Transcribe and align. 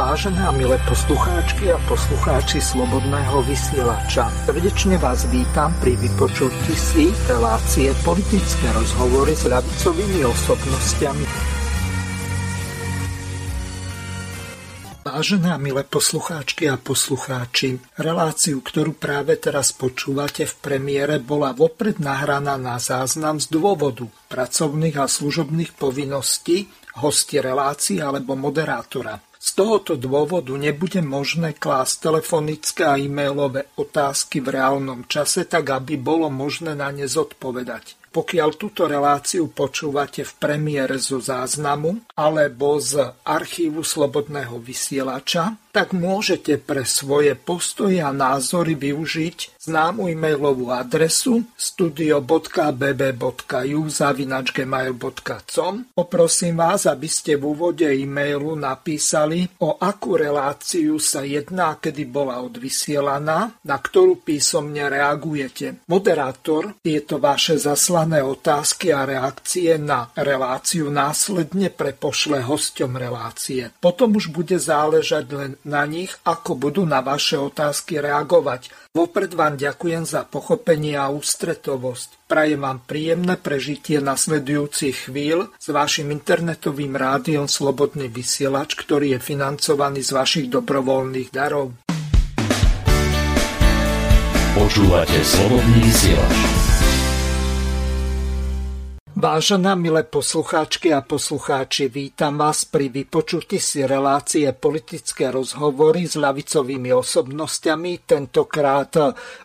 Vážené 0.00 0.48
a 0.48 0.52
milé 0.56 0.80
poslucháčky 0.88 1.68
a 1.68 1.76
poslucháči 1.84 2.56
Slobodného 2.56 3.44
vysielača, 3.44 4.32
srdečne 4.48 4.96
vás 4.96 5.28
vítam 5.28 5.76
pri 5.76 5.92
vypočutí 5.92 6.72
si 6.72 7.12
relácie 7.28 7.92
politické 8.00 8.64
rozhovory 8.72 9.36
s 9.36 9.44
ľavicovými 9.44 10.24
osobnostiami. 10.24 11.26
Vážené 15.04 15.52
a 15.52 15.60
milé 15.60 15.84
poslucháčky 15.84 16.64
a 16.72 16.80
poslucháči, 16.80 17.76
reláciu, 18.00 18.64
ktorú 18.64 18.96
práve 18.96 19.36
teraz 19.36 19.76
počúvate 19.76 20.48
v 20.48 20.54
premiére, 20.64 21.20
bola 21.20 21.52
vopred 21.52 22.00
nahraná 22.00 22.56
na 22.56 22.80
záznam 22.80 23.36
z 23.36 23.52
dôvodu 23.52 24.08
pracovných 24.32 24.96
a 24.96 25.04
služobných 25.04 25.76
povinností 25.76 26.72
hosti 27.04 27.36
relácií 27.36 28.00
alebo 28.00 28.32
moderátora. 28.32 29.28
Z 29.40 29.56
tohoto 29.56 29.96
dôvodu 29.96 30.52
nebude 30.52 31.00
možné 31.00 31.56
klásť 31.56 32.12
telefonické 32.12 32.84
a 32.84 33.00
e-mailové 33.00 33.72
otázky 33.80 34.44
v 34.44 34.60
reálnom 34.60 35.08
čase, 35.08 35.48
tak 35.48 35.64
aby 35.72 35.96
bolo 35.96 36.28
možné 36.28 36.76
na 36.76 36.92
ne 36.92 37.08
zodpovedať. 37.08 37.99
Pokiaľ 38.10 38.50
túto 38.58 38.90
reláciu 38.90 39.46
počúvate 39.54 40.26
v 40.26 40.32
premiére 40.34 40.98
zo 40.98 41.22
záznamu 41.22 42.10
alebo 42.18 42.82
z 42.82 42.98
archívu 43.22 43.86
Slobodného 43.86 44.58
vysielača, 44.58 45.54
tak 45.70 45.94
môžete 45.94 46.58
pre 46.58 46.82
svoje 46.82 47.38
postoje 47.38 48.02
a 48.02 48.10
názory 48.10 48.74
využiť 48.74 49.62
známu 49.62 50.10
e-mailovú 50.10 50.74
adresu 50.74 51.46
studio.bb.ju 51.54 52.20
zavinačgmail.com 53.86 55.74
Poprosím 55.94 56.58
vás, 56.58 56.90
aby 56.90 57.06
ste 57.06 57.38
v 57.38 57.54
úvode 57.54 57.86
e-mailu 57.86 58.58
napísali, 58.58 59.46
o 59.62 59.78
akú 59.78 60.18
reláciu 60.18 60.98
sa 60.98 61.22
jedná, 61.22 61.78
kedy 61.78 62.02
bola 62.10 62.42
odvysielaná, 62.42 63.62
na 63.62 63.76
ktorú 63.78 64.26
písomne 64.26 64.90
reagujete. 64.90 65.86
Moderátor 65.86 66.82
tieto 66.82 67.22
vaše 67.22 67.54
zaslané 68.00 68.24
otázky 68.24 68.96
a 68.96 69.04
reakcie 69.04 69.76
na 69.76 70.08
reláciu 70.16 70.88
následne 70.88 71.68
prepošle 71.68 72.40
hosťom 72.40 72.96
relácie. 72.96 73.68
Potom 73.76 74.16
už 74.16 74.32
bude 74.32 74.56
záležať 74.56 75.28
len 75.36 75.52
na 75.68 75.84
nich, 75.84 76.08
ako 76.24 76.56
budú 76.56 76.88
na 76.88 77.04
vaše 77.04 77.36
otázky 77.36 78.00
reagovať. 78.00 78.72
Vopred 78.96 79.36
vám 79.36 79.60
ďakujem 79.60 80.08
za 80.08 80.24
pochopenie 80.24 80.96
a 80.96 81.12
ústretovosť. 81.12 82.24
Prajem 82.24 82.64
vám 82.64 82.80
príjemné 82.88 83.36
prežitie 83.36 84.00
nasledujúcich 84.00 85.12
chvíľ 85.12 85.52
s 85.60 85.68
vašim 85.68 86.08
internetovým 86.08 86.96
rádiom 86.96 87.52
Slobodný 87.52 88.08
vysielač, 88.08 88.80
ktorý 88.80 89.12
je 89.12 89.20
financovaný 89.20 90.00
z 90.00 90.16
vašich 90.16 90.46
dobrovoľných 90.48 91.28
darov. 91.28 91.76
Počúvate 94.56 95.20
Slobodný 95.20 95.84
vysielač. 95.84 96.59
Vážená 99.20 99.76
milé 99.76 100.00
poslucháčky 100.08 100.96
a 100.96 101.04
poslucháči, 101.04 101.92
vítam 101.92 102.40
vás 102.40 102.64
pri 102.64 102.88
vypočutí 102.88 103.60
si 103.60 103.84
relácie 103.84 104.48
politické 104.56 105.28
rozhovory 105.28 106.08
s 106.08 106.16
ľavicovými 106.16 106.88
osobnostiami, 106.88 108.00
tentokrát 108.08 108.88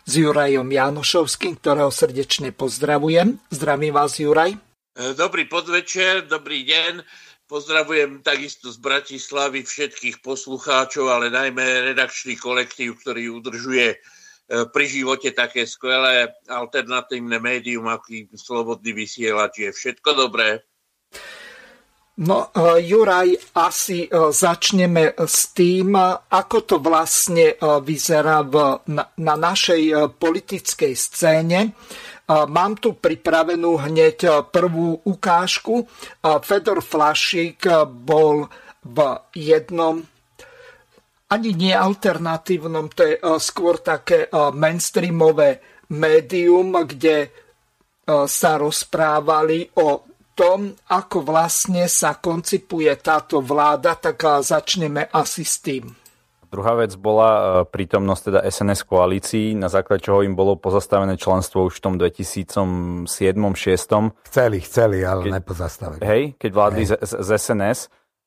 s 0.00 0.12
Jurajom 0.16 0.64
Janošovským, 0.64 1.60
ktorého 1.60 1.92
srdečne 1.92 2.56
pozdravujem. 2.56 3.36
Zdravím 3.52 3.92
vás, 3.92 4.16
Juraj. 4.16 4.56
Dobrý 5.12 5.44
podvečer, 5.44 6.24
dobrý 6.24 6.64
deň. 6.64 7.04
Pozdravujem 7.44 8.24
takisto 8.24 8.72
z 8.72 8.80
Bratislavy 8.80 9.60
všetkých 9.60 10.24
poslucháčov, 10.24 11.12
ale 11.12 11.28
najmä 11.28 11.92
redakčný 11.92 12.40
kolektív, 12.40 13.04
ktorý 13.04 13.28
udržuje 13.28 13.92
E, 13.92 14.15
pri 14.46 14.86
živote 14.86 15.34
také 15.34 15.66
skvelé 15.66 16.30
alternatívne 16.46 17.42
médium, 17.42 17.90
aký 17.90 18.30
slobodný 18.30 18.94
vysielač 18.94 19.58
je. 19.58 19.70
Všetko 19.74 20.10
dobré. 20.14 20.62
No, 22.16 22.48
e, 22.48 22.80
Juraj, 22.86 23.36
asi 23.58 24.06
e, 24.06 24.10
začneme 24.32 25.18
s 25.18 25.52
tým, 25.52 25.98
ako 26.30 26.56
to 26.64 26.76
vlastne 26.80 27.58
vyzerá 27.60 28.40
v, 28.40 28.80
na, 28.88 29.04
na 29.20 29.34
našej 29.36 30.16
politickej 30.16 30.94
scéne. 30.96 31.76
Mám 32.26 32.82
tu 32.82 32.98
pripravenú 32.98 33.78
hneď 33.86 34.50
prvú 34.50 34.98
ukážku. 35.06 35.86
Fedor 36.42 36.82
Flašik 36.82 37.62
bol 37.86 38.50
v 38.82 38.98
jednom 39.30 40.02
ani 41.26 41.50
nie 41.58 41.74
alternatívnom, 41.74 42.86
to 42.94 43.02
je 43.02 43.14
e, 43.18 43.22
skôr 43.42 43.82
také 43.82 44.26
e, 44.26 44.28
mainstreamové 44.54 45.58
médium, 45.90 46.86
kde 46.86 47.16
e, 47.26 47.28
sa 48.30 48.58
rozprávali 48.58 49.66
o 49.82 50.06
tom, 50.36 50.70
ako 50.92 51.24
vlastne 51.24 51.88
sa 51.88 52.20
koncipuje 52.20 52.92
táto 53.00 53.40
vláda, 53.40 53.96
tak 53.96 54.44
začneme 54.44 55.08
asi 55.08 55.48
s 55.48 55.64
tým. 55.64 55.88
Druhá 56.46 56.76
vec 56.76 56.92
bola 56.94 57.64
prítomnosť 57.64 58.22
teda 58.22 58.40
SNS 58.44 58.84
koalícií, 58.84 59.56
na 59.56 59.72
základe 59.72 60.04
čoho 60.04 60.20
im 60.20 60.36
bolo 60.36 60.60
pozastavené 60.60 61.16
členstvo 61.16 61.64
už 61.66 61.80
v 61.80 61.82
tom 61.82 61.94
2007-2006. 61.96 63.08
Chceli, 64.28 64.58
chceli, 64.60 64.98
ale 65.02 65.24
keď, 65.26 65.32
nepozastavili. 65.40 66.00
Hej, 66.04 66.22
keď 66.36 66.50
vládli 66.52 66.84
hej. 66.84 67.00
Z, 67.00 67.12
z 67.16 67.28
SNS. 67.40 67.78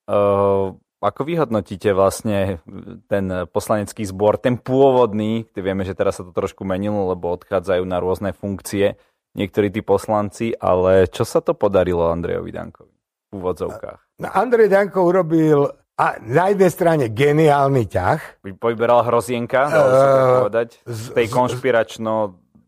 Uh, 0.09 0.73
ako 0.99 1.21
vyhodnotíte 1.23 1.95
vlastne 1.95 2.59
ten 3.07 3.47
poslanecký 3.47 4.03
zbor, 4.03 4.35
ten 4.35 4.59
pôvodný, 4.59 5.47
vieme, 5.55 5.87
že 5.87 5.95
teraz 5.95 6.19
sa 6.19 6.27
to 6.27 6.35
trošku 6.35 6.67
menilo, 6.67 7.07
lebo 7.11 7.31
odchádzajú 7.39 7.83
na 7.87 7.97
rôzne 8.03 8.35
funkcie 8.35 8.99
niektorí 9.33 9.71
tí 9.71 9.79
poslanci, 9.79 10.51
ale 10.59 11.07
čo 11.07 11.23
sa 11.23 11.39
to 11.39 11.55
podarilo 11.55 12.11
Andrejovi 12.11 12.51
Dankovi 12.51 12.95
v 13.31 13.33
úvodzovkách? 13.39 14.19
No, 14.19 14.27
Andrej 14.35 14.67
Danko 14.67 15.07
urobil 15.07 15.71
a 15.99 16.19
na 16.23 16.51
jednej 16.51 16.71
strane 16.71 17.05
geniálny 17.11 17.87
ťah. 17.87 18.43
Povyberal 18.59 19.03
hrozienka, 19.03 19.67
dalo 19.67 19.91
sa 19.91 20.07
tak 20.07 20.31
povedať, 20.43 20.69
z 20.87 21.03
tej 21.15 21.27
konšpiračno... 21.27 22.11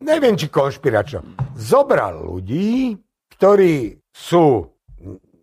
Neviem, 0.01 0.35
či 0.39 0.47
konšpiračno. 0.51 1.23
Zobral 1.55 2.23
ľudí, 2.23 2.95
ktorí 3.35 4.01
sú 4.11 4.65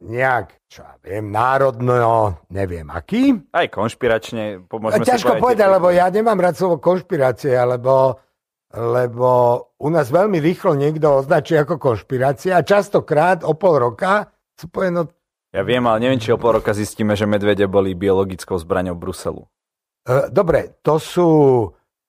nejak 0.01 0.59
čo 0.69 0.85
ja 0.85 0.95
viem, 1.01 1.33
národno, 1.33 2.37
neviem 2.53 2.85
aký. 2.93 3.41
Aj 3.57 3.65
konšpiračne, 3.73 4.69
pomôžeme 4.69 5.01
Ťažko 5.01 5.41
povedať, 5.41 5.65
lebo 5.65 5.89
ja 5.89 6.13
nemám 6.13 6.37
rád 6.37 6.61
slovo 6.61 6.77
konšpirácie, 6.77 7.57
lebo, 7.57 8.21
lebo 8.77 9.29
u 9.81 9.89
nás 9.89 10.13
veľmi 10.13 10.37
rýchlo 10.45 10.77
niekto 10.77 11.25
označí 11.25 11.57
ako 11.57 11.81
konšpirácia 11.81 12.61
a 12.61 12.67
častokrát 12.69 13.49
o 13.49 13.57
pol 13.57 13.81
roka 13.81 14.29
sú 14.61 14.69
povie, 14.69 14.93
no... 14.93 15.09
Ja 15.57 15.65
viem, 15.65 15.81
ale 15.89 16.05
neviem, 16.05 16.21
či 16.21 16.37
o 16.37 16.39
pol 16.39 16.61
roka 16.61 16.77
zistíme, 16.77 17.17
že 17.17 17.25
medvede 17.25 17.65
boli 17.65 17.97
biologickou 17.97 18.61
zbraňou 18.61 18.93
Bruselu. 18.93 19.49
E, 20.05 20.29
dobre, 20.29 20.85
to 20.85 21.01
sú... 21.01 21.29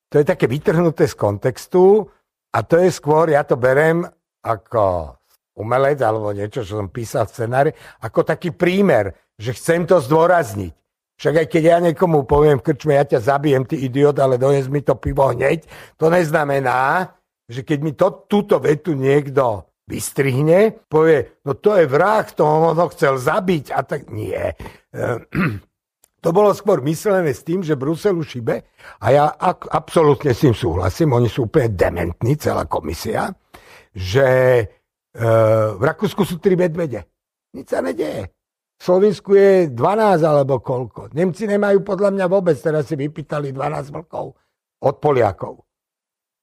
To 0.10 0.16
je 0.18 0.26
také 0.26 0.50
vytrhnuté 0.50 1.06
z 1.06 1.14
kontextu 1.14 2.02
a 2.50 2.60
to 2.66 2.82
je 2.82 2.90
skôr, 2.90 3.30
ja 3.30 3.46
to 3.46 3.62
berem 3.62 4.02
ako 4.42 5.16
umelec 5.60 6.00
alebo 6.00 6.32
niečo, 6.32 6.64
čo 6.64 6.80
som 6.80 6.88
písal 6.88 7.28
v 7.28 7.34
scenári, 7.36 7.72
ako 8.02 8.24
taký 8.24 8.56
prímer, 8.56 9.12
že 9.36 9.52
chcem 9.54 9.84
to 9.84 10.00
zdôrazniť. 10.00 10.74
Však 11.20 11.36
aj 11.36 11.48
keď 11.52 11.64
ja 11.68 11.78
niekomu 11.84 12.24
poviem 12.24 12.64
v 12.64 12.72
krčme, 12.72 12.96
ja 12.96 13.04
ťa 13.04 13.20
zabijem, 13.20 13.68
ty 13.68 13.76
idiot, 13.76 14.16
ale 14.24 14.40
dones 14.40 14.72
mi 14.72 14.80
to 14.80 14.96
pivo 14.96 15.28
hneď, 15.36 15.68
to 16.00 16.08
neznamená, 16.08 17.12
že 17.44 17.68
keď 17.68 17.80
mi 17.84 17.92
to, 17.92 18.24
túto 18.32 18.56
vetu 18.64 18.96
niekto 18.96 19.68
vystrihne, 19.84 20.80
povie, 20.88 21.44
no 21.44 21.60
to 21.60 21.76
je 21.76 21.92
vrah, 21.92 22.24
to 22.24 22.46
ho 22.46 22.88
chcel 22.96 23.20
zabiť 23.20 23.76
a 23.76 23.80
tak 23.84 24.08
nie. 24.08 24.40
To 26.20 26.36
bolo 26.36 26.52
skôr 26.52 26.84
myslené 26.84 27.32
s 27.32 27.48
tým, 27.48 27.64
že 27.64 27.80
Bruselu 27.80 28.20
šibe 28.28 28.68
a 29.00 29.08
ja 29.08 29.32
ak, 29.32 29.72
absolútne 29.72 30.36
s 30.36 30.44
tým 30.44 30.52
súhlasím, 30.52 31.16
oni 31.16 31.32
sú 31.32 31.48
úplne 31.48 31.72
dementní, 31.72 32.36
celá 32.36 32.68
komisia, 32.68 33.32
že 33.96 34.28
v 35.16 35.82
Rakúsku 35.82 36.22
sú 36.26 36.38
tri 36.38 36.54
medvede. 36.54 37.06
Nič 37.56 37.74
sa 37.74 37.82
nedeje. 37.82 38.30
V 38.80 38.82
Slovensku 38.82 39.36
je 39.36 39.68
12 39.74 40.24
alebo 40.24 40.64
koľko. 40.64 41.12
Nemci 41.12 41.50
nemajú 41.50 41.84
podľa 41.84 42.16
mňa 42.16 42.26
vôbec, 42.32 42.56
teraz 42.56 42.88
si 42.88 42.96
vypýtali 42.96 43.52
12 43.52 43.92
vlkov 43.92 44.26
od 44.80 44.96
Poliakov. 45.04 45.68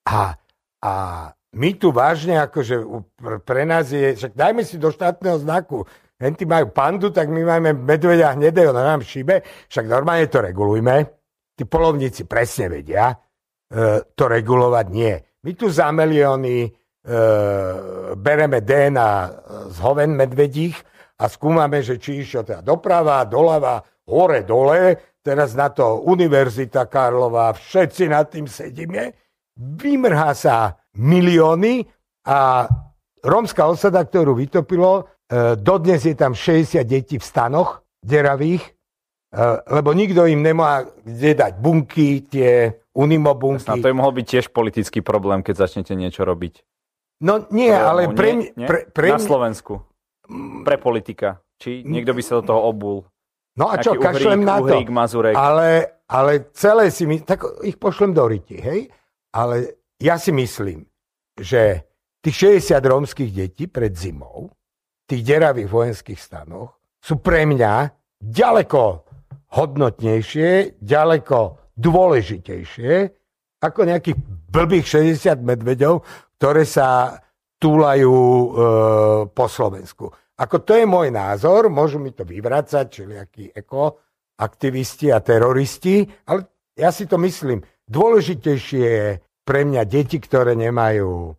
A, 0.04 0.36
a 0.84 0.92
my 1.56 1.70
tu 1.80 1.88
vážne, 1.96 2.36
akože 2.36 2.84
pre 3.46 3.64
nás 3.64 3.88
je, 3.88 4.12
však 4.12 4.36
dajme 4.36 4.62
si 4.68 4.76
do 4.76 4.92
štátneho 4.92 5.40
znaku, 5.40 5.88
Henti 6.16 6.48
majú 6.48 6.72
pandu, 6.72 7.12
tak 7.12 7.28
my 7.28 7.44
máme 7.44 7.76
medvedia 7.76 8.32
hnedého 8.32 8.72
na 8.72 8.88
nám 8.88 9.04
šibe, 9.04 9.44
však 9.68 9.84
normálne 9.84 10.24
to 10.32 10.40
regulujme. 10.40 11.04
Tí 11.52 11.68
polovníci 11.68 12.24
presne 12.24 12.72
vedia, 12.72 13.12
e, 13.12 13.16
to 14.16 14.24
regulovať 14.24 14.86
nie. 14.88 15.12
My 15.44 15.52
tu 15.52 15.68
za 15.68 15.92
milióny 15.92 16.72
bereme 18.18 18.58
DNA 18.66 19.10
z 19.70 19.76
hoven 19.78 20.18
medvedích 20.18 20.74
a 21.16 21.30
skúmame, 21.30 21.80
že 21.80 21.96
či 21.96 22.20
išiel 22.20 22.42
teda 22.42 22.60
doprava, 22.60 23.24
doľava, 23.24 23.80
hore, 24.10 24.42
dole, 24.42 24.98
teraz 25.24 25.58
na 25.58 25.72
to 25.72 26.06
Univerzita 26.06 26.86
Karlova, 26.86 27.50
všetci 27.56 28.04
nad 28.06 28.30
tým 28.30 28.46
sedíme, 28.46 29.16
vymrhá 29.56 30.36
sa 30.36 30.76
milióny 30.94 31.82
a 32.28 32.68
rómska 33.24 33.66
osada, 33.66 34.04
ktorú 34.04 34.36
vytopilo, 34.36 35.02
e, 35.26 35.56
dodnes 35.58 36.04
je 36.04 36.14
tam 36.14 36.36
60 36.36 36.84
detí 36.86 37.16
v 37.18 37.24
stanoch 37.24 37.82
deravých, 38.04 38.62
e, 38.62 38.70
lebo 39.72 39.90
nikto 39.96 40.28
im 40.28 40.44
nemá 40.44 40.86
kde 41.02 41.32
dať 41.34 41.52
bunky, 41.58 42.22
tie 42.28 42.76
unimobunky. 42.94 43.66
Jasná, 43.66 43.82
to 43.82 43.90
je 43.90 43.98
mohol 43.98 44.12
byť 44.14 44.26
tiež 44.26 44.46
politický 44.54 45.00
problém, 45.02 45.42
keď 45.42 45.66
začnete 45.66 45.96
niečo 45.98 46.22
robiť. 46.22 46.62
No 47.22 47.48
nie, 47.48 47.72
ale 47.72 48.12
pre, 48.12 48.28
nie, 48.36 48.52
nie? 48.52 48.68
pre, 48.68 48.88
pre 48.92 49.16
Na 49.16 49.20
Slovensku. 49.20 49.80
Pre 50.62 50.76
politika. 50.76 51.40
Či 51.56 51.80
niekto 51.86 52.12
by 52.12 52.22
sa 52.22 52.32
do 52.40 52.52
toho 52.52 52.60
obul. 52.68 53.08
No 53.56 53.72
a 53.72 53.80
čo, 53.80 53.96
kašlem 53.96 54.44
na 54.44 54.60
to. 54.60 54.68
Uhrík, 54.68 54.92
Mazurek. 54.92 55.32
Ale, 55.32 56.04
ale 56.04 56.52
celé 56.52 56.92
si 56.92 57.08
my, 57.08 57.24
tak 57.24 57.40
ich 57.64 57.80
pošlem 57.80 58.12
do 58.12 58.28
ryti, 58.28 58.60
hej? 58.60 58.92
Ale 59.32 59.80
ja 59.96 60.20
si 60.20 60.28
myslím, 60.36 60.84
že 61.40 61.88
tých 62.20 62.60
60 62.60 62.76
rómskych 62.84 63.32
detí 63.32 63.64
pred 63.64 63.96
zimou, 63.96 64.52
tých 65.08 65.24
deravých 65.24 65.72
vojenských 65.72 66.20
stanoch, 66.20 66.76
sú 67.00 67.16
pre 67.16 67.48
mňa 67.48 67.88
ďaleko 68.20 69.08
hodnotnejšie, 69.56 70.76
ďaleko 70.82 71.38
dôležitejšie 71.80 72.92
ako 73.62 73.80
nejakých 73.88 74.16
blbých 74.52 74.86
60 75.16 75.40
medveďov, 75.40 76.04
ktoré 76.36 76.68
sa 76.68 77.16
túlajú 77.56 78.12
e, 78.12 78.48
po 79.32 79.46
Slovensku. 79.48 80.12
Ako 80.36 80.60
to 80.60 80.76
je 80.76 80.84
môj 80.84 81.08
názor, 81.08 81.72
môžu 81.72 81.96
mi 81.96 82.12
to 82.12 82.28
vyvracať, 82.28 82.84
čiliakí 82.92 83.56
ekoaktivisti 83.56 85.08
a 85.08 85.24
teroristi, 85.24 86.04
ale 86.28 86.68
ja 86.76 86.92
si 86.92 87.08
to 87.08 87.16
myslím. 87.16 87.64
Dôležitejšie 87.88 88.84
je 88.84 89.08
pre 89.46 89.64
mňa 89.64 89.82
deti, 89.88 90.20
ktoré 90.20 90.52
nemajú 90.52 91.32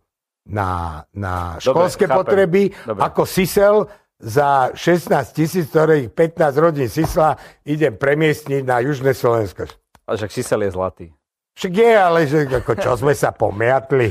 na, 0.50 1.04
na 1.14 1.60
školské 1.62 2.10
Dobre, 2.10 2.16
potreby, 2.18 2.62
Dobre. 2.72 3.02
ako 3.04 3.22
Sisel 3.28 3.86
za 4.18 4.74
16 4.74 5.14
tisíc, 5.30 5.70
ktorých 5.70 6.10
15 6.10 6.58
rodín 6.58 6.90
Sisla 6.90 7.38
idem 7.62 7.94
premiestniť 7.94 8.66
na 8.66 8.82
Južné 8.82 9.14
Slovensko. 9.14 9.70
Ale 10.08 10.18
však 10.18 10.32
Sisel 10.34 10.66
je 10.66 10.70
zlatý. 10.74 11.06
Však 11.54 11.72
je, 11.74 11.92
ale 11.94 12.18
že 12.26 12.38
ako 12.50 12.72
čo 12.80 12.90
sme 12.98 13.14
sa 13.14 13.30
pomiatli. 13.30 14.10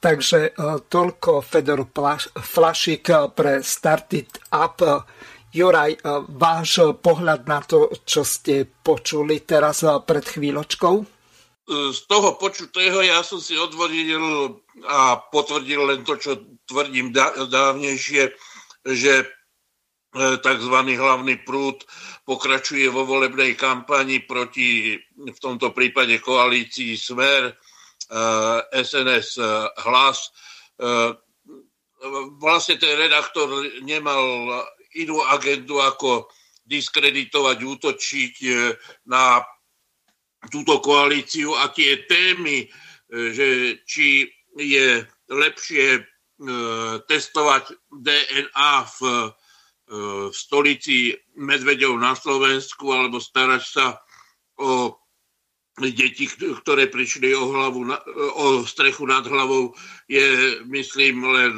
Takže 0.00 0.52
uh, 0.52 0.84
toľko 0.84 1.40
Fedor 1.40 1.88
Flašik 2.36 3.04
e, 3.08 3.16
pre 3.32 3.64
Started 3.64 4.52
Up. 4.52 4.84
Juraj, 5.48 5.92
uh, 6.04 6.28
váš 6.28 6.92
pohľad 7.00 7.48
na 7.48 7.64
to, 7.64 7.88
čo 8.04 8.20
ste 8.20 8.68
počuli 8.68 9.40
teraz 9.48 9.80
pred 10.04 10.24
chvíľočkou? 10.28 10.94
Z 11.64 12.04
toho 12.04 12.36
počutého 12.36 13.00
ja 13.00 13.24
som 13.24 13.40
si 13.40 13.56
odvodil 13.56 14.20
a 14.84 15.16
potvrdil 15.32 15.80
len 15.88 16.04
to, 16.04 16.20
čo 16.20 16.36
tvrdím 16.68 17.08
dávnejšie, 17.48 18.36
že 18.84 19.24
tzv. 20.14 20.76
hlavný 20.94 21.42
prúd 21.42 21.82
pokračuje 22.22 22.86
vo 22.86 23.02
volebnej 23.02 23.58
kampani 23.58 24.22
proti 24.22 24.94
v 25.18 25.38
tomto 25.42 25.74
prípade 25.74 26.22
koalícii 26.22 26.94
Smer, 26.94 27.50
SNS 28.72 29.28
eh, 29.38 29.44
eh, 29.44 29.68
hlas. 29.88 30.18
Eh, 30.80 31.12
vlastne 32.36 32.76
ten 32.76 33.00
redaktor 33.00 33.48
nemal 33.80 34.24
inú 34.92 35.24
agendu 35.24 35.80
ako 35.80 36.28
diskreditovať, 36.64 37.56
útočiť 37.64 38.34
na 39.08 39.40
túto 40.52 40.84
koalíciu 40.84 41.56
a 41.56 41.72
tie 41.72 42.04
témy, 42.04 42.68
že 43.08 43.80
či 43.88 44.28
je 44.52 45.00
lepšie 45.32 46.04
testovať 47.08 47.64
DNA 47.88 48.72
v, 48.84 48.98
v 49.88 50.34
stolici 50.36 51.16
Medvedov 51.40 51.96
na 51.96 52.12
Slovensku 52.12 52.92
alebo 52.92 53.16
starať 53.16 53.64
sa 53.64 53.96
o 54.60 55.03
deti, 55.80 56.30
ktoré 56.30 56.86
prišli 56.86 57.34
o, 57.34 57.50
hlavu, 57.50 57.90
o 58.38 58.46
strechu 58.62 59.06
nad 59.10 59.26
hlavou, 59.26 59.74
je, 60.06 60.60
myslím, 60.70 61.26
len 61.26 61.52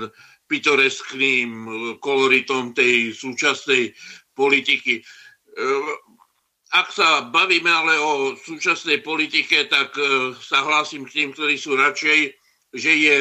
pitoreskným 0.47 1.51
koloritom 2.01 2.73
tej 2.73 3.13
súčasnej 3.13 3.93
politiky. 4.33 5.05
Ak 6.73 6.93
sa 6.93 7.29
bavíme 7.29 7.69
ale 7.69 7.99
o 7.99 8.37
súčasnej 8.37 9.01
politike, 9.01 9.71
tak 9.71 9.97
e, 9.97 10.35
sa 10.37 10.61
hlásim 10.67 11.07
k 11.07 11.15
tým, 11.23 11.29
ktorí 11.33 11.57
sú 11.57 11.79
radšej, 11.79 12.21
že 12.75 12.93
je 12.93 13.19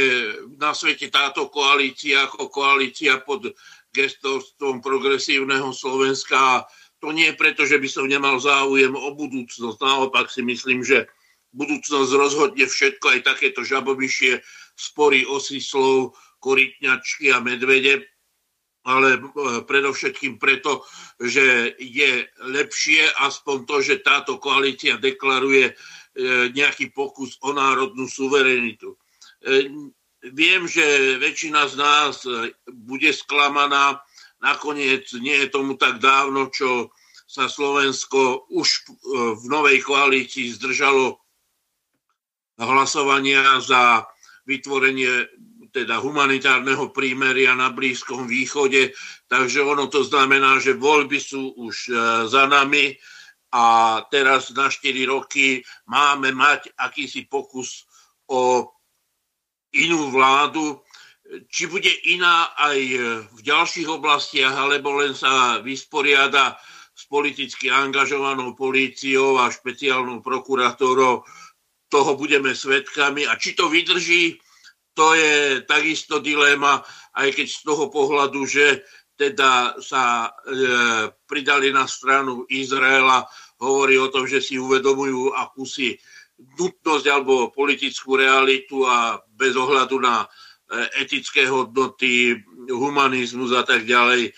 na 0.60 0.76
svete 0.76 1.08
táto 1.08 1.48
koalícia 1.48 2.28
ako 2.28 2.52
koalícia 2.52 3.22
pod 3.24 3.56
gestorstvom 3.96 4.84
progresívneho 4.84 5.72
Slovenska 5.72 6.68
to 7.06 7.14
nie 7.14 7.38
preto, 7.38 7.70
že 7.70 7.78
by 7.78 7.86
som 7.86 8.10
nemal 8.10 8.42
záujem 8.42 8.98
o 8.98 9.14
budúcnosť. 9.14 9.78
Naopak 9.78 10.34
si 10.34 10.42
myslím, 10.42 10.82
že 10.82 11.06
budúcnosť 11.54 12.12
rozhodne 12.18 12.66
všetko, 12.66 13.06
aj 13.14 13.20
takéto 13.22 13.62
žabobyšie 13.62 14.42
spory 14.74 15.22
osy 15.30 15.62
slov, 15.62 16.18
korytňačky 16.42 17.30
a 17.30 17.46
medvede, 17.46 18.10
ale 18.90 19.18
e, 19.18 19.20
predovšetkým 19.70 20.42
preto, 20.42 20.82
že 21.22 21.78
je 21.78 22.26
lepšie 22.42 23.06
aspoň 23.22 23.58
to, 23.70 23.76
že 23.86 24.02
táto 24.02 24.42
koalícia 24.42 24.98
deklaruje 24.98 25.70
e, 25.70 25.74
nejaký 26.58 26.90
pokus 26.90 27.38
o 27.46 27.54
národnú 27.54 28.10
suverenitu. 28.10 28.98
E, 29.46 29.70
viem, 30.34 30.66
že 30.66 31.22
väčšina 31.22 31.70
z 31.70 31.76
nás 31.78 32.26
bude 32.66 33.14
sklamaná, 33.14 34.02
Nakoniec 34.46 35.10
nie 35.18 35.42
je 35.42 35.48
tomu 35.50 35.74
tak 35.74 35.98
dávno, 35.98 36.54
čo 36.54 36.94
sa 37.26 37.50
Slovensko 37.50 38.46
už 38.54 38.68
e, 38.70 38.82
v 39.34 39.46
novej 39.50 39.82
koalícii 39.82 40.54
zdržalo 40.54 41.18
hlasovania 42.62 43.58
za 43.66 44.06
vytvorenie 44.46 45.26
teda 45.74 46.00
humanitárneho 46.00 46.94
prímeria 46.94 47.52
na 47.58 47.74
Blízkom 47.74 48.30
východe. 48.30 48.96
Takže 49.28 49.60
ono 49.60 49.92
to 49.92 50.06
znamená, 50.08 50.62
že 50.62 50.78
voľby 50.78 51.20
sú 51.20 51.58
už 51.58 51.76
e, 51.90 51.94
za 52.30 52.46
nami 52.46 52.96
a 53.52 54.00
teraz 54.14 54.54
na 54.54 54.70
4 54.70 54.94
roky 55.10 55.66
máme 55.90 56.32
mať 56.32 56.70
akýsi 56.78 57.26
pokus 57.26 57.90
o 58.30 58.72
inú 59.76 60.14
vládu, 60.14 60.85
či 61.50 61.66
bude 61.66 61.90
iná 62.06 62.54
aj 62.54 62.80
v 63.34 63.40
ďalších 63.42 63.90
oblastiach, 63.90 64.54
alebo 64.54 65.02
len 65.02 65.18
sa 65.18 65.58
vysporiada 65.62 66.54
s 66.96 67.10
politicky 67.10 67.68
angažovanou 67.68 68.54
políciou 68.54 69.42
a 69.42 69.52
špeciálnou 69.52 70.22
prokurátorou, 70.22 71.26
toho 71.90 72.12
budeme 72.18 72.54
svetkami. 72.54 73.26
A 73.26 73.38
či 73.38 73.58
to 73.58 73.70
vydrží, 73.70 74.38
to 74.96 75.14
je 75.18 75.62
takisto 75.66 76.22
dilema, 76.22 76.82
aj 77.18 77.36
keď 77.36 77.48
z 77.52 77.60
toho 77.66 77.92
pohľadu, 77.92 78.46
že 78.48 78.86
teda 79.16 79.80
sa 79.80 80.28
e, 80.28 80.30
pridali 81.24 81.72
na 81.72 81.88
stranu 81.88 82.44
Izraela, 82.52 83.24
hovorí 83.64 83.96
o 83.96 84.12
tom, 84.12 84.28
že 84.28 84.44
si 84.44 84.60
uvedomujú 84.60 85.32
akúsi 85.32 85.96
nutnosť 86.36 87.06
alebo 87.08 87.48
politickú 87.48 88.20
realitu 88.20 88.84
a 88.84 89.16
bez 89.24 89.56
ohľadu 89.56 89.96
na 90.04 90.28
E, 90.28 90.45
etické 90.98 91.46
hodnoty, 91.46 92.42
humanizmus 92.70 93.54
a 93.54 93.64
tak 93.64 93.86
ďalej 93.86 94.30
e, 94.30 94.32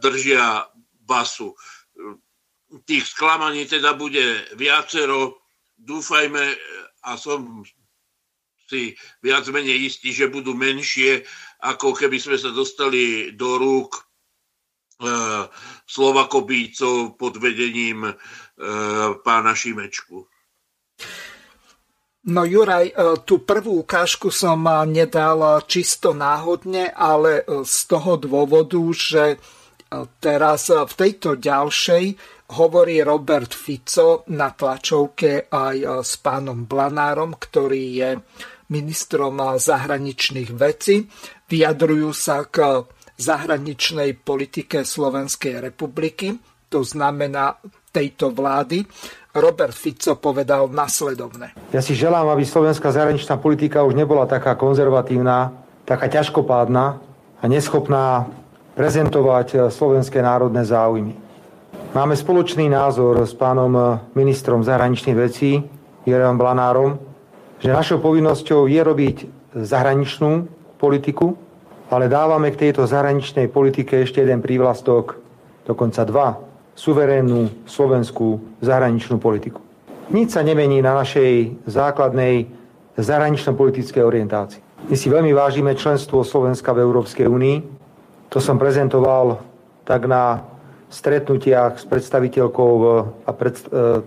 držia 0.00 0.64
basu. 1.04 1.52
Tých 2.84 3.04
sklamaní 3.04 3.68
teda 3.68 3.92
bude 3.94 4.48
viacero. 4.56 5.44
Dúfajme 5.76 6.56
a 7.04 7.20
som 7.20 7.62
si 8.66 8.96
viac 9.22 9.46
menej 9.52 9.92
istý, 9.92 10.10
že 10.10 10.32
budú 10.32 10.56
menšie, 10.56 11.22
ako 11.62 11.94
keby 11.94 12.18
sme 12.18 12.40
sa 12.40 12.50
dostali 12.50 13.36
do 13.36 13.60
rúk 13.60 13.92
e, 13.92 14.02
Slovakobícov 15.86 17.20
pod 17.20 17.36
vedením 17.38 18.08
pána 19.20 19.52
Šimečku. 19.52 20.24
No 22.26 22.42
Juraj, 22.42 22.90
e, 22.90 22.94
tú 23.22 23.46
prvú 23.46 23.86
ukážku 23.86 24.34
som 24.34 24.66
nedal 24.90 25.62
čisto 25.70 26.10
náhodne, 26.10 26.90
ale 26.90 27.46
e, 27.46 27.62
z 27.62 27.76
toho 27.86 28.18
dôvodu, 28.18 28.82
že 28.90 29.24
e, 29.30 29.36
teraz 30.18 30.66
v 30.74 30.90
tejto 30.90 31.38
ďalšej 31.38 32.04
hovorí 32.58 32.98
Robert 33.06 33.54
Fico 33.54 34.26
na 34.34 34.50
tlačovke 34.50 35.46
aj 35.46 36.02
s 36.02 36.18
pánom 36.18 36.66
Blanárom, 36.66 37.38
ktorý 37.38 37.82
je 37.94 38.10
ministrom 38.74 39.38
zahraničných 39.58 40.50
vecí. 40.54 41.06
Vyjadrujú 41.46 42.10
sa 42.10 42.46
k 42.46 42.86
zahraničnej 43.18 44.18
politike 44.18 44.82
Slovenskej 44.82 45.58
republiky. 45.58 46.38
To 46.70 46.86
znamená, 46.86 47.58
tejto 47.96 48.28
vlády, 48.30 48.84
Robert 49.36 49.76
Fico 49.76 50.16
povedal 50.16 50.72
nasledovne. 50.72 51.52
Ja 51.70 51.84
si 51.84 51.92
želám, 51.92 52.32
aby 52.32 52.48
slovenská 52.48 52.88
zahraničná 52.88 53.36
politika 53.36 53.84
už 53.84 53.92
nebola 53.92 54.24
taká 54.24 54.56
konzervatívna, 54.56 55.52
taká 55.84 56.08
ťažkopádna 56.08 56.84
a 57.40 57.44
neschopná 57.44 58.26
prezentovať 58.76 59.48
eh, 59.52 59.58
slovenské 59.68 60.24
národné 60.24 60.64
záujmy. 60.64 61.14
Máme 61.96 62.12
spoločný 62.12 62.68
názor 62.68 63.24
s 63.24 63.32
pánom 63.36 63.72
eh, 63.76 63.84
ministrom 64.16 64.64
zahraničných 64.64 65.16
vecí, 65.16 65.64
Jerem 66.06 66.38
Blanárom, 66.38 67.02
že 67.58 67.74
našou 67.74 67.98
povinnosťou 67.98 68.70
je 68.70 68.78
robiť 68.78 69.16
zahraničnú 69.58 70.46
politiku, 70.78 71.34
ale 71.90 72.06
dávame 72.06 72.54
k 72.54 72.68
tejto 72.68 72.86
zahraničnej 72.86 73.50
politike 73.50 74.06
ešte 74.06 74.22
jeden 74.22 74.38
prívlastok, 74.38 75.18
dokonca 75.66 76.06
dva, 76.06 76.45
suverénnu 76.76 77.64
slovenskú 77.64 78.60
zahraničnú 78.60 79.16
politiku. 79.16 79.64
Nič 80.12 80.36
sa 80.36 80.46
nemení 80.46 80.84
na 80.84 80.94
našej 80.94 81.64
základnej 81.66 82.46
zahranično-politickej 82.94 84.04
orientácii. 84.04 84.62
My 84.86 84.94
si 84.94 85.10
veľmi 85.10 85.34
vážime 85.34 85.74
členstvo 85.74 86.22
Slovenska 86.22 86.70
v 86.70 86.84
Európskej 86.86 87.26
únii. 87.26 87.56
To 88.30 88.38
som 88.38 88.60
prezentoval 88.60 89.42
tak 89.82 90.06
na 90.06 90.46
stretnutiach 90.92 91.82
s 91.82 91.84
predstaviteľkou 91.88 92.72
a 93.26 93.30
pred, 93.34 93.58
e, 93.66 94.04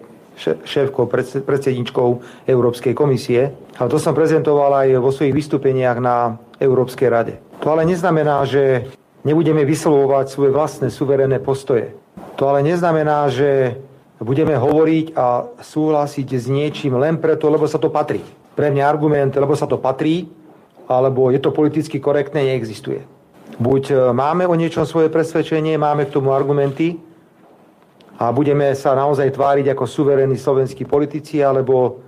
šéfkou, 0.64 1.04
predsedničkou 1.44 2.10
Európskej 2.48 2.96
komisie. 2.96 3.52
Ale 3.76 3.92
to 3.92 4.00
som 4.00 4.16
prezentoval 4.16 4.88
aj 4.88 5.04
vo 5.04 5.12
svojich 5.12 5.36
vystúpeniach 5.36 6.00
na 6.00 6.40
Európskej 6.64 7.08
rade. 7.12 7.36
To 7.60 7.76
ale 7.76 7.84
neznamená, 7.84 8.48
že 8.48 8.88
nebudeme 9.28 9.68
vyslovovať 9.68 10.32
svoje 10.32 10.52
vlastné 10.56 10.88
suverénne 10.88 11.44
postoje. 11.44 11.92
To 12.40 12.44
ale 12.48 12.64
neznamená, 12.64 13.28
že 13.28 13.80
budeme 14.20 14.56
hovoriť 14.56 15.16
a 15.16 15.48
súhlasiť 15.60 16.28
s 16.36 16.46
niečím 16.52 17.00
len 17.00 17.20
preto, 17.20 17.48
lebo 17.48 17.68
sa 17.68 17.80
to 17.80 17.92
patrí. 17.92 18.24
Pre 18.56 18.68
mňa 18.68 18.84
argument, 18.84 19.32
lebo 19.36 19.56
sa 19.56 19.68
to 19.68 19.80
patrí, 19.80 20.28
alebo 20.88 21.32
je 21.32 21.40
to 21.40 21.56
politicky 21.56 22.00
korektné, 22.00 22.44
neexistuje. 22.52 23.04
Buď 23.60 23.84
e, 23.92 23.96
máme 24.12 24.48
o 24.48 24.56
niečom 24.56 24.84
svoje 24.84 25.08
presvedčenie, 25.12 25.80
máme 25.80 26.08
k 26.08 26.14
tomu 26.16 26.36
argumenty 26.36 27.00
a 28.20 28.32
budeme 28.36 28.76
sa 28.76 28.96
naozaj 28.96 29.32
tváriť 29.36 29.72
ako 29.72 29.84
suverénni 29.88 30.36
slovenskí 30.36 30.84
politici, 30.84 31.40
alebo 31.40 32.04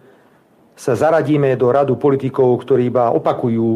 sa 0.75 0.95
zaradíme 0.95 1.55
do 1.55 1.71
radu 1.71 1.95
politikov, 1.95 2.55
ktorí 2.63 2.91
iba 2.91 3.11
opakujú 3.13 3.69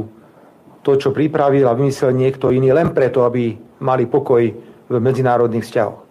to, 0.83 0.91
čo 0.95 1.15
pripravil 1.15 1.67
a 1.67 1.77
vymyslel 1.77 2.11
niekto 2.15 2.51
iný, 2.51 2.71
len 2.75 2.91
preto, 2.91 3.23
aby 3.23 3.55
mali 3.81 4.05
pokoj 4.05 4.41
v 4.85 4.93
medzinárodných 5.01 5.65
vzťahoch. 5.65 6.04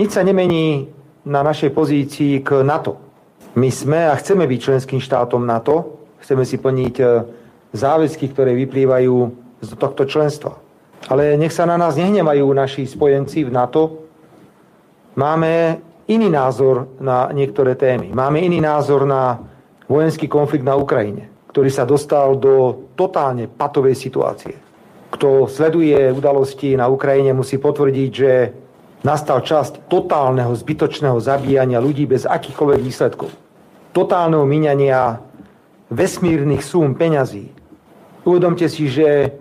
Nič 0.00 0.16
sa 0.16 0.24
nemení 0.24 0.88
na 1.28 1.44
našej 1.44 1.68
pozícii 1.76 2.40
k 2.40 2.64
NATO. 2.64 2.96
My 3.52 3.68
sme 3.68 4.08
a 4.08 4.16
chceme 4.16 4.48
byť 4.48 4.60
členským 4.64 4.96
štátom 4.96 5.44
NATO, 5.44 6.00
chceme 6.24 6.48
si 6.48 6.56
plniť 6.56 6.94
e, 6.96 7.04
záväzky, 7.76 8.32
ktoré 8.32 8.56
vyplývajú 8.56 9.16
z 9.60 9.68
tohto 9.76 10.08
členstva. 10.08 10.56
Ale 11.12 11.36
nech 11.36 11.52
sa 11.52 11.68
na 11.68 11.76
nás 11.76 12.00
nehnevajú 12.00 12.48
naši 12.56 12.88
spojenci 12.88 13.44
v 13.44 13.52
NATO. 13.52 14.08
Máme 15.20 15.84
iný 16.08 16.32
názor 16.32 16.96
na 16.96 17.28
niektoré 17.28 17.76
témy. 17.76 18.16
Máme 18.16 18.40
iný 18.40 18.64
názor 18.64 19.04
na 19.04 19.44
vojenský 19.84 20.24
konflikt 20.24 20.64
na 20.64 20.72
Ukrajine, 20.72 21.28
ktorý 21.52 21.68
sa 21.68 21.84
dostal 21.84 22.40
do 22.40 22.88
totálne 22.96 23.44
patovej 23.44 23.92
situácie. 23.92 24.56
Kto 25.12 25.52
sleduje 25.52 26.08
udalosti 26.08 26.80
na 26.80 26.88
Ukrajine, 26.88 27.36
musí 27.36 27.60
potvrdiť, 27.60 28.10
že 28.10 28.32
nastal 29.02 29.42
časť 29.42 29.90
totálneho 29.90 30.54
zbytočného 30.54 31.18
zabíjania 31.18 31.82
ľudí 31.82 32.06
bez 32.06 32.26
akýchkoľvek 32.26 32.80
výsledkov. 32.80 33.30
Totálneho 33.92 34.46
míňania 34.48 35.20
vesmírnych 35.92 36.64
súm 36.64 36.96
peňazí. 36.96 37.52
Uvedomte 38.24 38.70
si, 38.70 38.88
že 38.88 39.36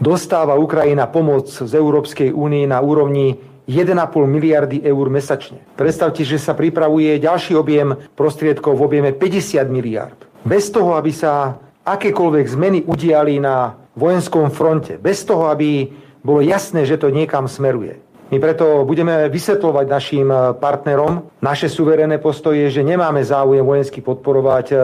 dostáva 0.00 0.56
Ukrajina 0.56 1.04
pomoc 1.10 1.50
z 1.50 1.72
Európskej 1.74 2.32
únie 2.32 2.64
na 2.64 2.80
úrovni 2.80 3.36
1,5 3.66 3.98
miliardy 4.30 4.78
eur 4.86 5.10
mesačne. 5.10 5.58
Predstavte, 5.74 6.22
že 6.22 6.38
sa 6.38 6.54
pripravuje 6.54 7.18
ďalší 7.18 7.58
objem 7.58 7.98
prostriedkov 8.14 8.78
v 8.78 8.84
objeme 8.86 9.10
50 9.10 9.66
miliard. 9.66 10.16
Bez 10.46 10.70
toho, 10.70 10.94
aby 10.94 11.10
sa 11.10 11.58
akékoľvek 11.82 12.46
zmeny 12.46 12.78
udiali 12.86 13.42
na 13.42 13.74
vojenskom 13.98 14.54
fronte. 14.54 15.02
Bez 15.02 15.26
toho, 15.26 15.50
aby 15.50 15.90
bolo 16.22 16.38
jasné, 16.42 16.86
že 16.86 16.94
to 16.94 17.10
niekam 17.10 17.50
smeruje. 17.50 17.98
My 18.26 18.42
preto 18.42 18.82
budeme 18.82 19.30
vysvetľovať 19.30 19.86
našim 19.86 20.26
eh, 20.26 20.40
partnerom 20.58 21.30
naše 21.38 21.70
suverénne 21.70 22.18
postoje, 22.18 22.66
že 22.74 22.82
nemáme 22.82 23.22
záujem 23.22 23.62
vojensky 23.62 24.02
podporovať 24.02 24.66
eh, 24.74 24.78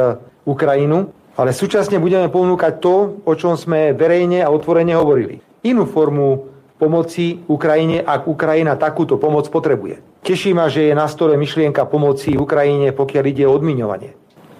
Ukrajinu, 0.46 1.10
ale 1.34 1.50
súčasne 1.50 1.98
budeme 1.98 2.30
ponúkať 2.30 2.78
to, 2.78 3.18
o 3.26 3.32
čom 3.34 3.58
sme 3.58 3.96
verejne 3.98 4.46
a 4.46 4.52
otvorene 4.52 4.94
hovorili. 4.94 5.42
Inú 5.66 5.90
formu 5.90 6.52
pomoci 6.78 7.38
Ukrajine, 7.46 8.02
ak 8.02 8.26
Ukrajina 8.26 8.74
takúto 8.74 9.18
pomoc 9.18 9.46
potrebuje. 9.50 10.22
Teší 10.22 10.54
ma, 10.54 10.70
že 10.70 10.90
je 10.90 10.94
na 10.94 11.06
stole 11.10 11.38
myšlienka 11.38 11.86
pomoci 11.86 12.34
Ukrajine, 12.34 12.94
pokiaľ 12.94 13.24
ide 13.26 13.44
o 13.46 13.54
odmiňovanie. 13.54 14.10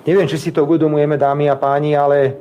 Neviem, 0.06 0.26
či 0.26 0.38
si 0.38 0.50
to 0.50 0.66
uvedomujeme, 0.66 1.14
dámy 1.14 1.46
a 1.46 1.54
páni, 1.54 1.94
ale 1.94 2.34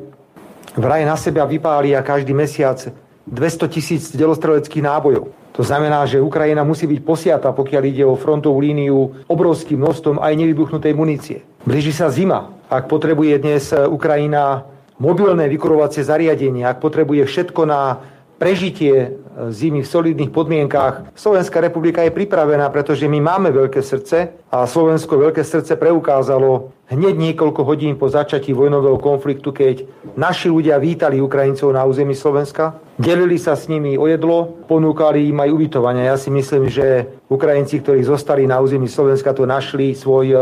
vraj 0.74 1.06
na 1.06 1.14
seba 1.14 1.46
vypália 1.46 2.02
každý 2.02 2.34
mesiac 2.34 2.82
200 3.30 3.74
tisíc 3.74 4.04
delostreleckých 4.14 4.86
nábojov. 4.86 5.41
To 5.52 5.68
znamená, 5.68 6.08
že 6.08 6.24
Ukrajina 6.24 6.64
musí 6.64 6.88
byť 6.88 7.02
posiata, 7.04 7.52
pokiaľ 7.52 7.84
ide 7.84 8.04
o 8.08 8.16
frontovú 8.16 8.64
líniu, 8.64 9.28
obrovským 9.28 9.84
množstvom 9.84 10.24
aj 10.24 10.34
nevybuchnutej 10.40 10.94
munície. 10.96 11.38
Blíži 11.68 11.92
sa 11.92 12.08
zima. 12.08 12.56
Ak 12.72 12.88
potrebuje 12.88 13.36
dnes 13.44 13.68
Ukrajina 13.76 14.64
mobilné 14.96 15.52
vykurovacie 15.52 16.08
zariadenie, 16.08 16.64
ak 16.64 16.80
potrebuje 16.80 17.28
všetko 17.28 17.62
na 17.68 18.00
prežitie 18.40 19.21
zimy 19.50 19.82
v 19.82 19.92
solidných 19.92 20.32
podmienkách. 20.32 21.16
Slovenská 21.16 21.64
republika 21.64 22.04
je 22.04 22.12
pripravená, 22.12 22.68
pretože 22.70 23.08
my 23.08 23.20
máme 23.24 23.50
veľké 23.52 23.80
srdce 23.80 24.36
a 24.52 24.68
Slovensko 24.68 25.16
veľké 25.18 25.42
srdce 25.42 25.80
preukázalo 25.80 26.76
hneď 26.92 27.16
niekoľko 27.16 27.62
hodín 27.64 27.96
po 27.96 28.12
začatí 28.12 28.52
vojnového 28.52 29.00
konfliktu, 29.00 29.56
keď 29.56 29.88
naši 30.20 30.52
ľudia 30.52 30.76
vítali 30.76 31.24
Ukrajincov 31.24 31.72
na 31.72 31.88
území 31.88 32.12
Slovenska, 32.12 32.76
delili 33.00 33.40
sa 33.40 33.56
s 33.56 33.72
nimi 33.72 33.96
o 33.96 34.06
jedlo, 34.12 34.60
ponúkali 34.68 35.32
im 35.32 35.40
aj 35.40 35.50
ubytovanie. 35.56 36.04
Ja 36.04 36.20
si 36.20 36.28
myslím, 36.28 36.68
že 36.68 37.08
Ukrajinci, 37.32 37.80
ktorí 37.80 38.04
zostali 38.04 38.44
na 38.44 38.60
území 38.60 38.92
Slovenska, 38.92 39.32
to 39.32 39.48
našli 39.48 39.96
svoj 39.96 40.26
eh, 40.36 40.42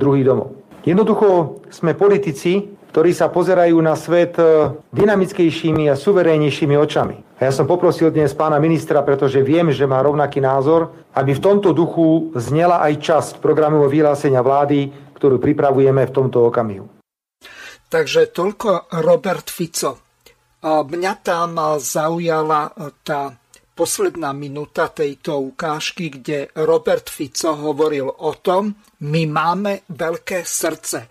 druhý 0.00 0.24
domov. 0.24 0.56
Jednoducho 0.80 1.60
sme 1.68 1.92
politici, 1.92 2.79
ktorí 2.90 3.14
sa 3.14 3.30
pozerajú 3.30 3.78
na 3.78 3.94
svet 3.94 4.34
e, 4.36 4.74
dynamickejšími 4.90 5.86
a 5.86 5.94
suverénnejšími 5.94 6.74
očami. 6.74 7.16
A 7.38 7.46
ja 7.46 7.52
som 7.54 7.70
poprosil 7.70 8.10
dnes 8.10 8.34
pána 8.34 8.58
ministra, 8.58 9.06
pretože 9.06 9.40
viem, 9.46 9.70
že 9.70 9.86
má 9.86 10.02
rovnaký 10.02 10.42
názor, 10.42 10.90
aby 11.14 11.38
v 11.38 11.44
tomto 11.44 11.70
duchu 11.70 12.34
znela 12.34 12.82
aj 12.82 12.92
časť 12.98 13.32
programového 13.38 13.88
vyhlásenia 13.88 14.42
vlády, 14.42 14.90
ktorú 15.14 15.38
pripravujeme 15.38 16.02
v 16.04 16.12
tomto 16.12 16.50
okamihu. 16.50 16.90
Takže 17.90 18.34
toľko 18.34 18.90
Robert 19.02 19.50
Fico. 19.50 20.10
Mňa 20.62 21.12
tam 21.24 21.56
zaujala 21.80 22.70
tá 23.00 23.34
posledná 23.80 24.36
minúta 24.36 24.92
tejto 24.92 25.40
ukážky, 25.40 26.12
kde 26.12 26.52
Robert 26.52 27.08
Fico 27.08 27.56
hovoril 27.56 28.12
o 28.12 28.36
tom, 28.36 28.76
my 29.00 29.22
máme 29.24 29.88
veľké 29.88 30.44
srdce. 30.44 31.08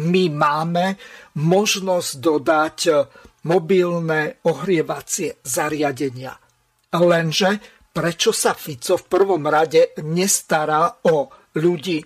My 0.00 0.32
máme 0.32 0.96
možnosť 1.36 2.10
dodať 2.16 2.78
mobilné 3.44 4.40
ohrievacie 4.48 5.40
zariadenia. 5.44 6.36
Lenže 6.96 7.60
prečo 7.92 8.32
sa 8.32 8.56
Fico 8.56 8.96
v 8.96 9.04
prvom 9.08 9.44
rade 9.48 9.92
nestará 10.04 11.04
o 11.08 11.28
ľudí, 11.56 12.00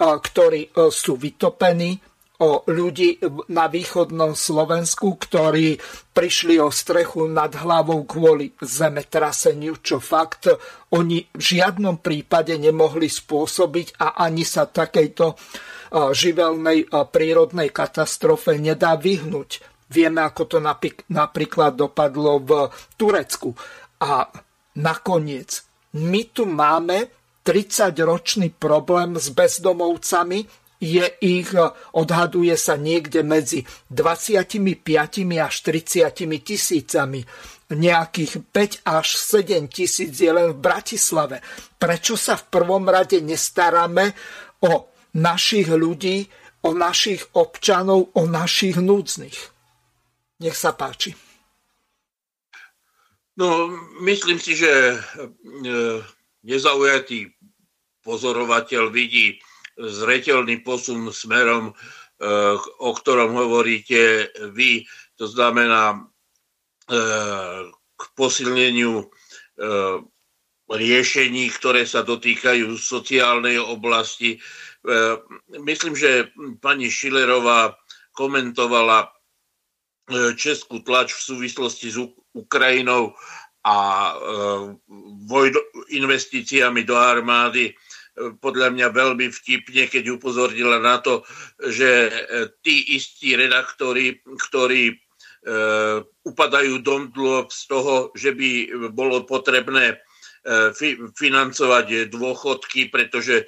ktorí 0.00 0.74
sú 0.90 1.14
vytopení, 1.20 1.96
o 2.34 2.66
ľudí 2.66 3.22
na 3.54 3.70
východnom 3.70 4.34
Slovensku, 4.34 5.14
ktorí 5.16 5.78
prišli 6.10 6.58
o 6.58 6.66
strechu 6.66 7.30
nad 7.30 7.54
hlavou 7.54 8.02
kvôli 8.02 8.50
zemetraseniu, 8.58 9.78
čo 9.78 10.02
fakt 10.02 10.50
oni 10.98 11.22
v 11.30 11.40
žiadnom 11.40 12.02
prípade 12.02 12.58
nemohli 12.58 13.06
spôsobiť 13.06 14.02
a 14.02 14.18
ani 14.26 14.42
sa 14.42 14.66
takejto 14.66 15.38
živelnej 15.94 16.90
prírodnej 16.90 17.70
katastrofe 17.70 18.58
nedá 18.58 18.98
vyhnúť. 18.98 19.62
Vieme, 19.94 20.26
ako 20.26 20.42
to 20.50 20.58
napríklad 21.06 21.78
dopadlo 21.78 22.42
v 22.42 22.50
Turecku. 22.98 23.54
A 24.02 24.26
nakoniec, 24.74 25.62
my 25.94 26.22
tu 26.34 26.50
máme 26.50 27.06
30-ročný 27.46 28.56
problém 28.58 29.14
s 29.14 29.30
bezdomovcami, 29.30 30.64
je 30.84 31.06
ich, 31.22 31.54
e, 31.54 31.62
odhaduje 31.96 32.56
sa 32.58 32.74
niekde 32.76 33.22
medzi 33.22 33.64
25 33.88 35.38
až 35.40 35.54
30 35.62 36.42
tisícami. 36.42 37.24
nejakých 37.64 38.44
5 38.52 38.84
až 38.84 39.16
7 39.16 39.72
tisíc 39.72 40.20
je 40.20 40.28
len 40.28 40.52
v 40.52 40.60
Bratislave. 40.60 41.40
Prečo 41.80 42.14
sa 42.14 42.36
v 42.36 42.44
prvom 42.52 42.84
rade 42.84 43.24
nestaráme 43.24 44.12
o 44.68 44.93
našich 45.14 45.70
ľudí, 45.70 46.26
o 46.64 46.72
našich 46.72 47.22
občanov, 47.36 48.10
o 48.16 48.22
našich 48.24 48.80
núdznych? 48.80 49.38
Nech 50.40 50.56
sa 50.56 50.74
páči. 50.74 51.14
No, 53.34 53.66
myslím 54.06 54.38
si, 54.38 54.54
že 54.54 54.94
e, 54.94 54.96
nezaujatý 56.46 57.34
pozorovateľ 58.06 58.94
vidí 58.94 59.42
zretelný 59.74 60.62
posun 60.62 61.10
smerom, 61.10 61.70
e, 61.70 61.72
o 62.78 62.90
ktorom 62.94 63.34
hovoríte 63.34 64.30
vy. 64.54 64.86
To 65.18 65.26
znamená 65.26 65.98
e, 65.98 66.00
k 67.94 68.02
posilneniu 68.18 69.06
riešení, 70.66 71.46
ktoré 71.54 71.86
sa 71.86 72.02
dotýkajú 72.02 72.74
sociálnej 72.74 73.62
oblasti. 73.62 74.42
Myslím, 75.64 75.96
že 75.96 76.28
pani 76.60 76.92
Šilerová 76.92 77.72
komentovala 78.12 79.08
českú 80.36 80.84
tlač 80.84 81.16
v 81.16 81.24
súvislosti 81.32 81.88
s 81.88 81.96
Ukrajinou 82.36 83.16
a 83.64 83.76
e, 84.12 84.14
investíciami 85.96 86.84
do 86.84 87.00
armády. 87.00 87.72
E, 87.72 87.74
podľa 88.36 88.76
mňa 88.76 88.86
veľmi 88.92 89.32
vtipne, 89.32 89.88
keď 89.88 90.20
upozornila 90.20 90.76
na 90.76 91.00
to, 91.00 91.24
že 91.72 91.88
e, 91.88 92.10
tí 92.60 92.92
istí 92.92 93.32
redaktori, 93.32 94.20
ktorí 94.24 95.00
upadajú 96.24 96.80
do 96.80 97.44
z 97.52 97.62
toho, 97.68 98.08
že 98.16 98.32
by 98.32 98.64
bolo 98.96 99.28
potrebné 99.28 100.00
financovať 101.20 102.08
dôchodky, 102.08 102.88
pretože 102.88 103.44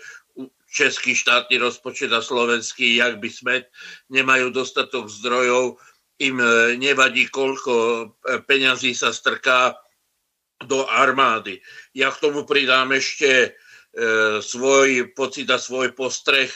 český 0.77 1.17
štátny 1.17 1.57
rozpočet 1.57 2.13
a 2.13 2.21
slovenský, 2.21 3.01
jak 3.01 3.17
by 3.17 3.31
smet, 3.33 3.65
nemajú 4.13 4.53
dostatok 4.53 5.09
zdrojov, 5.09 5.81
im 6.21 6.37
e, 6.41 6.77
nevadí, 6.77 7.33
koľko 7.33 7.73
e, 7.73 8.05
peňazí 8.45 8.93
sa 8.93 9.13
strká 9.13 9.73
do 10.69 10.85
armády. 10.89 11.61
Ja 11.97 12.13
k 12.13 12.29
tomu 12.29 12.45
pridám 12.45 12.93
ešte 12.93 13.33
e, 13.33 13.51
svoj 14.41 15.17
pocit 15.17 15.49
a 15.49 15.57
svoj 15.57 15.97
postreh, 15.97 16.53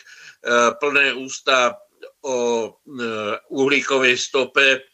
plné 0.81 1.13
ústa 1.21 1.77
o 2.25 2.37
uhlíkovej 3.53 4.17
stope, 4.17 4.89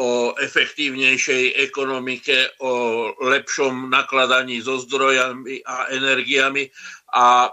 o 0.00 0.32
efektívnejšej 0.40 1.52
ekonomike, 1.68 2.48
o 2.64 2.72
lepšom 3.20 3.92
nakladaní 3.92 4.64
so 4.64 4.80
zdrojami 4.80 5.60
a 5.68 5.92
energiami 5.92 6.72
a 7.12 7.52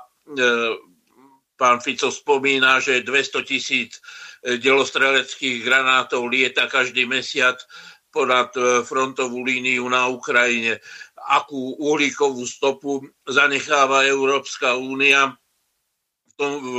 pán 1.63 1.79
Fico 1.79 2.12
spomína, 2.12 2.84
že 2.84 3.08
200 3.08 3.48
tisíc 3.48 4.03
delostreleckých 4.43 5.63
granátov 5.63 6.27
lieta 6.27 6.67
každý 6.67 7.08
mesiac 7.08 7.55
ponad 8.12 8.51
e, 8.60 8.84
frontovú 8.84 9.48
líniu 9.48 9.88
na 9.88 10.12
Ukrajine. 10.12 10.84
Akú 11.32 11.79
uhlíkovú 11.79 12.43
stopu 12.43 13.08
zanecháva 13.24 14.03
Európska 14.03 14.75
únia 14.75 15.39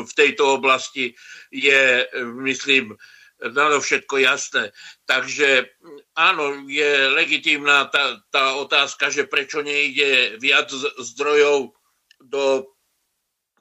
v 0.04 0.12
tejto 0.12 0.60
oblasti 0.60 1.16
je, 1.48 2.04
myslím, 2.44 2.92
všetko 3.80 4.20
jasné. 4.20 4.68
Takže 5.08 5.64
áno, 6.12 6.68
je 6.68 7.08
legitímna 7.16 7.88
tá, 7.88 8.20
tá 8.28 8.60
otázka, 8.60 9.08
že 9.08 9.24
prečo 9.24 9.64
nejde 9.64 10.36
viac 10.42 10.68
zdrojov 11.00 11.72
do 12.20 12.73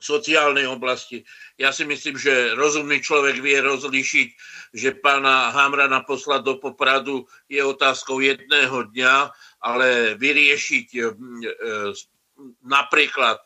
sociálnej 0.03 0.67
oblasti. 0.67 1.23
Ja 1.55 1.71
si 1.71 1.87
myslím, 1.87 2.19
že 2.19 2.51
rozumný 2.59 2.99
človek 2.99 3.39
vie 3.39 3.63
rozlíšiť, 3.63 4.27
že 4.75 4.99
pána 4.99 5.55
Hamrana 5.55 6.03
poslať 6.03 6.41
do 6.43 6.55
Popradu 6.59 7.23
je 7.47 7.63
otázkou 7.63 8.19
jedného 8.19 8.91
dňa, 8.91 9.15
ale 9.63 10.19
vyriešiť 10.19 10.87
e, 10.91 11.01
napríklad 12.67 13.39
e, 13.39 13.45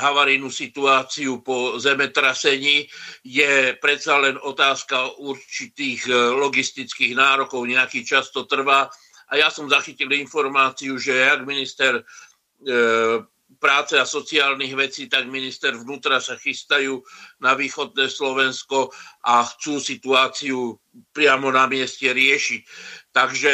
havarijnú 0.00 0.48
situáciu 0.48 1.44
po 1.44 1.76
zemetrasení 1.76 2.88
je 3.20 3.76
predsa 3.76 4.16
len 4.16 4.40
otázka 4.40 5.20
určitých 5.20 6.08
e, 6.08 6.12
logistických 6.12 7.12
nárokov, 7.12 7.64
nejaký 7.68 8.04
čas 8.04 8.28
to 8.28 8.48
trvá. 8.48 8.88
A 9.28 9.40
ja 9.40 9.48
som 9.48 9.68
zachytil 9.72 10.12
informáciu, 10.12 11.00
že 11.00 11.16
jak 11.16 11.48
minister 11.48 12.04
práce 13.60 13.96
a 14.00 14.08
sociálnych 14.08 14.74
vecí, 14.74 15.08
tak 15.08 15.30
minister 15.30 15.76
vnútra 15.76 16.20
sa 16.20 16.36
chystajú 16.36 17.00
na 17.40 17.54
východné 17.54 18.08
Slovensko 18.08 18.90
a 19.24 19.44
chcú 19.44 19.80
situáciu 19.80 20.76
priamo 21.12 21.52
na 21.52 21.68
mieste 21.68 22.10
riešiť. 22.10 22.60
Takže 23.14 23.52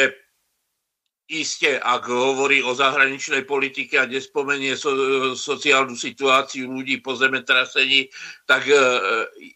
iste, 1.31 1.79
ak 1.79 2.11
hovorí 2.11 2.59
o 2.59 2.75
zahraničnej 2.75 3.47
politike 3.47 3.95
a 3.95 4.09
nespomenie 4.09 4.75
so, 4.75 4.91
sociálnu 5.31 5.95
situáciu 5.95 6.67
ľudí 6.67 6.99
po 6.99 7.15
zemetrasení, 7.15 8.11
tak 8.43 8.67
e, 8.67 8.75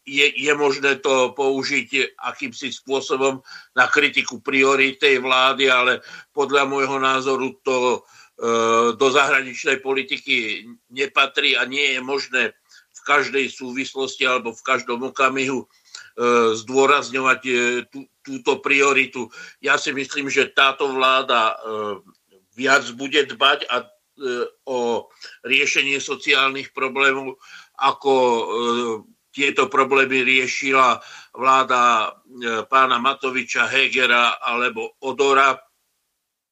je, 0.08 0.28
je 0.40 0.54
možné 0.56 1.04
to 1.04 1.36
použiť 1.36 2.16
akýmsi 2.16 2.72
spôsobom 2.72 3.44
na 3.76 3.92
kritiku 3.92 4.40
priority 4.40 5.20
vlády, 5.20 5.68
ale 5.68 6.00
podľa 6.32 6.64
môjho 6.64 6.96
názoru 6.96 7.60
to 7.60 8.08
E, 8.08 8.25
do 9.00 9.08
zahraničnej 9.16 9.80
politiky 9.80 10.68
nepatrí 10.92 11.56
a 11.56 11.64
nie 11.64 11.96
je 11.96 12.02
možné 12.04 12.44
v 12.92 13.02
každej 13.08 13.48
súvislosti 13.48 14.28
alebo 14.28 14.52
v 14.52 14.66
každom 14.66 15.08
okamihu 15.08 15.64
e, 15.64 15.68
zdôrazňovať 16.60 17.42
e, 17.48 17.54
tú, 17.88 18.04
túto 18.20 18.60
prioritu. 18.60 19.32
Ja 19.64 19.80
si 19.80 19.96
myslím, 19.96 20.28
že 20.28 20.52
táto 20.52 20.92
vláda 20.92 21.56
viac 22.60 22.84
bude 22.98 23.24
dbať 23.24 23.72
a, 23.72 23.88
o 24.68 25.12
riešenie 25.44 26.00
sociálnych 26.00 26.72
problémov, 26.72 27.36
ako 27.76 28.14
tieto 29.36 29.68
problémy 29.68 30.24
riešila 30.24 31.04
vláda 31.36 32.16
pána 32.72 32.98
Matoviča, 33.04 33.68
Hegera 33.68 34.40
alebo 34.40 34.96
Odora 35.04 35.60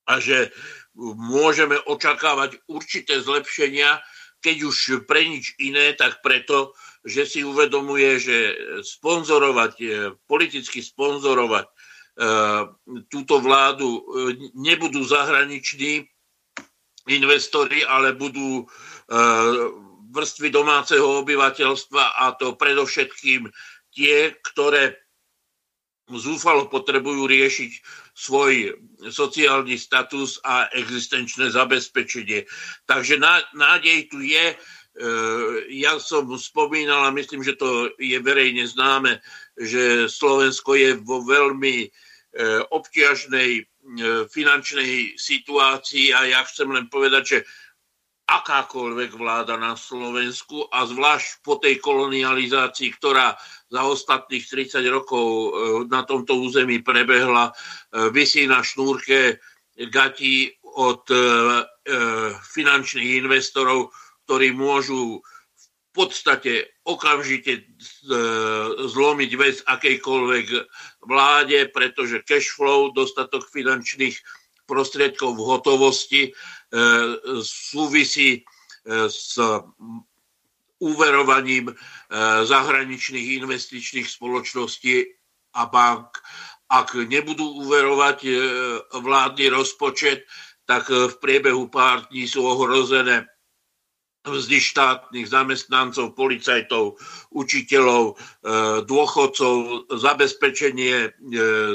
a 0.03 0.13
že 0.19 0.51
môžeme 0.97 1.77
očakávať 1.89 2.61
určité 2.69 3.21
zlepšenia, 3.21 4.01
keď 4.43 4.57
už 4.67 4.77
pre 5.07 5.23
nič 5.25 5.55
iné, 5.57 5.95
tak 5.95 6.19
preto, 6.19 6.75
že 7.03 7.23
si 7.27 7.39
uvedomuje, 7.43 8.19
že 8.19 8.37
sponzorovať, 8.83 9.73
e, 9.79 9.87
politicky 10.27 10.83
sponzorovať 10.83 11.65
e, 11.67 11.73
túto 13.07 13.39
vládu 13.39 13.87
e, 13.87 14.01
nebudú 14.55 15.03
zahraniční 15.03 16.07
investori, 17.03 17.83
ale 17.83 18.15
budú 18.15 18.63
vrstvy 20.15 20.55
domáceho 20.55 21.19
obyvateľstva 21.19 22.23
a 22.23 22.31
to 22.39 22.55
predovšetkým 22.55 23.51
tie, 23.91 24.31
ktoré 24.39 25.02
zúfalo 26.17 26.69
potrebujú 26.69 27.25
riešiť 27.29 27.71
svoj 28.13 28.77
sociálny 29.09 29.75
status 29.77 30.37
a 30.45 30.69
existenčné 30.73 31.49
zabezpečenie. 31.49 32.45
Takže 32.85 33.17
nádej 33.53 34.09
tu 34.09 34.21
je. 34.21 34.53
E, 34.53 34.57
ja 35.81 35.97
som 35.97 36.29
spomínal 36.37 37.09
a 37.09 37.15
myslím, 37.17 37.41
že 37.41 37.57
to 37.57 37.89
je 37.97 38.17
verejne 38.21 38.65
známe, 38.69 39.17
že 39.57 40.05
Slovensko 40.05 40.77
je 40.77 40.97
vo 41.01 41.25
veľmi 41.25 41.77
e, 41.85 41.89
obťažnej 42.69 43.51
e, 43.57 43.63
finančnej 44.29 45.17
situácii 45.17 46.13
a 46.13 46.29
ja 46.29 46.41
chcem 46.45 46.69
len 46.69 46.85
povedať, 46.93 47.23
že 47.25 47.39
akákoľvek 48.23 49.19
vláda 49.19 49.59
na 49.59 49.75
Slovensku 49.75 50.71
a 50.71 50.87
zvlášť 50.87 51.43
po 51.43 51.59
tej 51.59 51.83
kolonializácii, 51.83 52.95
ktorá 52.95 53.35
za 53.67 53.81
ostatných 53.83 54.47
30 54.47 54.79
rokov 54.87 55.27
e, 55.27 55.49
na 55.91 56.07
tomto 56.07 56.39
území 56.39 56.79
prebehla, 56.79 57.51
e, 57.51 57.53
vysí 58.15 58.47
na 58.47 58.63
šnúrke 58.63 59.43
gatí 59.91 60.55
od 60.63 61.03
e, 61.11 61.17
finančných 62.47 63.27
investorov, 63.27 63.91
ktorí 64.23 64.55
môžu 64.55 65.19
v 65.59 65.89
podstate 65.93 66.73
okamžite 66.89 67.69
zlomiť 68.81 69.31
vec 69.37 69.61
akejkoľvek 69.61 70.45
vláde, 71.05 71.69
pretože 71.69 72.25
cash 72.25 72.49
flow, 72.49 72.89
dostatok 72.89 73.45
finančných 73.45 74.17
prostriedkov 74.65 75.37
v 75.37 75.45
hotovosti 75.45 76.21
súvisí 77.45 78.41
s 79.07 79.39
úverovaním 80.83 81.71
zahraničných 82.43 83.39
investičných 83.39 84.09
spoločností 84.09 85.05
a 85.53 85.63
bank. 85.69 86.19
Ak 86.73 86.97
nebudú 86.97 87.61
uverovať 87.61 88.19
e, 88.25 88.31
vládny 88.97 89.45
rozpočet, 89.53 90.25
tak 90.65 90.89
e, 90.89 91.13
v 91.13 91.15
priebehu 91.21 91.69
pár 91.69 92.09
dní 92.09 92.25
sú 92.25 92.41
ohrozené 92.49 93.29
vzdy 94.23 94.59
štátnych 94.63 95.27
zamestnancov, 95.27 96.15
policajtov, 96.15 96.95
učiteľov, 97.35 98.03
e, 98.11 98.13
dôchodcov, 98.87 99.87
zabezpečenie 99.91 101.11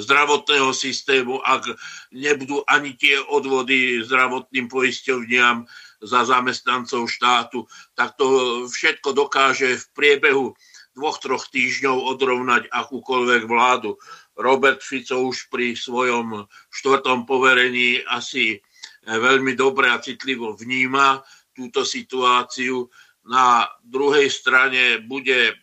zdravotného 0.01 0.73
systému, 0.73 1.45
ak 1.45 1.69
nebudú 2.13 2.65
ani 2.65 2.97
tie 2.97 3.21
odvody 3.29 4.01
zdravotným 4.01 4.73
poisťovniam 4.73 5.69
za 6.01 6.25
zamestnancov 6.25 7.11
štátu, 7.11 7.69
tak 7.93 8.17
to 8.17 8.65
všetko 8.71 9.13
dokáže 9.13 9.77
v 9.77 9.85
priebehu 9.93 10.47
dvoch, 10.99 11.23
troch 11.23 11.47
týždňov 11.53 12.17
odrovnať 12.17 12.67
akúkoľvek 12.75 13.43
vládu. 13.47 14.01
Robert 14.35 14.83
Fico 14.83 15.31
už 15.31 15.47
pri 15.51 15.79
svojom 15.79 16.47
štvrtom 16.75 17.27
poverení 17.27 18.03
asi 18.07 18.59
veľmi 19.07 19.55
dobre 19.55 19.89
a 19.89 20.03
citlivo 20.03 20.59
vníma 20.59 21.23
túto 21.59 21.83
situáciu. 21.83 22.87
Na 23.27 23.67
druhej 23.83 24.31
strane 24.31 25.03
bude 25.03 25.51
e, 25.51 25.55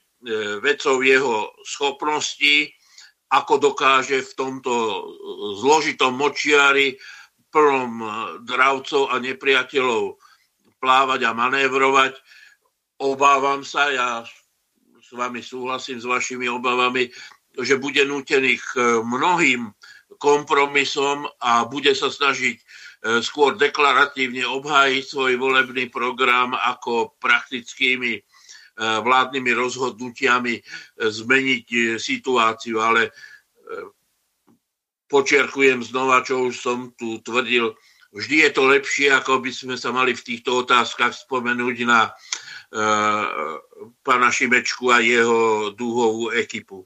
vecou 0.59 0.99
jeho 0.99 1.55
schopností, 1.63 2.75
ako 3.31 3.71
dokáže 3.71 4.21
v 4.21 4.31
tomto 4.35 4.73
zložitom 5.63 6.13
močiari 6.19 6.99
plnom 7.49 8.03
dravcov 8.43 9.09
a 9.09 9.15
nepriateľov 9.23 10.19
plávať 10.83 11.19
a 11.23 11.31
manévrovať. 11.31 12.19
Obávam 12.99 13.63
sa, 13.63 13.87
ja 13.89 14.09
s 14.99 15.09
vami 15.15 15.39
súhlasím 15.39 15.97
s 15.97 16.05
vašimi 16.05 16.51
obavami, 16.51 17.07
že 17.55 17.79
bude 17.79 18.03
nútený 18.03 18.59
k 18.59 18.69
e, 18.75 18.83
mnohým 18.99 19.71
kompromisom 20.19 21.27
a 21.39 21.63
bude 21.67 21.95
sa 21.95 22.11
snažiť 22.11 22.57
e, 22.59 22.65
skôr 23.21 23.53
deklaratívne 23.53 24.45
obhájiť 24.49 25.03
svoj 25.05 25.37
volebný 25.37 25.93
program 25.93 26.57
ako 26.57 27.13
praktickými 27.21 28.17
e, 28.17 28.21
vládnymi 28.79 29.51
rozhodnutiami 29.53 30.55
zmeniť 30.97 31.97
situáciu. 32.01 32.81
Ale 32.81 33.13
počiarkujem 35.05 35.85
znova, 35.85 36.25
čo 36.25 36.49
už 36.49 36.55
som 36.57 36.93
tu 36.97 37.21
tvrdil, 37.21 37.73
vždy 38.13 38.49
je 38.49 38.51
to 38.53 38.63
lepšie, 38.65 39.07
ako 39.13 39.41
by 39.41 39.51
sme 39.53 39.75
sa 39.77 39.93
mali 39.93 40.17
v 40.17 40.25
týchto 40.25 40.65
otázkach 40.65 41.13
spomenúť 41.13 41.77
na 41.85 42.09
pána 44.03 44.29
Šimečku 44.33 44.91
a 44.91 44.99
jeho 44.99 45.71
dúhovú 45.71 46.33
ekipu. 46.33 46.83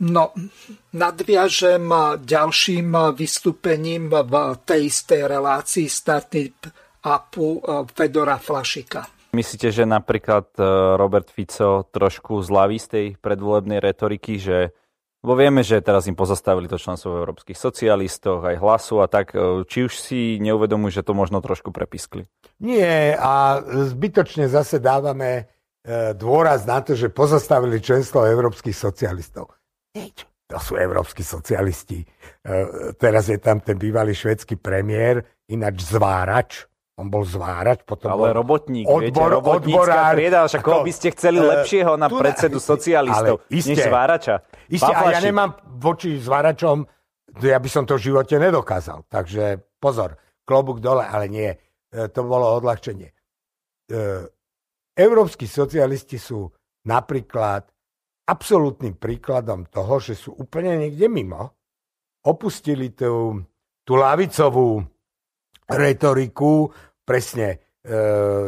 No, 0.00 0.32
nadviažem 0.96 1.84
ďalším 2.24 3.12
vystúpením 3.12 4.08
v 4.08 4.34
tej 4.64 4.88
istej 4.88 5.28
relácii 5.28 5.86
Startip 5.92 6.64
Apu 7.04 7.60
Fedora 7.92 8.40
Flašika. 8.40 9.04
Myslíte, 9.30 9.70
že 9.70 9.86
napríklad 9.86 10.58
e, 10.58 10.62
Robert 10.98 11.30
Fico 11.30 11.86
trošku 11.86 12.42
zlaví 12.42 12.82
z 12.82 12.86
tej 12.90 13.06
predvolebnej 13.22 13.78
retoriky, 13.78 14.42
že 14.42 14.74
Bo 15.20 15.36
vieme, 15.36 15.60
že 15.60 15.84
teraz 15.84 16.08
im 16.08 16.16
pozastavili 16.16 16.64
to 16.64 16.80
členstvo 16.80 17.12
v 17.12 17.20
európskych 17.28 17.52
socialistoch, 17.52 18.40
aj 18.40 18.56
hlasu 18.56 19.04
a 19.04 19.06
tak. 19.06 19.36
E, 19.36 19.68
či 19.68 19.84
už 19.84 19.92
si 20.00 20.40
neuvedomujú, 20.40 20.96
že 20.96 21.04
to 21.04 21.12
možno 21.12 21.44
trošku 21.44 21.76
prepiskli? 21.76 22.24
Nie 22.56 23.12
a 23.20 23.60
zbytočne 23.60 24.48
zase 24.48 24.80
dávame 24.80 25.44
e, 25.84 26.16
dôraz 26.16 26.64
na 26.64 26.80
to, 26.80 26.96
že 26.96 27.12
pozastavili 27.12 27.84
členstvo 27.84 28.24
európskych 28.24 28.72
socialistov. 28.72 29.59
Nič. 29.96 30.26
To 30.50 30.58
sú 30.58 30.74
európsky 30.74 31.22
socialisti. 31.22 32.02
E, 32.02 32.06
teraz 32.98 33.30
je 33.30 33.38
tam 33.38 33.62
ten 33.62 33.78
bývalý 33.78 34.10
švedský 34.10 34.58
premiér, 34.58 35.22
ináč 35.46 35.86
zvárač, 35.86 36.66
on 36.98 37.06
bol 37.06 37.22
zvárač, 37.24 37.86
potom 37.86 38.12
ale 38.12 38.34
bol 38.34 38.44
robotník, 38.44 38.84
odbor, 38.84 39.00
viete, 39.00 39.22
robotnícka 39.40 39.80
odborár, 39.80 40.14
trieda, 40.18 40.40
však 40.50 40.60
koho 40.60 40.82
by 40.84 40.92
ste 40.92 41.08
chceli 41.14 41.38
e, 41.38 41.46
lepšieho 41.46 41.92
na 41.96 42.06
tu, 42.10 42.18
predsedu 42.18 42.58
socialistov, 42.74 43.46
iste, 43.48 43.72
než 43.72 43.88
zvárača? 43.88 44.34
Isté, 44.68 44.92
a 44.92 45.02
ja 45.14 45.20
nemám 45.22 45.50
voči 45.80 46.18
zváračom, 46.18 46.84
ja 47.40 47.58
by 47.62 47.68
som 47.70 47.86
to 47.86 47.94
v 47.96 48.10
živote 48.10 48.36
nedokázal. 48.36 49.06
Takže 49.06 49.62
pozor, 49.78 50.18
klobúk 50.42 50.82
dole, 50.82 51.06
ale 51.06 51.30
nie. 51.30 51.50
E, 51.54 51.56
to 52.10 52.26
bolo 52.26 52.58
odľahčenie. 52.58 53.08
E, 53.08 53.14
európsky 54.98 55.46
socialisti 55.46 56.18
sú 56.18 56.50
napríklad 56.84 57.70
absolútnym 58.30 58.94
príkladom 58.94 59.66
toho, 59.66 59.98
že 59.98 60.14
sú 60.14 60.38
úplne 60.38 60.78
niekde 60.86 61.10
mimo. 61.10 61.58
Opustili 62.22 62.94
tú, 62.94 63.42
tú 63.82 63.92
lavicovú 63.98 64.78
retoriku, 65.66 66.70
presne 67.02 67.78
e, 67.82 67.96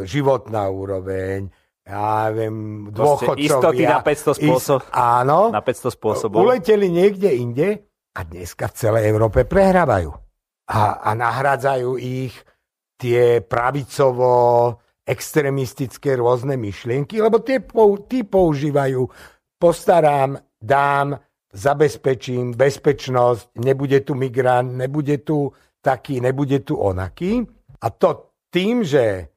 životná 0.07 0.71
úroveň, 0.71 1.51
ja 1.83 2.31
viem, 2.31 2.87
dôchodcovia. 2.95 3.43
Istoty 3.43 3.83
na 3.83 3.99
500 3.99 4.39
spôsob. 4.39 4.79
Ist, 4.87 4.95
áno. 4.95 5.51
Na 5.51 5.59
500 5.59 5.99
spôsobov. 5.99 6.37
Uleteli 6.39 6.87
niekde 6.87 7.35
inde 7.35 7.91
a 8.15 8.23
dneska 8.23 8.71
v 8.71 8.77
celej 8.79 9.03
Európe 9.11 9.43
prehrávajú. 9.43 10.15
A, 10.71 11.03
a 11.03 11.09
nahrádzajú 11.11 11.99
ich 11.99 12.31
tie 12.95 13.43
pravicovo 13.43 14.31
extremistické 15.03 16.15
rôzne 16.15 16.55
myšlienky, 16.55 17.19
lebo 17.19 17.43
tie, 17.43 17.59
tí 18.07 18.23
používajú 18.23 19.03
postarám, 19.63 20.35
dám, 20.59 21.15
zabezpečím 21.55 22.51
bezpečnosť, 22.51 23.63
nebude 23.63 24.03
tu 24.03 24.19
migrant, 24.19 24.75
nebude 24.75 25.23
tu 25.23 25.55
taký, 25.79 26.19
nebude 26.19 26.67
tu 26.67 26.75
onaký. 26.75 27.47
A 27.79 27.87
to 27.87 28.35
tým, 28.51 28.83
že 28.83 29.31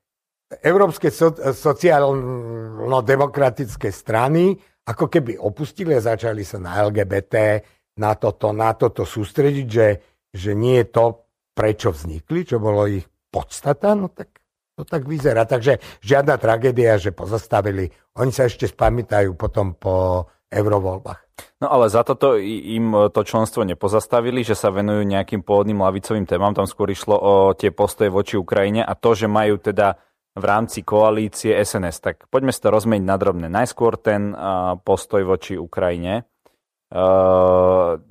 európske 0.66 1.14
so, 1.14 1.30
sociálno-demokratické 1.38 3.94
strany 3.94 4.58
ako 4.86 5.06
keby 5.06 5.38
opustili 5.38 5.94
a 5.94 6.02
začali 6.02 6.42
sa 6.42 6.58
na 6.58 6.82
LGBT, 6.90 7.62
na 8.02 8.18
toto, 8.18 8.50
na 8.50 8.74
toto 8.74 9.06
sústrediť, 9.06 9.66
že, 9.70 9.88
že 10.34 10.58
nie 10.58 10.82
je 10.82 10.90
to, 10.90 11.22
prečo 11.54 11.94
vznikli, 11.94 12.42
čo 12.42 12.58
bolo 12.58 12.90
ich 12.90 13.06
podstata, 13.30 13.94
no 13.94 14.10
tak 14.10 14.42
to 14.76 14.84
tak 14.84 15.08
vyzerá. 15.08 15.48
Takže 15.48 15.80
žiadna 16.04 16.36
tragédia, 16.36 17.00
že 17.00 17.16
pozastavili. 17.16 17.88
Oni 18.20 18.30
sa 18.30 18.44
ešte 18.44 18.68
spamätajú 18.68 19.32
potom 19.32 19.72
po 19.72 20.28
eurovoľbách. 20.52 21.20
No 21.60 21.72
ale 21.72 21.88
za 21.88 22.04
toto 22.04 22.36
im 22.40 22.92
to 23.12 23.20
členstvo 23.24 23.64
nepozastavili, 23.64 24.44
že 24.44 24.52
sa 24.52 24.68
venujú 24.68 25.04
nejakým 25.08 25.40
pôvodným 25.40 25.80
lavicovým 25.80 26.28
témam. 26.28 26.52
Tam 26.52 26.68
skôr 26.68 26.92
išlo 26.92 27.16
o 27.16 27.34
tie 27.56 27.72
postoje 27.72 28.12
voči 28.12 28.36
Ukrajine 28.36 28.84
a 28.84 28.92
to, 28.92 29.16
že 29.16 29.28
majú 29.28 29.56
teda 29.56 29.96
v 30.36 30.44
rámci 30.44 30.84
koalície 30.84 31.56
SNS. 31.56 31.96
Tak 32.04 32.16
poďme 32.28 32.52
si 32.52 32.60
to 32.60 32.68
rozmeniť 32.68 33.04
na 33.08 33.16
drobné. 33.16 33.46
Najskôr 33.48 33.96
ten 33.96 34.36
postoj 34.84 35.24
voči 35.24 35.56
Ukrajine. 35.56 36.28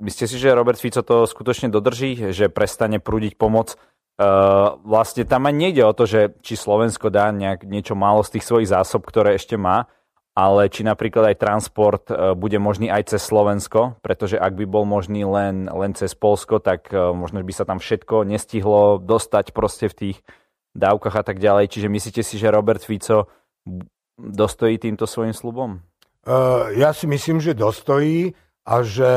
Myslíte 0.02 0.26
si, 0.26 0.36
že 0.36 0.54
Robert 0.54 0.82
Fico 0.82 1.06
to 1.06 1.24
skutočne 1.24 1.70
dodrží, 1.70 2.34
že 2.34 2.50
prestane 2.50 2.98
prúdiť 2.98 3.38
pomoc? 3.38 3.78
Uh, 4.16 4.80
vlastne 4.80 5.28
tam 5.28 5.44
ani 5.44 5.68
nejde 5.68 5.84
o 5.84 5.92
to, 5.92 6.08
že 6.08 6.40
či 6.40 6.56
Slovensko 6.56 7.12
dá 7.12 7.28
nejak, 7.28 7.68
niečo 7.68 7.92
málo 7.92 8.24
z 8.24 8.40
tých 8.40 8.48
svojich 8.48 8.72
zásob, 8.72 9.04
ktoré 9.04 9.36
ešte 9.36 9.60
má, 9.60 9.92
ale 10.32 10.72
či 10.72 10.88
napríklad 10.88 11.36
aj 11.36 11.36
transport 11.36 12.08
uh, 12.08 12.32
bude 12.32 12.56
možný 12.56 12.88
aj 12.88 13.12
cez 13.12 13.20
Slovensko, 13.28 14.00
pretože 14.00 14.40
ak 14.40 14.56
by 14.56 14.64
bol 14.64 14.88
možný 14.88 15.28
len, 15.28 15.68
len 15.68 15.92
cez 15.92 16.16
Polsko, 16.16 16.64
tak 16.64 16.88
uh, 16.96 17.12
možno 17.12 17.44
by 17.44 17.52
sa 17.52 17.68
tam 17.68 17.76
všetko 17.76 18.24
nestihlo 18.24 19.04
dostať 19.04 19.52
proste 19.52 19.92
v 19.92 19.96
tých 20.00 20.16
dávkach 20.72 21.20
a 21.20 21.24
tak 21.24 21.36
ďalej. 21.36 21.76
Čiže 21.76 21.92
myslíte 21.92 22.22
si, 22.24 22.40
že 22.40 22.48
Robert 22.48 22.80
Fico 22.80 23.28
dostojí 24.16 24.80
týmto 24.80 25.04
svojim 25.04 25.36
slubom? 25.36 25.84
Uh, 26.24 26.72
ja 26.72 26.96
si 26.96 27.04
myslím, 27.04 27.36
že 27.36 27.52
dostojí 27.52 28.32
a 28.64 28.80
že 28.80 29.12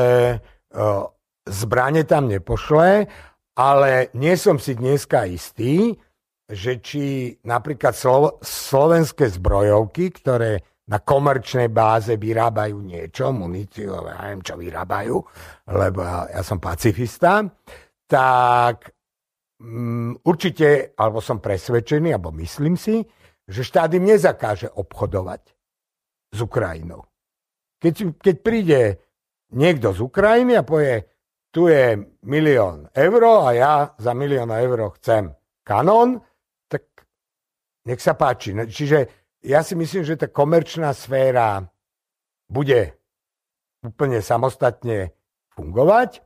uh, 0.76 1.08
zbranie 1.48 2.04
tam 2.04 2.28
nepošle, 2.28 3.08
ale 3.56 4.12
nie 4.14 4.34
som 4.38 4.58
si 4.58 4.76
dneska 4.76 5.26
istý, 5.26 5.94
že 6.50 6.82
či 6.82 7.34
napríklad 7.46 7.94
slo- 7.94 8.38
slovenské 8.42 9.30
zbrojovky, 9.30 10.10
ktoré 10.10 10.82
na 10.90 10.98
komerčnej 10.98 11.70
báze 11.70 12.18
vyrábajú 12.18 12.82
niečo, 12.82 13.30
muníciu, 13.30 13.94
ja 13.94 14.26
neviem, 14.26 14.42
čo 14.42 14.58
vyrábajú, 14.58 15.16
lebo 15.70 15.98
ja, 16.02 16.26
ja 16.34 16.42
som 16.42 16.58
pacifista, 16.58 17.46
tak 18.10 18.90
Mm, 19.60 20.16
určite, 20.24 20.96
alebo 20.96 21.20
som 21.20 21.36
presvedčený, 21.36 22.16
alebo 22.16 22.32
myslím 22.40 22.80
si, 22.80 23.04
že 23.44 23.60
štát 23.60 23.92
im 23.92 24.08
nezakáže 24.08 24.72
obchodovať 24.72 25.42
s 26.32 26.38
Ukrajinou. 26.40 27.04
Keď, 27.76 27.94
keď 28.24 28.36
príde 28.40 28.80
niekto 29.52 29.92
z 29.92 30.00
Ukrajiny 30.00 30.56
a 30.56 30.64
povie, 30.64 31.04
tu 31.50 31.66
je 31.66 31.98
milión 32.22 32.86
eur 32.94 33.22
a 33.42 33.50
ja 33.52 33.72
za 33.98 34.14
milión 34.14 34.50
eur 34.54 34.94
chcem 34.98 35.34
kanón, 35.66 36.22
tak 36.70 36.86
nech 37.86 37.98
sa 37.98 38.14
páči. 38.14 38.54
Čiže 38.54 38.98
ja 39.42 39.62
si 39.66 39.74
myslím, 39.74 40.06
že 40.06 40.20
tá 40.20 40.26
komerčná 40.30 40.94
sféra 40.94 41.66
bude 42.46 42.94
úplne 43.82 44.20
samostatne 44.20 45.14
fungovať. 45.54 46.22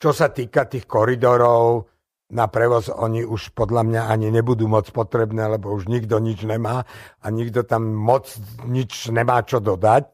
Čo 0.00 0.10
sa 0.12 0.28
týka 0.28 0.66
tých 0.68 0.84
koridorov 0.84 1.88
na 2.34 2.50
prevoz, 2.50 2.90
oni 2.90 3.22
už 3.22 3.54
podľa 3.54 3.82
mňa 3.84 4.02
ani 4.10 4.28
nebudú 4.32 4.66
moc 4.66 4.90
potrebné, 4.90 5.44
lebo 5.46 5.70
už 5.70 5.86
nikto 5.86 6.18
nič 6.18 6.42
nemá 6.42 6.82
a 7.20 7.26
nikto 7.30 7.62
tam 7.62 7.94
moc 7.94 8.32
nič 8.64 9.12
nemá 9.12 9.44
čo 9.46 9.62
dodať. 9.62 10.08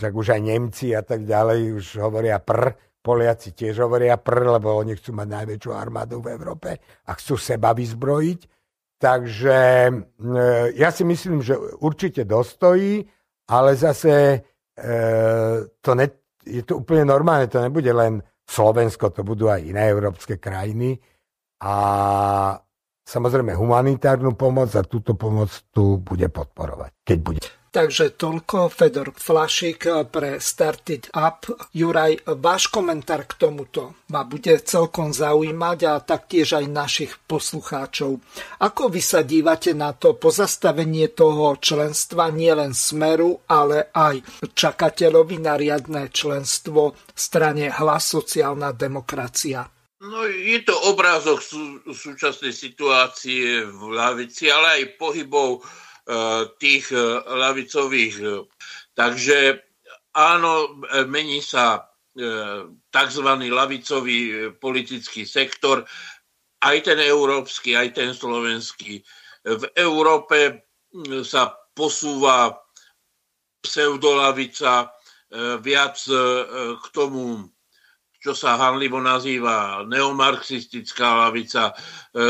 Však 0.00 0.12
už 0.16 0.26
aj 0.34 0.40
Nemci 0.40 0.96
a 0.96 1.04
tak 1.04 1.28
ďalej 1.28 1.76
už 1.76 1.86
hovoria 2.00 2.40
pr, 2.40 2.72
Poliaci 3.00 3.56
tiež 3.56 3.80
hovoria 3.80 4.20
pr, 4.20 4.60
lebo 4.60 4.76
oni 4.76 4.92
chcú 4.92 5.16
mať 5.16 5.28
najväčšiu 5.40 5.72
armádu 5.72 6.20
v 6.20 6.36
Európe 6.36 6.70
a 7.08 7.10
chcú 7.16 7.40
seba 7.40 7.72
vyzbrojiť. 7.72 8.40
Takže 9.00 9.58
e, 9.88 9.92
ja 10.76 10.92
si 10.92 11.08
myslím, 11.08 11.40
že 11.40 11.56
určite 11.80 12.28
dostojí, 12.28 13.00
ale 13.48 13.72
zase 13.72 14.12
e, 14.76 14.92
to 15.80 15.90
ne, 15.96 16.06
je 16.44 16.60
to 16.60 16.84
úplne 16.84 17.08
normálne, 17.08 17.48
to 17.48 17.64
nebude 17.64 17.88
len 17.88 18.20
Slovensko, 18.44 19.08
to 19.16 19.24
budú 19.24 19.48
aj 19.48 19.64
iné 19.64 19.88
európske 19.88 20.36
krajiny. 20.36 21.00
A 21.64 21.74
samozrejme 23.08 23.56
humanitárnu 23.56 24.36
pomoc 24.36 24.76
a 24.76 24.84
túto 24.84 25.16
pomoc 25.16 25.48
tu 25.72 25.96
bude 25.96 26.28
podporovať, 26.28 26.92
keď 27.00 27.18
bude. 27.24 27.40
Takže 27.70 28.18
toľko 28.18 28.66
Fedor 28.66 29.14
Flašik 29.14 30.10
pre 30.10 30.42
Started 30.42 31.14
Up. 31.14 31.46
Juraj, 31.70 32.18
váš 32.42 32.66
komentár 32.66 33.30
k 33.30 33.46
tomuto 33.46 33.94
ma 34.10 34.26
bude 34.26 34.58
celkom 34.66 35.14
zaujímať 35.14 35.78
a 35.86 36.02
taktiež 36.02 36.58
aj 36.58 36.66
našich 36.66 37.12
poslucháčov. 37.30 38.18
Ako 38.58 38.90
vy 38.90 38.98
sa 38.98 39.22
dívate 39.22 39.70
na 39.70 39.94
to 39.94 40.18
pozastavenie 40.18 41.14
toho 41.14 41.54
členstva 41.62 42.34
nielen 42.34 42.74
Smeru, 42.74 43.38
ale 43.46 43.94
aj 43.94 44.18
čakateľovi 44.50 45.38
na 45.38 45.54
riadne 45.54 46.10
členstvo 46.10 46.98
strane 47.14 47.70
Hlas 47.70 48.10
sociálna 48.10 48.74
demokracia? 48.74 49.62
No, 50.02 50.26
je 50.26 50.58
to 50.66 50.74
obrázok 50.90 51.38
sú, 51.38 51.86
súčasnej 51.86 52.50
situácie 52.50 53.62
v 53.62 53.80
lavici, 53.94 54.50
ale 54.50 54.82
aj 54.82 54.98
pohybov 54.98 55.62
tých 56.58 56.90
e, 56.92 57.00
lavicových. 57.22 58.16
E, 58.20 58.26
takže 58.94 59.38
áno, 60.16 60.82
mení 61.06 61.38
sa 61.38 61.86
tzv. 62.90 63.28
lavicový 63.46 64.50
politický 64.58 65.22
sektor, 65.22 65.86
aj 66.58 66.76
ten 66.82 66.98
európsky, 66.98 67.78
aj 67.78 67.94
ten 67.94 68.10
slovenský. 68.10 68.98
V 69.46 69.64
Európe 69.78 70.66
sa 71.22 71.54
posúva 71.70 72.50
pseudolavica 73.62 74.90
viac 75.62 75.96
k 76.82 76.84
tomu 76.90 77.46
čo 78.20 78.36
sa 78.36 78.60
hanlivo 78.60 79.00
nazýva 79.00 79.80
neomarxistická 79.88 81.24
lavica, 81.24 81.72
e, 81.72 81.74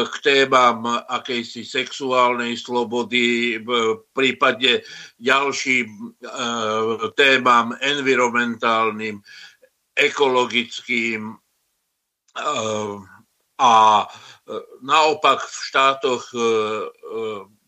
k 0.06 0.14
témam 0.22 0.86
akejsi 0.86 1.66
sexuálnej 1.66 2.54
slobody, 2.54 3.58
v 3.58 3.98
prípade 4.14 4.86
ďalším 5.18 5.90
e, 5.90 6.06
témam 7.18 7.74
environmentálnym, 7.82 9.18
ekologickým 9.98 11.34
e, 11.34 11.36
a 13.60 13.74
naopak 14.80 15.44
v 15.44 15.58
štátoch 15.68 16.32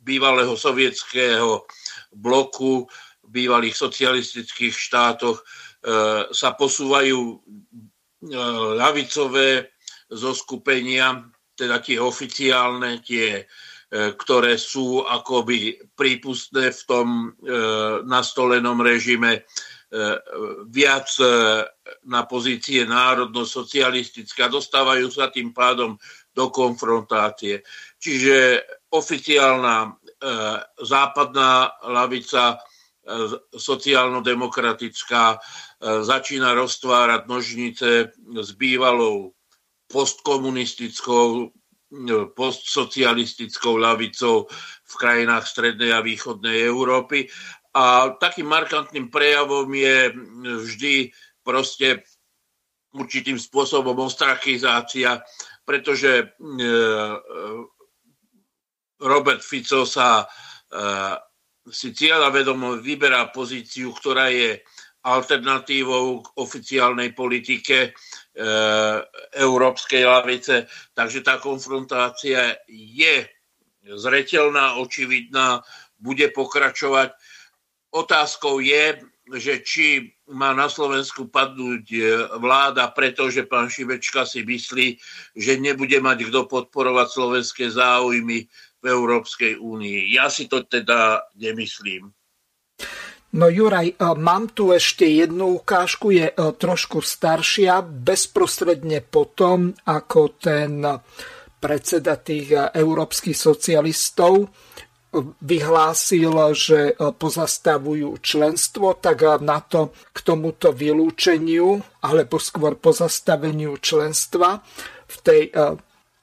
bývalého 0.00 0.56
sovietského 0.56 1.68
bloku, 2.16 2.88
bývalých 3.28 3.76
socialistických 3.76 4.72
štátoch 4.72 5.44
sa 6.32 6.56
posúvajú 6.56 7.44
ľavicové 8.78 9.72
zoskupenia, 10.12 11.26
teda 11.56 11.82
tie 11.82 11.98
oficiálne, 11.98 13.02
tie, 13.02 13.42
e, 13.42 13.44
ktoré 14.14 14.54
sú 14.56 15.02
akoby 15.04 15.78
prípustné 15.96 16.70
v 16.70 16.82
tom 16.86 17.06
e, 17.08 17.28
nastolenom 18.06 18.78
režime, 18.80 19.32
e, 19.36 19.40
viac 20.72 21.08
na 22.08 22.22
pozície 22.24 22.88
národno-socialistické 22.88 24.48
a 24.48 24.52
dostávajú 24.52 25.12
sa 25.12 25.28
tým 25.28 25.52
pádom 25.52 25.98
do 26.32 26.48
konfrontácie. 26.48 27.60
Čiže 28.00 28.64
oficiálna 28.88 29.92
západná 30.78 31.82
lavica 31.82 32.62
sociálno-demokratická 33.52 35.24
e, 35.34 35.38
začína 36.06 36.54
roztvárať 36.54 37.22
nožnice 37.26 37.88
s 38.14 38.50
bývalou 38.54 39.34
postkomunistickou, 39.90 41.26
e, 41.42 41.46
postsocialistickou 42.30 43.74
ľavicou 43.74 44.46
v 44.86 44.94
krajinách 44.94 45.44
strednej 45.50 45.90
a 45.90 46.04
východnej 46.04 46.62
Európy. 46.62 47.26
A 47.74 48.14
takým 48.22 48.46
markantným 48.46 49.10
prejavom 49.10 49.66
je 49.74 50.12
vždy 50.62 50.94
proste 51.42 52.06
určitým 52.92 53.40
spôsobom 53.40 53.98
ostrachizácia, 53.98 55.18
pretože 55.66 56.22
e, 56.22 56.24
Robert 59.02 59.42
Fico 59.42 59.82
sa 59.82 60.22
si 61.70 61.94
cieľa 61.94 62.34
vedomo 62.34 62.80
vyberá 62.82 63.30
pozíciu, 63.30 63.94
ktorá 63.94 64.32
je 64.32 64.58
alternatívou 65.02 66.22
k 66.22 66.26
oficiálnej 66.38 67.10
politike 67.14 67.90
e, 67.90 67.90
európskej 69.34 70.06
lavice. 70.06 70.66
Takže 70.94 71.26
tá 71.26 71.42
konfrontácia 71.42 72.54
je 72.70 73.26
zretelná, 73.98 74.78
očividná, 74.78 75.62
bude 75.98 76.30
pokračovať. 76.30 77.14
Otázkou 77.90 78.62
je, 78.62 79.02
že 79.38 79.62
či 79.62 79.86
má 80.30 80.54
na 80.54 80.70
Slovensku 80.70 81.30
padnúť 81.30 81.84
e, 81.94 82.00
vláda, 82.38 82.90
pretože 82.94 83.42
pán 83.46 83.70
Šibečka 83.70 84.22
si 84.22 84.46
myslí, 84.46 84.98
že 85.34 85.58
nebude 85.58 85.98
mať 85.98 86.30
kto 86.30 86.46
podporovať 86.46 87.06
slovenské 87.10 87.64
záujmy 87.70 88.46
v 88.82 88.84
Európskej 88.90 89.62
únii. 89.62 90.10
Ja 90.10 90.26
si 90.26 90.50
to 90.50 90.66
teda 90.66 91.30
nemyslím. 91.38 92.10
No 93.32 93.48
Juraj, 93.48 93.88
e, 93.88 93.96
mám 94.20 94.52
tu 94.52 94.76
ešte 94.76 95.08
jednu 95.08 95.56
ukážku, 95.64 96.12
je 96.12 96.28
e, 96.28 96.34
trošku 96.36 97.00
staršia, 97.00 97.80
bezprostredne 97.80 99.00
potom, 99.00 99.72
ako 99.88 100.36
ten 100.36 100.84
predseda 101.56 102.20
tých 102.20 102.52
e, 102.52 102.60
európskych 102.76 103.32
socialistov 103.32 104.52
vyhlásil, 105.44 106.32
že 106.56 106.96
pozastavujú 106.96 108.16
členstvo, 108.24 108.96
tak 108.96 109.44
na 109.44 109.60
to 109.60 109.92
k 110.08 110.18
tomuto 110.24 110.72
vylúčeniu, 110.72 111.84
alebo 112.00 112.40
skôr 112.40 112.80
pozastaveniu 112.80 113.76
členstva 113.76 114.64
v 115.04 115.16
tej 115.20 115.42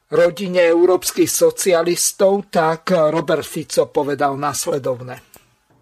rodine 0.09 0.65
európskych 0.65 1.29
socialistov, 1.29 2.49
tak 2.49 2.89
Robert 2.89 3.45
Fico 3.45 3.85
povedal 3.93 4.33
následovne. 4.41 5.21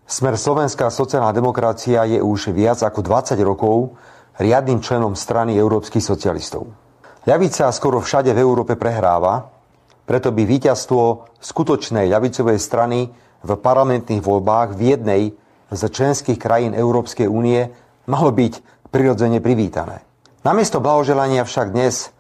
Smer 0.08 0.40
Slovenská 0.40 0.88
sociálna 0.88 1.36
demokracia 1.36 2.08
je 2.08 2.20
už 2.20 2.56
viac 2.56 2.80
ako 2.80 3.04
20 3.04 3.40
rokov 3.44 4.00
riadnym 4.40 4.80
členom 4.80 5.16
strany 5.20 5.56
európskych 5.60 6.04
socialistov. 6.04 6.72
Ľavica 7.28 7.68
skoro 7.76 8.00
všade 8.00 8.32
v 8.32 8.40
Európe 8.40 8.80
prehráva, 8.80 9.52
preto 10.08 10.32
by 10.32 10.48
víťazstvo 10.48 11.36
skutočnej 11.44 12.08
ľavicovej 12.08 12.56
strany 12.56 13.12
v 13.44 13.52
parlamentných 13.60 14.24
voľbách 14.24 14.80
v 14.80 14.82
jednej 14.96 15.22
z 15.68 15.82
členských 15.92 16.40
krajín 16.40 16.72
Európskej 16.72 17.28
únie 17.28 17.68
malo 18.08 18.32
byť 18.32 18.88
prirodzene 18.88 19.44
privítané. 19.44 20.08
Namiesto 20.48 20.80
blahoželania 20.80 21.44
však 21.44 21.76
dnes 21.76 22.16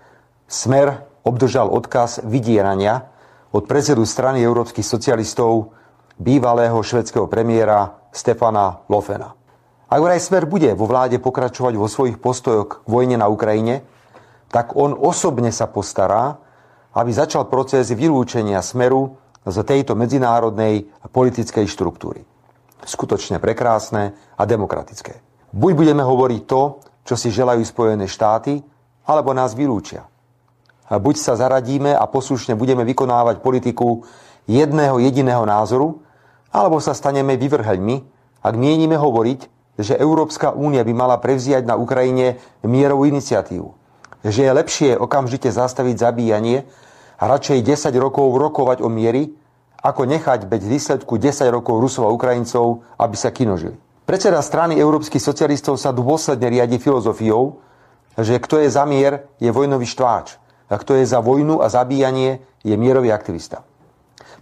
Smer 0.51 1.06
obdržal 1.27 1.67
odkaz 1.67 2.23
vydierania 2.23 3.11
od 3.51 3.67
predsedu 3.67 4.07
strany 4.07 4.39
európskych 4.39 4.87
socialistov, 4.87 5.75
bývalého 6.15 6.79
švedského 6.79 7.27
premiéra 7.27 7.99
Stefana 8.15 8.87
Lofena. 8.87 9.35
Ak 9.87 9.99
vraj 9.99 10.23
Smer 10.23 10.47
bude 10.47 10.71
vo 10.73 10.87
vláde 10.87 11.19
pokračovať 11.19 11.73
vo 11.75 11.87
svojich 11.87 12.17
postojoch 12.17 12.83
k 12.83 12.89
vojne 12.89 13.19
na 13.19 13.27
Ukrajine, 13.27 13.83
tak 14.47 14.73
on 14.79 14.95
osobne 14.95 15.51
sa 15.51 15.67
postará, 15.67 16.39
aby 16.95 17.11
začal 17.11 17.51
proces 17.51 17.91
vylúčenia 17.91 18.63
Smeru 18.63 19.19
z 19.43 19.57
tejto 19.63 19.95
medzinárodnej 19.95 20.89
politickej 21.11 21.67
štruktúry. 21.67 22.23
Skutočne 22.83 23.39
prekrásne 23.39 24.15
a 24.35 24.43
demokratické. 24.47 25.19
Buď 25.55 25.71
budeme 25.75 26.03
hovoriť 26.03 26.41
to, 26.47 26.61
čo 27.07 27.15
si 27.15 27.31
želajú 27.31 27.63
Spojené 27.63 28.07
štáty, 28.11 28.59
alebo 29.07 29.31
nás 29.31 29.55
vylúčia 29.55 30.03
buď 30.91 31.15
sa 31.19 31.35
zaradíme 31.35 31.91
a 31.91 32.03
poslušne 32.07 32.55
budeme 32.55 32.87
vykonávať 32.87 33.43
politiku 33.43 34.07
jedného 34.47 35.03
jediného 35.03 35.43
názoru, 35.43 35.99
alebo 36.55 36.79
sa 36.79 36.95
staneme 36.95 37.35
vyvrheľmi, 37.35 37.95
ak 38.43 38.53
mienime 38.55 38.95
hovoriť 38.95 39.57
že 39.77 39.93
Európska 39.93 40.51
únia 40.57 40.81
by 40.81 40.93
mala 40.93 41.17
prevziať 41.21 41.63
na 41.69 41.77
Ukrajine 41.77 42.41
mierovú 42.65 43.05
iniciatívu. 43.05 43.69
Že 44.25 44.41
je 44.49 44.51
lepšie 44.51 44.89
okamžite 44.97 45.53
zastaviť 45.53 45.95
zabíjanie 46.01 46.65
a 47.21 47.23
radšej 47.29 47.61
10 47.61 47.93
rokov 48.01 48.25
rokovať 48.33 48.81
o 48.81 48.89
miery, 48.89 49.37
ako 49.77 50.09
nechať 50.09 50.49
bez 50.49 50.65
výsledku 50.65 51.21
10 51.21 51.53
rokov 51.53 51.77
Rusov 51.77 52.09
a 52.09 52.13
Ukrajincov, 52.13 52.81
aby 52.97 53.15
sa 53.15 53.29
kinožili. 53.29 53.77
Predseda 54.09 54.41
strany 54.41 54.81
európskych 54.81 55.21
socialistov 55.21 55.77
sa 55.77 55.93
dôsledne 55.93 56.49
riadi 56.49 56.81
filozofiou, 56.81 57.61
že 58.17 58.41
kto 58.41 58.65
je 58.65 58.73
za 58.73 58.81
mier, 58.89 59.29
je 59.37 59.53
vojnový 59.53 59.85
štváč. 59.85 60.41
A 60.67 60.75
kto 60.75 60.99
je 60.99 61.07
za 61.07 61.23
vojnu 61.23 61.63
a 61.63 61.71
zabíjanie, 61.71 62.43
je 62.63 62.75
mierový 62.75 63.15
aktivista. 63.15 63.63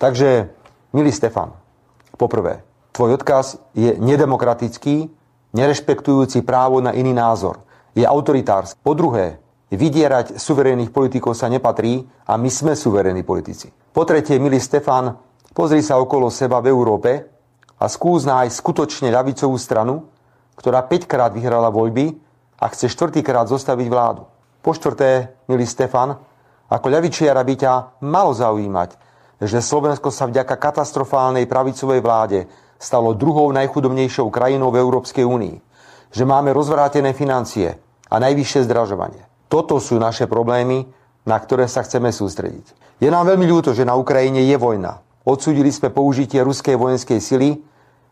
Takže, 0.02 0.50
milý 0.92 1.14
Stefan, 1.14 1.54
poprvé, 2.18 2.66
tvoj 2.92 3.22
odkaz 3.22 3.62
je 3.78 3.94
nedemokratický, 4.02 5.08
nerešpektujúci 5.54 6.42
právo 6.42 6.82
na 6.82 6.92
iný 6.92 7.14
názor. 7.14 7.62
Je 7.96 8.04
autoritársky. 8.04 8.76
Po 8.82 8.98
druhé, 8.98 9.40
vydierať 9.72 10.40
suverénnych 10.40 10.92
politikov 10.92 11.36
sa 11.36 11.52
nepatrí 11.52 12.08
a 12.28 12.36
my 12.36 12.50
sme 12.50 12.74
suverénni 12.74 13.22
politici. 13.22 13.70
Po 13.70 14.04
tretie, 14.04 14.40
milý 14.40 14.60
Stefan, 14.60 15.16
pozri 15.56 15.80
sa 15.80 16.00
okolo 16.00 16.28
seba 16.28 16.60
v 16.60 16.72
Európe 16.72 17.12
a 17.80 17.86
skús 17.88 18.28
nájsť 18.28 18.56
skutočne 18.56 19.08
ľavicovú 19.12 19.56
stranu, 19.60 20.08
ktorá 20.56 20.84
5 20.84 21.08
krát 21.08 21.32
vyhrala 21.36 21.72
voľby 21.72 22.16
a 22.60 22.66
chce 22.72 22.88
štvrtýkrát 22.92 23.48
zostaviť 23.52 23.88
vládu. 23.92 24.24
Po 24.65 24.73
štvrté, 24.73 25.45
milý 25.45 25.69
Stefan, 25.69 26.17
ako 26.73 26.89
ľavičiara 26.89 27.38
by 27.45 27.54
ťa 27.54 27.73
malo 28.01 28.34
zaujímať, 28.34 28.97
že 29.38 29.62
Slovensko 29.62 30.10
sa 30.10 30.25
vďaka 30.25 30.58
katastrofálnej 30.58 31.45
pravicovej 31.45 32.01
vláde 32.01 32.49
stalo 32.82 33.13
druhou 33.13 33.54
najchudobnejšou 33.54 34.25
krajinou 34.34 34.73
v 34.73 34.82
Európskej 34.82 35.21
únii. 35.21 35.62
Že 36.10 36.23
máme 36.25 36.49
rozvrátené 36.49 37.13
financie 37.13 37.78
a 38.10 38.15
najvyššie 38.17 38.65
zdražovanie. 38.65 39.21
Toto 39.54 39.78
sú 39.78 40.01
naše 40.01 40.25
problémy, 40.25 40.89
na 41.30 41.38
ktoré 41.38 41.69
sa 41.69 41.86
chceme 41.86 42.10
sústrediť. 42.10 42.97
Je 42.97 43.13
nám 43.13 43.30
veľmi 43.30 43.45
ľúto, 43.45 43.69
že 43.78 43.86
na 43.86 43.93
Ukrajine 43.93 44.49
je 44.49 44.58
vojna. 44.58 44.97
Odsúdili 45.30 45.69
sme 45.69 45.93
použitie 45.93 46.41
ruskej 46.41 46.73
vojenskej 46.73 47.21
sily, 47.21 47.62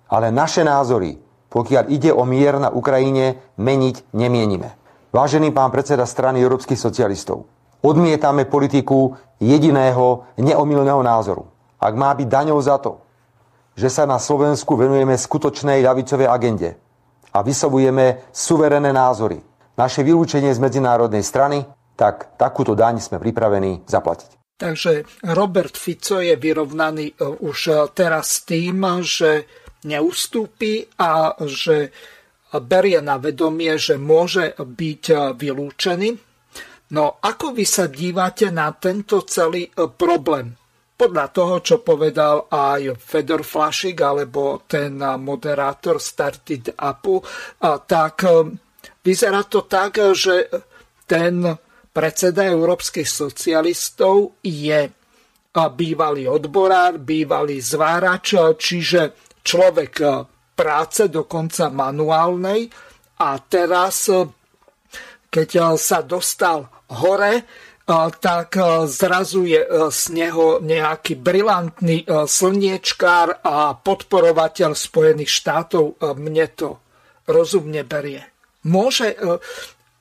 ale 0.05 0.29
naše 0.29 0.61
názory, 0.61 1.17
pokiaľ 1.49 1.89
ide 1.89 2.13
o 2.13 2.21
mier 2.29 2.61
na 2.61 2.69
Ukrajine, 2.69 3.41
meniť 3.57 4.13
nemienime. 4.13 4.82
Vážený 5.13 5.53
pán 5.53 5.69
predseda 5.69 6.09
strany 6.09 6.41
európskych 6.41 6.81
socialistov, 6.81 7.45
odmietame 7.85 8.49
politiku 8.49 9.13
jediného 9.37 10.25
neomilného 10.41 11.05
názoru. 11.05 11.45
Ak 11.77 11.93
má 11.93 12.09
byť 12.17 12.25
daňou 12.25 12.57
za 12.57 12.81
to, 12.81 12.97
že 13.77 13.93
sa 13.93 14.09
na 14.09 14.17
Slovensku 14.17 14.73
venujeme 14.73 15.13
skutočnej 15.13 15.85
ľavicovej 15.85 16.25
agende 16.25 16.69
a 17.29 17.45
vyslovujeme 17.45 18.25
suverené 18.33 18.89
názory, 18.89 19.37
naše 19.77 20.01
vylúčenie 20.01 20.49
z 20.49 20.57
medzinárodnej 20.57 21.21
strany, 21.21 21.61
tak 21.93 22.33
takúto 22.37 22.73
daň 22.73 22.97
sme 22.97 23.21
pripravení 23.21 23.85
zaplatiť. 23.85 24.57
Takže 24.57 25.21
Robert 25.33 25.77
Fico 25.77 26.21
je 26.21 26.33
vyrovnaný 26.37 27.13
e, 27.13 27.15
už 27.21 27.57
e, 27.69 27.73
teraz 27.93 28.45
tým, 28.45 28.85
že 29.01 29.45
neustúpi 29.85 30.85
a 30.97 31.37
že 31.45 31.89
berie 32.61 33.01
na 33.01 33.17
vedomie, 33.17 33.73
že 33.81 33.97
môže 33.97 34.53
byť 34.57 35.03
e, 35.09 35.15
vylúčený. 35.33 36.09
No 36.93 37.17
ako 37.17 37.57
vy 37.57 37.65
sa 37.65 37.89
dívate 37.89 38.53
na 38.53 38.69
tento 38.77 39.25
celý 39.25 39.71
problém? 39.97 40.53
podľa 40.93 41.27
toho, 41.33 41.55
čo 41.59 41.81
povedal 41.81 42.47
aj 42.47 42.95
Fedor 43.01 43.41
Flašik 43.41 43.97
alebo 43.99 44.63
ten 44.69 44.95
moderátor 45.01 45.97
Started 45.97 46.77
Upu, 46.79 47.19
tak 47.89 48.15
e, 48.23 48.31
vyzerá 49.03 49.43
to 49.49 49.65
tak, 49.65 49.99
že 50.13 50.47
ten 51.09 51.43
predseda 51.91 52.47
európskych 52.47 53.09
socialistov 53.09 54.39
je 54.45 54.89
bývalý 55.53 56.25
odborár, 56.25 56.97
bývalý 56.97 57.61
zvárač, 57.61 58.33
čiže 58.57 59.13
človek 59.45 59.93
e, 60.01 60.07
práce, 60.53 61.09
dokonca 61.09 61.73
manuálnej 61.73 62.69
a 63.19 63.37
teraz, 63.41 64.09
e, 64.09 64.25
keď 65.33 65.77
sa 65.77 66.05
dostal 66.05 66.69
hore, 66.93 67.41
tak 68.21 68.55
zrazu 68.87 69.43
je 69.43 69.59
z 69.91 70.01
neho 70.15 70.63
nejaký 70.63 71.19
brilantný 71.19 72.07
slniečkár 72.07 73.43
a 73.43 73.75
podporovateľ 73.75 74.71
Spojených 74.71 75.27
štátov. 75.27 75.99
Mne 76.15 76.47
to 76.55 76.79
rozumne 77.27 77.83
berie. 77.83 78.23
Môže 78.63 79.19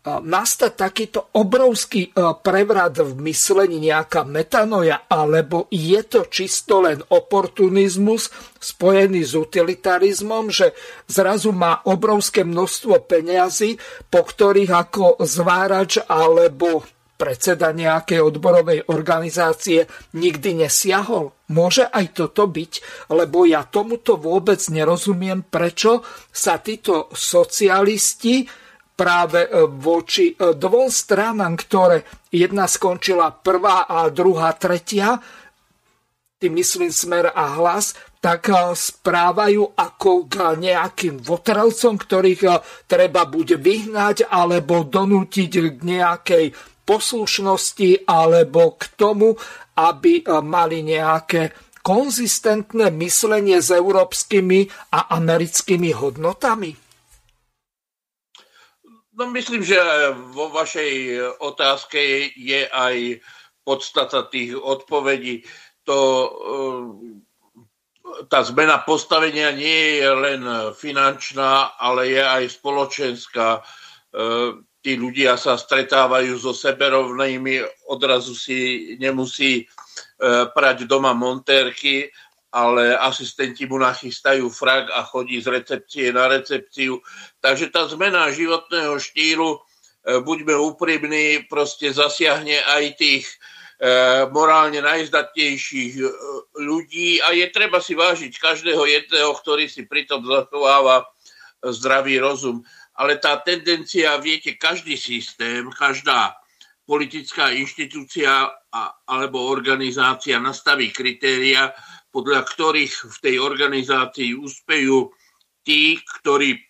nastať 0.02 0.72
takýto 0.74 1.30
obrovský 1.38 2.10
prevrat 2.42 2.98
v 2.98 3.14
myslení, 3.22 3.78
nejaká 3.78 4.26
metanoja, 4.26 5.06
alebo 5.06 5.70
je 5.70 6.02
to 6.02 6.26
čisto 6.26 6.82
len 6.82 6.98
oportunizmus 7.06 8.26
spojený 8.58 9.22
s 9.22 9.38
utilitarizmom, 9.38 10.50
že 10.50 10.74
zrazu 11.06 11.54
má 11.54 11.86
obrovské 11.86 12.42
množstvo 12.42 13.06
peňazí, 13.06 13.78
po 14.10 14.26
ktorých 14.26 14.72
ako 14.74 15.22
zvárač 15.22 16.02
alebo 16.02 16.82
predseda 17.14 17.70
nejakej 17.70 18.18
odborovej 18.18 18.90
organizácie 18.90 19.86
nikdy 20.18 20.66
nesiahol? 20.66 21.30
Môže 21.54 21.86
aj 21.86 22.18
toto 22.18 22.50
byť? 22.50 23.06
Lebo 23.14 23.46
ja 23.46 23.62
tomuto 23.62 24.18
vôbec 24.18 24.58
nerozumiem, 24.66 25.46
prečo 25.46 26.02
sa 26.34 26.58
títo 26.58 27.06
socialisti 27.14 28.61
práve 29.02 29.50
e, 29.50 29.66
voči 29.66 30.30
e, 30.30 30.54
dvom 30.54 30.86
stranám, 30.86 31.58
ktoré 31.58 32.06
jedna 32.30 32.70
skončila 32.70 33.34
prvá 33.34 33.90
a 33.90 34.06
druhá 34.14 34.54
tretia, 34.54 35.18
tým 36.38 36.54
myslím 36.54 36.94
smer 36.94 37.34
a 37.34 37.58
hlas, 37.58 37.98
tak 38.22 38.46
e, 38.46 38.78
správajú 38.78 39.74
ako 39.74 40.30
k 40.30 40.54
nejakým 40.54 41.18
votrelcom, 41.18 41.98
ktorých 41.98 42.42
treba 42.86 43.26
buď 43.26 43.58
vyhnať, 43.58 44.30
alebo 44.30 44.86
donútiť 44.86 45.52
k 45.74 45.78
nejakej 45.82 46.46
poslušnosti 46.86 48.06
alebo 48.06 48.78
k 48.78 48.86
tomu, 48.94 49.34
aby 49.74 50.22
mali 50.46 50.86
nejaké 50.86 51.50
konzistentné 51.82 52.94
myslenie 52.94 53.58
s 53.58 53.74
európskymi 53.74 54.70
a 54.94 55.10
americkými 55.18 55.90
hodnotami? 55.90 56.81
No 59.12 59.28
myslím, 59.28 59.60
že 59.60 59.76
vo 60.32 60.48
vašej 60.48 61.20
otázke 61.44 62.32
je 62.32 62.64
aj 62.64 63.20
podstata 63.60 64.24
tých 64.32 64.56
odpovedí. 64.56 65.44
To, 65.84 65.98
e, 66.00 66.28
tá 68.32 68.40
zmena 68.40 68.80
postavenia 68.80 69.52
nie 69.52 70.00
je 70.00 70.08
len 70.08 70.42
finančná, 70.72 71.76
ale 71.76 72.08
je 72.08 72.22
aj 72.24 72.42
spoločenská 72.56 73.48
e, 73.58 73.62
tí 74.82 74.98
ľudia 74.98 75.38
sa 75.38 75.54
stretávajú 75.54 76.34
so 76.40 76.50
seberovnými, 76.50 77.62
odrazu 77.92 78.34
si 78.34 78.58
nemusí 78.98 79.62
e, 79.62 79.64
prať 80.50 80.90
doma 80.90 81.14
montérky, 81.14 82.10
ale 82.52 82.92
asistenti 82.94 83.64
mu 83.64 83.80
nachystajú 83.80 84.52
frak 84.52 84.92
a 84.92 85.02
chodí 85.08 85.40
z 85.40 85.48
recepcie 85.48 86.12
na 86.12 86.28
recepciu. 86.28 87.00
Takže 87.40 87.72
tá 87.72 87.88
zmena 87.88 88.28
životného 88.28 89.00
štýlu, 89.00 89.56
e, 89.56 89.58
buďme 90.20 90.52
úprimní, 90.60 91.48
proste 91.48 91.88
zasiahne 91.90 92.60
aj 92.76 92.84
tých 93.00 93.24
e, 93.26 93.36
morálne 94.28 94.84
najzdatnejších 94.84 95.94
ľudí 96.60 97.24
a 97.24 97.32
je 97.32 97.46
treba 97.48 97.80
si 97.80 97.96
vážiť 97.96 98.36
každého 98.36 98.84
jedného, 98.84 99.32
ktorý 99.32 99.64
si 99.66 99.88
pritom 99.88 100.20
zachováva 100.22 101.08
zdravý 101.64 102.20
rozum 102.20 102.60
ale 102.96 103.16
tá 103.16 103.40
tendencia, 103.40 104.20
viete, 104.20 104.54
každý 104.60 104.96
systém, 105.00 105.64
každá 105.72 106.36
politická 106.84 107.54
inštitúcia 107.54 108.52
alebo 109.08 109.48
organizácia 109.48 110.36
nastaví 110.42 110.92
kritéria, 110.92 111.72
podľa 112.12 112.44
ktorých 112.44 112.94
v 113.08 113.16
tej 113.24 113.36
organizácii 113.40 114.36
úspejú 114.36 115.08
tí, 115.64 115.96
ktorí 116.20 116.58
e, 116.58 116.60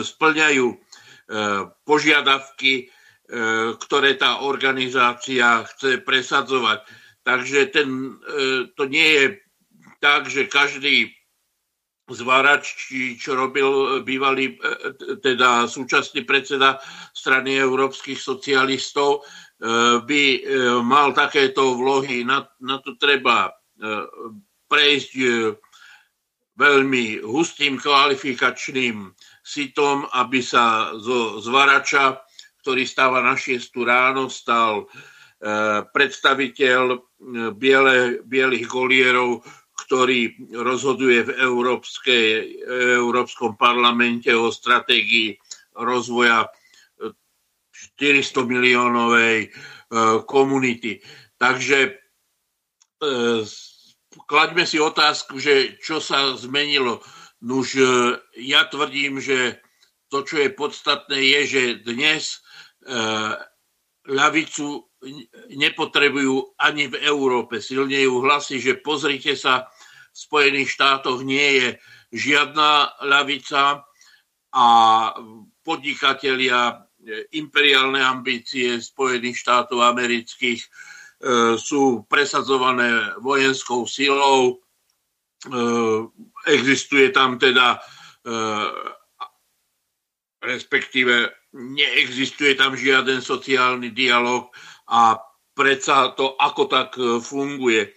splňajú 0.00 0.66
e, 0.72 0.76
požiadavky, 1.84 2.72
e, 2.80 2.84
ktoré 3.76 4.16
tá 4.16 4.40
organizácia 4.48 5.68
chce 5.68 6.00
presadzovať. 6.00 6.80
Takže 7.28 7.60
ten, 7.68 8.16
to 8.72 8.88
nie 8.88 9.04
je 9.04 9.24
tak, 10.00 10.32
že 10.32 10.48
každý 10.48 11.12
zvárač, 12.08 12.88
čo 13.20 13.36
robil 13.36 14.00
bývalý, 14.00 14.56
teda 15.20 15.68
súčasný 15.68 16.24
predseda 16.24 16.80
strany 17.12 17.60
európskych 17.60 18.16
socialistov, 18.16 19.28
by 20.08 20.22
mal 20.80 21.12
takéto 21.12 21.76
vlohy. 21.76 22.24
Na, 22.24 22.48
na 22.64 22.80
to 22.80 22.96
treba 22.96 23.52
prejsť 24.68 25.10
veľmi 26.58 27.22
hustým 27.22 27.78
kvalifikačným 27.78 29.14
sitom, 29.46 30.04
aby 30.12 30.42
sa 30.42 30.90
zo 30.98 31.38
zvarača, 31.38 32.18
ktorý 32.60 32.82
stáva 32.82 33.22
na 33.22 33.38
6 33.38 33.70
ráno, 33.86 34.26
stal 34.26 34.90
predstaviteľ 35.94 36.98
biele, 37.54 38.18
bielých 38.26 38.66
golierov, 38.66 39.46
ktorý 39.78 40.50
rozhoduje 40.50 41.30
v 41.30 41.38
Európskej, 41.38 42.26
Európskom 42.98 43.54
parlamente 43.54 44.34
o 44.34 44.50
stratégii 44.50 45.38
rozvoja 45.78 46.50
400 47.94 48.42
miliónovej 48.42 49.54
komunity. 50.26 50.98
Takže 51.38 51.94
klaďme 54.26 54.64
si 54.66 54.80
otázku, 54.80 55.38
že 55.38 55.78
čo 55.78 56.02
sa 56.02 56.34
zmenilo. 56.34 57.04
Nuž, 57.44 57.78
ja 58.34 58.66
tvrdím, 58.66 59.22
že 59.22 59.62
to, 60.10 60.26
čo 60.26 60.42
je 60.42 60.50
podstatné, 60.50 61.18
je, 61.20 61.40
že 61.46 61.62
dnes 61.86 62.42
ľavicu 64.08 64.88
nepotrebujú 65.54 66.58
ani 66.58 66.90
v 66.90 66.96
Európe. 67.06 67.62
Silne 67.62 68.02
ju 68.02 68.18
hlasí, 68.24 68.58
že 68.58 68.80
pozrite 68.80 69.38
sa, 69.38 69.70
v 70.10 70.16
Spojených 70.18 70.74
štátoch 70.74 71.22
nie 71.22 71.62
je 71.62 71.68
žiadna 72.10 72.98
ľavica 73.06 73.86
a 74.50 74.66
podnikatelia 75.62 76.88
imperiálne 77.30 78.02
ambície 78.02 78.80
Spojených 78.82 79.38
štátov 79.38 79.78
amerických 79.78 80.60
e, 80.60 80.68
sú 81.58 82.06
presadzované 82.06 83.18
vojenskou 83.18 83.90
silou. 83.90 84.54
E, 84.54 85.54
existuje 86.46 87.10
tam 87.10 87.38
teda 87.38 87.78
e, 88.22 88.38
respektíve 90.42 91.30
neexistuje 91.54 92.54
tam 92.54 92.76
žiaden 92.76 93.22
sociálny 93.22 93.90
dialog 93.90 94.50
a 94.90 95.18
predsa 95.54 96.14
to 96.14 96.38
ako 96.38 96.62
tak 96.66 96.94
e, 96.98 97.18
funguje. 97.22 97.94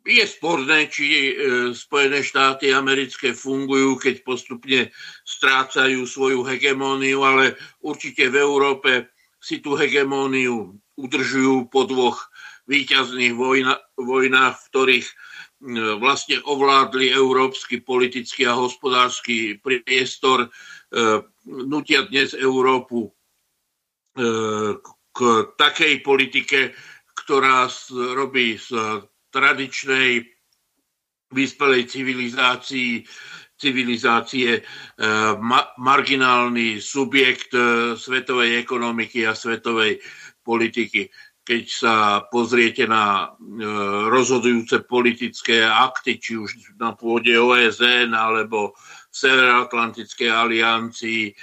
Je 0.00 0.24
sporné, 0.24 0.88
či 0.88 1.06
e, 1.06 1.32
Spojené 1.76 2.24
štáty 2.24 2.72
americké 2.72 3.36
fungujú, 3.36 4.00
keď 4.00 4.14
postupne 4.24 4.80
strácajú 5.22 6.08
svoju 6.08 6.40
hegemóniu, 6.42 7.20
ale 7.22 7.54
určite 7.84 8.32
v 8.32 8.40
Európe 8.40 9.12
si 9.38 9.60
tú 9.60 9.76
hegemóniu 9.76 10.76
udržujú 10.96 11.68
po 11.68 11.84
dvoch 11.84 12.29
výťazných 12.70 13.34
vojna, 13.34 13.74
vojnách, 13.98 14.54
v 14.54 14.66
ktorých 14.70 15.06
e, 15.10 15.14
vlastne 15.98 16.38
ovládli 16.46 17.10
európsky 17.10 17.82
politický 17.82 18.46
a 18.46 18.54
hospodársky 18.54 19.58
priestor, 19.58 20.46
nutia 21.46 22.02
dnes 22.10 22.34
Európu 22.34 23.14
k 25.14 25.18
takej 25.54 26.02
politike, 26.02 26.74
ktorá 27.14 27.70
robí 28.18 28.58
z 28.58 28.74
tradičnej 29.30 30.26
vyspelej 31.30 31.86
civilizácii, 31.86 33.06
civilizácie 33.54 34.50
eh, 34.58 34.62
marginálny 35.78 36.80
subjekt 36.82 37.54
svetovej 37.94 38.58
ekonomiky 38.58 39.28
a 39.28 39.36
svetovej 39.36 40.00
politiky. 40.42 41.06
Keď 41.50 41.64
sa 41.66 41.94
pozriete 42.30 42.86
na 42.86 43.26
eh, 43.26 43.66
rozhodujúce 44.06 44.86
politické 44.86 45.66
akty, 45.66 46.22
či 46.22 46.38
už 46.38 46.78
na 46.78 46.94
pôde 46.94 47.34
OSN 47.34 48.14
alebo 48.14 48.78
Severoatlantickej 49.10 50.30
aliancii, 50.30 51.34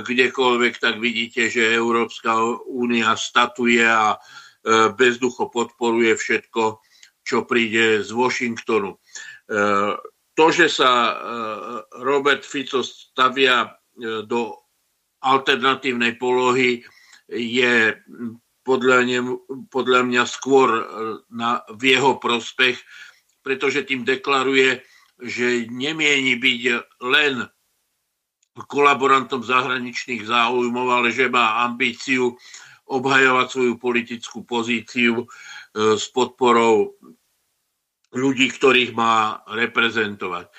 kdekoľvek, 0.00 0.74
tak 0.78 1.02
vidíte, 1.02 1.50
že 1.50 1.74
Európska 1.74 2.38
únia 2.70 3.18
statuje 3.18 3.82
a 3.82 4.14
e, 4.14 4.18
bezducho 4.94 5.50
podporuje 5.50 6.14
všetko, 6.14 6.80
čo 7.26 7.44
príde 7.44 8.00
z 8.00 8.10
Washingtonu. 8.14 8.94
E, 8.94 8.98
to, 10.32 10.46
že 10.54 10.70
sa 10.70 10.90
e, 10.90 11.14
Robert 12.00 12.46
Fico 12.46 12.80
stavia 12.80 13.68
do 14.24 14.56
alternatívnej 15.20 16.16
polohy, 16.16 16.80
je 17.28 17.92
podľa, 18.62 18.98
ne, 19.06 19.20
podľa 19.68 20.00
mňa 20.06 20.22
skôr 20.26 20.68
na, 21.30 21.62
v 21.70 21.98
jeho 21.98 22.18
prospech, 22.18 22.78
pretože 23.42 23.82
tým 23.86 24.06
deklaruje, 24.06 24.82
že 25.22 25.66
nemieni 25.70 26.38
byť 26.38 26.62
len 27.02 27.46
kolaborantom 28.68 29.40
zahraničných 29.40 30.28
záujmov, 30.28 30.86
ale 30.92 31.08
že 31.08 31.32
má 31.32 31.64
ambíciu 31.64 32.36
obhajovať 32.92 33.46
svoju 33.48 33.74
politickú 33.80 34.44
pozíciu 34.44 35.24
e, 35.24 35.26
s 35.96 36.04
podporou 36.12 36.92
ľudí, 38.12 38.52
ktorých 38.52 38.92
má 38.92 39.40
reprezentovať. 39.48 40.44
E, 40.44 40.52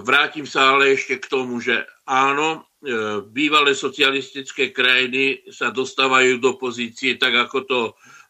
vrátim 0.00 0.48
sa 0.48 0.72
ale 0.72 0.96
ešte 0.96 1.20
k 1.20 1.28
tomu, 1.28 1.60
že 1.60 1.84
áno, 2.08 2.48
e, 2.80 3.20
bývalé 3.28 3.76
socialistické 3.76 4.72
krajiny 4.72 5.44
sa 5.52 5.68
dostávajú 5.68 6.40
do 6.40 6.56
pozície, 6.56 7.20
tak 7.20 7.36
ako 7.36 7.58
to 7.68 7.80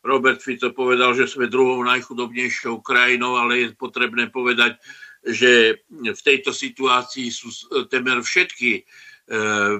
Robert 0.03 0.43
Fico 0.43 0.74
povedal, 0.74 1.14
že 1.14 1.31
sme 1.31 1.47
druhou 1.47 1.79
najchudobnejšou 1.87 2.83
krajinou, 2.83 3.39
ale 3.39 3.70
je 3.70 3.79
potrebné 3.79 4.35
povedať, 4.35 4.83
že 5.22 5.83
v 5.91 6.20
tejto 6.22 6.51
situácii 6.51 7.31
sú 7.31 7.55
temer 7.87 8.18
všetky 8.18 8.70
e, 8.79 8.83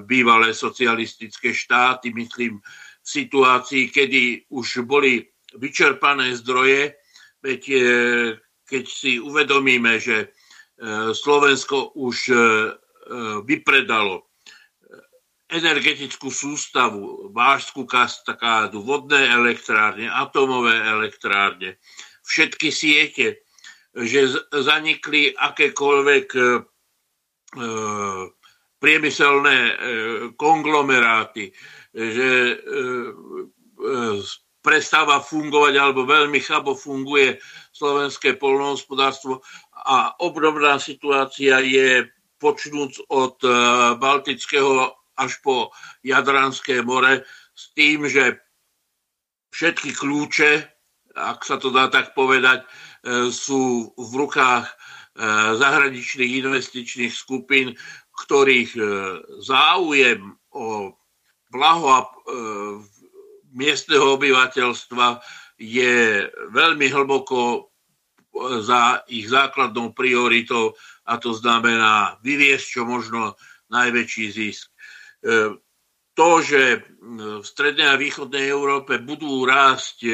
bývalé 0.07 0.55
socialistické 0.55 1.51
štáty, 1.51 2.15
myslím, 2.15 2.63
v 3.03 3.07
situácii, 3.07 3.91
kedy 3.91 4.51
už 4.53 4.87
boli 4.87 5.27
vyčerpané 5.59 6.39
zdroje, 6.39 6.95
veď 7.43 7.61
e, 7.67 7.77
keď 8.63 8.83
si 8.85 9.17
uvedomíme, 9.17 9.97
že 9.97 10.31
Slovensko 11.11 11.91
už 11.99 12.31
vypredalo 13.43 14.29
energetickú 15.49 16.29
sústavu, 16.29 17.33
vážskú 17.33 17.89
kastakádu, 17.89 18.85
vodné 18.85 19.33
elektrárne, 19.33 20.05
atomové 20.05 20.77
elektrárne, 20.77 21.81
všetky 22.21 22.69
siete, 22.69 23.41
že 23.97 24.29
zanikli 24.53 25.33
akékoľvek 25.33 26.27
e, 26.37 26.41
e, 26.45 26.45
priemyselné 28.77 29.57
e, 29.57 29.73
konglomeráty, 30.37 31.49
že 31.89 32.61
prestáva 34.61 35.25
fungovať 35.25 35.73
alebo 35.73 36.05
veľmi 36.05 36.37
chabo 36.37 36.77
funguje 36.77 37.41
slovenské 37.73 38.37
polnohospodárstvo 38.37 39.41
a 39.73 40.13
obdobná 40.21 40.77
situácia 40.77 41.57
je 41.65 42.05
počnúc 42.39 42.95
od 43.11 43.37
Baltického 43.99 44.95
až 45.19 45.31
po 45.43 45.75
Jadranské 46.01 46.79
more 46.79 47.27
s 47.51 47.75
tým, 47.75 48.07
že 48.07 48.39
všetky 49.51 49.91
kľúče, 49.91 50.63
ak 51.19 51.43
sa 51.43 51.59
to 51.59 51.69
dá 51.69 51.91
tak 51.91 52.15
povedať, 52.15 52.63
E, 52.99 53.31
sú 53.31 53.95
v 53.95 54.11
rukách 54.11 54.67
e, 54.67 54.73
zahraničných 55.55 56.43
investičných 56.43 57.13
skupín, 57.15 57.71
ktorých 58.11 58.71
e, 58.75 58.81
záujem 59.39 60.35
o 60.51 60.91
blaho 61.49 62.05
miestneho 63.49 64.19
obyvateľstva 64.19 65.17
je 65.57 66.29
veľmi 66.53 66.87
hlboko 66.93 67.68
za 68.61 69.03
ich 69.09 69.27
základnou 69.27 69.91
prioritou 69.91 70.77
a 71.05 71.17
to 71.17 71.33
znamená 71.33 72.21
vyviesť 72.21 72.65
čo 72.79 72.81
možno 72.85 73.33
najväčší 73.73 74.25
zisk. 74.29 74.69
To, 76.13 76.29
že 76.43 76.83
v 77.01 77.45
strednej 77.45 77.89
a 77.89 77.99
východnej 77.99 78.51
Európe 78.51 79.01
budú 79.01 79.47
rásť 79.47 80.05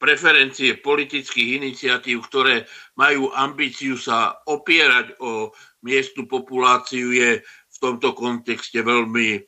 preferencie 0.00 0.80
politických 0.80 1.60
iniciatív, 1.60 2.24
ktoré 2.24 2.64
majú 2.96 3.28
ambíciu 3.36 4.00
sa 4.00 4.40
opierať 4.48 5.20
o 5.20 5.52
miestnu 5.84 6.24
populáciu, 6.24 7.12
je 7.12 7.44
v 7.44 7.76
tomto 7.76 8.16
kontexte 8.16 8.80
veľmi 8.80 9.28
e, 9.36 9.40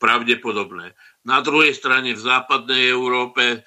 pravdepodobné. 0.00 0.96
Na 1.28 1.44
druhej 1.44 1.76
strane 1.76 2.16
v 2.16 2.24
západnej 2.24 2.88
Európe 2.88 3.44
e, 3.44 3.58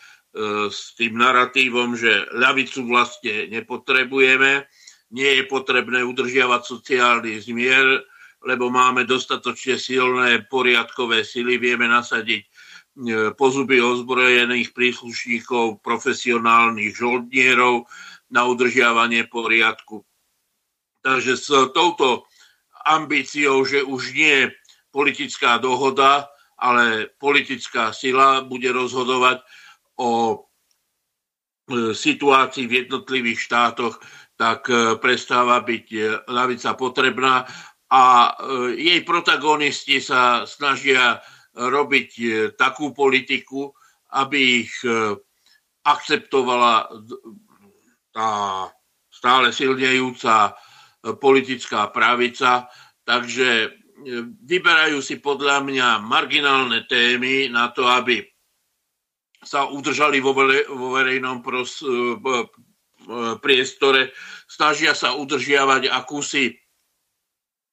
s 0.71 0.95
tým 0.95 1.19
narratívom, 1.19 1.99
že 1.99 2.31
ľavicu 2.31 2.87
vlastne 2.87 3.51
nepotrebujeme, 3.51 4.63
nie 5.11 5.31
je 5.39 5.43
potrebné 5.43 6.07
udržiavať 6.07 6.61
sociálny 6.63 7.35
zmier, 7.43 7.99
lebo 8.47 8.71
máme 8.71 9.03
dostatočne 9.03 9.75
silné 9.75 10.47
poriadkové 10.47 11.27
sily, 11.27 11.59
vieme 11.59 11.85
nasadiť 11.91 12.47
E, 12.91 13.31
pozuby 13.39 13.79
ozbrojených 13.79 14.75
príslušníkov, 14.75 15.79
profesionálnych 15.79 16.91
žoldnierov 16.91 17.87
na 18.27 18.43
udržiavanie 18.43 19.31
poriadku. 19.31 20.03
Takže 20.99 21.39
s 21.39 21.47
touto 21.71 22.27
ambíciou, 22.83 23.63
že 23.63 23.79
už 23.79 24.11
nie 24.11 24.51
politická 24.91 25.55
dohoda, 25.55 26.27
ale 26.59 27.07
politická 27.15 27.95
sila 27.95 28.43
bude 28.43 28.67
rozhodovať 28.75 29.39
o 30.01 30.09
situácii 31.93 32.65
v 32.65 32.85
jednotlivých 32.85 33.39
štátoch, 33.47 34.01
tak 34.33 34.65
prestáva 34.97 35.61
byť 35.61 35.87
lavica 36.25 36.73
potrebná 36.73 37.45
a 37.93 38.33
jej 38.73 39.05
protagonisti 39.05 40.01
sa 40.01 40.49
snažia 40.49 41.21
robiť 41.53 42.09
takú 42.57 42.89
politiku, 42.97 43.69
aby 44.17 44.65
ich 44.65 44.73
akceptovala 45.85 46.89
tá 48.11 48.31
stále 49.09 49.53
silnejúca 49.53 50.57
politická 51.17 51.89
pravica, 51.89 52.69
takže 53.01 53.49
e, 53.65 53.69
vyberajú 54.45 55.01
si 55.01 55.17
podľa 55.17 55.65
mňa 55.65 55.87
marginálne 56.05 56.85
témy 56.85 57.49
na 57.49 57.73
to, 57.73 57.89
aby 57.89 58.21
sa 59.41 59.65
udržali 59.65 60.21
vo, 60.21 60.37
verejnom 60.93 61.41
pros, 61.41 61.81
e, 61.81 61.89
e, 61.89 62.45
priestore, 63.41 64.13
snažia 64.45 64.93
sa 64.93 65.17
udržiavať 65.17 65.89
akúsi, 65.89 66.53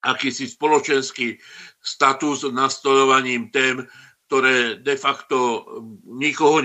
akýsi 0.00 0.48
spoločenský 0.48 1.36
status 1.84 2.48
nastolovaním 2.48 3.52
tém, 3.52 3.84
ktoré 4.28 4.80
de 4.84 4.96
facto 4.96 5.64
nikoho 6.04 6.60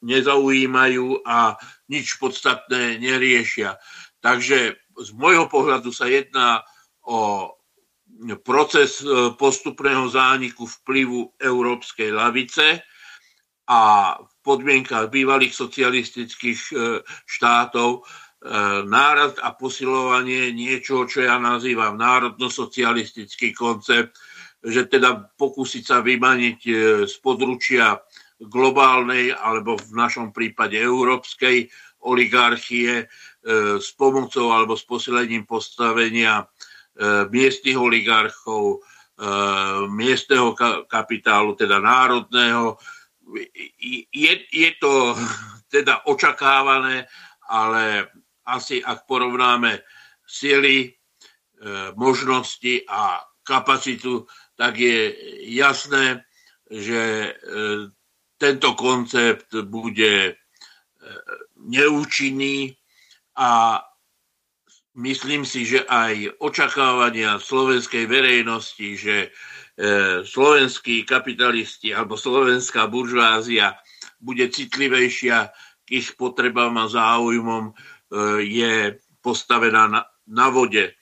nezaujímajú 0.00 1.06
a 1.28 1.56
nič 1.92 2.16
podstatné 2.16 2.96
neriešia. 3.00 3.76
Takže 4.24 4.76
z 4.76 5.08
môjho 5.12 5.44
pohľadu 5.48 5.92
sa 5.92 6.08
jedná 6.08 6.64
o 7.04 7.52
proces 8.44 9.00
e, 9.00 9.32
postupného 9.36 10.08
zániku 10.12 10.66
vplyvu 10.66 11.32
európskej 11.40 12.12
lavice 12.12 12.82
a 13.68 14.16
v 14.16 14.34
podmienkach 14.40 15.12
bývalých 15.12 15.52
socialistických 15.52 16.60
e, 16.72 16.74
štátov 17.28 18.00
e, 18.00 18.02
nárad 18.88 19.36
a 19.44 19.52
posilovanie 19.52 20.56
niečoho, 20.56 21.04
čo 21.04 21.20
ja 21.20 21.36
nazývam 21.36 22.00
národno-socialistický 22.00 23.52
koncept, 23.52 24.16
že 24.64 24.88
teda 24.88 25.36
pokúsiť 25.36 25.84
sa 25.84 26.00
vymaniť 26.00 26.58
e, 26.64 26.72
z 27.04 27.14
područia 27.20 28.00
globálnej 28.40 29.36
alebo 29.36 29.76
v 29.76 29.92
našom 29.92 30.32
prípade 30.32 30.80
európskej 30.80 31.68
oligarchie 32.06 33.10
s 33.82 33.90
pomocou 33.98 34.54
alebo 34.54 34.78
s 34.78 34.86
posilením 34.86 35.42
postavenia 35.42 36.46
miestnych 37.34 37.74
oligarchov, 37.74 38.78
miestneho 39.90 40.54
kapitálu, 40.86 41.58
teda 41.58 41.82
národného. 41.82 42.78
Je, 44.12 44.34
je 44.48 44.70
to 44.80 45.16
teda 45.68 46.06
očakávané, 46.08 47.04
ale 47.48 48.08
asi 48.48 48.80
ak 48.80 49.04
porovnáme 49.04 49.84
sily, 50.24 50.98
možnosti 51.96 52.86
a 52.88 53.20
kapacitu 53.42 54.26
tak 54.58 54.78
je 54.78 55.14
jasné, 55.54 56.24
že 56.70 57.02
e, 57.02 57.32
tento 58.36 58.74
koncept 58.74 59.54
bude 59.70 60.14
e, 60.28 60.32
neúčinný 61.56 62.74
a 63.38 63.80
myslím 64.98 65.46
si, 65.46 65.64
že 65.64 65.86
aj 65.86 66.42
očakávania 66.42 67.38
slovenskej 67.38 68.10
verejnosti, 68.10 68.88
že 68.98 69.16
e, 69.26 69.28
slovenskí 70.26 71.06
kapitalisti 71.06 71.94
alebo 71.94 72.18
slovenská 72.18 72.90
buržvázia 72.90 73.78
bude 74.18 74.50
citlivejšia 74.50 75.54
k 75.86 75.88
ich 76.02 76.18
potrebám 76.18 76.74
a 76.82 76.90
záujmom, 76.90 77.70
je 78.42 78.98
postavená 79.22 79.86
na, 80.26 80.46
vode. 80.50 80.98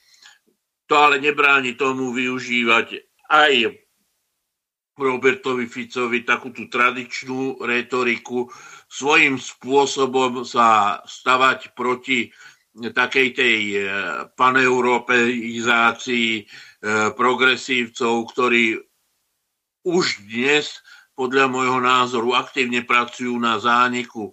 To 0.87 0.95
ale 0.95 1.19
nebráni 1.19 1.75
tomu 1.75 2.13
využívať 2.13 3.01
aj 3.33 3.55
Robertovi 4.97 5.69
Ficovi 5.69 6.25
takú 6.25 6.57
tú 6.57 6.73
tradičnú 6.73 7.61
retoriku, 7.61 8.49
svojím 8.89 9.37
spôsobom 9.37 10.47
sa 10.49 11.01
stavať 11.05 11.77
proti 11.77 12.33
takej 12.77 13.29
tej 13.33 13.61
e, 13.77 13.81
paneuropeizácii 14.37 16.31
e, 16.41 16.45
progresívcov, 17.17 18.15
ktorí 18.31 18.79
už 19.87 20.29
dnes 20.29 20.85
podľa 21.17 21.49
môjho 21.49 21.81
názoru 21.81 22.37
aktívne 22.37 22.85
pracujú 22.85 23.33
na 23.41 23.57
zániku 23.57 24.29
e, 24.29 24.33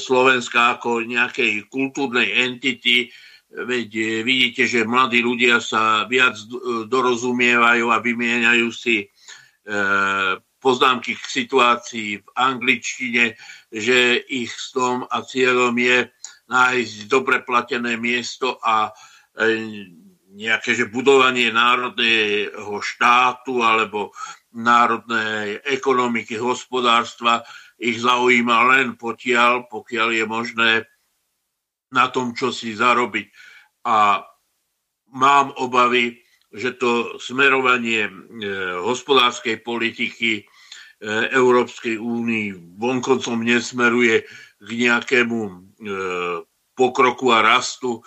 Slovenska 0.00 0.80
ako 0.80 1.04
nejakej 1.04 1.68
kultúrnej 1.68 2.48
entity, 2.48 3.12
Veď 3.48 3.88
e, 3.96 4.04
vidíte, 4.20 4.68
že 4.68 4.84
mladí 4.84 5.24
ľudia 5.24 5.64
sa 5.64 6.04
viac 6.04 6.36
dorozumievajú 6.84 7.88
a 7.88 8.04
vymieňajú 8.04 8.68
si 8.68 8.96
e, 9.00 9.06
poznámky 10.60 11.16
k 11.16 11.24
situácii 11.24 12.10
v 12.20 12.28
angličtine, 12.36 13.24
že 13.72 14.20
ich 14.28 14.52
stom 14.52 15.08
a 15.08 15.24
cieľom 15.24 15.72
je 15.80 16.12
nájsť 16.48 16.96
dobre 17.08 17.40
platené 17.40 17.96
miesto 17.96 18.60
a 18.60 18.92
e, 18.92 19.48
nejaké 20.38 20.78
že 20.78 20.86
budovanie 20.86 21.50
národného 21.50 22.78
štátu 22.78 23.58
alebo 23.66 24.14
národnej 24.54 25.58
ekonomiky, 25.66 26.38
hospodárstva 26.38 27.42
ich 27.78 27.98
zaujíma 27.98 28.70
len 28.74 28.94
potiaľ, 28.94 29.66
pokiaľ 29.66 30.08
je 30.14 30.24
možné 30.24 30.72
na 31.90 32.06
tom, 32.14 32.38
čo 32.38 32.54
si 32.54 32.74
zarobiť. 32.74 33.26
A 33.90 34.22
mám 35.14 35.54
obavy, 35.58 36.22
že 36.54 36.78
to 36.78 37.20
smerovanie 37.20 38.08
e, 38.08 38.12
hospodárskej 38.80 39.60
politiky 39.60 40.30
e, 40.40 40.42
Európskej 41.32 42.00
únii 42.00 42.76
vonkoncom 42.80 43.44
nesmeruje 43.44 44.24
k 44.58 44.68
nejakému 44.68 45.38
e, 45.44 45.52
pokroku 46.72 47.30
a 47.36 47.44
rastu. 47.44 48.00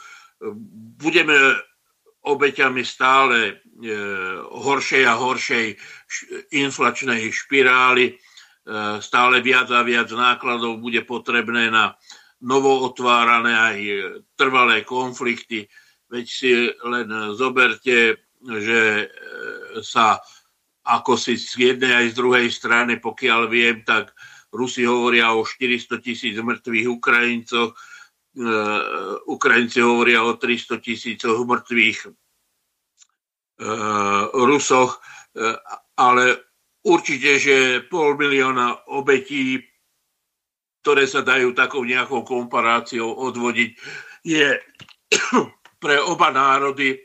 Budeme 0.97 1.37
obeťami 2.21 2.85
stále 2.85 3.61
horšej 4.51 5.03
a 5.09 5.13
horšej 5.17 5.65
inflačnej 6.53 7.33
špirály. 7.33 8.13
Stále 9.01 9.41
viac 9.41 9.73
a 9.73 9.81
viac 9.81 10.13
nákladov 10.13 10.77
bude 10.77 11.01
potrebné 11.01 11.73
na 11.73 11.97
novo 12.45 12.85
otvárané 12.85 13.53
aj 13.53 13.77
trvalé 14.37 14.85
konflikty. 14.85 15.65
Veď 16.09 16.25
si 16.27 16.51
len 16.85 17.07
zoberte, 17.37 18.21
že 18.41 19.05
e, 19.05 19.07
sa 19.85 20.17
ako 20.81 21.13
si 21.13 21.37
z 21.37 21.77
jednej 21.77 21.93
aj 21.93 22.05
z 22.11 22.17
druhej 22.17 22.47
strany, 22.49 22.97
pokiaľ 22.97 23.41
viem, 23.47 23.85
tak 23.85 24.09
Rusi 24.49 24.83
hovoria 24.83 25.37
o 25.37 25.45
400 25.45 26.01
tisíc 26.01 26.35
mŕtvych 26.35 26.87
Ukrajincoch, 26.89 27.71
e, 27.71 27.77
Ukrajinci 29.27 29.83
hovoria 29.83 30.23
o 30.23 30.39
300 30.39 30.79
tisícoch 30.79 31.43
mŕtvych 31.43 31.99
e, 32.07 32.11
Rusoch, 34.31 35.03
ale 35.99 36.25
určite, 36.87 37.35
že 37.35 37.83
pol 37.91 38.15
milióna 38.15 38.87
obetí 38.95 39.59
ktoré 40.81 41.05
sa 41.05 41.21
dajú 41.21 41.53
takou 41.53 41.85
nejakou 41.85 42.25
komparáciou 42.25 43.13
odvodiť, 43.29 43.69
je 44.25 44.57
pre 45.81 45.95
oba 46.01 46.33
národy 46.33 46.97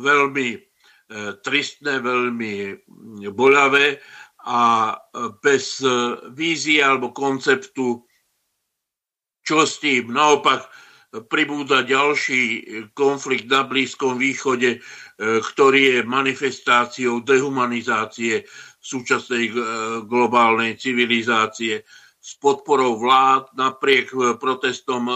veľmi 0.00 0.48
e, 0.56 0.58
tristné, 1.44 2.00
veľmi 2.00 2.80
boľavé 3.36 4.00
a 4.48 4.96
bez 5.44 5.84
vízie 6.32 6.80
alebo 6.80 7.12
konceptu, 7.12 8.00
čo 9.50 9.66
s 9.66 9.82
tým. 9.82 10.14
Naopak 10.14 10.70
pribúda 11.26 11.82
ďalší 11.82 12.62
konflikt 12.94 13.50
na 13.50 13.66
Blízkom 13.66 14.14
východe, 14.14 14.78
e, 14.78 14.80
ktorý 15.18 15.98
je 15.98 15.98
manifestáciou 16.06 17.18
dehumanizácie 17.26 18.46
súčasnej 18.78 19.50
e, 19.50 19.54
globálnej 20.06 20.78
civilizácie 20.78 21.82
s 22.20 22.38
podporou 22.38 22.94
vlád 23.00 23.50
napriek 23.56 24.12
protestom 24.36 25.08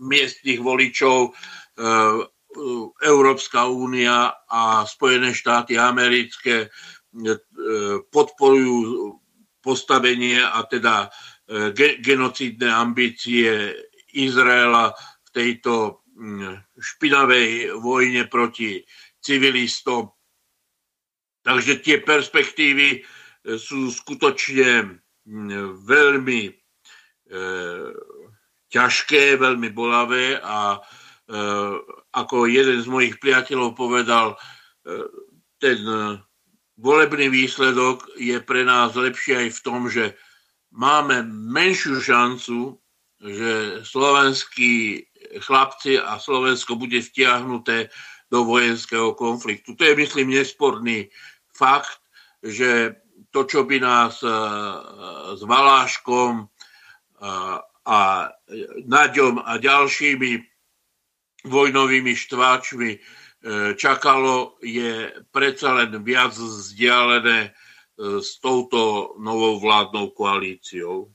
miestnych 0.00 0.56
voličov 0.56 1.36
Európska 3.04 3.68
únia 3.68 4.32
a 4.48 4.88
Spojené 4.88 5.36
štáty 5.36 5.76
americké 5.76 6.72
podporujú 8.08 9.12
postavenie 9.60 10.40
a 10.40 10.64
teda 10.64 11.12
genocídne 12.04 12.70
ambície 12.70 13.74
Izraela 14.14 14.94
v 15.26 15.28
tejto 15.34 16.02
špinavej 16.78 17.74
vojne 17.82 18.28
proti 18.30 18.84
civilistom. 19.18 20.14
Takže 21.42 21.80
tie 21.82 21.98
perspektívy 22.04 23.02
sú 23.56 23.90
skutočne 23.90 25.00
veľmi 25.86 26.42
ťažké, 28.70 29.22
veľmi 29.40 29.68
bolavé 29.72 30.38
a 30.38 30.78
ako 32.10 32.50
jeden 32.50 32.78
z 32.82 32.86
mojich 32.90 33.16
priateľov 33.22 33.74
povedal, 33.74 34.34
ten 35.58 35.78
volebný 36.76 37.28
výsledok 37.30 38.06
je 38.18 38.38
pre 38.42 38.66
nás 38.66 38.92
lepší 38.94 39.36
aj 39.36 39.48
v 39.56 39.60
tom, 39.62 39.80
že 39.86 40.14
máme 40.70 41.22
menšiu 41.28 42.00
šancu, 42.00 42.78
že 43.20 43.84
slovenskí 43.84 45.04
chlapci 45.38 46.00
a 46.00 46.18
Slovensko 46.18 46.76
bude 46.76 46.98
vtiahnuté 47.04 47.92
do 48.30 48.44
vojenského 48.46 49.12
konfliktu. 49.14 49.74
To 49.74 49.82
je, 49.84 49.94
myslím, 49.96 50.30
nesporný 50.30 51.10
fakt, 51.52 52.00
že 52.42 52.96
to, 53.30 53.44
čo 53.44 53.68
by 53.68 53.76
nás 53.82 54.22
e, 54.22 54.30
s 55.36 55.42
Valáškom 55.44 56.32
e, 56.40 56.46
a 57.86 58.00
Naďom 58.86 59.42
a 59.44 59.58
ďalšími 59.58 60.32
vojnovými 61.44 62.12
štváčmi 62.16 62.90
e, 62.94 62.98
čakalo, 63.76 64.56
je 64.62 65.10
predsa 65.30 65.84
len 65.84 66.00
viac 66.00 66.32
vzdialené 66.32 67.52
s 68.00 68.40
touto 68.40 69.12
novou 69.20 69.60
vládnou 69.60 70.16
koalíciou. 70.16 71.12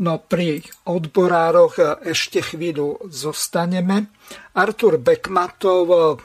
No 0.00 0.16
pri 0.16 0.64
odborároch 0.88 2.00
ešte 2.00 2.40
chvíľu 2.40 3.04
zostaneme. 3.12 4.08
Artur 4.56 4.96
Bekmatov 4.96 6.16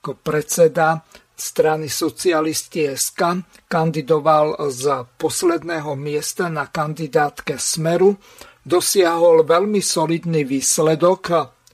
ako 0.00 0.12
predseda 0.18 0.98
strany 1.38 1.86
socialisti 1.86 2.90
SK 2.90 3.44
kandidoval 3.70 4.58
z 4.74 5.06
posledného 5.14 5.94
miesta 5.94 6.50
na 6.50 6.66
kandidátke 6.66 7.54
Smeru. 7.54 8.18
Dosiahol 8.60 9.46
veľmi 9.46 9.80
solidný 9.80 10.44
výsledok, 10.44 11.22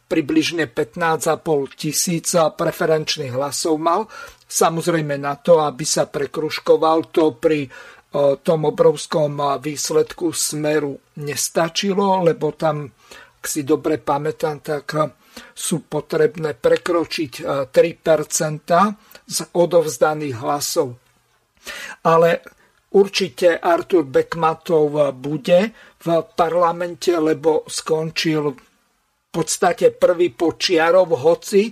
približne 0.06 0.70
15,5 0.70 1.42
tisíc 1.74 2.30
preferenčných 2.36 3.34
hlasov 3.34 3.74
mal. 3.80 4.06
Samozrejme 4.46 5.18
na 5.18 5.34
to, 5.42 5.58
aby 5.60 5.82
sa 5.82 6.06
prekruškoval 6.06 7.10
to 7.10 7.34
pri 7.34 7.66
tom 8.16 8.60
obrovskom 8.64 9.60
výsledku 9.60 10.32
smeru 10.32 10.96
nestačilo, 11.20 12.24
lebo 12.24 12.54
tam, 12.56 12.88
ak 13.36 13.44
si 13.44 13.66
dobre 13.66 14.00
pamätám, 14.00 14.62
tak 14.62 14.86
sú 15.52 15.84
potrebné 15.84 16.56
prekročiť 16.56 17.32
3% 17.68 17.76
z 19.26 19.38
odovzdaných 19.52 20.36
hlasov. 20.40 20.96
Ale 22.08 22.40
určite 22.96 23.60
Artur 23.60 24.08
Bekmatov 24.08 25.12
bude 25.12 25.74
v 26.00 26.06
parlamente, 26.32 27.12
lebo 27.12 27.68
skončil 27.68 28.42
v 28.48 29.28
podstate 29.28 29.92
prvý 29.92 30.32
počiarov, 30.32 31.20
hoci 31.20 31.68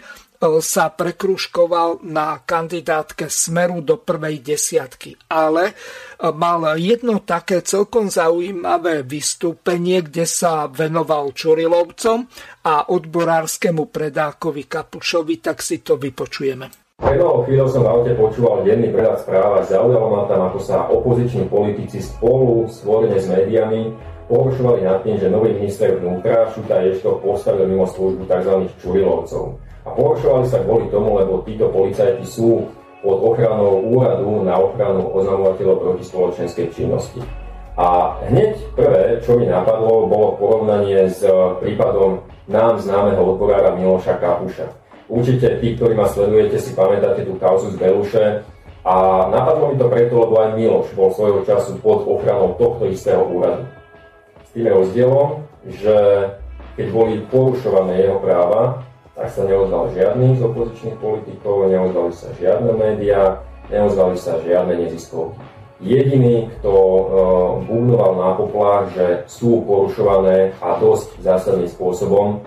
sa 0.64 0.92
prekruškoval 0.92 2.04
na 2.04 2.42
kandidátke 2.42 3.30
Smeru 3.30 3.80
do 3.80 4.00
prvej 4.00 4.42
desiatky. 4.42 5.16
Ale 5.30 5.70
e, 5.70 5.74
mal 6.32 6.76
jedno 6.76 7.22
také 7.22 7.64
celkom 7.64 8.08
zaujímavé 8.12 9.04
vystúpenie, 9.04 10.04
kde 10.04 10.28
sa 10.28 10.68
venoval 10.68 11.32
Čurilovcom 11.32 12.28
a 12.64 12.88
odborárskému 12.92 13.88
predákovi 13.88 14.68
Kapušovi, 14.68 15.40
tak 15.40 15.60
si 15.60 15.80
to 15.80 15.96
vypočujeme. 16.00 16.84
Pred 16.94 17.18
malou 17.18 17.42
chvíľou 17.42 17.68
som 17.68 17.82
v 17.82 17.90
aute 17.90 18.12
počúval 18.14 18.62
denný 18.62 18.94
prehľad 18.94 19.26
správ 19.26 19.58
a 19.58 19.66
zaujalo 19.66 20.14
ma 20.14 20.30
tam, 20.30 20.46
ako 20.46 20.58
sa 20.62 20.86
opoziční 20.86 21.50
politici 21.50 21.98
spolu 21.98 22.70
stvorene 22.70 23.18
s 23.18 23.26
médiami 23.26 23.90
porušovali 24.28 24.86
nad 24.86 25.02
tým, 25.04 25.20
že 25.20 25.28
nový 25.28 25.52
minister 25.52 25.98
vnútra 26.00 26.48
Šuta 26.54 26.80
Ješko 26.80 27.20
postavil 27.20 27.68
mimo 27.68 27.84
službu 27.84 28.24
tzv. 28.24 28.54
Čurilovcov. 28.80 29.58
A 29.84 29.92
porušovali 29.92 30.48
sa 30.48 30.64
kvôli 30.64 30.88
tomu, 30.88 31.20
lebo 31.20 31.44
títo 31.44 31.68
policajti 31.68 32.24
sú 32.24 32.64
pod 33.04 33.20
ochranou 33.20 33.84
úradu 33.84 34.40
na 34.40 34.56
ochranu 34.56 35.12
oznamovateľov 35.12 35.76
proti 35.76 36.04
spoločenskej 36.08 36.72
činnosti. 36.72 37.20
A 37.76 38.16
hneď 38.30 38.56
prvé, 38.72 39.20
čo 39.20 39.36
mi 39.36 39.44
napadlo, 39.44 40.08
bolo 40.08 40.40
porovnanie 40.40 41.10
s 41.10 41.20
prípadom 41.60 42.24
nám 42.48 42.80
známeho 42.80 43.36
odborára 43.36 43.76
Miloša 43.76 44.16
Kapuša. 44.16 44.72
Určite 45.10 45.60
tí, 45.60 45.76
ktorí 45.76 45.92
ma 45.92 46.08
sledujete, 46.08 46.56
si 46.56 46.72
pamätáte 46.72 47.28
tú 47.28 47.36
kauzu 47.36 47.74
z 47.74 47.76
Beluše 47.76 48.24
a 48.88 49.28
napadlo 49.28 49.72
mi 49.72 49.76
to 49.76 49.92
preto, 49.92 50.14
lebo 50.16 50.34
aj 50.40 50.56
Miloš 50.56 50.88
bol 50.96 51.12
svojho 51.12 51.44
času 51.44 51.76
pod 51.84 52.08
ochranou 52.08 52.56
tohto 52.56 52.88
istého 52.88 53.20
úradu. 53.20 53.68
S 54.48 54.50
tým 54.56 54.64
rozdielom, 54.64 55.44
že 55.68 55.96
keď 56.80 56.86
boli 56.88 57.20
porušované 57.28 58.00
jeho 58.00 58.16
práva, 58.22 58.80
tak 59.14 59.30
sa 59.30 59.42
neozval 59.46 59.94
žiadny 59.94 60.34
z 60.36 60.40
opozičných 60.42 60.96
politikov, 60.98 61.70
neozvali 61.70 62.12
sa 62.14 62.28
žiadne 62.34 62.74
médiá, 62.74 63.38
neozvali 63.70 64.18
sa 64.18 64.42
žiadne 64.42 64.74
neziskovky. 64.74 65.38
Jediný, 65.82 66.48
kto 66.58 66.70
uh, 66.70 67.00
bubnoval 67.66 68.12
na 68.14 68.30
poplách, 68.38 68.84
že 68.94 69.06
sú 69.26 69.62
porušované 69.66 70.54
a 70.62 70.78
dosť 70.78 71.18
zásadným 71.22 71.70
spôsobom 71.70 72.40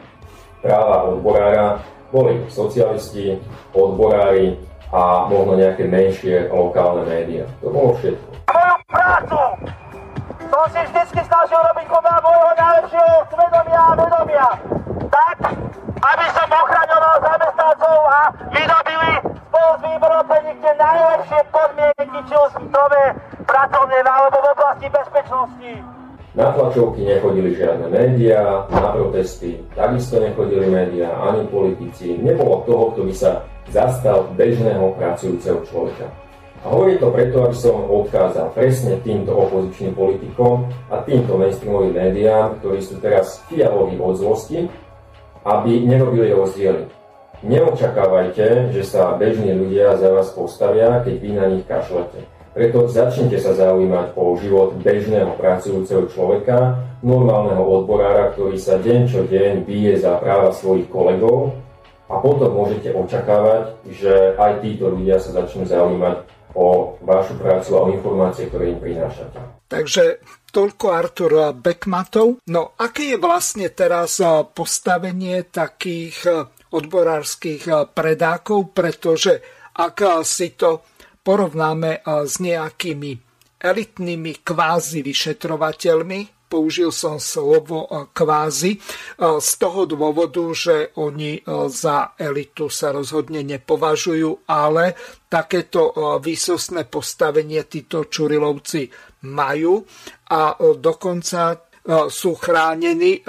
práva 0.64 1.12
odborára, 1.12 1.68
boli 2.12 2.40
socialisti, 2.48 3.36
odborári 3.76 4.56
a 4.96 5.28
možno 5.28 5.60
nejaké 5.60 5.84
menšie 5.88 6.48
lokálne 6.48 7.04
médiá. 7.04 7.44
To 7.60 7.68
bolo 7.68 8.00
všetko. 8.00 8.28
Moju 8.48 8.76
prácu 8.88 9.40
som 10.48 10.64
si 10.72 10.80
vždy 10.80 11.22
snažil 11.28 11.60
robiť 11.60 11.88
podľa 11.92 12.16
môjho 12.24 12.52
najlepšieho 12.56 13.14
svedomia 13.28 13.82
a 13.84 13.92
vedomia. 14.00 14.48
Tak, 15.12 15.38
aby 16.00 16.26
som 16.58 16.66
ochraňoval 16.66 17.16
zamestnancov 17.22 17.98
a 18.10 18.22
vydobili 18.50 19.12
spolu 19.30 19.72
s 19.78 19.82
výborom 19.86 20.24
pre 20.26 20.40
najlepšie 20.58 21.40
podmienky, 21.54 22.20
či 22.26 22.34
už 22.34 22.52
v 22.58 22.66
pracovné 23.46 23.98
alebo 24.02 24.38
v 24.42 24.48
oblasti 24.58 24.88
bezpečnosti. 24.90 25.72
Na 26.34 26.54
tlačovky 26.58 27.06
nechodili 27.06 27.54
žiadne 27.54 27.94
médiá, 27.94 28.66
na 28.74 28.90
protesty 28.90 29.62
takisto 29.78 30.18
nechodili 30.18 30.66
médiá, 30.66 31.14
ani 31.30 31.46
politici. 31.46 32.18
Nebolo 32.18 32.66
toho, 32.66 32.84
kto 32.94 33.02
by 33.06 33.14
sa 33.14 33.32
zastal 33.70 34.26
bežného 34.34 34.98
pracujúceho 34.98 35.62
človeka. 35.70 36.10
A 36.66 36.74
hovorí 36.74 36.98
to 36.98 37.14
preto, 37.14 37.46
aby 37.46 37.54
som 37.54 37.86
odkázal 37.86 38.50
presne 38.58 38.98
týmto 39.06 39.30
opozičným 39.30 39.94
politikom 39.94 40.66
a 40.90 41.06
týmto 41.06 41.38
mainstreamovým 41.38 41.94
médiám, 41.94 42.58
ktorí 42.62 42.82
sú 42.82 42.98
teraz 42.98 43.46
fialoví 43.46 43.94
od 44.02 44.18
zlosti, 44.18 44.66
aby 45.48 45.88
nerobili 45.88 46.36
rozdiely. 46.36 46.92
Neočakávajte, 47.40 48.76
že 48.76 48.84
sa 48.84 49.16
bežní 49.16 49.56
ľudia 49.56 49.96
za 49.96 50.12
vás 50.12 50.36
postavia, 50.36 51.00
keď 51.08 51.16
vy 51.16 51.30
na 51.32 51.46
nich 51.48 51.64
kašlete. 51.64 52.20
Preto 52.52 52.90
začnite 52.90 53.38
sa 53.38 53.54
zaujímať 53.54 54.18
o 54.18 54.34
život 54.36 54.76
bežného 54.82 55.38
pracujúceho 55.38 56.10
človeka, 56.10 56.84
normálneho 57.06 57.62
odborára, 57.62 58.34
ktorý 58.34 58.58
sa 58.58 58.82
deň 58.82 59.02
čo 59.08 59.24
deň 59.30 59.64
bije 59.64 60.02
za 60.02 60.18
práva 60.18 60.50
svojich 60.52 60.90
kolegov 60.90 61.54
a 62.10 62.18
potom 62.18 62.58
môžete 62.58 62.92
očakávať, 62.92 63.78
že 63.88 64.34
aj 64.36 64.66
títo 64.66 64.90
ľudia 64.90 65.22
sa 65.22 65.38
začnú 65.38 65.70
zaujímať 65.70 66.27
o 66.56 66.96
vašu 67.04 67.36
prácu 67.42 67.70
a 67.76 67.80
o 67.84 67.92
informácie, 67.92 68.48
ktoré 68.48 68.72
im 68.72 68.80
prinášate. 68.80 69.68
Takže 69.68 70.24
toľko 70.56 70.86
Artur 70.96 71.32
Beckmatov. 71.52 72.40
No 72.48 72.72
aké 72.80 73.16
je 73.16 73.18
vlastne 73.20 73.68
teraz 73.76 74.24
postavenie 74.56 75.44
takých 75.52 76.48
odborárskych 76.72 77.92
predákov, 77.92 78.72
pretože 78.72 79.44
ak 79.76 80.24
si 80.24 80.56
to 80.56 80.88
porovnáme 81.20 82.02
s 82.04 82.40
nejakými 82.40 83.12
elitnými 83.60 84.46
kvázi 84.46 85.04
vyšetrovateľmi, 85.04 86.37
použil 86.48 86.90
som 86.96 87.20
slovo 87.20 87.86
e, 87.86 88.08
kvázi, 88.12 88.72
e, 88.76 88.80
z 89.38 89.50
toho 89.60 89.84
dôvodu, 89.86 90.42
že 90.56 90.96
oni 90.96 91.40
e, 91.40 91.42
za 91.68 92.16
elitu 92.16 92.72
sa 92.72 92.96
rozhodne 92.96 93.44
nepovažujú, 93.44 94.48
ale 94.48 94.96
takéto 95.28 95.92
výsostné 96.24 96.88
postavenie 96.88 97.68
títo 97.68 98.08
Čurilovci 98.08 98.88
majú 99.28 99.84
a 100.32 100.56
dokonca 100.80 101.68
sú 102.08 102.32
chránení 102.40 103.28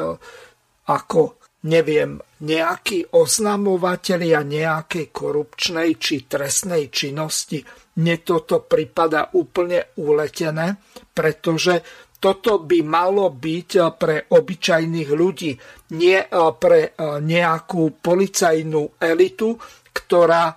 ako 0.87 1.39
neviem, 1.67 2.23
nejakí 2.47 3.19
oznamovatelia 3.19 4.47
nejakej 4.47 5.11
korupčnej 5.11 5.99
či 5.99 6.31
trestnej 6.31 6.87
činnosti. 6.87 7.59
Mne 7.99 8.23
toto 8.23 8.63
prípada 8.63 9.35
úplne 9.35 9.91
uletené, 9.99 10.79
pretože 11.11 11.83
toto 12.19 12.59
by 12.67 12.83
malo 12.83 13.31
byť 13.31 13.71
pre 13.95 14.27
obyčajných 14.27 15.11
ľudí, 15.15 15.55
nie 15.95 16.19
pre 16.59 16.93
nejakú 17.23 18.03
policajnú 18.03 18.99
elitu, 18.99 19.55
ktorá 19.95 20.51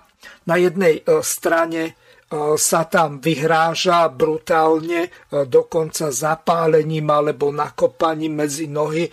na 0.46 0.56
jednej 0.58 1.06
strane 1.22 1.94
sa 2.56 2.88
tam 2.88 3.20
vyhráža 3.20 4.08
brutálne, 4.08 5.06
dokonca 5.30 6.08
zapálením 6.08 7.06
alebo 7.12 7.52
nakopaním 7.52 8.42
medzi 8.42 8.66
nohy 8.72 9.04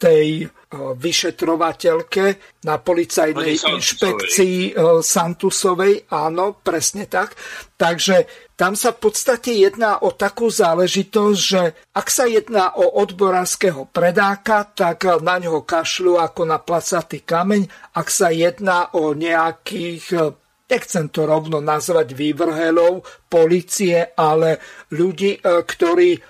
tej 0.00 0.48
vyšetrovateľke 0.72 2.24
na 2.64 2.80
policajnej 2.80 3.60
inšpekcii 3.60 4.72
Santusovej. 5.04 6.08
Áno, 6.16 6.56
presne 6.56 7.04
tak. 7.12 7.36
Takže 7.76 8.24
tam 8.60 8.76
sa 8.76 8.92
v 8.92 9.08
podstate 9.08 9.56
jedná 9.56 10.04
o 10.04 10.12
takú 10.12 10.52
záležitosť, 10.52 11.40
že 11.40 11.62
ak 11.96 12.12
sa 12.12 12.28
jedná 12.28 12.76
o 12.76 12.84
odborárskeho 13.00 13.88
predáka, 13.88 14.68
tak 14.68 15.08
na 15.24 15.40
ňo 15.40 15.64
kašľú 15.64 16.20
ako 16.20 16.44
na 16.44 16.60
placatý 16.60 17.24
kameň. 17.24 17.64
Ak 17.96 18.12
sa 18.12 18.28
jedná 18.28 18.92
o 18.92 19.16
nejakých 19.16 20.36
nechcem 20.68 21.08
to 21.08 21.24
rovno 21.24 21.64
nazvať 21.64 22.12
vývrhelov 22.12 23.02
policie, 23.32 24.12
ale 24.14 24.60
ľudí, 24.94 25.40
e, 25.40 25.66
ktorí 25.66 26.10
e, 26.14 26.20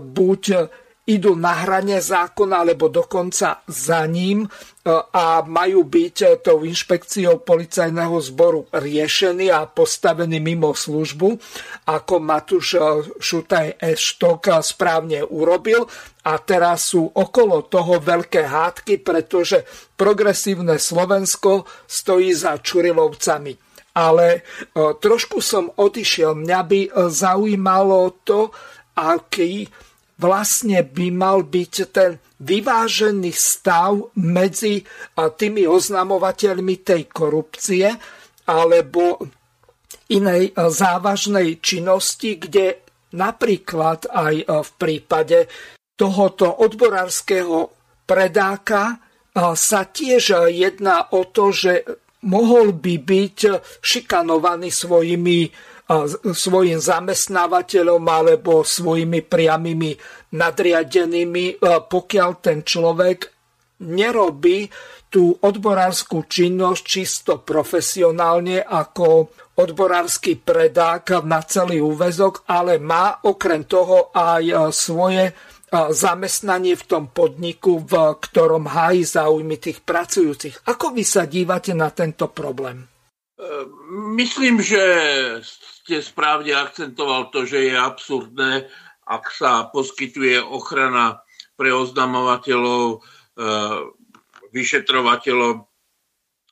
buď 0.00 0.42
idú 1.04 1.36
na 1.36 1.52
hrane 1.52 2.00
zákona, 2.00 2.64
alebo 2.64 2.88
dokonca 2.88 3.60
za 3.68 4.08
ním 4.08 4.44
e, 4.44 4.48
a 4.92 5.44
majú 5.44 5.84
byť 5.84 6.40
tou 6.40 6.64
inšpekciou 6.64 7.44
policajného 7.44 8.16
zboru 8.24 8.64
riešení 8.72 9.52
a 9.52 9.68
postavení 9.68 10.40
mimo 10.40 10.72
službu, 10.72 11.28
ako 11.92 12.14
Matúš 12.24 12.80
Šutaj 13.20 13.76
Eštok 13.84 14.64
správne 14.64 15.20
urobil. 15.28 15.84
A 16.24 16.40
teraz 16.40 16.88
sú 16.96 17.04
okolo 17.04 17.68
toho 17.68 18.00
veľké 18.00 18.48
hádky, 18.48 19.04
pretože 19.04 19.68
progresívne 19.92 20.80
Slovensko 20.80 21.68
stojí 21.84 22.32
za 22.32 22.56
Čurilovcami 22.56 23.76
ale 23.94 24.26
e, 24.34 24.40
trošku 24.74 25.38
som 25.38 25.70
odišiel. 25.70 26.34
Mňa 26.34 26.60
by 26.66 26.80
e, 26.82 26.90
zaujímalo 27.14 28.26
to, 28.26 28.50
aký 28.98 29.70
vlastne 30.18 30.82
by 30.86 31.06
mal 31.10 31.42
byť 31.42 31.74
ten 31.90 32.18
vyvážený 32.38 33.32
stav 33.34 34.14
medzi 34.20 34.84
tými 35.16 35.66
oznamovateľmi 35.66 36.76
tej 36.86 37.10
korupcie 37.10 37.88
alebo 38.46 39.18
inej 40.12 40.52
závažnej 40.52 41.58
činnosti, 41.64 42.36
kde 42.36 42.84
napríklad 43.16 44.10
aj 44.12 44.34
v 44.44 44.70
prípade 44.76 45.48
tohoto 45.96 46.62
odborárskeho 46.62 47.72
predáka 48.04 49.00
sa 49.34 49.80
tiež 49.88 50.50
jedná 50.52 51.10
o 51.10 51.26
to, 51.26 51.50
že 51.50 51.72
mohol 52.28 52.76
by 52.76 52.94
byť 53.00 53.38
šikanovaný 53.80 54.70
svojimi, 54.70 55.48
svojim 56.32 56.80
zamestnávateľom 56.80 58.00
alebo 58.08 58.64
svojimi 58.64 59.20
priamými 59.20 59.92
nadriadenými, 60.32 61.60
pokiaľ 61.64 62.30
ten 62.40 62.64
človek 62.64 63.28
nerobí 63.84 64.72
tú 65.12 65.30
odborárskú 65.30 66.26
činnosť 66.26 66.82
čisto 66.82 67.32
profesionálne 67.44 68.64
ako 68.64 69.30
odborársky 69.54 70.40
predák 70.40 71.22
na 71.22 71.38
celý 71.46 71.78
úvezok, 71.78 72.42
ale 72.50 72.82
má 72.82 73.22
okrem 73.22 73.62
toho 73.68 74.10
aj 74.10 74.74
svoje 74.74 75.30
zamestnanie 75.74 76.74
v 76.78 76.84
tom 76.86 77.04
podniku, 77.10 77.82
v 77.82 77.94
ktorom 78.18 78.70
hájí 78.70 79.02
záujmy 79.06 79.58
tých 79.58 79.82
pracujúcich. 79.82 80.66
Ako 80.70 80.94
vy 80.94 81.02
sa 81.02 81.26
dívate 81.26 81.74
na 81.74 81.90
tento 81.90 82.30
problém? 82.30 82.86
E, 83.34 83.46
myslím, 84.14 84.62
že 84.62 84.82
ste 85.84 86.00
správne 86.00 86.56
akcentoval 86.56 87.28
to, 87.28 87.44
že 87.44 87.68
je 87.68 87.76
absurdné, 87.76 88.72
ak 89.04 89.28
sa 89.28 89.68
poskytuje 89.68 90.40
ochrana 90.40 91.20
pre 91.60 91.76
oznamovateľov, 91.76 93.04
e, 93.36 93.48
vyšetrovateľov, 94.56 95.68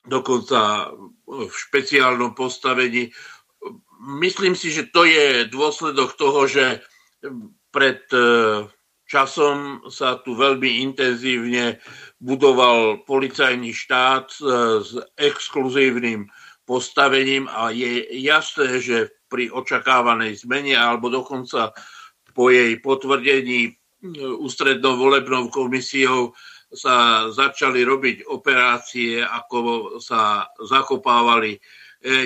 dokonca 0.05 0.93
v 1.25 1.49
špeciálnom 1.49 2.37
postavení. 2.37 3.09
Myslím 4.21 4.53
si, 4.53 4.69
že 4.69 4.93
to 4.93 5.09
je 5.09 5.49
dôsledok 5.49 6.13
toho, 6.21 6.45
že 6.45 6.85
pred 7.73 8.05
e, 8.13 8.69
Časom 9.13 9.93
sa 9.93 10.25
tu 10.25 10.33
veľmi 10.33 10.81
intenzívne 10.89 11.77
budoval 12.17 13.05
policajný 13.05 13.73
štát 13.73 14.29
e, 14.29 14.41
s 14.81 14.93
exkluzívnym 15.17 16.29
postavením 16.65 17.51
a 17.51 17.71
je 17.75 18.07
jasné, 18.23 18.79
že 18.79 19.11
pri 19.27 19.51
očakávanej 19.51 20.45
zmene 20.45 20.77
alebo 20.77 21.09
dokonca 21.09 21.73
po 22.33 22.49
jej 22.53 22.77
potvrdení 22.81 23.61
e, 23.69 23.73
ústrednou 24.41 24.97
volebnou 24.97 25.49
komisiou 25.49 26.33
sa 26.73 27.29
začali 27.29 27.85
robiť 27.85 28.29
operácie, 28.33 29.21
ako 29.21 29.97
sa 30.01 30.49
zakopávali 30.57 31.57
e, 31.57 31.61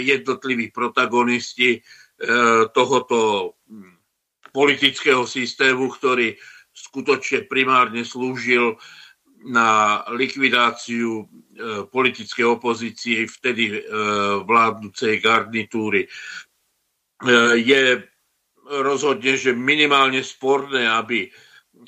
jednotliví 0.02 0.70
protagonisti 0.70 1.82
tohoto 2.72 3.52
politického 4.56 5.28
systému, 5.28 5.92
ktorý 5.92 6.32
skutočne 6.72 7.44
primárne 7.44 8.08
slúžil 8.08 8.80
na 9.44 10.00
likvidáciu 10.08 11.22
e, 11.22 11.24
politickej 11.90 12.46
opozície 12.46 13.28
vtedy 13.28 13.76
e, 13.76 13.80
vládnucej 14.42 15.20
garnitúry. 15.20 16.06
E, 16.06 16.08
je 17.60 18.00
rozhodne, 18.66 19.34
že 19.36 19.52
minimálne 19.52 20.24
sporné, 20.24 20.88
aby 20.88 21.28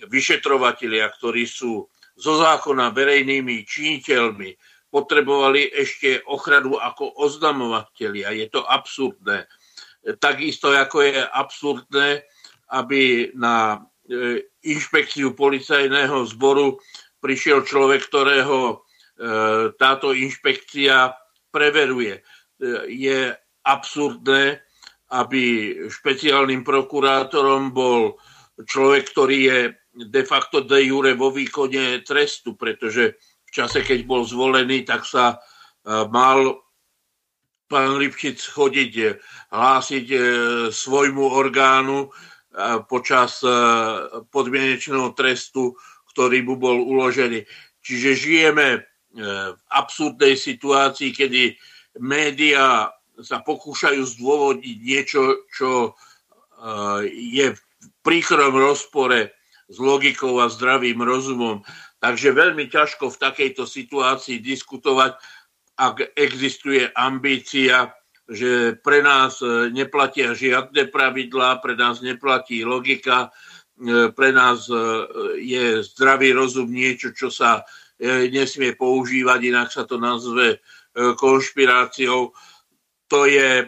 vyšetrovatelia, 0.06 1.08
ktorí 1.08 1.48
sú 1.48 1.88
zo 2.18 2.34
zákona 2.38 2.92
verejnými 2.92 3.64
činiteľmi, 3.64 4.50
potrebovali 4.88 5.68
ešte 5.72 6.22
ochranu 6.28 6.78
ako 6.78 7.18
oznamovateľia. 7.20 8.32
Je 8.34 8.46
to 8.48 8.64
absurdné. 8.64 9.44
Takisto 10.16 10.72
ako 10.72 11.04
je 11.04 11.20
absurdné, 11.20 12.08
aby 12.72 13.32
na 13.36 13.84
E, 14.08 14.40
inšpekciu 14.64 15.36
policajného 15.36 16.24
zboru 16.32 16.80
prišiel 17.18 17.66
človek, 17.66 18.06
ktorého 18.06 18.58
e, 18.70 18.76
táto 19.74 20.14
inšpekcia 20.14 21.14
preveruje. 21.50 22.18
E, 22.18 22.22
je 22.90 23.34
absurdné, 23.66 24.62
aby 25.12 25.42
špeciálnym 25.88 26.62
prokurátorom 26.62 27.72
bol 27.72 28.16
človek, 28.60 29.08
ktorý 29.12 29.38
je 29.40 29.58
de 29.98 30.22
facto 30.22 30.62
de 30.62 30.84
jure 30.84 31.16
vo 31.16 31.32
výkone 31.32 32.04
trestu, 32.04 32.54
pretože 32.54 33.16
v 33.18 33.50
čase, 33.50 33.80
keď 33.80 34.04
bol 34.04 34.22
zvolený, 34.28 34.84
tak 34.84 35.08
sa 35.08 35.40
mal 35.88 36.60
pán 37.64 37.96
Lipšic 37.96 38.36
chodiť, 38.52 38.92
hlásiť 39.48 40.06
svojmu 40.68 41.24
orgánu, 41.32 42.12
počas 42.88 43.40
e, 43.44 43.50
podmienečného 44.30 45.14
trestu, 45.14 45.76
ktorý 46.18 46.42
mu 46.42 46.58
bol 46.58 46.82
uložený. 46.82 47.46
Čiže 47.78 48.10
žijeme 48.18 48.68
e, 48.74 48.80
v 49.54 49.60
absurdnej 49.70 50.34
situácii, 50.34 51.14
kedy 51.14 51.54
médiá 52.02 52.90
sa 53.22 53.38
pokúšajú 53.38 54.02
zdôvodniť 54.02 54.76
niečo, 54.82 55.46
čo 55.54 55.70
e, 55.86 55.90
je 57.06 57.54
v 57.54 57.60
príkrom 58.02 58.58
rozpore 58.58 59.30
s 59.70 59.76
logikou 59.78 60.42
a 60.42 60.50
zdravým 60.50 60.98
rozumom. 61.06 61.62
Takže 62.02 62.34
veľmi 62.34 62.66
ťažko 62.66 63.14
v 63.14 63.20
takejto 63.22 63.62
situácii 63.62 64.42
diskutovať, 64.42 65.14
ak 65.78 66.18
existuje 66.18 66.90
ambícia 66.98 67.94
že 68.28 68.76
pre 68.84 69.00
nás 69.00 69.40
e, 69.40 69.72
neplatia 69.72 70.36
žiadne 70.36 70.92
pravidlá, 70.92 71.64
pre 71.64 71.72
nás 71.72 72.04
neplatí 72.04 72.60
logika, 72.60 73.32
pre 74.12 74.30
nás 74.34 74.66
e, 74.66 74.74
je 75.38 75.64
zdravý 75.86 76.34
rozum 76.34 76.66
niečo, 76.66 77.14
čo 77.14 77.30
sa 77.30 77.62
nesmie 78.30 78.78
používať, 78.78 79.40
inak 79.42 79.74
sa 79.74 79.82
to 79.82 79.98
nazve 79.98 80.62
konšpiráciou. 80.94 82.30
To 83.10 83.20
je 83.26 83.66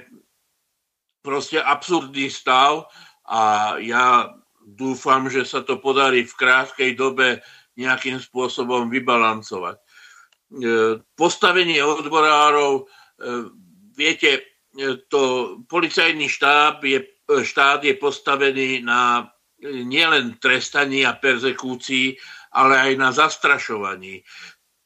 proste 1.18 1.58
absurdný 1.58 2.30
stav 2.30 2.86
a 3.26 3.74
ja 3.82 4.30
dúfam, 4.62 5.26
že 5.26 5.42
sa 5.42 5.66
to 5.66 5.82
podarí 5.82 6.22
v 6.22 6.38
krátkej 6.38 6.94
dobe 6.94 7.42
nejakým 7.74 8.22
spôsobom 8.22 8.86
vybalancovať. 8.86 9.82
Postavenie 11.18 11.82
odborárov, 11.82 12.86
viete, 13.98 14.46
to 15.10 15.22
policajný 15.66 16.30
štáb 16.30 16.86
je, 16.86 17.02
štát 17.26 17.82
je 17.82 17.94
postavený 17.98 18.82
na 18.86 19.26
nielen 19.64 20.40
trestaní 20.40 21.04
a 21.04 21.16
persekúcii, 21.16 22.16
ale 22.56 22.74
aj 22.90 22.92
na 22.98 23.10
zastrašovaní. 23.12 24.24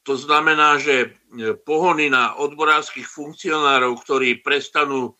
To 0.05 0.13
znamená, 0.13 0.77
že 0.77 1.17
pohony 1.65 2.13
na 2.13 2.37
odborárskych 2.37 3.09
funkcionárov, 3.09 3.97
ktorí 4.05 4.45
prestanú 4.45 5.17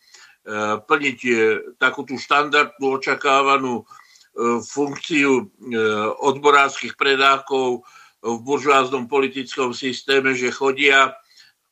plniť 0.86 1.18
takú 1.82 2.06
tú 2.06 2.14
štandardnú 2.14 3.02
očakávanú 3.02 3.82
funkciu 4.62 5.50
odborárskych 6.22 6.94
predákov 6.94 7.82
v 8.22 8.38
buržoáznom 8.46 9.10
politickom 9.10 9.74
systéme, 9.74 10.38
že 10.38 10.54
chodia 10.54 11.18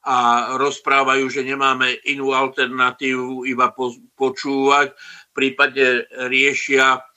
a 0.05 0.53
rozprávajú, 0.61 1.32
že 1.32 1.41
nemáme 1.49 1.97
inú 2.05 2.37
alternatívu, 2.37 3.49
iba 3.49 3.72
počúvať, 4.20 4.93
prípadne 5.32 6.05
riešia, 6.28 7.01
e, 7.01 7.14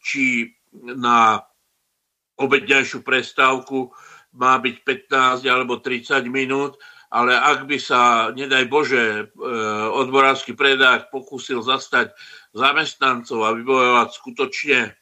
či 0.00 0.24
na 0.74 1.44
obedňajšiu 2.40 3.06
prestávku 3.06 3.94
má 4.34 4.58
byť 4.58 4.76
15 5.10 5.46
alebo 5.46 5.78
30 5.78 6.26
minút, 6.26 6.74
ale 7.14 7.38
ak 7.38 7.70
by 7.70 7.78
sa, 7.78 8.34
nedaj 8.34 8.66
Bože, 8.66 9.04
e, 9.22 9.24
odborársky 9.94 10.58
predák 10.58 11.14
pokúsil 11.14 11.62
zastať 11.62 12.10
zamestnancov 12.50 13.38
a 13.46 13.54
vybojovať 13.54 14.08
skutočne 14.10 14.80
e, 14.82 14.92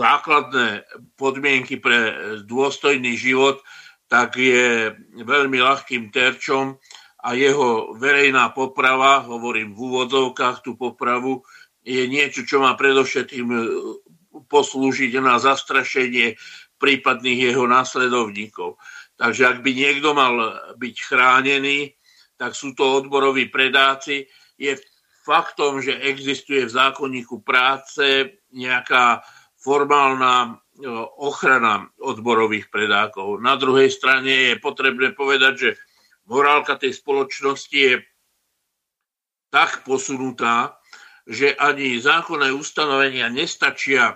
základné 0.00 0.88
podmienky 1.20 1.76
pre 1.76 2.16
dôstojný 2.48 3.20
život, 3.20 3.60
tak 4.08 4.40
je 4.40 4.96
veľmi 5.20 5.60
ľahkým 5.60 6.08
terčom 6.08 6.80
a 7.20 7.36
jeho 7.36 7.94
verejná 8.00 8.52
poprava, 8.56 9.20
hovorím 9.24 9.76
v 9.76 9.80
úvodzovkách 9.80 10.64
tú 10.64 10.76
popravu, 10.76 11.44
je 11.84 12.04
niečo, 12.08 12.44
čo 12.44 12.60
má 12.60 12.76
predovšetkým 12.76 13.48
poslúžiť 14.48 15.12
na 15.20 15.40
zastrašenie 15.40 16.36
prípadných 16.80 17.52
jeho 17.52 17.68
následovníkov. 17.68 18.80
Takže 19.20 19.42
ak 19.52 19.58
by 19.60 19.70
niekto 19.76 20.16
mal 20.16 20.34
byť 20.80 20.96
chránený, 20.96 21.92
tak 22.40 22.56
sú 22.56 22.72
to 22.72 23.04
odboroví 23.04 23.52
predáci. 23.52 24.24
Je 24.56 24.80
faktom, 25.28 25.84
že 25.84 26.00
existuje 26.00 26.64
v 26.64 26.72
zákonníku 26.72 27.44
práce 27.44 28.32
nejaká 28.56 29.20
formálna 29.60 30.34
e, 30.48 30.88
ochrana 31.20 31.84
odborových 32.00 32.72
predákov. 32.72 33.44
Na 33.44 33.60
druhej 33.60 33.92
strane 33.92 34.56
je 34.56 34.56
potrebné 34.56 35.12
povedať, 35.12 35.54
že 35.60 35.70
morálka 36.30 36.78
tej 36.78 36.94
spoločnosti 36.94 37.74
je 37.74 37.98
tak 39.50 39.82
posunutá, 39.82 40.78
že 41.26 41.58
ani 41.58 41.98
zákonné 41.98 42.54
ustanovenia 42.54 43.26
nestačia 43.26 44.14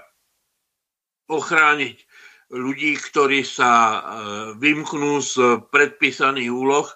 ochrániť 1.27 1.99
ľudí, 2.55 2.95
ktorí 2.95 3.43
sa 3.43 3.71
e, 3.75 3.99
vymknú 4.63 5.19
z 5.19 5.59
predpísaných 5.75 6.51
úloh 6.55 6.87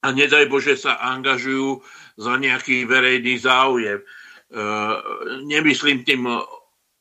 a 0.00 0.08
nedaj 0.14 0.48
Bože 0.48 0.80
sa 0.80 0.96
angažujú 0.96 1.84
za 2.16 2.40
nejaký 2.40 2.88
verejný 2.88 3.36
záujem. 3.36 4.00
E, 4.00 4.06
nemyslím 5.44 6.08
tým 6.08 6.24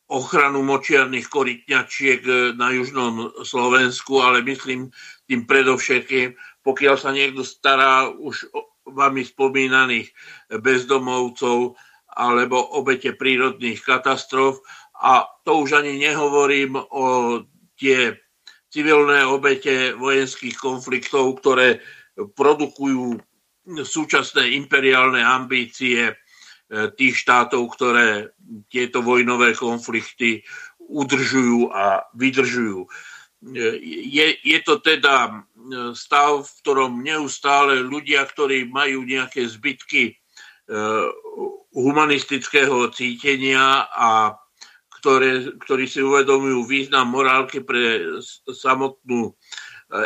ochranu 0.08 0.64
močiarných 0.64 1.28
korytňačiek 1.28 2.22
e, 2.24 2.32
na 2.56 2.72
južnom 2.76 3.32
Slovensku, 3.44 4.20
ale 4.24 4.44
myslím 4.44 4.92
tým 5.28 5.44
predovšetkým, 5.44 6.34
pokiaľ 6.68 6.96
sa 7.00 7.16
niekto 7.16 7.48
stará 7.48 8.12
už 8.12 8.52
vami 8.84 9.24
spomínaných 9.24 10.12
bezdomovcov 10.60 11.80
alebo 12.12 12.60
obete 12.76 13.16
prírodných 13.16 13.80
katastrof. 13.80 14.60
A 15.00 15.24
to 15.48 15.64
už 15.64 15.80
ani 15.80 15.96
nehovorím 15.96 16.76
o 16.76 17.40
tie 17.80 18.20
civilné 18.68 19.24
obete 19.24 19.96
vojenských 19.96 20.60
konfliktov, 20.60 21.40
ktoré 21.40 21.80
produkujú 22.18 23.16
súčasné 23.88 24.60
imperiálne 24.60 25.24
ambície 25.24 26.12
E, 26.68 26.92
tých 27.00 27.16
štátov, 27.24 27.64
ktoré 27.80 28.36
tieto 28.68 29.00
vojnové 29.00 29.56
konflikty 29.56 30.44
udržujú 30.84 31.72
a 31.72 32.04
vydržujú. 32.12 32.84
E, 32.84 32.88
je, 34.12 34.28
je 34.44 34.60
to 34.68 34.84
teda 34.84 35.48
stav, 35.94 36.44
v 36.44 36.52
ktorom 36.64 37.04
neustále 37.04 37.82
ľudia, 37.84 38.24
ktorí 38.26 38.70
majú 38.70 39.04
nejaké 39.04 39.48
zbytky 39.48 40.16
humanistického 41.72 42.92
cítenia 42.92 43.88
a 43.88 44.36
ktoré, 45.00 45.56
ktorí 45.62 45.86
si 45.88 46.04
uvedomujú 46.04 46.66
význam 46.68 47.08
morálky 47.14 47.64
pre 47.64 48.04
samotnú 48.52 49.32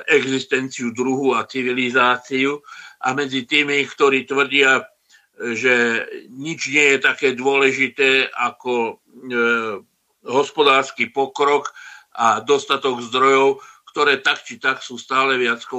existenciu 0.05 0.93
druhu 0.93 1.34
a 1.34 1.49
civilizáciu 1.49 2.62
a 3.01 3.18
medzi 3.18 3.49
tými, 3.49 3.82
ktorí 3.89 4.30
tvrdia, 4.30 4.86
že 5.57 6.05
nič 6.30 6.70
nie 6.70 6.86
je 6.95 6.99
také 7.01 7.34
dôležité 7.34 8.30
ako 8.30 8.74
e, 8.78 8.93
hospodársky 10.22 11.09
pokrok 11.09 11.74
a 12.14 12.45
dostatok 12.45 13.01
zdrojov, 13.09 13.57
ktoré 13.92 14.24
tak 14.24 14.48
či 14.48 14.58
tak 14.58 14.80
sú 14.80 14.96
stále 14.96 15.36
viac 15.36 15.62
e, 15.64 15.70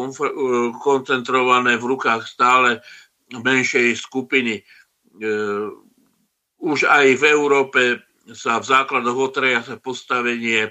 koncentrované 0.78 1.80
v 1.80 1.88
rukách 1.96 2.28
stále 2.28 2.84
menšej 3.32 3.96
skupiny. 3.96 4.60
E, 4.60 4.62
už 6.62 6.86
aj 6.86 7.06
v 7.18 7.24
Európe 7.26 7.82
sa 8.36 8.62
v 8.62 8.68
základoch 8.68 9.18
otreja 9.18 9.66
sa 9.66 9.76
postavenie 9.80 10.70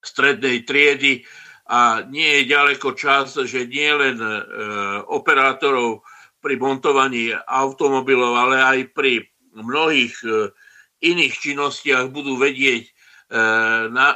strednej 0.00 0.64
triedy 0.64 1.26
a 1.68 2.02
nie 2.08 2.40
je 2.40 2.50
ďaleko 2.50 2.96
čas, 2.96 3.36
že 3.36 3.68
nie 3.68 3.86
len 3.92 4.18
operátorov 5.06 6.02
pri 6.42 6.58
montovaní 6.58 7.30
automobilov, 7.46 8.34
ale 8.34 8.56
aj 8.58 8.78
pri 8.90 9.22
mnohých 9.54 10.16
e, 10.26 10.50
iných 11.06 11.34
činnostiach 11.38 12.10
budú 12.10 12.34
vedieť 12.34 12.90
e, 13.32 13.38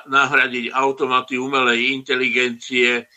nahradiť 0.07 0.77
automaty 0.77 1.41
umelej 1.41 1.97
inteligencie 1.97 3.09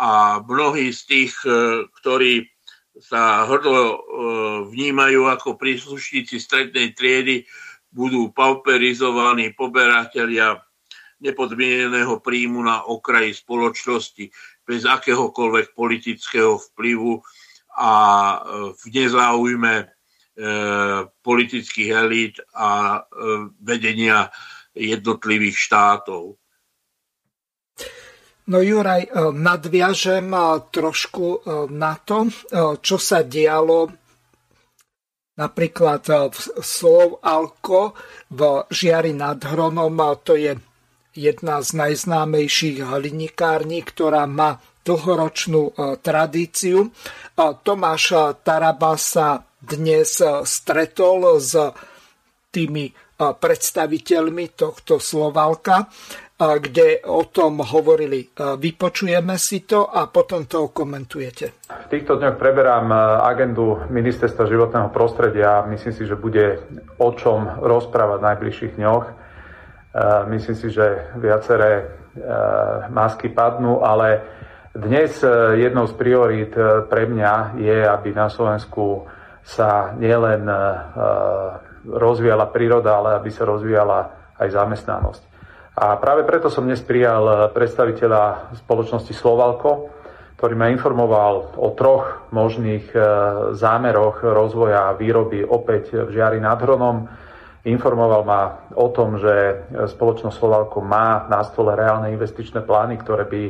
a 0.00 0.40
mnohí 0.40 0.88
z 0.88 1.00
tých, 1.04 1.34
e, 1.44 1.84
ktorí 2.00 2.48
sa 2.94 3.42
hrdlo 3.50 4.06
vnímajú 4.70 5.26
ako 5.26 5.58
príslušníci 5.58 6.38
strednej 6.38 6.94
triedy, 6.94 7.42
budú 7.90 8.30
pauperizovaní 8.30 9.50
poberatelia 9.50 10.62
nepodmieneného 11.18 12.22
príjmu 12.22 12.62
na 12.62 12.86
okraji 12.86 13.34
spoločnosti 13.34 14.30
bez 14.62 14.86
akéhokoľvek 14.86 15.74
politického 15.74 16.62
vplyvu 16.70 17.18
a 17.74 17.92
v 18.78 18.84
nezáujme 18.94 19.90
politických 21.22 21.90
elít 21.94 22.36
a 22.54 23.02
vedenia 23.62 24.30
jednotlivých 24.74 25.56
štátov. 25.56 26.36
No 28.44 28.58
Juraj, 28.60 29.08
nadviažem 29.32 30.28
trošku 30.68 31.40
na 31.72 31.96
to, 31.96 32.28
čo 32.84 33.00
sa 33.00 33.24
dialo 33.24 33.88
napríklad 35.40 36.04
v 36.28 36.38
Slov 36.60 37.24
Alko 37.24 37.96
v 38.28 38.68
Žiari 38.68 39.16
nad 39.16 39.40
Hronom. 39.40 39.96
To 40.28 40.36
je 40.36 40.60
jedna 41.16 41.64
z 41.64 41.68
najznámejších 41.72 42.84
hlinikární, 42.84 43.80
ktorá 43.80 44.28
má 44.28 44.60
dlhoročnú 44.84 45.72
tradíciu. 46.04 46.92
Tomáš 47.38 48.04
Taraba 48.44 49.00
sa 49.00 49.40
dnes 49.56 50.20
stretol 50.44 51.40
s 51.40 51.56
tými 52.52 52.92
predstaviteľmi 53.18 54.58
tohto 54.58 54.98
Slovalka, 54.98 55.86
kde 56.34 56.98
o 57.06 57.30
tom 57.30 57.62
hovorili. 57.62 58.26
Vypočujeme 58.34 59.38
si 59.38 59.62
to 59.62 59.86
a 59.86 60.10
potom 60.10 60.50
to 60.50 60.74
komentujete. 60.74 61.70
V 61.70 61.88
týchto 61.94 62.18
dňoch 62.18 62.34
preberám 62.34 62.90
agendu 63.22 63.86
Ministerstva 63.86 64.50
životného 64.50 64.90
prostredia. 64.90 65.62
Myslím 65.62 65.94
si, 65.94 66.02
že 66.02 66.18
bude 66.18 66.58
o 66.98 67.14
čom 67.14 67.62
rozprávať 67.62 68.18
v 68.18 68.26
najbližších 68.34 68.72
dňoch. 68.74 69.04
Myslím 70.26 70.56
si, 70.58 70.74
že 70.74 71.14
viaceré 71.22 71.94
masky 72.90 73.30
padnú, 73.30 73.86
ale 73.86 74.26
dnes 74.74 75.22
jednou 75.54 75.86
z 75.86 75.94
priorít 75.94 76.50
pre 76.90 77.06
mňa 77.06 77.62
je, 77.62 77.78
aby 77.86 78.10
na 78.10 78.26
Slovensku 78.26 79.06
sa 79.46 79.94
nielen 79.94 80.50
rozvíjala 81.84 82.48
príroda, 82.50 82.98
ale 82.98 83.20
aby 83.20 83.30
sa 83.30 83.44
rozvíjala 83.44 83.98
aj 84.40 84.48
zamestnanosť. 84.50 85.22
A 85.74 85.98
práve 85.98 86.22
preto 86.22 86.48
som 86.48 86.64
dnes 86.64 86.80
prijal 86.82 87.50
predstaviteľa 87.50 88.54
spoločnosti 88.62 89.10
Slovalko, 89.10 89.90
to 90.34 90.44
ktorý 90.44 90.60
ma 90.60 90.68
informoval 90.68 91.56
o 91.56 91.72
troch 91.72 92.28
možných 92.28 92.92
e, 92.92 92.98
zámeroch 93.56 94.20
rozvoja 94.20 94.92
výroby 94.92 95.40
opäť 95.40 96.04
v 96.04 96.20
Žiari 96.20 96.36
nad 96.36 96.60
Hronom. 96.60 97.08
Informoval 97.64 98.22
ma 98.28 98.42
o 98.76 98.92
tom, 98.92 99.16
že 99.16 99.64
spoločnosť 99.72 100.36
Slovalko 100.36 100.84
má 100.84 101.24
na 101.32 101.40
stole 101.48 101.72
reálne 101.72 102.12
investičné 102.12 102.60
plány, 102.60 103.00
ktoré 103.00 103.24
by 103.24 103.42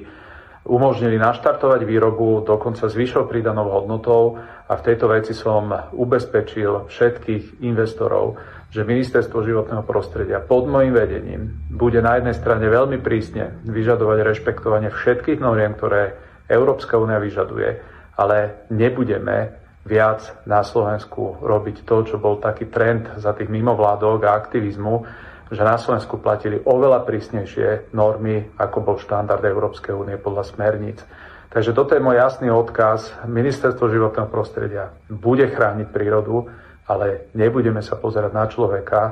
umožnili 0.64 1.20
naštartovať 1.20 1.84
výrobu 1.84 2.40
dokonca 2.40 2.88
s 2.88 2.96
vyššou 2.96 3.28
pridanou 3.28 3.68
hodnotou 3.68 4.40
a 4.64 4.72
v 4.80 4.84
tejto 4.84 5.12
veci 5.12 5.36
som 5.36 5.68
ubezpečil 5.92 6.88
všetkých 6.88 7.60
investorov, 7.60 8.40
že 8.72 8.82
Ministerstvo 8.82 9.44
životného 9.44 9.84
prostredia 9.84 10.40
pod 10.40 10.66
môjim 10.66 10.96
vedením 10.96 11.52
bude 11.68 12.00
na 12.00 12.16
jednej 12.18 12.34
strane 12.34 12.66
veľmi 12.66 12.98
prísne 13.04 13.60
vyžadovať 13.68 14.18
rešpektovanie 14.24 14.88
všetkých 14.88 15.38
noriem, 15.38 15.76
ktoré 15.76 16.16
Európska 16.48 16.96
únia 16.96 17.20
vyžaduje, 17.20 17.70
ale 18.16 18.66
nebudeme 18.72 19.64
viac 19.84 20.24
na 20.48 20.64
Slovensku 20.64 21.44
robiť 21.44 21.84
to, 21.84 21.96
čo 22.08 22.16
bol 22.16 22.40
taký 22.40 22.72
trend 22.72 23.20
za 23.20 23.36
tých 23.36 23.52
mimovládok 23.52 24.24
a 24.24 24.32
aktivizmu, 24.32 25.04
že 25.52 25.60
na 25.60 25.76
Slovensku 25.76 26.16
platili 26.20 26.56
oveľa 26.62 27.04
prísnejšie 27.04 27.92
normy, 27.92 28.48
ako 28.56 28.78
bol 28.80 28.96
štandard 28.96 29.44
Európskej 29.44 29.92
únie 29.92 30.16
podľa 30.16 30.48
smerníc. 30.48 31.04
Takže 31.52 31.76
toto 31.76 31.94
je 31.94 32.02
môj 32.02 32.18
jasný 32.18 32.50
odkaz. 32.50 33.14
Ministerstvo 33.28 33.86
životného 33.86 34.26
prostredia 34.26 34.90
bude 35.06 35.46
chrániť 35.46 35.88
prírodu, 35.92 36.50
ale 36.88 37.30
nebudeme 37.36 37.84
sa 37.84 37.94
pozerať 37.94 38.32
na 38.34 38.44
človeka 38.50 39.02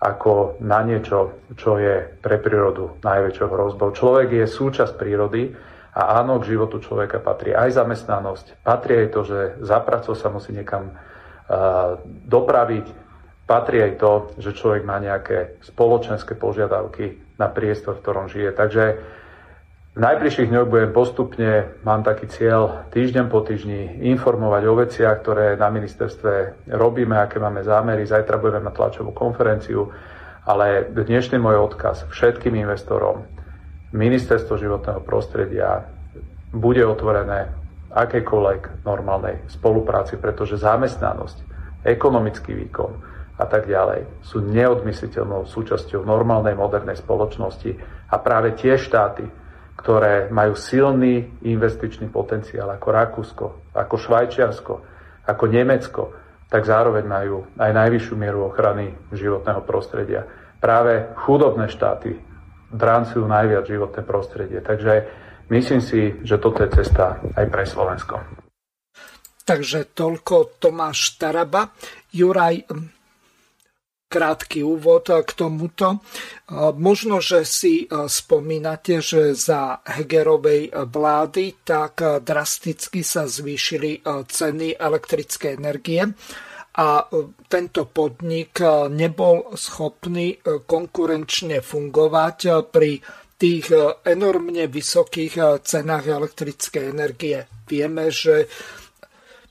ako 0.00 0.62
na 0.64 0.80
niečo, 0.80 1.44
čo 1.60 1.76
je 1.76 2.08
pre 2.24 2.40
prírodu 2.40 2.96
najväčšou 3.04 3.48
hrozbou. 3.52 3.92
Človek 3.92 4.32
je 4.32 4.46
súčasť 4.48 4.96
prírody 4.96 5.52
a 5.92 6.22
áno, 6.24 6.40
k 6.40 6.56
životu 6.56 6.80
človeka 6.80 7.20
patrí 7.20 7.52
aj 7.52 7.76
zamestnanosť, 7.76 8.64
patrí 8.64 9.04
aj 9.04 9.08
to, 9.12 9.20
že 9.28 9.38
za 9.60 9.76
pracou 9.84 10.16
sa 10.16 10.32
musí 10.32 10.56
niekam 10.56 10.88
uh, 10.88 12.00
dopraviť, 12.06 12.86
patrí 13.50 13.82
aj 13.82 13.98
to, 13.98 14.30
že 14.38 14.54
človek 14.54 14.86
má 14.86 15.02
nejaké 15.02 15.58
spoločenské 15.66 16.38
požiadavky 16.38 17.34
na 17.34 17.50
priestor, 17.50 17.98
v 17.98 18.02
ktorom 18.06 18.30
žije. 18.30 18.54
Takže 18.54 18.84
v 19.90 19.98
najbližších 19.98 20.54
dňoch 20.54 20.70
budem 20.70 20.94
postupne, 20.94 21.74
mám 21.82 22.06
taký 22.06 22.30
cieľ, 22.30 22.86
týždeň 22.94 23.26
po 23.26 23.42
týždni 23.42 24.06
informovať 24.14 24.62
o 24.70 24.74
veciach, 24.78 25.18
ktoré 25.18 25.58
na 25.58 25.66
ministerstve 25.66 26.62
robíme, 26.70 27.18
aké 27.18 27.42
máme 27.42 27.66
zámery. 27.66 28.06
Zajtra 28.06 28.38
budeme 28.38 28.70
mať 28.70 28.78
tlačovú 28.78 29.10
konferenciu, 29.10 29.90
ale 30.46 30.86
dnešný 30.94 31.42
môj 31.42 31.74
odkaz 31.74 32.06
všetkým 32.06 32.54
investorom, 32.54 33.26
ministerstvo 33.90 34.54
životného 34.62 35.02
prostredia 35.02 35.90
bude 36.54 36.86
otvorené 36.86 37.50
akékoľvek 37.90 38.86
normálnej 38.86 39.42
spolupráci, 39.50 40.22
pretože 40.22 40.54
zamestnanosť, 40.62 41.50
ekonomický 41.82 42.54
výkon 42.54 43.10
a 43.40 43.48
tak 43.48 43.64
ďalej 43.64 44.20
sú 44.20 44.44
neodmysliteľnou 44.44 45.48
súčasťou 45.48 46.04
normálnej 46.04 46.52
modernej 46.52 47.00
spoločnosti 47.00 47.72
a 48.12 48.16
práve 48.20 48.52
tie 48.52 48.76
štáty, 48.76 49.24
ktoré 49.80 50.28
majú 50.28 50.52
silný 50.52 51.40
investičný 51.40 52.12
potenciál 52.12 52.68
ako 52.68 52.88
Rakúsko, 52.92 53.46
ako 53.72 53.94
Švajčiarsko, 53.96 54.74
ako 55.24 55.44
Nemecko, 55.48 56.02
tak 56.52 56.68
zároveň 56.68 57.04
majú 57.08 57.48
aj 57.56 57.70
najvyššiu 57.72 58.14
mieru 58.18 58.52
ochrany 58.52 58.92
životného 59.14 59.64
prostredia. 59.64 60.28
Práve 60.60 61.16
chudobné 61.24 61.72
štáty 61.72 62.12
drancujú 62.68 63.24
najviac 63.24 63.64
životné 63.64 64.02
prostredie. 64.04 64.60
Takže 64.60 65.08
myslím 65.48 65.80
si, 65.80 66.20
že 66.26 66.36
toto 66.36 66.60
je 66.60 66.76
cesta 66.76 67.16
aj 67.38 67.46
pre 67.48 67.64
Slovensko. 67.64 68.20
Takže 69.46 69.96
toľko 69.96 70.62
Tomáš 70.62 71.18
Taraba. 71.18 71.72
Juraj, 72.14 72.70
krátky 74.10 74.66
úvod 74.66 75.06
k 75.06 75.30
tomuto. 75.38 76.02
Možno, 76.74 77.22
že 77.22 77.46
si 77.46 77.86
spomínate, 77.86 78.98
že 78.98 79.38
za 79.38 79.78
Hegerovej 79.86 80.74
vlády 80.74 81.62
tak 81.62 82.02
drasticky 82.26 83.06
sa 83.06 83.30
zvýšili 83.30 84.02
ceny 84.26 84.74
elektrické 84.74 85.54
energie 85.54 86.02
a 86.74 87.06
tento 87.46 87.86
podnik 87.86 88.58
nebol 88.90 89.54
schopný 89.54 90.42
konkurenčne 90.66 91.62
fungovať 91.62 92.38
pri 92.66 92.98
tých 93.38 93.70
enormne 94.02 94.66
vysokých 94.66 95.62
cenách 95.62 96.04
elektrickej 96.10 96.84
energie. 96.90 97.46
Vieme, 97.70 98.10
že 98.10 98.50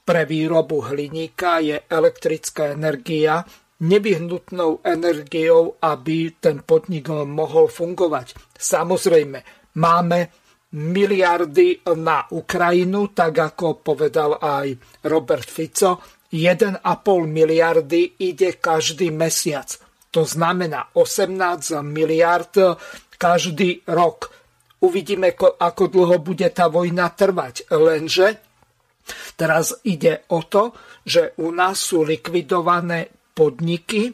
pre 0.03 0.25
výrobu 0.25 0.89
hliníka 0.89 1.61
je 1.61 1.77
elektrická 1.85 2.73
energia 2.73 3.45
nevyhnutnou 3.79 4.83
energiou, 4.83 5.79
aby 5.79 6.35
ten 6.39 6.63
podnik 6.67 7.07
mohol 7.11 7.71
fungovať. 7.71 8.35
Samozrejme, 8.55 9.39
máme 9.79 10.19
miliardy 10.75 11.81
na 11.97 12.27
Ukrajinu, 12.29 13.09
tak 13.15 13.33
ako 13.55 13.81
povedal 13.81 14.37
aj 14.37 14.67
Robert 15.07 15.47
Fico, 15.47 16.19
1,5 16.29 16.85
miliardy 17.25 18.21
ide 18.21 18.61
každý 18.61 19.09
mesiac. 19.09 19.65
To 20.13 20.25
znamená 20.25 20.93
18 20.93 21.81
miliard 21.81 22.53
každý 23.17 23.81
rok. 23.89 24.29
Uvidíme, 24.85 25.33
ako 25.35 25.83
dlho 25.89 26.17
bude 26.21 26.45
tá 26.53 26.69
vojna 26.69 27.09
trvať. 27.11 27.65
Lenže 27.73 28.27
teraz 29.33 29.73
ide 29.89 30.29
o 30.29 30.45
to, 30.45 30.71
že 31.01 31.33
u 31.41 31.49
nás 31.49 31.81
sú 31.81 32.05
likvidované 32.05 33.18
podniky 33.39 34.11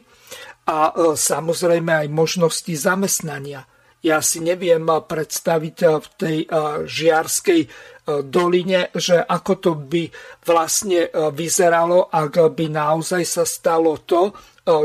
a 0.70 0.94
e, 0.94 1.18
samozrejme 1.18 2.06
aj 2.06 2.08
možnosti 2.14 2.70
zamestnania. 2.70 3.66
Ja 4.06 4.22
si 4.22 4.38
neviem 4.38 4.86
predstaviť 4.86 5.76
v 5.98 6.06
tej 6.14 6.36
e, 6.46 6.48
žiarskej 6.86 7.60
doline, 8.06 8.94
že 8.94 9.18
ako 9.18 9.52
to 9.58 9.72
by 9.74 10.06
vlastne 10.46 11.06
e, 11.06 11.10
vyzeralo, 11.34 12.06
ak 12.06 12.54
by 12.54 12.66
naozaj 12.70 13.22
sa 13.26 13.42
stalo 13.42 14.06
to, 14.06 14.30
e, 14.30 14.32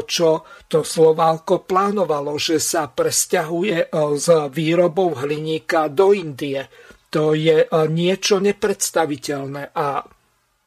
čo 0.09 0.41
to 0.65 0.81
Sloválko 0.81 1.61
plánovalo, 1.69 2.41
že 2.41 2.57
sa 2.57 2.89
presťahuje 2.89 3.77
e, 3.77 3.87
výrobou 4.49 5.21
hliníka 5.21 5.85
do 5.93 6.17
Indie. 6.17 6.65
To 7.11 7.35
je 7.35 7.67
niečo 7.91 8.39
nepredstaviteľné 8.39 9.75
a 9.75 9.99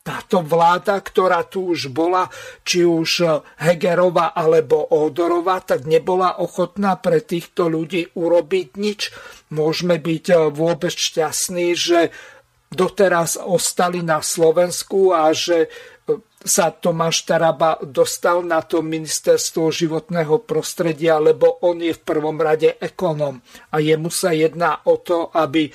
táto 0.05 0.45
vláda, 0.45 1.01
ktorá 1.01 1.49
tu 1.49 1.73
už 1.73 1.89
bola, 1.89 2.29
či 2.61 2.85
už 2.85 3.25
Hegerová 3.57 4.37
alebo 4.37 4.85
Odorová, 4.93 5.65
tak 5.65 5.89
nebola 5.89 6.45
ochotná 6.45 7.01
pre 7.01 7.25
týchto 7.25 7.73
ľudí 7.73 8.13
urobiť 8.13 8.69
nič. 8.77 9.01
Môžeme 9.49 9.97
byť 9.97 10.53
vôbec 10.53 10.93
šťastní, 10.93 11.73
že 11.73 12.13
doteraz 12.69 13.41
ostali 13.41 14.05
na 14.05 14.21
Slovensku 14.21 15.17
a 15.17 15.33
že 15.33 15.73
sa 16.45 16.69
Tomáš 16.71 17.25
Taraba 17.25 17.81
dostal 17.81 18.45
na 18.45 18.61
to 18.61 18.85
ministerstvo 18.85 19.73
životného 19.73 20.45
prostredia, 20.45 21.17
lebo 21.17 21.65
on 21.65 21.81
je 21.81 21.97
v 21.97 22.05
prvom 22.05 22.37
rade 22.37 22.77
ekonom 22.77 23.41
a 23.73 23.81
jemu 23.81 24.13
sa 24.13 24.37
jedná 24.37 24.85
o 24.85 25.01
to, 25.01 25.33
aby 25.33 25.67
e, 25.67 25.73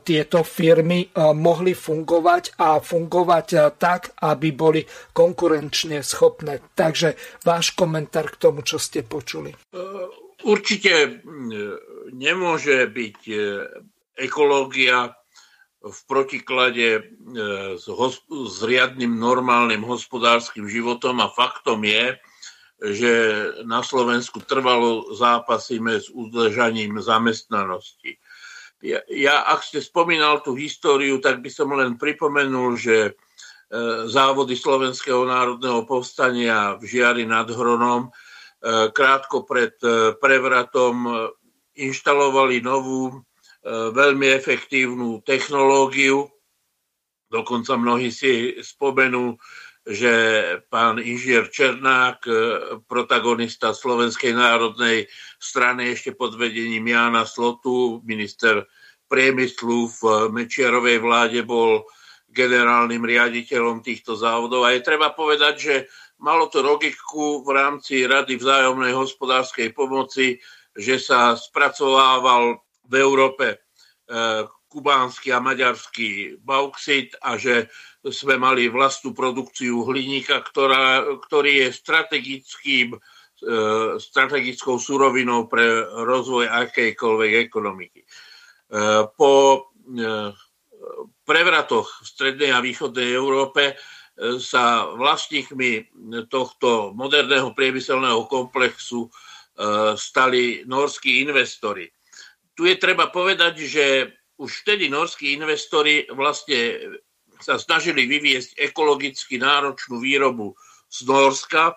tieto 0.00 0.40
firmy 0.40 1.04
e, 1.04 1.08
mohli 1.36 1.76
fungovať 1.76 2.56
a 2.56 2.80
fungovať 2.80 3.76
tak, 3.76 4.16
aby 4.24 4.48
boli 4.56 4.80
konkurenčne 5.12 6.00
schopné. 6.00 6.64
Takže 6.72 7.40
váš 7.44 7.76
komentár 7.76 8.32
k 8.32 8.40
tomu, 8.40 8.64
čo 8.64 8.80
ste 8.80 9.04
počuli. 9.04 9.52
Určite 10.46 11.20
nemôže 12.16 12.88
byť 12.88 13.18
ekológia 14.16 15.12
v 15.86 16.00
protiklade 16.10 16.88
e, 16.98 17.02
s, 17.78 17.86
s 18.26 18.56
riadnym 18.62 19.14
normálnym 19.14 19.86
hospodárskym 19.86 20.66
životom 20.66 21.22
a 21.22 21.30
faktom 21.30 21.86
je, 21.86 22.18
že 22.76 23.12
na 23.64 23.80
Slovensku 23.80 24.42
trvalo 24.44 25.14
zápasíme 25.16 25.96
s 25.96 26.12
udržaním 26.12 27.00
zamestnanosti. 27.00 28.20
Ja, 28.84 29.00
ja, 29.08 29.48
ak 29.48 29.64
ste 29.64 29.80
spomínal 29.80 30.44
tú 30.44 30.52
históriu, 30.52 31.16
tak 31.24 31.40
by 31.40 31.48
som 31.48 31.72
len 31.72 31.96
pripomenul, 31.96 32.76
že 32.76 32.96
e, 33.08 33.12
závody 34.10 34.52
Slovenského 34.52 35.24
národného 35.24 35.88
povstania 35.88 36.76
v 36.76 36.84
Žiari 36.84 37.24
nad 37.24 37.48
Hronom 37.48 38.10
e, 38.10 38.10
krátko 38.92 39.48
pred 39.48 39.72
prevratom 40.20 41.30
inštalovali 41.76 42.60
novú 42.64 43.24
veľmi 43.66 44.26
efektívnu 44.30 45.26
technológiu. 45.26 46.30
Dokonca 47.26 47.74
mnohí 47.74 48.14
si 48.14 48.62
spomenú, 48.62 49.34
že 49.86 50.14
pán 50.66 50.98
inžier 50.98 51.46
Černák, 51.46 52.18
e, 52.26 52.32
protagonista 52.90 53.70
Slovenskej 53.70 54.34
národnej 54.34 55.06
strany 55.38 55.94
ešte 55.94 56.10
pod 56.14 56.34
vedením 56.34 56.90
Jána 56.90 57.22
Slotu, 57.22 58.02
minister 58.02 58.66
priemyslu 59.06 59.86
v 59.86 60.00
Mečiarovej 60.34 60.98
vláde 60.98 61.40
bol 61.46 61.86
generálnym 62.26 63.06
riaditeľom 63.06 63.86
týchto 63.86 64.18
závodov. 64.18 64.66
A 64.66 64.74
je 64.74 64.82
treba 64.82 65.14
povedať, 65.14 65.54
že 65.54 65.74
malo 66.18 66.50
to 66.50 66.66
logiku 66.66 67.46
v 67.46 67.54
rámci 67.54 68.02
Rady 68.02 68.42
vzájomnej 68.42 68.90
hospodárskej 68.90 69.70
pomoci, 69.70 70.42
že 70.74 70.98
sa 70.98 71.38
spracovával 71.38 72.65
v 72.86 72.94
Európe 72.96 73.46
e, 73.54 73.58
kubánsky 74.70 75.32
a 75.32 75.42
maďarský 75.42 76.40
bauxit 76.42 77.14
a 77.22 77.38
že 77.38 77.70
sme 78.06 78.38
mali 78.38 78.70
vlastnú 78.70 79.14
produkciu 79.14 79.82
hliníka, 79.82 80.42
ktorá, 80.46 81.02
ktorý 81.26 81.66
je 81.66 81.68
strategickým, 81.74 82.88
e, 82.94 82.98
strategickou 83.98 84.78
surovinou 84.78 85.50
pre 85.50 85.86
rozvoj 86.06 86.46
akejkoľvek 86.46 87.32
ekonomiky. 87.50 88.00
E, 88.02 88.08
po 89.14 89.34
prevratoch 91.22 92.02
v 92.02 92.06
strednej 92.06 92.50
a 92.50 92.58
východnej 92.58 93.14
Európe 93.14 93.78
sa 94.42 94.90
vlastníkmi 94.98 95.94
tohto 96.26 96.90
moderného 96.90 97.54
priemyselného 97.54 98.26
komplexu 98.26 99.06
stali 99.94 100.66
norskí 100.66 101.22
investori. 101.22 101.86
Tu 102.56 102.72
je 102.72 102.76
treba 102.80 103.12
povedať, 103.12 103.54
že 103.68 103.84
už 104.40 104.64
vtedy 104.64 104.88
norskí 104.88 105.36
investori 105.36 106.08
vlastne 106.12 106.80
sa 107.40 107.60
snažili 107.60 108.08
vyviesť 108.08 108.56
ekologicky 108.56 109.36
náročnú 109.36 110.00
výrobu 110.00 110.56
z 110.88 111.04
Norska 111.04 111.76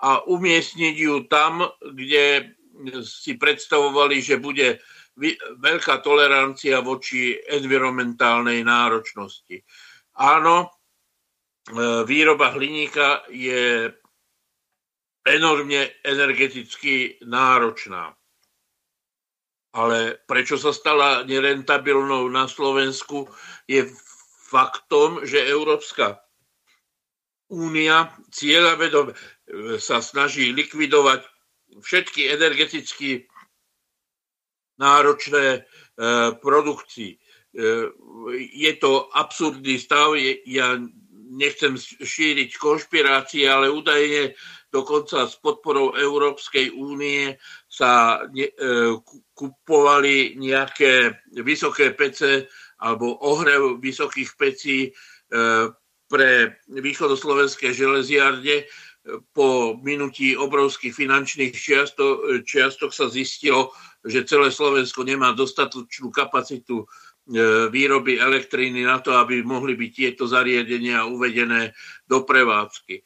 a 0.00 0.22
umiestniť 0.26 0.94
ju 0.96 1.26
tam, 1.26 1.66
kde 1.82 2.54
si 3.02 3.34
predstavovali, 3.36 4.22
že 4.22 4.40
bude 4.40 4.80
veľká 5.60 6.00
tolerancia 6.00 6.80
voči 6.80 7.36
environmentálnej 7.36 8.64
náročnosti. 8.64 9.60
Áno, 10.16 10.64
e, 10.64 10.68
výroba 12.08 12.56
hliníka 12.56 13.28
je 13.28 13.92
enormne 15.28 15.92
energeticky 16.00 17.20
náročná. 17.28 18.16
Ale 19.70 20.18
prečo 20.26 20.58
sa 20.58 20.74
stala 20.74 21.22
nerentabilnou 21.22 22.26
na 22.26 22.50
Slovensku, 22.50 23.30
je 23.70 23.86
faktom, 24.50 25.22
že 25.22 25.46
Európska 25.46 26.18
únia 27.50 28.10
cieľavedome 28.34 29.14
sa 29.78 30.02
snaží 30.02 30.50
likvidovať 30.50 31.22
všetky 31.82 32.30
energeticky 32.34 33.30
náročné 34.78 35.46
e, 35.54 35.60
produkcii. 36.38 37.12
E, 37.14 37.18
je 38.54 38.72
to 38.78 39.06
absurdný 39.14 39.78
stav, 39.78 40.14
ja 40.46 40.78
nechcem 41.30 41.78
šíriť 41.78 42.58
konšpirácie, 42.58 43.46
ale 43.46 43.70
údajne 43.70 44.34
dokonca 44.70 45.26
s 45.26 45.38
podporou 45.38 45.94
Európskej 45.94 46.74
únie 46.74 47.38
sa 47.70 48.26
ne, 48.34 48.50
e, 48.50 48.54
kupovali 49.30 50.34
nejaké 50.34 51.22
vysoké 51.38 51.94
pece 51.94 52.50
alebo 52.82 53.14
ohrev 53.22 53.78
vysokých 53.78 54.30
pecí 54.34 54.78
e, 54.84 54.90
pre 56.10 56.58
východoslovenské 56.66 57.70
železiarne. 57.70 58.66
Po 59.32 59.80
minutí 59.80 60.36
obrovských 60.36 60.92
finančných 60.92 61.56
čiastok, 61.56 62.44
čiastok 62.44 62.92
sa 62.92 63.08
zistilo, 63.08 63.72
že 64.04 64.28
celé 64.28 64.52
Slovensko 64.52 65.06
nemá 65.06 65.32
dostatočnú 65.32 66.12
kapacitu 66.12 66.84
e, 66.84 66.86
výroby 67.72 68.20
elektriny 68.20 68.84
na 68.84 69.00
to, 69.00 69.16
aby 69.16 69.40
mohli 69.40 69.78
byť 69.78 69.90
tieto 69.94 70.24
zariadenia 70.28 71.08
uvedené 71.08 71.72
do 72.04 72.26
prevádzky. 72.28 73.00
E, 73.00 73.02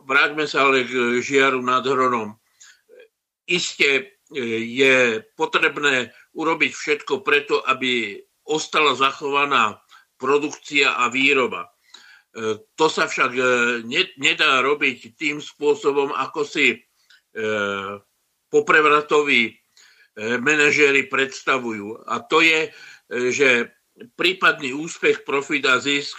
vráťme 0.00 0.48
sa 0.48 0.64
ale 0.64 0.86
k 0.88 1.20
žiaru 1.20 1.60
nad 1.60 1.84
Hronom. 1.84 2.38
Isté 3.46 3.90
e, 3.90 4.04
je 4.66 5.22
potrebné 5.38 6.10
urobiť 6.34 6.72
všetko 6.74 7.22
preto, 7.22 7.62
aby 7.62 8.20
ostala 8.46 8.94
zachovaná 8.94 9.80
produkcia 10.18 10.98
a 10.98 11.10
výroba. 11.10 11.66
E, 11.66 11.70
to 12.74 12.86
sa 12.90 13.06
však 13.06 13.32
nedá 14.18 14.60
robiť 14.62 15.18
tým 15.18 15.38
spôsobom, 15.42 16.12
ako 16.14 16.42
si 16.48 16.80
poprevratoví 18.48 19.52
manažéri 20.16 21.04
predstavujú. 21.12 22.08
A 22.08 22.24
to 22.24 22.40
je, 22.40 22.72
že 23.28 23.76
prípadný 24.16 24.72
úspech, 24.72 25.28
profit 25.28 25.68
a 25.68 25.76
zisk 25.76 26.16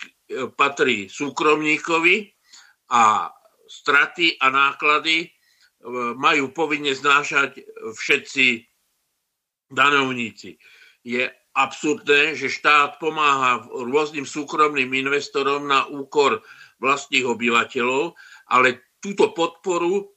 patrí 0.53 1.07
súkromníkovi 1.07 2.29
a 2.91 3.31
straty 3.67 4.39
a 4.39 4.47
náklady 4.51 5.27
e, 5.27 5.27
majú 6.19 6.51
povinne 6.51 6.91
znášať 6.91 7.63
všetci 7.95 8.67
danovníci. 9.71 10.59
Je 11.07 11.31
absurdné, 11.57 12.35
že 12.37 12.53
štát 12.53 13.01
pomáha 13.01 13.65
rôznym 13.71 14.27
súkromným 14.27 14.93
investorom 14.93 15.65
na 15.65 15.89
úkor 15.89 16.43
vlastných 16.77 17.25
obyvateľov, 17.25 18.13
ale 18.53 18.93
túto 19.01 19.33
podporu 19.33 20.13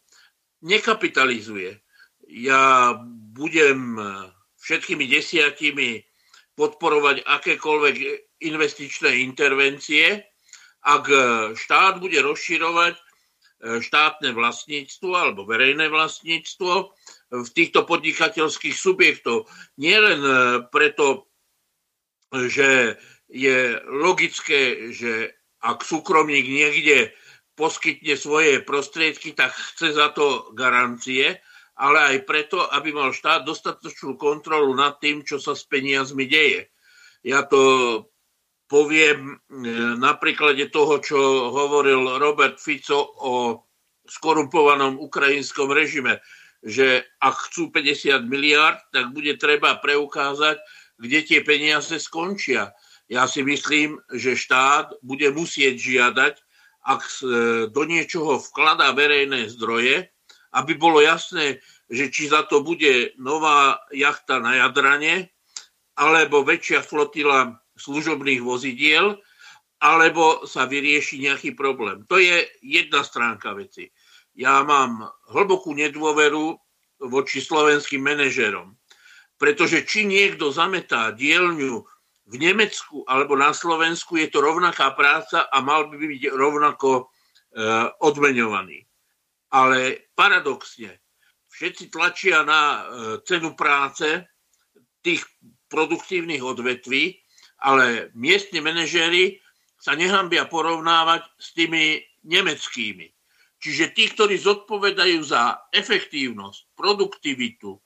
nekapitalizuje. 0.61 1.81
Ja 2.29 2.95
budem 3.33 3.97
všetkými 4.61 5.09
desiatimi 5.09 6.05
podporovať 6.55 7.25
akékoľvek 7.25 7.97
investičné 8.45 9.25
intervencie, 9.25 10.21
ak 10.85 11.05
štát 11.57 12.01
bude 12.01 12.21
rozširovať 12.21 13.01
štátne 13.61 14.33
vlastníctvo 14.33 15.11
alebo 15.13 15.45
verejné 15.45 15.93
vlastníctvo 15.93 16.73
v 17.31 17.49
týchto 17.53 17.85
podnikateľských 17.85 18.73
subjektov. 18.73 19.45
Nielen 19.77 20.21
e, 20.25 20.35
preto, 20.73 21.29
že 22.33 22.97
je 23.29 23.79
logické, 23.87 24.91
že 24.97 25.37
ak 25.61 25.85
súkromník 25.85 26.49
niekde 26.49 27.13
poskytne 27.55 28.17
svoje 28.17 28.65
prostriedky, 28.65 29.37
tak 29.37 29.53
chce 29.53 29.93
za 29.93 30.09
to 30.17 30.57
garancie, 30.57 31.37
ale 31.77 32.17
aj 32.17 32.25
preto, 32.25 32.65
aby 32.65 32.97
mal 32.97 33.13
štát 33.13 33.45
dostatočnú 33.45 34.17
kontrolu 34.17 34.73
nad 34.73 34.97
tým, 34.99 35.21
čo 35.21 35.37
sa 35.37 35.53
s 35.53 35.69
peniazmi 35.69 36.25
deje. 36.25 36.73
Ja 37.21 37.45
to 37.45 38.10
poviem 38.71 39.35
e, 39.35 39.37
na 39.99 40.15
príklade 40.15 40.71
toho, 40.71 41.03
čo 41.03 41.19
hovoril 41.51 42.23
Robert 42.23 42.63
Fico 42.63 43.03
o 43.03 43.67
skorumpovanom 44.07 45.03
ukrajinskom 45.03 45.75
režime, 45.75 46.23
že 46.63 47.03
ak 47.19 47.51
chcú 47.51 47.75
50 47.75 48.31
miliard, 48.31 48.79
tak 48.95 49.11
bude 49.11 49.35
treba 49.43 49.75
preukázať, 49.83 50.63
kde 51.03 51.19
tie 51.27 51.41
peniaze 51.43 51.99
skončia. 51.99 52.71
Ja 53.11 53.27
si 53.27 53.43
myslím, 53.43 53.99
že 54.15 54.39
štát 54.39 55.03
bude 55.03 55.35
musieť 55.35 55.75
žiadať, 55.75 56.35
ak 56.87 57.03
e, 57.03 57.15
do 57.69 57.83
niečoho 57.85 58.39
vkladá 58.39 58.95
verejné 58.95 59.51
zdroje, 59.51 60.09
aby 60.55 60.73
bolo 60.79 61.03
jasné, 61.03 61.59
že 61.91 62.07
či 62.11 62.31
za 62.31 62.47
to 62.47 62.63
bude 62.63 63.19
nová 63.19 63.83
jachta 63.91 64.39
na 64.39 64.63
Jadrane, 64.63 65.35
alebo 65.99 66.47
väčšia 66.47 66.81
flotila 66.81 67.60
služobných 67.81 68.45
vozidiel, 68.45 69.17
alebo 69.81 70.45
sa 70.45 70.69
vyrieši 70.69 71.25
nejaký 71.25 71.57
problém. 71.57 72.05
To 72.13 72.21
je 72.21 72.45
jedna 72.61 73.01
stránka 73.01 73.57
veci. 73.57 73.89
Ja 74.37 74.61
mám 74.61 75.09
hlbokú 75.33 75.73
nedôveru 75.73 76.55
voči 77.09 77.41
slovenským 77.41 78.05
manažerom, 78.05 78.77
pretože 79.41 79.89
či 79.89 80.05
niekto 80.05 80.53
zametá 80.53 81.17
dielňu 81.17 81.81
v 82.31 82.35
Nemecku 82.39 83.03
alebo 83.09 83.35
na 83.35 83.57
Slovensku, 83.57 84.21
je 84.21 84.29
to 84.29 84.45
rovnaká 84.45 84.93
práca 84.95 85.49
a 85.49 85.57
mal 85.65 85.89
by 85.89 85.97
byť 85.97 86.23
rovnako 86.31 86.91
e, 86.93 87.03
odmeňovaný. 88.05 88.85
Ale 89.51 90.07
paradoxne, 90.15 91.03
všetci 91.51 91.91
tlačia 91.91 92.47
na 92.47 92.63
e, 92.63 92.81
cenu 93.27 93.59
práce 93.59 94.29
tých 95.03 95.25
produktívnych 95.67 96.45
odvetví, 96.45 97.19
ale 97.61 98.09
miestni 98.17 98.65
manažéri 98.65 99.39
sa 99.81 99.97
nehambia 99.97 100.45
porovnávať 100.49 101.25
s 101.41 101.57
tými 101.57 102.01
nemeckými. 102.29 103.09
Čiže 103.61 103.93
tí, 103.93 104.09
ktorí 104.09 104.41
zodpovedajú 104.41 105.21
za 105.21 105.69
efektívnosť, 105.73 106.73
produktivitu, 106.77 107.77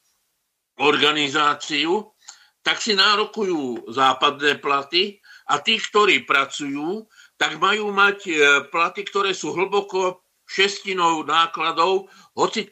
organizáciu, 0.79 2.15
tak 2.63 2.79
si 2.83 2.95
nárokujú 2.95 3.91
západné 3.91 4.59
platy 4.63 5.19
a 5.51 5.61
tí, 5.61 5.79
ktorí 5.79 6.25
pracujú, 6.25 7.07
tak 7.37 7.59
majú 7.59 7.91
mať 7.91 8.19
e, 8.27 8.33
platy, 8.71 9.05
ktoré 9.05 9.35
sú 9.35 9.53
hlboko 9.53 10.25
šestinou 10.47 11.27
nákladov, 11.27 12.09
hoci 12.39 12.67
e, 12.67 12.71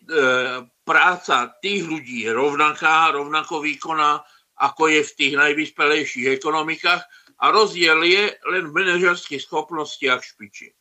práca 0.87 1.53
tých 1.61 1.85
ľudí 1.85 2.25
je 2.25 2.31
rovnaká, 2.33 3.13
rovnako 3.13 3.67
výkonná, 3.67 4.23
ako 4.63 4.87
je 4.87 5.03
v 5.03 5.17
tých 5.19 5.35
najvyspelejších 5.35 6.27
ekonomikách 6.39 7.03
a 7.43 7.45
rozdiel 7.51 7.99
je 8.07 8.31
len 8.55 8.71
v 8.71 8.77
manažerských 8.79 9.43
schopnostiach 9.43 10.23
špičiek. 10.23 10.79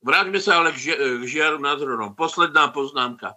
Vráťme 0.00 0.40
sa 0.40 0.60
ale 0.60 0.72
k, 0.72 0.96
žiaru 1.24 1.60
nad 1.60 1.76
Hronom. 1.76 2.16
Posledná 2.16 2.72
poznámka. 2.72 3.36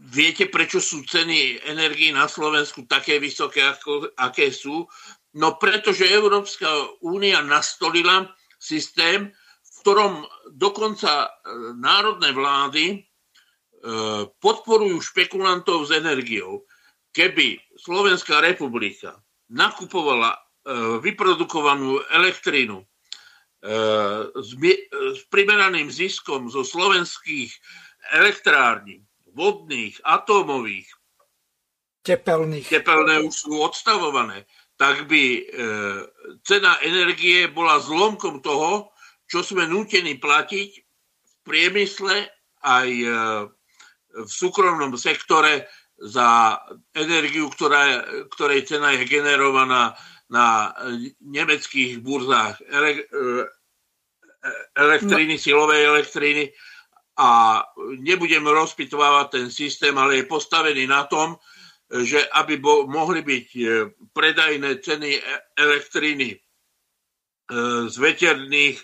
viete, 0.00 0.48
prečo 0.48 0.80
sú 0.80 1.04
ceny 1.04 1.64
energii 1.68 2.12
na 2.12 2.28
Slovensku 2.28 2.84
také 2.84 3.20
vysoké, 3.20 3.64
ako, 3.64 4.12
aké 4.16 4.52
sú? 4.52 4.88
No 5.36 5.60
pretože 5.60 6.08
Európska 6.08 6.68
únia 7.04 7.44
nastolila 7.44 8.28
systém, 8.56 9.32
v 9.60 9.70
ktorom 9.84 10.24
dokonca 10.52 11.24
e, 11.24 11.28
národné 11.76 12.32
vlády 12.32 12.84
e, 12.92 12.98
podporujú 14.36 14.96
špekulantov 15.00 15.88
s 15.88 15.96
energiou. 15.96 16.67
Keby 17.18 17.58
Slovenská 17.74 18.38
republika 18.38 19.18
nakupovala 19.50 20.38
e, 20.38 20.38
vyprodukovanú 21.02 21.98
elektrínu 22.14 22.86
E, 23.58 23.74
s, 24.38 24.54
s 25.18 25.20
primeraným 25.34 25.90
ziskom 25.90 26.46
zo 26.46 26.62
slovenských 26.62 27.50
elektrární, 28.14 29.02
vodných, 29.34 29.98
atómových, 30.06 30.86
tepelných. 32.06 32.70
tepelné 32.70 33.18
už 33.26 33.34
sú 33.34 33.58
odstavované, 33.58 34.46
tak 34.78 35.10
by 35.10 35.22
e, 35.34 35.42
cena 36.46 36.78
energie 36.86 37.50
bola 37.50 37.82
zlomkom 37.82 38.38
toho, 38.46 38.94
čo 39.26 39.42
sme 39.42 39.66
nútení 39.66 40.22
platiť 40.22 40.70
v 40.78 41.34
priemysle 41.42 42.30
aj 42.62 42.88
e, 42.94 43.10
v 44.22 44.30
súkromnom 44.30 44.94
sektore 44.94 45.66
za 45.98 46.58
energiu, 46.94 47.50
ktorá, 47.50 48.06
ktorej 48.30 48.70
cena 48.70 48.94
je 48.94 49.02
generovaná 49.10 49.98
na 50.30 50.70
nemeckých 51.24 51.98
burzách 52.04 52.60
e, 52.60 53.04
elektriny, 54.76 55.34
no. 55.34 55.42
silovej 55.42 55.82
elektriny 55.88 56.44
a 57.18 57.60
nebudem 57.98 58.46
rozpitovávať 58.46 59.26
ten 59.30 59.46
systém, 59.50 59.96
ale 59.98 60.22
je 60.22 60.30
postavený 60.30 60.86
na 60.86 61.08
tom, 61.10 61.34
že 61.88 62.20
aby 62.36 62.60
bo, 62.60 62.86
mohli 62.86 63.24
byť 63.24 63.48
e, 63.56 63.62
predajné 64.12 64.70
ceny 64.84 65.10
e, 65.18 65.20
elektriny 65.58 66.38
z 67.88 67.96
veterných 67.96 68.76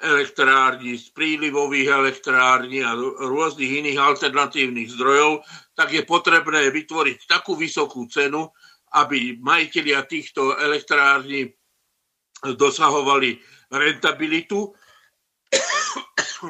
elektrární, 0.00 0.98
z 0.98 1.08
prílivových 1.12 1.88
elektrární 1.88 2.84
a 2.84 2.96
rôznych 3.22 3.84
iných 3.84 3.98
alternatívnych 3.98 4.92
zdrojov, 4.92 5.44
tak 5.76 5.92
je 5.92 6.02
potrebné 6.04 6.68
vytvoriť 6.72 7.28
takú 7.28 7.56
vysokú 7.56 8.08
cenu, 8.08 8.48
aby 8.96 9.36
majiteľia 9.40 10.04
týchto 10.08 10.56
elektrární 10.56 11.52
dosahovali 12.44 13.40
rentabilitu. 13.72 14.72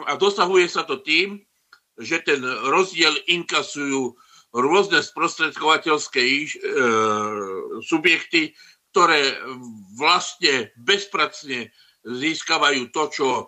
A 0.07 0.19
dosahuje 0.19 0.67
sa 0.67 0.83
to 0.83 1.01
tým, 1.01 1.41
že 1.97 2.21
ten 2.27 2.43
rozdiel 2.45 3.15
inkasujú 3.31 4.13
rôzne 4.53 5.01
sprostredkovateľské 5.01 6.23
e, 6.23 6.45
subjekty, 7.85 8.53
ktoré 8.93 9.37
vlastne 9.97 10.73
bezpracne 10.81 11.73
získavajú 12.07 12.95
to, 12.95 13.03
čo 13.11 13.29
e, 13.35 13.45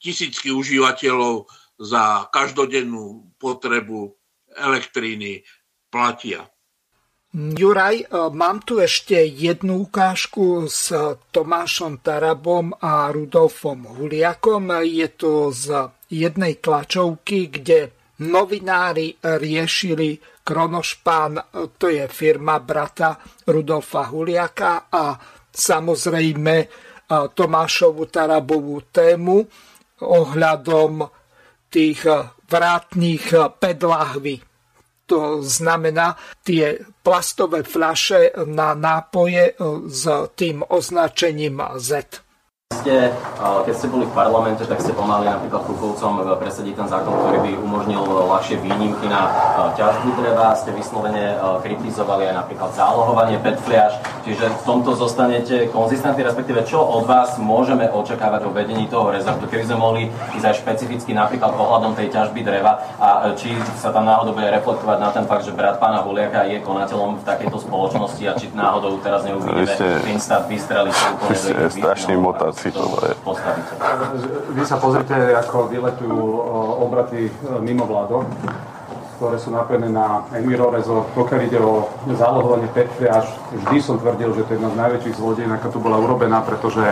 tisícky 0.00 0.48
užívateľov 0.48 1.44
za 1.76 2.26
každodennú 2.32 3.36
potrebu 3.36 4.16
elektríny 4.56 5.44
platia. 5.92 6.48
Juraj, 7.36 7.96
e, 8.00 8.06
mám 8.32 8.64
tu 8.64 8.80
ešte 8.80 9.20
jednu 9.20 9.84
ukážku 9.84 10.64
s 10.64 10.88
Tomášom 11.28 12.00
Tarabom 12.00 12.72
a 12.80 13.12
Rudolfom 13.12 13.84
Huliakom. 14.00 14.72
Je 14.80 15.08
to 15.12 15.52
z 15.52 15.92
jednej 16.08 16.56
tlačovky, 16.56 17.52
kde 17.52 17.92
novinári 18.24 19.14
riešili 19.20 20.40
Kronošpán, 20.48 21.52
to 21.76 21.92
je 21.92 22.08
firma 22.08 22.56
brata 22.64 23.20
Rudolfa 23.44 24.08
Huliaka 24.08 24.88
a 24.88 25.12
samozrejme 25.52 26.87
Tomášovu 27.08 28.04
Tarabovú 28.12 28.84
tému 28.92 29.48
ohľadom 30.04 31.08
tých 31.72 32.04
vrátnych 32.48 33.32
pedlahví 33.58 34.48
to 35.08 35.40
znamená 35.40 36.20
tie 36.44 36.84
plastové 37.00 37.64
fľaše 37.64 38.44
na 38.44 38.76
nápoje 38.76 39.56
s 39.88 40.04
tým 40.36 40.60
označením 40.68 41.64
Z 41.80 42.20
ste, 42.88 43.12
keď 43.68 43.74
ste 43.76 43.86
boli 43.92 44.08
v 44.08 44.14
parlamente, 44.16 44.64
tak 44.64 44.80
ste 44.80 44.96
pomáhali 44.96 45.28
napríklad 45.28 45.60
Kukovcom 45.68 46.24
presadiť 46.40 46.72
ten 46.72 46.88
zákon, 46.88 47.12
ktorý 47.12 47.38
by 47.44 47.52
umožnil 47.60 48.00
ľahšie 48.00 48.56
výnimky 48.64 49.12
na 49.12 49.28
ťažbu 49.76 50.16
dreva. 50.16 50.56
Ste 50.56 50.72
vyslovene 50.72 51.36
kritizovali 51.60 52.32
aj 52.32 52.34
napríklad 52.44 52.72
zálohovanie 52.72 53.36
petfliaž. 53.44 54.00
Čiže 54.24 54.48
v 54.48 54.62
tomto 54.64 54.96
zostanete 54.96 55.68
konzistentní, 55.68 56.24
respektíve 56.24 56.64
čo 56.64 56.80
od 56.80 57.04
vás 57.04 57.36
môžeme 57.36 57.92
očakávať 57.92 58.48
o 58.48 58.50
vedení 58.56 58.88
toho 58.88 59.12
rezortu, 59.12 59.44
keby 59.48 59.64
sme 59.68 59.76
mohli 59.76 60.02
ísť 60.36 60.44
aj 60.48 60.54
špecificky 60.64 61.12
napríklad 61.12 61.52
ohľadom 61.52 61.92
tej 61.92 62.08
ťažby 62.08 62.40
dreva 62.40 62.80
a 62.96 63.32
či 63.36 63.52
sa 63.76 63.92
tam 63.92 64.08
náhodou 64.08 64.32
bude 64.32 64.48
reflektovať 64.48 64.98
na 65.00 65.08
ten 65.12 65.24
fakt, 65.28 65.44
že 65.44 65.52
brat 65.52 65.76
pána 65.76 66.00
Huliaka 66.04 66.48
je 66.48 66.60
konateľom 66.64 67.20
v 67.20 67.22
takejto 67.24 67.58
spoločnosti 67.68 68.22
a 68.28 68.32
či 68.36 68.48
náhodou 68.52 68.96
teraz 69.00 69.24
neuvidíme 69.28 69.64
Finstat 70.04 70.44
vystreli 70.48 70.92
sa 70.92 71.12
úplne 71.16 71.36
do 71.36 71.68
strašný 71.72 72.16
motac 72.20 72.54
si 72.58 72.74
to 72.74 72.82
je. 73.06 73.14
Vy 74.58 74.62
sa 74.66 74.82
pozrite, 74.82 75.14
ako 75.14 75.70
vyletujú 75.70 76.18
obraty 76.82 77.30
e, 77.30 77.32
mimo 77.62 77.86
vládok, 77.86 78.26
ktoré 79.18 79.34
sú 79.42 79.50
napojené 79.50 79.90
na 79.90 80.26
Enviro 80.30 80.70
Resort. 80.70 81.10
Pokiaľ 81.14 81.40
ide 81.42 81.58
o 81.58 81.90
zálohovanie 82.14 82.70
až 83.10 83.26
vždy 83.50 83.78
som 83.82 83.98
tvrdil, 83.98 84.30
že 84.34 84.46
to 84.46 84.50
je 84.54 84.56
jedna 84.62 84.70
z 84.70 84.78
najväčších 84.78 85.18
zlodejín, 85.18 85.50
aká 85.50 85.74
tu 85.74 85.82
bola 85.82 85.98
urobená, 85.98 86.42
pretože 86.46 86.82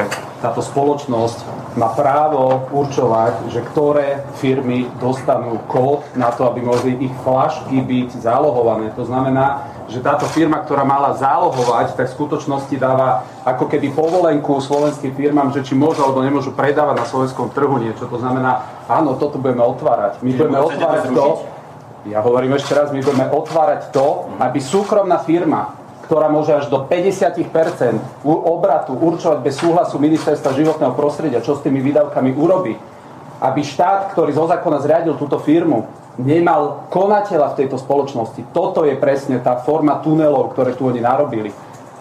táto 0.43 0.59
spoločnosť 0.59 1.39
má 1.79 1.95
právo 1.95 2.67
určovať, 2.75 3.47
že 3.55 3.63
ktoré 3.63 4.27
firmy 4.43 4.91
dostanú 4.99 5.63
kód 5.71 6.03
na 6.19 6.35
to, 6.35 6.51
aby 6.51 6.67
mohli 6.67 6.99
ich 6.99 7.15
flašky 7.23 7.79
byť 7.79 8.19
zálohované. 8.19 8.91
To 8.99 9.07
znamená, 9.07 9.76
že 9.87 10.03
táto 10.03 10.27
firma, 10.27 10.63
ktorá 10.63 10.83
mala 10.83 11.15
zálohovať, 11.15 11.95
tak 11.95 12.07
v 12.11 12.17
skutočnosti 12.19 12.75
dáva 12.75 13.23
ako 13.47 13.71
keby 13.71 13.95
povolenku 13.95 14.59
slovenským 14.59 15.15
firmám, 15.15 15.55
že 15.55 15.63
či 15.63 15.79
môžu 15.79 16.03
alebo 16.03 16.27
nemôžu 16.27 16.51
predávať 16.55 16.97
na 16.99 17.07
slovenskom 17.07 17.55
trhu 17.55 17.79
niečo. 17.79 18.11
To 18.11 18.19
znamená, 18.19 18.85
áno, 18.91 19.15
toto 19.15 19.39
budeme 19.39 19.63
otvárať. 19.63 20.23
My 20.27 20.35
budeme 20.35 20.59
otvárať 20.59 21.15
to, 21.15 21.27
ja 22.07 22.23
hovorím 22.23 22.55
ešte 22.55 22.75
raz, 22.75 22.95
my 22.95 23.03
budeme 23.03 23.27
otvárať 23.31 23.91
to, 23.91 24.31
aby 24.39 24.59
súkromná 24.63 25.19
firma, 25.23 25.75
ktorá 26.07 26.31
môže 26.31 26.55
až 26.55 26.71
do 26.71 26.87
50% 26.87 27.43
obratu 28.23 28.95
určovať 28.95 29.39
bez 29.43 29.59
súhlasu 29.59 29.99
ministerstva 29.99 30.55
životného 30.55 30.95
prostredia, 30.95 31.43
čo 31.43 31.59
s 31.59 31.67
tými 31.67 31.83
výdavkami 31.83 32.31
urobí, 32.31 32.79
aby 33.43 33.61
štát, 33.61 34.15
ktorý 34.15 34.31
zo 34.31 34.47
zákona 34.47 34.79
zriadil 34.87 35.19
túto 35.19 35.43
firmu, 35.43 35.91
nemal 36.21 36.89
konateľa 36.89 37.53
v 37.53 37.59
tejto 37.65 37.77
spoločnosti. 37.77 38.53
Toto 38.53 38.85
je 38.85 38.97
presne 38.97 39.41
tá 39.41 39.61
forma 39.61 40.01
tunelov, 40.01 40.53
ktoré 40.57 40.73
tu 40.73 40.89
oni 40.89 41.01
narobili. 41.01 41.53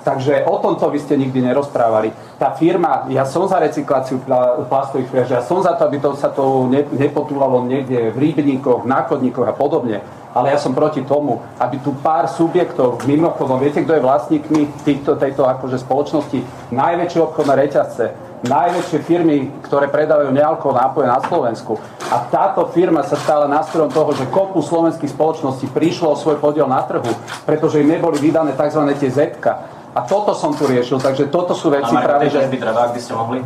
Takže 0.05 0.45
o 0.45 0.61
tomto 0.61 0.85
vy 0.93 1.01
ste 1.01 1.17
nikdy 1.17 1.41
nerozprávali. 1.41 2.13
Tá 2.37 2.53
firma, 2.53 3.09
ja 3.09 3.25
som 3.25 3.49
za 3.49 3.57
recykláciu 3.57 4.21
plastových 4.69 5.09
fľaš, 5.09 5.29
ja 5.33 5.41
som 5.41 5.65
za 5.65 5.73
to, 5.73 5.89
aby 5.89 5.97
to 5.97 6.13
sa 6.13 6.29
to 6.29 6.69
nepotúlalo 6.93 7.65
niekde 7.65 8.13
v 8.13 8.17
rýbníkoch, 8.21 8.85
v 8.85 8.91
náchodníkoch 8.91 9.49
a 9.49 9.57
podobne. 9.57 10.05
Ale 10.35 10.53
ja 10.53 10.61
som 10.61 10.77
proti 10.77 11.01
tomu, 11.01 11.41
aby 11.57 11.81
tu 11.81 11.89
pár 12.05 12.29
subjektov, 12.29 13.01
mimochodom, 13.09 13.57
viete, 13.57 13.81
kto 13.81 13.97
je 13.97 14.05
vlastníkmi 14.05 14.61
týchto, 14.85 15.17
tejto 15.17 15.47
akože 15.47 15.81
spoločnosti? 15.81 16.69
Najväčšie 16.69 17.19
obchodné 17.25 17.53
reťazce, 17.65 18.05
najväčšie 18.43 18.99
firmy, 19.07 19.47
ktoré 19.63 19.87
predávajú 19.87 20.35
nealkohol 20.35 20.75
nápoje 20.75 21.07
na 21.07 21.19
Slovensku. 21.23 21.79
A 22.11 22.27
táto 22.27 22.67
firma 22.75 23.01
sa 23.07 23.15
stala 23.15 23.47
nástrojom 23.47 23.93
toho, 23.93 24.11
že 24.11 24.27
kopu 24.27 24.59
slovenských 24.59 25.13
spoločností 25.13 25.71
prišlo 25.71 26.13
o 26.13 26.19
svoj 26.19 26.43
podiel 26.43 26.67
na 26.67 26.83
trhu, 26.83 27.07
pretože 27.47 27.79
im 27.79 27.89
neboli 27.89 28.19
vydané 28.19 28.51
tzv. 28.53 28.81
tie 28.99 29.09
zetka. 29.09 29.71
A 29.95 30.03
toto 30.03 30.35
som 30.35 30.51
tu 30.51 30.67
riešil, 30.67 30.99
takže 30.99 31.31
toto 31.31 31.55
sú 31.55 31.71
veci 31.71 31.95
práve, 31.95 32.27
že... 32.27 32.51
Dreva, 32.51 32.91
ak 32.91 32.99
by 32.99 32.99
ste 32.99 33.15
mohli? 33.15 33.39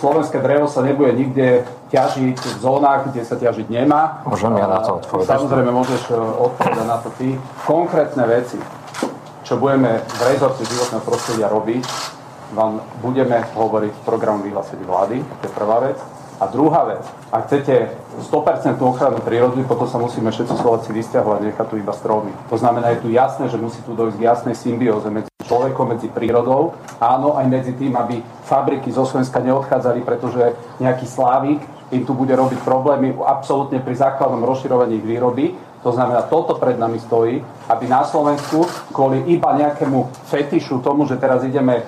Slovenské 0.00 0.40
drevo 0.40 0.64
sa 0.64 0.80
nebude 0.80 1.12
nikde 1.12 1.68
ťažiť 1.92 2.36
v 2.40 2.56
zónach, 2.56 3.04
kde 3.12 3.20
sa 3.20 3.36
ťažiť 3.36 3.68
nemá. 3.68 4.24
Môžem 4.24 4.56
ja 4.56 4.64
na 4.64 4.80
to 4.80 4.96
odpovedať. 5.04 5.28
Samozrejme, 5.28 5.70
môžeš 5.76 6.02
e, 6.08 6.16
odpovedať 6.16 6.86
na 6.88 6.98
to 7.04 7.12
ty. 7.20 7.36
Konkrétne 7.68 8.24
veci, 8.24 8.56
čo 9.44 9.60
budeme 9.60 10.00
v 10.00 10.20
rezorte 10.24 10.64
životného 10.64 11.04
prostredia 11.04 11.52
robiť, 11.52 11.84
vám 12.54 12.80
budeme 13.02 13.42
hovoriť 13.54 13.92
v 13.92 14.04
programu 14.06 14.46
vyhlásení 14.46 14.84
vlády, 14.86 15.20
to 15.42 15.44
je 15.46 15.52
prvá 15.52 15.82
vec. 15.82 15.98
A 16.42 16.50
druhá 16.50 16.82
vec, 16.84 17.06
ak 17.30 17.46
chcete 17.46 17.94
100% 18.26 18.74
ochranu 18.82 19.22
prírody, 19.22 19.62
potom 19.62 19.86
sa 19.86 20.02
musíme 20.02 20.34
všetci 20.34 20.58
Slováci 20.58 20.90
vysťahovať, 20.90 21.40
nechať 21.46 21.66
tu 21.70 21.78
iba 21.78 21.94
stromy. 21.94 22.34
To 22.50 22.58
znamená, 22.58 22.90
je 22.94 23.06
tu 23.06 23.08
jasné, 23.14 23.46
že 23.46 23.54
musí 23.54 23.78
tu 23.86 23.94
dojsť 23.94 24.18
k 24.18 24.26
jasnej 24.26 24.56
symbióze 24.58 25.06
medzi 25.14 25.30
človekom, 25.46 25.94
medzi 25.94 26.10
prírodou, 26.10 26.74
áno, 26.98 27.38
aj 27.38 27.46
medzi 27.46 27.72
tým, 27.78 27.94
aby 27.94 28.18
fabriky 28.48 28.90
zo 28.90 29.06
Slovenska 29.06 29.38
neodchádzali, 29.44 30.00
pretože 30.02 30.58
nejaký 30.82 31.06
slávik 31.06 31.62
im 31.94 32.02
tu 32.02 32.16
bude 32.16 32.34
robiť 32.34 32.64
problémy 32.66 33.14
absolútne 33.22 33.78
pri 33.78 33.94
základnom 33.94 34.42
rozširovaní 34.42 34.98
ich 34.98 35.06
výroby, 35.06 35.54
to 35.84 35.92
znamená, 35.92 36.24
toto 36.32 36.56
pred 36.56 36.80
nami 36.80 36.96
stojí, 36.96 37.44
aby 37.68 37.84
na 37.84 38.08
Slovensku 38.08 38.64
kvôli 38.88 39.20
iba 39.28 39.52
nejakému 39.52 40.32
fetišu 40.32 40.80
tomu, 40.80 41.04
že 41.04 41.20
teraz 41.20 41.44
ideme 41.44 41.84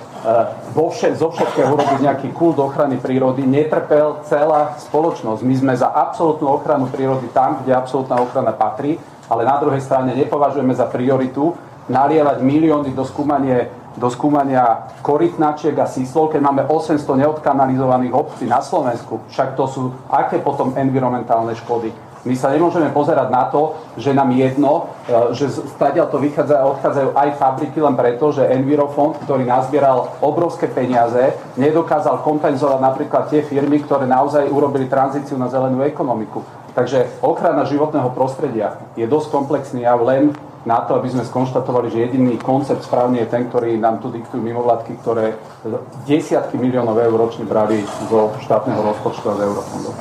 vo 0.75 0.91
vše, 0.91 1.15
zo 1.15 1.31
všetkého 1.31 1.71
urobiť 1.71 1.99
nejaký 2.03 2.29
kult 2.35 2.59
ochrany 2.59 2.99
prírody, 2.99 3.47
netrpel 3.47 4.27
celá 4.27 4.75
spoločnosť. 4.75 5.41
My 5.47 5.55
sme 5.55 5.73
za 5.79 5.87
absolútnu 5.87 6.51
ochranu 6.51 6.91
prírody 6.91 7.31
tam, 7.31 7.63
kde 7.63 7.71
absolútna 7.71 8.19
ochrana 8.19 8.51
patrí, 8.51 8.99
ale 9.31 9.47
na 9.47 9.59
druhej 9.63 9.79
strane 9.79 10.19
nepovažujeme 10.19 10.75
za 10.75 10.91
prioritu 10.91 11.55
nalievať 11.87 12.43
milióny 12.43 12.91
do 12.91 13.07
skúmania, 13.07 13.71
do 13.95 14.11
skúmania 14.11 14.91
korytnačiek 15.07 15.79
a 15.79 15.87
síslov, 15.87 16.35
keď 16.35 16.41
máme 16.43 16.63
800 16.67 17.07
neodkanalizovaných 17.23 18.11
obcí 18.11 18.51
na 18.51 18.59
Slovensku. 18.59 19.23
Však 19.31 19.55
to 19.55 19.71
sú 19.71 19.83
aké 20.11 20.43
potom 20.43 20.75
environmentálne 20.75 21.55
škody 21.55 22.06
my 22.27 22.35
sa 22.35 22.51
nemôžeme 22.51 22.91
pozerať 22.91 23.31
na 23.31 23.47
to, 23.49 23.79
že 23.95 24.11
nám 24.11 24.35
jedno, 24.35 24.91
e, 25.07 25.33
že 25.39 25.47
stadiaľ 25.79 26.11
to 26.11 26.19
vychádza, 26.19 26.67
odchádzajú 26.77 27.09
aj 27.15 27.29
fabriky 27.39 27.79
len 27.79 27.95
preto, 27.95 28.35
že 28.35 28.51
Envirofond, 28.51 29.23
ktorý 29.23 29.47
nazbieral 29.47 30.19
obrovské 30.19 30.67
peniaze, 30.67 31.39
nedokázal 31.55 32.27
kompenzovať 32.27 32.83
napríklad 32.83 33.31
tie 33.31 33.47
firmy, 33.47 33.81
ktoré 33.87 34.11
naozaj 34.11 34.51
urobili 34.51 34.91
tranzíciu 34.91 35.39
na 35.39 35.47
zelenú 35.47 35.87
ekonomiku. 35.87 36.43
Takže 36.77 37.25
ochrana 37.25 37.65
životného 37.65 38.13
prostredia 38.13 38.77
je 39.01 39.09
dosť 39.09 39.33
komplexný 39.33 39.89
jav 39.89 39.97
len 40.05 40.37
na 40.67 40.83
to, 40.83 40.99
aby 40.99 41.07
sme 41.07 41.23
skonštatovali, 41.23 41.95
že 41.95 42.11
jediný 42.11 42.35
koncept 42.43 42.83
správny 42.83 43.23
je 43.23 43.31
ten, 43.31 43.47
ktorý 43.47 43.79
nám 43.79 44.03
tu 44.03 44.11
diktujú 44.11 44.43
mimovládky, 44.43 44.99
ktoré 44.99 45.39
desiatky 46.11 46.59
miliónov 46.59 46.99
eur 46.99 47.15
ročne 47.15 47.47
brali 47.47 47.87
zo 48.11 48.35
štátneho 48.43 48.83
rozpočtu 48.83 49.25
a 49.31 49.35
z 49.39 49.41
eurofondov. 49.47 49.93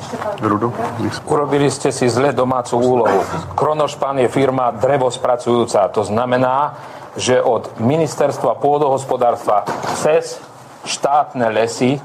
Urobili 1.30 1.70
ste 1.70 1.94
si 1.94 2.10
zle 2.10 2.34
domácu 2.34 2.82
úlohu. 2.82 3.22
Kronošpan 3.54 4.26
je 4.26 4.28
firma 4.34 4.74
drevospracujúca. 4.74 5.86
To 5.94 6.02
znamená, 6.02 6.74
že 7.14 7.38
od 7.38 7.70
ministerstva 7.78 8.58
pôdohospodárstva 8.58 9.70
cez 10.02 10.42
štátne 10.82 11.46
lesy 11.54 12.02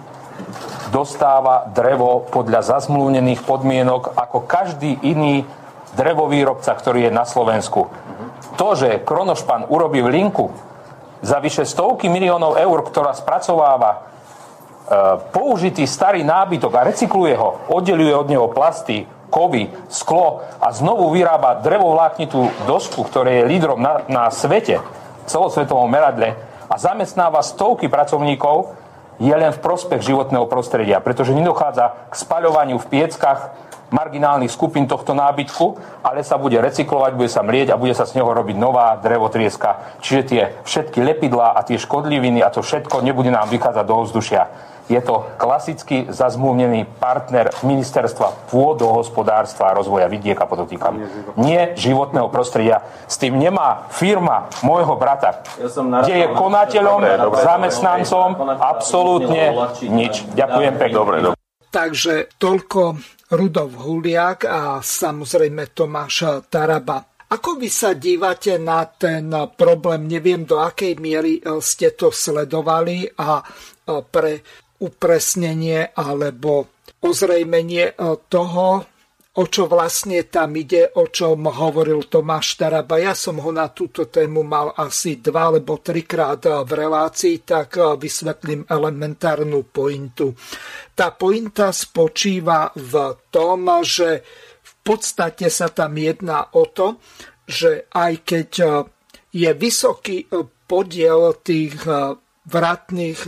dostáva 0.93 1.65
drevo 1.73 2.28
podľa 2.28 2.77
zazmluvnených 2.77 3.41
podmienok 3.41 4.12
ako 4.20 4.45
každý 4.45 5.01
iný 5.01 5.49
drevovýrobca, 5.97 6.77
ktorý 6.77 7.09
je 7.09 7.12
na 7.12 7.24
Slovensku 7.24 7.89
to, 8.56 8.68
že 8.78 9.02
Kronošpan 9.02 9.68
urobí 9.68 10.02
linku 10.02 10.51
za 11.20 11.39
vyše 11.39 11.68
stovky 11.68 12.09
miliónov 12.09 12.56
eur, 12.56 12.81
ktorá 12.86 13.12
spracováva 13.12 13.90
e, 13.93 13.98
použitý 15.31 15.85
starý 15.85 16.24
nábytok 16.24 16.72
a 16.74 16.86
recykluje 16.89 17.36
ho, 17.36 17.60
oddeluje 17.68 18.14
od 18.16 18.27
neho 18.31 18.48
plasty, 18.48 19.05
kovy, 19.31 19.70
sklo 19.86 20.43
a 20.59 20.74
znovu 20.74 21.14
vyrába 21.14 21.62
drevovláknitú 21.62 22.66
dosku, 22.66 23.06
ktoré 23.06 23.40
je 23.40 23.48
lídrom 23.48 23.78
na, 23.78 24.02
na 24.10 24.27
svete, 24.28 24.82
celosvetovom 25.31 25.86
meradle 25.86 26.35
a 26.66 26.74
zamestnáva 26.74 27.47
stovky 27.47 27.86
pracovníkov, 27.86 28.74
je 29.20 29.31
len 29.36 29.52
v 29.52 29.62
prospech 29.62 30.01
životného 30.01 30.48
prostredia, 30.48 30.98
pretože 30.98 31.36
nedochádza 31.36 32.09
k 32.09 32.14
spaľovaniu 32.16 32.81
v 32.81 32.89
pieckach, 32.89 33.52
marginálnych 33.91 34.51
skupín 34.51 34.87
tohto 34.87 35.12
nábytku, 35.15 35.79
ale 36.03 36.23
sa 36.23 36.39
bude 36.39 36.59
recyklovať, 36.59 37.12
bude 37.15 37.31
sa 37.31 37.43
mlieť 37.43 37.75
a 37.75 37.81
bude 37.81 37.95
sa 37.95 38.07
z 38.07 38.19
neho 38.19 38.31
robiť 38.31 38.57
nová 38.57 38.97
drevotrieska. 38.99 40.01
Čiže 40.03 40.23
tie 40.27 40.43
všetky 40.65 40.99
lepidlá 41.03 41.55
a 41.55 41.61
tie 41.67 41.77
škodliviny 41.77 42.43
a 42.43 42.51
to 42.51 42.62
všetko 42.62 43.03
nebude 43.03 43.29
nám 43.31 43.51
vychádzať 43.51 43.85
do 43.85 43.95
ovzdušia. 44.01 44.43
Je 44.91 44.99
to 44.99 45.23
klasicky 45.39 46.11
zazmluvnený 46.11 46.83
partner 46.99 47.55
ministerstva 47.62 48.51
pôdohospodárstva 48.51 49.71
a 49.71 49.77
rozvoja 49.79 50.11
vidieka, 50.11 50.51
podotýkam. 50.51 50.99
Nie 51.39 51.79
životného 51.79 52.27
prostredia. 52.27 52.83
S 53.07 53.15
tým 53.15 53.39
nemá 53.39 53.87
firma 53.95 54.51
môjho 54.67 54.99
brata, 54.99 55.47
ja 55.62 55.71
kde 56.03 56.27
je 56.27 56.27
konateľom, 56.35 57.07
zamestnancom, 57.39 58.29
absolútne 58.59 59.55
nič. 59.87 60.27
Ďakujem 60.35 60.75
pekne. 60.75 60.97
Dobre, 60.99 61.17
dobre. 61.23 61.37
Takže 61.71 62.35
toľko 62.43 62.99
Rudov 63.31 63.78
Huliak 63.86 64.43
a 64.51 64.82
samozrejme 64.82 65.70
Tomáš 65.70 66.51
Taraba. 66.51 66.98
Ako 67.31 67.62
vy 67.62 67.70
sa 67.70 67.94
dívate 67.94 68.59
na 68.59 68.82
ten 68.90 69.31
problém? 69.55 70.11
Neviem, 70.11 70.43
do 70.43 70.59
akej 70.59 70.98
miery 70.98 71.39
e, 71.39 71.62
ste 71.62 71.94
to 71.94 72.11
sledovali 72.11 73.07
a 73.07 73.39
e, 73.39 73.44
pre 74.02 74.43
upresnenie 74.82 75.94
alebo 75.94 76.82
ozrejmenie 76.98 77.94
e, 77.94 78.19
toho, 78.27 78.90
o 79.41 79.49
čo 79.49 79.65
vlastne 79.65 80.29
tam 80.29 80.53
ide, 80.53 80.93
o 81.01 81.09
čom 81.09 81.49
hovoril 81.49 82.12
Tomáš 82.12 82.61
Taraba. 82.61 83.01
Ja 83.01 83.17
som 83.17 83.41
ho 83.41 83.49
na 83.49 83.73
túto 83.73 84.05
tému 84.05 84.45
mal 84.45 84.77
asi 84.77 85.17
dva 85.17 85.49
alebo 85.49 85.81
trikrát 85.81 86.45
v 86.45 86.69
relácii, 86.69 87.41
tak 87.41 87.81
vysvetlím 87.97 88.69
elementárnu 88.69 89.65
pointu. 89.73 90.37
Tá 90.93 91.17
pointa 91.17 91.73
spočíva 91.73 92.69
v 92.77 93.17
tom, 93.33 93.81
že 93.81 94.21
v 94.61 94.73
podstate 94.85 95.49
sa 95.49 95.73
tam 95.73 95.97
jedná 95.97 96.53
o 96.53 96.69
to, 96.69 97.01
že 97.49 97.89
aj 97.97 98.12
keď 98.21 98.51
je 99.33 99.51
vysoký 99.57 100.29
podiel 100.69 101.41
tých 101.41 101.81
vratných 102.45 103.21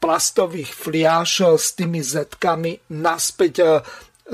plastových 0.00 0.72
fliaž 0.72 1.60
s 1.60 1.76
tými 1.76 2.00
zetkami 2.00 2.96
naspäť 2.96 3.84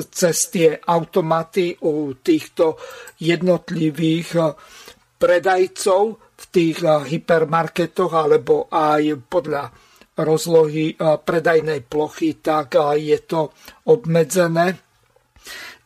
cez 0.05 0.53
tie 0.53 0.77
automaty 0.77 1.77
u 1.85 2.13
týchto 2.21 2.77
jednotlivých 3.21 4.29
eh, 4.37 4.47
predajcov 5.17 6.03
v 6.37 6.45
tých 6.53 6.79
eh, 6.85 6.91
hypermarketoch 7.17 8.13
alebo 8.13 8.69
aj 8.69 9.03
podľa 9.29 9.65
rozlohy 10.21 10.93
eh, 10.93 11.17
predajnej 11.17 11.81
plochy, 11.89 12.41
tak 12.45 12.77
je 12.97 13.19
to 13.25 13.53
obmedzené. 13.89 14.85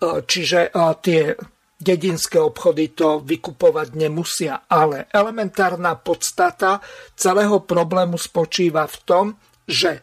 Čiže 0.01 0.73
tie 1.05 1.37
dedinské 1.77 2.41
obchody 2.41 2.97
to 2.97 3.20
vykupovať 3.20 4.01
nemusia. 4.01 4.65
Ale 4.65 5.12
elementárna 5.12 5.93
podstata 6.01 6.81
celého 7.12 7.61
problému 7.69 8.16
spočíva 8.16 8.89
v 8.89 8.97
tom, 9.05 9.27
že 9.69 10.01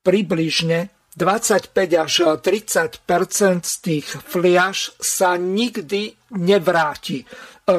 približne 0.00 1.01
25 1.12 1.76
až 2.00 2.40
30 2.40 3.04
z 3.60 3.74
tých 3.84 4.06
fliaž 4.08 4.96
sa 4.96 5.36
nikdy 5.36 6.16
nevráti. 6.40 7.20
E, 7.20 7.26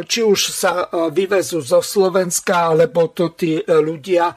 či 0.06 0.22
už 0.22 0.40
sa 0.54 0.86
e, 0.86 1.10
vyvezú 1.10 1.66
zo 1.66 1.82
Slovenska, 1.82 2.70
alebo 2.70 3.10
to 3.10 3.34
tí 3.34 3.58
e, 3.58 3.64
ľudia 3.66 4.32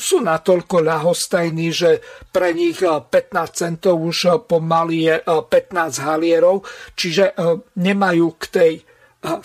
sú 0.00 0.24
natoľko 0.24 0.80
ľahostajní, 0.80 1.68
že 1.68 2.00
pre 2.32 2.56
nich 2.56 2.80
15 2.80 3.12
centov 3.52 4.00
už 4.00 4.48
pomaly 4.48 5.04
je 5.04 5.20
15 5.20 6.00
halierov, 6.00 6.64
čiže 6.96 7.36
nemajú 7.76 8.40
k 8.40 8.44
tej 8.48 8.72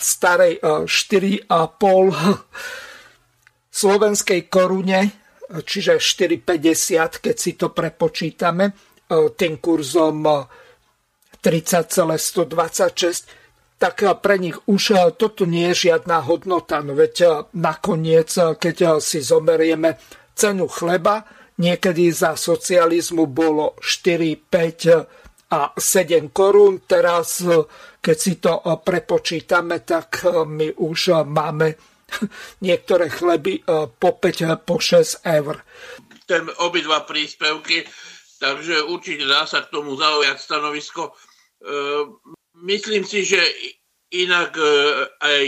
starej 0.00 0.56
4,5 0.88 1.52
slovenskej 3.84 4.40
korune 4.48 5.25
čiže 5.50 6.02
4,50, 6.02 7.22
keď 7.22 7.36
si 7.38 7.54
to 7.54 7.70
prepočítame, 7.70 8.64
e, 8.70 8.72
tým 9.34 9.62
kurzom 9.62 10.26
30,126, 11.38 13.22
e, 13.22 13.30
tak 13.78 14.02
e, 14.02 14.10
pre 14.18 14.36
nich 14.42 14.58
už 14.66 15.14
toto 15.14 15.46
nie 15.46 15.70
je 15.72 15.90
žiadna 15.90 16.26
hodnota. 16.26 16.82
No 16.82 16.98
veď 16.98 17.46
nakoniec, 17.54 18.34
keď 18.34 18.98
si 18.98 19.22
zomerieme 19.22 19.98
cenu 20.34 20.66
chleba, 20.66 21.22
niekedy 21.62 22.10
za 22.10 22.34
socializmu 22.34 23.30
bolo 23.30 23.78
4, 23.80 24.50
5 24.50 25.50
a 25.54 25.70
7 25.72 26.34
korún. 26.34 26.82
Teraz, 26.84 27.40
keď 28.02 28.16
si 28.18 28.34
to 28.42 28.60
prepočítame, 28.82 29.86
tak 29.86 30.26
my 30.26 30.74
už 30.74 31.22
máme 31.22 31.95
niektoré 32.66 33.10
chleby 33.10 33.60
e, 33.60 33.62
po 33.90 34.10
5, 34.16 34.42
e, 34.42 34.54
po 34.62 34.76
6 34.78 35.26
eur. 35.26 35.62
Ten 36.26 36.50
obidva 36.58 37.06
príspevky, 37.06 37.86
takže 38.42 38.82
určite 38.86 39.26
dá 39.26 39.46
sa 39.46 39.62
k 39.62 39.70
tomu 39.70 39.94
zaujať 39.94 40.36
stanovisko. 40.38 41.10
E, 41.10 41.12
myslím 42.66 43.06
si, 43.06 43.22
že 43.26 43.40
inak 44.06 44.54
aj 45.18 45.46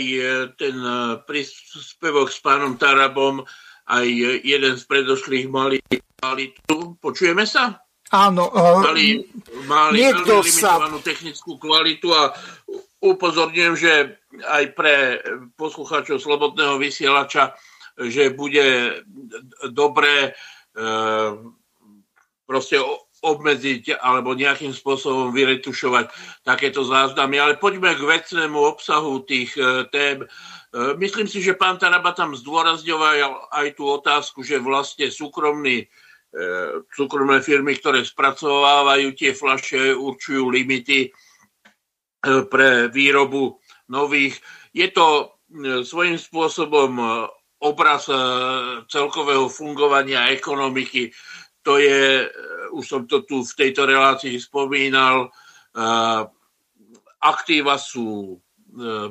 ten 0.59 0.75
príspevok 1.23 2.27
s 2.27 2.43
pánom 2.43 2.75
Tarabom, 2.75 3.47
aj 3.87 4.05
jeden 4.43 4.75
z 4.75 4.83
predošlých 4.83 5.47
mali, 5.47 5.79
mali 6.19 6.51
tu. 6.67 6.99
Počujeme 6.99 7.47
sa? 7.47 7.79
Áno, 8.09 8.49
mali, 8.83 9.21
mali 9.69 10.01
niekto 10.01 10.41
veľmi 10.41 10.49
limitovanú 10.49 10.97
sa... 10.97 11.05
technickú 11.07 11.61
kvalitu 11.61 12.09
a 12.09 12.33
upozorňujem, 12.99 13.75
že 13.79 13.93
aj 14.43 14.63
pre 14.75 14.95
poslucháčov 15.55 16.19
Slobodného 16.19 16.75
vysielača, 16.79 17.55
že 17.99 18.31
bude 18.31 18.99
dobré 19.71 20.31
e, 20.31 20.31
proste 22.47 22.79
obmedziť 23.19 23.99
alebo 23.99 24.31
nejakým 24.31 24.71
spôsobom 24.71 25.35
vyretušovať 25.35 26.07
takéto 26.47 26.87
záznamy. 26.87 27.35
Ale 27.35 27.59
poďme 27.59 27.91
k 27.95 28.07
vecnému 28.07 28.55
obsahu 28.55 29.23
tých 29.27 29.51
e, 29.59 29.83
tém. 29.91 30.23
E, 30.23 30.27
myslím 30.99 31.27
si, 31.27 31.43
že 31.43 31.59
pán 31.59 31.79
Taraba 31.79 32.15
tam 32.15 32.35
zdôrazňoval 32.35 33.51
aj 33.51 33.67
tú 33.75 33.83
otázku, 33.87 34.43
že 34.43 34.59
vlastne 34.59 35.11
súkromný 35.11 35.87
súkromné 36.93 37.41
firmy, 37.41 37.73
ktoré 37.73 38.05
spracovávajú 38.05 39.17
tie 39.17 39.33
flaše, 39.33 39.97
určujú 39.97 40.53
limity 40.53 41.09
pre 42.21 42.91
výrobu 42.91 43.59
nových. 43.89 44.37
Je 44.75 44.87
to 44.91 45.07
e, 45.07 45.25
svojím 45.83 46.19
spôsobom 46.19 46.99
obraz 47.59 48.07
celkového 48.87 49.51
fungovania 49.51 50.31
ekonomiky. 50.31 51.11
To 51.67 51.75
je, 51.75 52.23
už 52.71 52.85
som 52.87 53.03
to 53.03 53.27
tu 53.27 53.43
v 53.43 53.51
tejto 53.51 53.83
relácii 53.83 54.39
spomínal, 54.39 55.27
aktíva 57.19 57.75
sú 57.75 58.39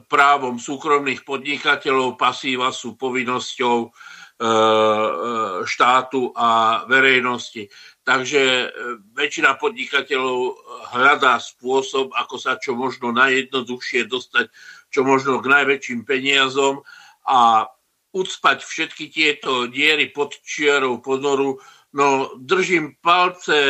právom 0.08 0.56
súkromných 0.56 1.28
podnikateľov, 1.28 2.16
pasíva 2.16 2.72
sú 2.72 2.96
povinnosťou 2.96 3.92
E, 4.38 4.46
e, 4.46 5.66
štátu 5.66 6.30
a 6.30 6.86
verejnosti. 6.86 7.66
Takže 8.08 8.40
e, 8.40 8.66
väčšina 9.12 9.60
podnikateľov 9.60 10.56
hľadá 10.96 11.36
spôsob, 11.36 12.16
ako 12.16 12.40
sa 12.40 12.56
čo 12.56 12.72
možno 12.72 13.12
najjednoduchšie 13.12 14.08
dostať 14.08 14.48
čo 14.88 15.04
možno 15.04 15.44
k 15.44 15.52
najväčším 15.52 16.08
peniazom 16.08 16.80
a 17.28 17.68
ucpať 18.16 18.64
všetky 18.64 19.12
tieto 19.12 19.68
diery 19.68 20.08
pod 20.08 20.32
čiarou 20.40 21.04
ponoru. 21.04 21.60
No 21.92 22.32
držím 22.40 22.96
palce 23.04 23.60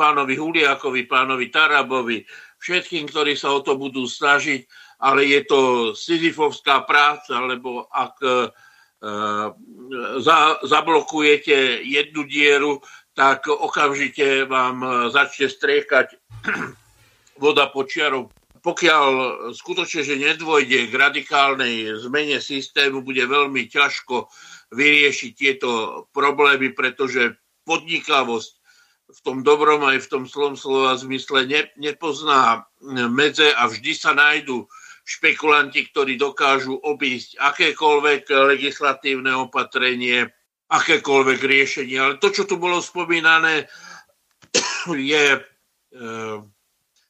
pánovi 0.00 0.40
Huliakovi, 0.40 1.04
pánovi 1.04 1.52
Tarabovi, 1.52 2.24
všetkým, 2.56 3.04
ktorí 3.12 3.36
sa 3.36 3.52
o 3.52 3.60
to 3.60 3.76
budú 3.76 4.08
snažiť, 4.08 4.64
ale 5.04 5.28
je 5.28 5.40
to 5.44 5.60
sizifovská 5.92 6.88
práca, 6.88 7.36
lebo 7.44 7.84
ak 7.92 8.16
Eh, 8.96 9.52
za, 10.18 10.56
zablokujete 10.64 11.84
jednu 11.84 12.24
dieru, 12.24 12.80
tak 13.16 13.48
okamžite 13.48 14.44
vám 14.44 14.76
eh, 14.84 14.90
začne 15.10 15.48
striekať 15.48 16.20
voda 17.42 17.66
počiarov. 17.72 18.30
Pokiaľ 18.60 19.10
skutočne, 19.54 20.02
že 20.02 20.18
nedôjde 20.18 20.90
k 20.90 20.94
radikálnej 20.94 22.02
zmene 22.02 22.42
systému, 22.42 22.98
bude 22.98 23.22
veľmi 23.22 23.70
ťažko 23.70 24.26
vyriešiť 24.74 25.32
tieto 25.38 25.70
problémy, 26.10 26.74
pretože 26.74 27.38
podnikavosť 27.62 28.50
v 29.06 29.18
tom 29.22 29.46
dobrom 29.46 29.86
aj 29.86 30.02
v 30.02 30.10
tom 30.10 30.24
slom 30.26 30.58
slova 30.58 30.98
zmysle 30.98 31.46
ne, 31.46 31.70
nepozná 31.78 32.66
medze 33.06 33.46
a 33.54 33.70
vždy 33.70 33.92
sa 33.94 34.10
nájdú 34.18 34.66
špekulanti, 35.06 35.86
ktorí 35.86 36.18
dokážu 36.18 36.74
obísť 36.74 37.38
akékoľvek 37.38 38.26
legislatívne 38.50 39.30
opatrenie, 39.38 40.26
akékoľvek 40.66 41.40
riešenie. 41.42 41.96
Ale 41.98 42.14
to, 42.18 42.34
čo 42.34 42.42
tu 42.44 42.58
bolo 42.58 42.82
spomínané, 42.82 43.70
je 44.90 45.24
e, 45.36 45.40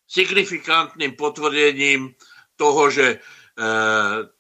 signifikantným 0.07 1.17
potvrdením 1.17 2.13
toho, 2.61 2.83
že 2.93 3.07
e, 3.17 3.19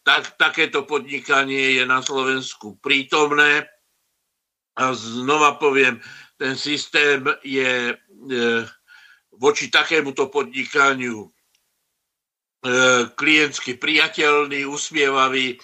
tak, 0.04 0.36
takéto 0.36 0.84
podnikanie 0.84 1.80
je 1.80 1.84
na 1.88 2.04
Slovensku 2.04 2.76
prítomné. 2.84 3.64
A 4.76 4.92
znova 4.92 5.56
poviem, 5.56 5.96
ten 6.36 6.52
systém 6.52 7.24
je 7.40 7.92
e, 7.92 7.94
voči 9.36 9.72
takémuto 9.72 10.28
podnikaniu 10.28 11.32
klientsky 13.14 13.78
priateľný, 13.78 14.66
usmievavý, 14.66 15.54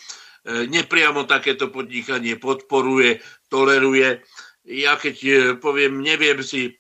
nepriamo 0.46 1.26
takéto 1.26 1.66
podnikanie 1.66 2.38
podporuje, 2.38 3.18
toleruje. 3.52 4.24
Ja 4.64 4.96
keď 4.96 5.16
e, 5.20 5.32
poviem, 5.60 6.00
neviem 6.00 6.40
si 6.40 6.72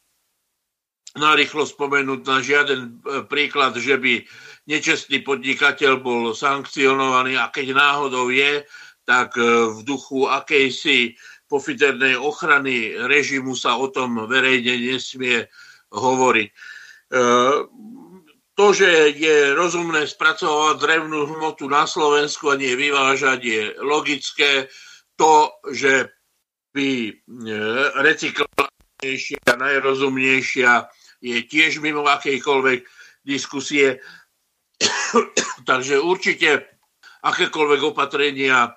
narýchlo 1.12 1.68
spomenúť 1.68 2.20
na 2.24 2.40
žiaden 2.40 3.04
príklad, 3.28 3.76
že 3.76 4.00
by 4.00 4.24
nečestný 4.64 5.20
podnikateľ 5.20 6.00
bol 6.00 6.32
sankcionovaný 6.32 7.36
a 7.36 7.52
keď 7.52 7.76
náhodou 7.76 8.32
je, 8.32 8.64
tak 9.04 9.36
v 9.36 9.76
duchu 9.84 10.24
akejsi 10.24 11.12
pofidernej 11.52 12.16
ochrany 12.16 12.96
režimu 12.96 13.52
sa 13.52 13.76
o 13.76 13.92
tom 13.92 14.24
verejne 14.24 14.72
nesmie 14.72 15.44
hovoriť 15.92 16.48
to, 18.52 18.66
že 18.72 19.16
je 19.16 19.56
rozumné 19.56 20.04
spracovať 20.04 20.76
drevnú 20.80 21.24
hmotu 21.36 21.68
na 21.68 21.88
Slovensku 21.88 22.52
a 22.52 22.60
nie 22.60 22.76
vyvážať, 22.76 23.40
je 23.40 23.62
logické. 23.80 24.68
To, 25.16 25.52
že 25.72 26.12
by 26.72 26.88
e, 27.08 27.12
recyklovanejšia 28.00 29.40
a 29.48 29.54
najrozumnejšia 29.60 30.70
je 31.22 31.38
tiež 31.46 31.78
mimo 31.84 32.02
akejkoľvek 32.04 32.80
diskusie. 33.22 34.00
Takže 35.68 36.02
určite 36.02 36.66
akékoľvek 37.22 37.80
opatrenia 37.86 38.66
e, 38.66 38.70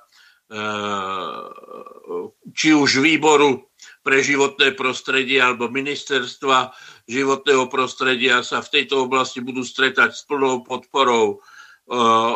či 2.56 2.72
už 2.72 3.04
výboru 3.04 3.66
pre 4.06 4.22
životné 4.22 4.78
prostredie 4.78 5.42
alebo 5.42 5.66
ministerstva 5.66 6.70
životného 7.10 7.66
prostredia 7.74 8.46
sa 8.46 8.62
v 8.62 8.72
tejto 8.82 9.10
oblasti 9.10 9.42
budú 9.42 9.66
stretať 9.66 10.14
s 10.14 10.24
plnou 10.30 10.62
podporou 10.62 11.42
eh, 11.90 12.34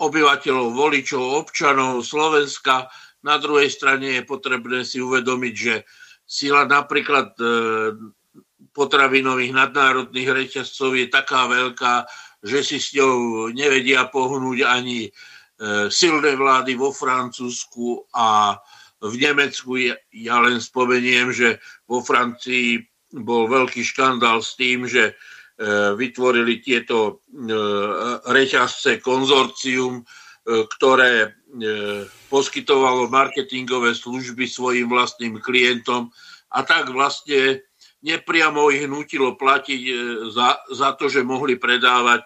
obyvateľov, 0.00 0.76
voličov, 0.76 1.22
občanov 1.44 2.04
Slovenska. 2.04 2.88
Na 3.20 3.36
druhej 3.36 3.68
strane 3.68 4.20
je 4.20 4.22
potrebné 4.24 4.84
si 4.84 5.00
uvedomiť, 5.00 5.54
že 5.54 5.74
sila 6.24 6.64
napríklad 6.64 7.36
eh, 7.36 7.96
potravinových 8.70 9.52
nadnárodných 9.52 10.30
reťazcov 10.30 10.94
je 10.96 11.06
taká 11.10 11.50
veľká, 11.50 12.06
že 12.40 12.64
si 12.64 12.78
s 12.80 12.96
ňou 12.96 13.48
nevedia 13.52 14.08
pohnúť 14.08 14.64
ani 14.64 15.08
eh, 15.08 15.86
silné 15.92 16.36
vlády 16.36 16.76
vo 16.76 16.94
Francúzsku 16.94 18.08
a 18.14 18.56
v 19.00 19.14
Nemecku. 19.16 19.96
Ja 20.12 20.44
len 20.44 20.60
spomeniem, 20.60 21.32
že 21.32 21.56
vo 21.88 22.04
Francii 22.04 22.84
bol 23.24 23.50
veľký 23.50 23.82
škandál 23.82 24.44
s 24.44 24.54
tým, 24.54 24.86
že 24.86 25.10
e, 25.10 25.14
vytvorili 25.96 26.62
tieto 26.62 27.24
e, 27.32 27.56
reťazce 28.28 29.02
konzorcium, 29.02 30.00
e, 30.00 30.04
ktoré 30.44 31.36
poskytovalo 32.32 33.12
marketingové 33.12 33.92
služby 33.92 34.48
svojim 34.48 34.88
vlastným 34.88 35.36
klientom 35.38 36.08
a 36.50 36.64
tak 36.64 36.88
vlastne 36.90 37.60
nepriamo 38.00 38.72
ich 38.72 38.88
nutilo 38.88 39.36
platiť 39.36 39.80
za, 40.32 40.64
za 40.72 40.96
to, 40.96 41.12
že 41.12 41.20
mohli 41.20 41.60
predávať 41.60 42.24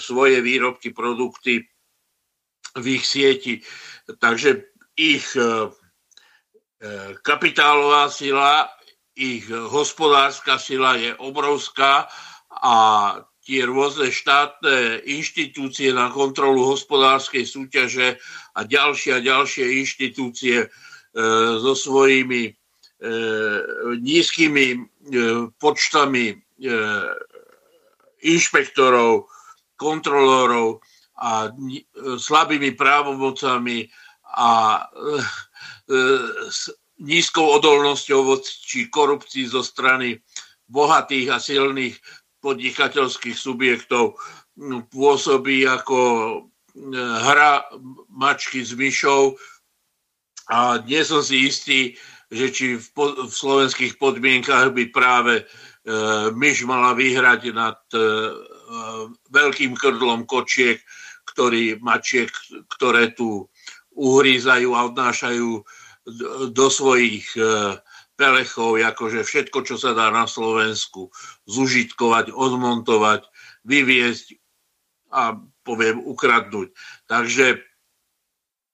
svoje 0.00 0.42
výrobky, 0.42 0.90
produkty 0.90 1.62
v 2.74 2.84
ich 2.98 3.04
sieti. 3.06 3.62
Takže 4.18 4.74
ich 4.98 5.28
E, 6.78 7.18
kapitálová 7.26 8.06
sila, 8.06 8.70
ich 9.18 9.50
hospodárska 9.50 10.62
sila 10.62 10.94
je 10.94 11.10
obrovská 11.18 12.06
a 12.54 12.74
tie 13.48 13.64
rôzne 13.64 14.12
štátne 14.12 15.08
inštitúcie 15.08 15.96
na 15.96 16.12
kontrolu 16.12 16.68
hospodárskej 16.68 17.48
súťaže 17.48 18.20
a 18.52 18.60
ďalšie 18.68 19.16
a 19.16 19.24
ďalšie 19.24 19.80
inštitúcie 19.80 20.56
e, 20.60 20.68
so 21.56 21.72
svojimi 21.72 22.44
e, 22.44 22.52
nízkymi 24.04 24.66
e, 24.68 24.78
počtami 25.56 26.36
e, 26.36 26.36
inšpektorov, 28.20 29.32
kontrolórov 29.80 30.84
a 31.16 31.48
e, 31.48 31.80
slabými 32.20 32.76
právomocami 32.76 33.88
a 34.28 34.84
s 36.52 36.68
nízkou 37.00 37.48
odolnosťou 37.56 38.28
voči 38.28 38.92
korupcii 38.92 39.48
zo 39.48 39.64
strany 39.64 40.20
bohatých 40.68 41.32
a 41.32 41.40
silných 41.40 41.96
podnikateľských 42.48 43.36
subjektov 43.36 44.16
pôsobí 44.88 45.68
ako 45.68 46.00
hra 47.22 47.68
mačky 48.08 48.64
s 48.64 48.72
myšou. 48.72 49.36
A 50.48 50.80
nie 50.88 51.04
som 51.04 51.20
si 51.20 51.44
istý, 51.44 51.80
že 52.32 52.48
či 52.52 52.66
v, 52.80 52.86
po, 52.96 53.12
v 53.28 53.32
slovenských 53.32 54.00
podmienkach 54.00 54.72
by 54.72 54.84
práve 54.92 55.34
e, 55.40 55.44
myš 56.32 56.64
mala 56.64 56.96
vyhrať 56.96 57.52
nad 57.52 57.80
e, 57.92 58.00
veľkým 59.32 59.76
krdlom 59.76 60.24
kočiek, 60.24 60.80
ktorý, 61.28 61.80
mačiek, 61.84 62.32
ktoré 62.72 63.12
tu 63.12 63.48
uhrízajú 63.92 64.72
a 64.72 64.88
odnášajú 64.88 65.50
do 66.52 66.66
svojich 66.72 67.28
e, 67.36 67.76
pelechov, 68.18 68.82
akože 68.82 69.22
všetko, 69.22 69.62
čo 69.62 69.78
sa 69.78 69.94
dá 69.94 70.10
na 70.10 70.26
Slovensku 70.26 71.14
zužitkovať, 71.46 72.34
odmontovať, 72.34 73.22
vyviesť 73.62 74.34
a 75.14 75.38
poviem 75.62 76.02
ukradnúť. 76.02 76.74
Takže 77.06 77.62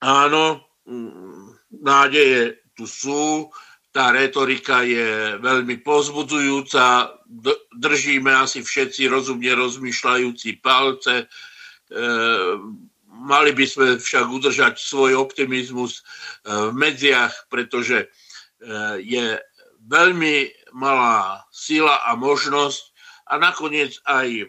áno, 0.00 0.64
nádeje 1.70 2.64
tu 2.72 2.88
sú, 2.88 3.52
tá 3.94 4.10
retorika 4.10 4.82
je 4.82 5.38
veľmi 5.38 5.78
pozbudzujúca, 5.86 7.14
držíme 7.78 8.32
asi 8.34 8.66
všetci 8.66 9.06
rozumne 9.06 9.54
rozmýšľajúci 9.54 10.58
palce. 10.58 11.22
E, 11.22 11.26
mali 13.06 13.54
by 13.54 13.66
sme 13.70 13.86
však 14.02 14.26
udržať 14.26 14.82
svoj 14.82 15.14
optimizmus 15.14 16.02
e, 16.02 16.02
v 16.50 16.74
medziach, 16.74 17.46
pretože 17.46 18.10
je 19.04 19.38
veľmi 19.84 20.36
malá 20.72 21.44
sila 21.52 22.00
a 22.08 22.16
možnosť 22.16 22.82
a 23.28 23.36
nakoniec 23.36 23.96
aj 24.08 24.48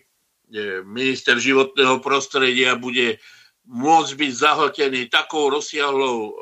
minister 0.85 1.35
životného 1.41 1.99
prostredia 1.99 2.79
bude 2.79 3.19
môcť 3.65 4.11
byť 4.13 4.31
zahltený 4.31 5.01
takou 5.09 5.49
rozsiahlou 5.49 6.37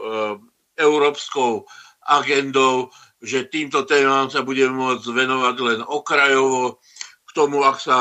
európskou 0.75 1.63
agendou, 2.03 2.91
že 3.23 3.47
týmto 3.47 3.87
témam 3.87 4.27
sa 4.27 4.43
budeme 4.43 4.75
môcť 4.75 5.05
venovať 5.07 5.55
len 5.63 5.79
okrajovo. 5.87 6.83
K 7.23 7.29
tomu, 7.31 7.63
ak 7.63 7.79
sa 7.79 7.97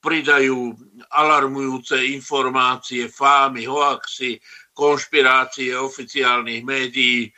pridajú 0.00 0.72
alarmujúce 1.12 2.00
informácie, 2.12 3.08
fámy, 3.12 3.68
hoaxy, 3.68 4.40
konšpirácie 4.72 5.76
oficiálnych 5.76 6.64
médií, 6.64 7.28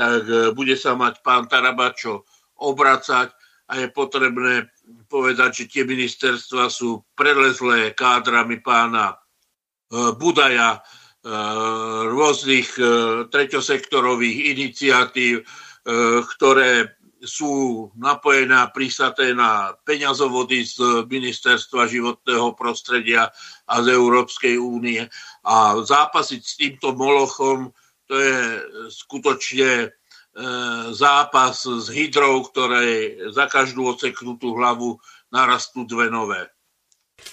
tak 0.00 0.24
e, 0.24 0.56
bude 0.56 0.80
sa 0.80 0.96
mať 0.96 1.20
pán 1.20 1.44
Tarabačo 1.44 2.24
obracať 2.56 3.28
a 3.68 3.84
je 3.84 3.92
potrebné 3.92 4.72
povedať, 5.12 5.64
že 5.64 5.68
tie 5.68 5.84
ministerstva 5.84 6.72
sú 6.72 7.04
prelezlé 7.12 7.92
kádrami 7.92 8.64
pána 8.64 9.12
e, 9.12 9.16
Budaja, 10.16 10.80
Eh, 11.20 12.02
rôznych 12.08 12.80
treťosektorových 13.28 14.56
iniciatív, 14.56 15.44
ktoré 16.32 16.96
sú 17.20 17.88
napojené 17.92 18.56
a 18.56 18.72
prísaté 18.72 19.36
na 19.36 19.76
peňazovody 19.84 20.64
z 20.64 21.04
Ministerstva 21.04 21.92
životného 21.92 22.56
prostredia 22.56 23.28
a 23.68 23.74
z 23.84 24.00
Európskej 24.00 24.56
únie. 24.56 25.04
A 25.44 25.76
zápasiť 25.84 26.40
s 26.40 26.56
týmto 26.56 26.96
molochom, 26.96 27.68
to 28.10 28.18
je 28.18 28.38
skutočne 28.90 29.94
zápas 30.90 31.62
s 31.62 31.86
hydrou, 31.90 32.42
ktoré 32.50 33.18
za 33.30 33.46
každú 33.46 33.94
oceknutú 33.94 34.58
hlavu 34.58 34.98
narastú 35.30 35.86
dve 35.86 36.10
nové. 36.10 36.50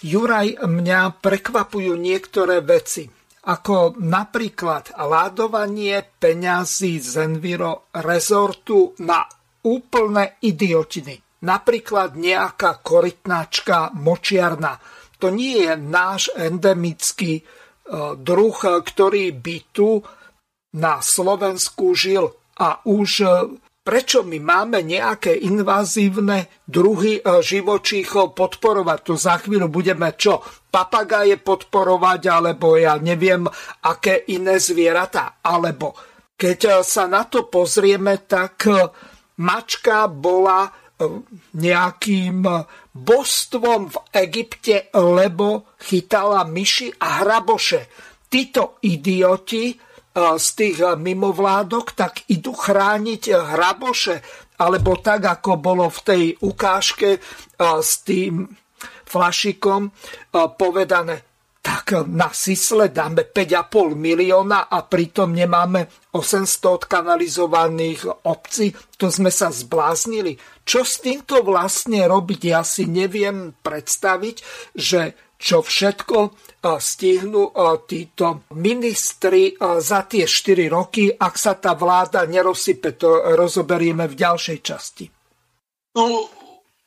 Juraj, 0.06 0.62
mňa 0.62 1.18
prekvapujú 1.18 1.98
niektoré 1.98 2.62
veci 2.62 3.08
ako 3.48 3.96
napríklad 4.04 4.92
ládovanie 5.00 6.04
peňazí 6.20 7.00
z 7.00 7.32
Enviro 7.32 7.88
rezortu 7.96 8.92
na 9.00 9.24
úplné 9.64 10.36
idiotiny. 10.44 11.16
Napríklad 11.48 12.20
nejaká 12.20 12.84
korytnáčka 12.84 13.96
močiarna. 13.96 14.76
To 15.24 15.32
nie 15.32 15.64
je 15.64 15.74
náš 15.80 16.28
endemický 16.36 17.40
e, 17.40 17.44
druh, 18.20 18.58
ktorý 18.84 19.32
by 19.32 19.58
tu 19.72 20.04
na 20.76 21.00
Slovensku 21.00 21.96
žil 21.96 22.36
a 22.58 22.82
už 22.84 23.10
e, 23.24 23.28
prečo 23.86 24.26
my 24.26 24.42
máme 24.42 24.84
nejaké 24.84 25.38
invazívne 25.46 26.50
druhy 26.68 27.22
e, 27.22 27.22
živočíchov 27.40 28.34
podporovať. 28.36 29.00
Tu 29.06 29.14
za 29.16 29.40
chvíľu 29.40 29.72
budeme 29.72 30.12
čo? 30.18 30.42
Papagáje 30.68 31.40
podporovať, 31.40 32.22
alebo 32.28 32.76
ja 32.76 32.98
neviem, 33.00 33.48
aké 33.86 34.28
iné 34.34 34.60
zvieratá. 34.60 35.40
Alebo 35.40 35.96
keď 36.36 36.60
e, 36.66 36.72
sa 36.84 37.08
na 37.08 37.24
to 37.30 37.48
pozrieme, 37.48 38.28
tak 38.28 38.68
mačka 39.38 40.10
bola 40.10 40.68
nejakým 41.54 42.42
božstvom 42.90 43.94
v 43.94 43.98
Egypte, 44.18 44.90
lebo 44.98 45.78
chytala 45.78 46.42
myši 46.42 46.98
a 46.98 47.22
hraboše. 47.22 47.86
Títo 48.26 48.82
idioti 48.82 49.78
z 50.18 50.48
tých 50.58 50.82
mimovládok, 50.98 51.94
tak 51.94 52.26
idú 52.34 52.58
chrániť 52.58 53.24
hraboše, 53.38 54.26
alebo 54.58 54.98
tak, 54.98 55.30
ako 55.38 55.62
bolo 55.62 55.86
v 55.94 56.00
tej 56.02 56.24
ukážke 56.42 57.22
s 57.62 57.92
tým 58.02 58.50
flašikom 59.06 59.94
povedané, 60.58 61.22
tak 61.62 62.08
na 62.08 62.32
Sisle 62.32 62.90
dáme 62.90 63.28
5,5 63.28 63.94
milióna 63.94 64.72
a 64.72 64.88
pritom 64.88 65.36
nemáme 65.36 66.10
800 66.16 66.64
odkanalizovaných 66.64 68.24
obcí. 68.24 68.72
To 68.96 69.12
sme 69.12 69.28
sa 69.28 69.52
zbláznili. 69.52 70.40
Čo 70.64 70.88
s 70.88 71.04
týmto 71.04 71.44
vlastne 71.44 72.08
robiť, 72.08 72.42
ja 72.48 72.64
si 72.64 72.88
neviem 72.88 73.52
predstaviť, 73.52 74.36
že 74.80 75.14
čo 75.38 75.60
všetko 75.60 76.18
stihnú 76.62 77.54
títo 77.86 78.50
ministri 78.58 79.54
za 79.60 80.04
tie 80.10 80.26
4 80.26 80.68
roky, 80.68 81.08
ak 81.14 81.36
sa 81.38 81.56
tá 81.56 81.78
vláda 81.78 82.26
nerozsype. 82.26 82.98
To 82.98 83.38
rozoberieme 83.38 84.10
v 84.10 84.16
ďalšej 84.18 84.60
časti. 84.60 85.06
No, 85.98 86.30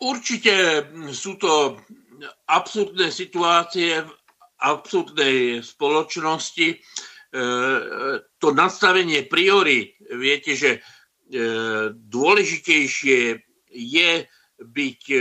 určite 0.03 0.87
sú 1.11 1.35
to 1.41 1.79
absurdné 2.47 3.11
situácie 3.11 4.03
v 4.03 4.11
absurdnej 4.61 5.65
spoločnosti. 5.65 6.69
E, 6.71 6.77
to 8.37 8.49
nastavenie 8.53 9.25
priorít, 9.27 9.97
viete, 10.15 10.59
že 10.59 10.71
e, 10.77 10.81
dôležitejšie 11.95 13.19
je 13.71 14.11
byť 14.61 15.03
e, 15.11 15.19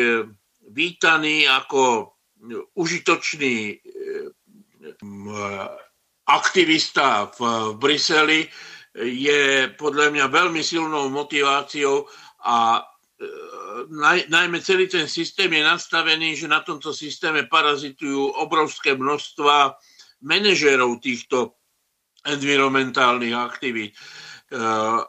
vítaný 0.70 1.46
ako 1.50 2.14
užitočný 2.76 3.84
aktivista 6.30 7.32
v 7.40 7.74
Bruseli 7.80 8.46
je 9.00 9.72
podľa 9.80 10.12
mňa 10.12 10.26
veľmi 10.28 10.62
silnou 10.62 11.08
motiváciou 11.10 12.06
a 12.44 12.84
naj, 13.90 14.28
najmä 14.30 14.60
celý 14.62 14.88
ten 14.88 15.08
systém 15.08 15.52
je 15.54 15.64
nastavený, 15.64 16.36
že 16.36 16.48
na 16.48 16.60
tomto 16.64 16.94
systéme 16.94 17.48
parazitujú 17.48 18.40
obrovské 18.40 18.96
množstva 18.96 19.76
manažérov 20.24 21.00
týchto 21.00 21.56
environmentálnych 22.28 23.36
aktivít. 23.36 23.96
Uh, 24.52 25.06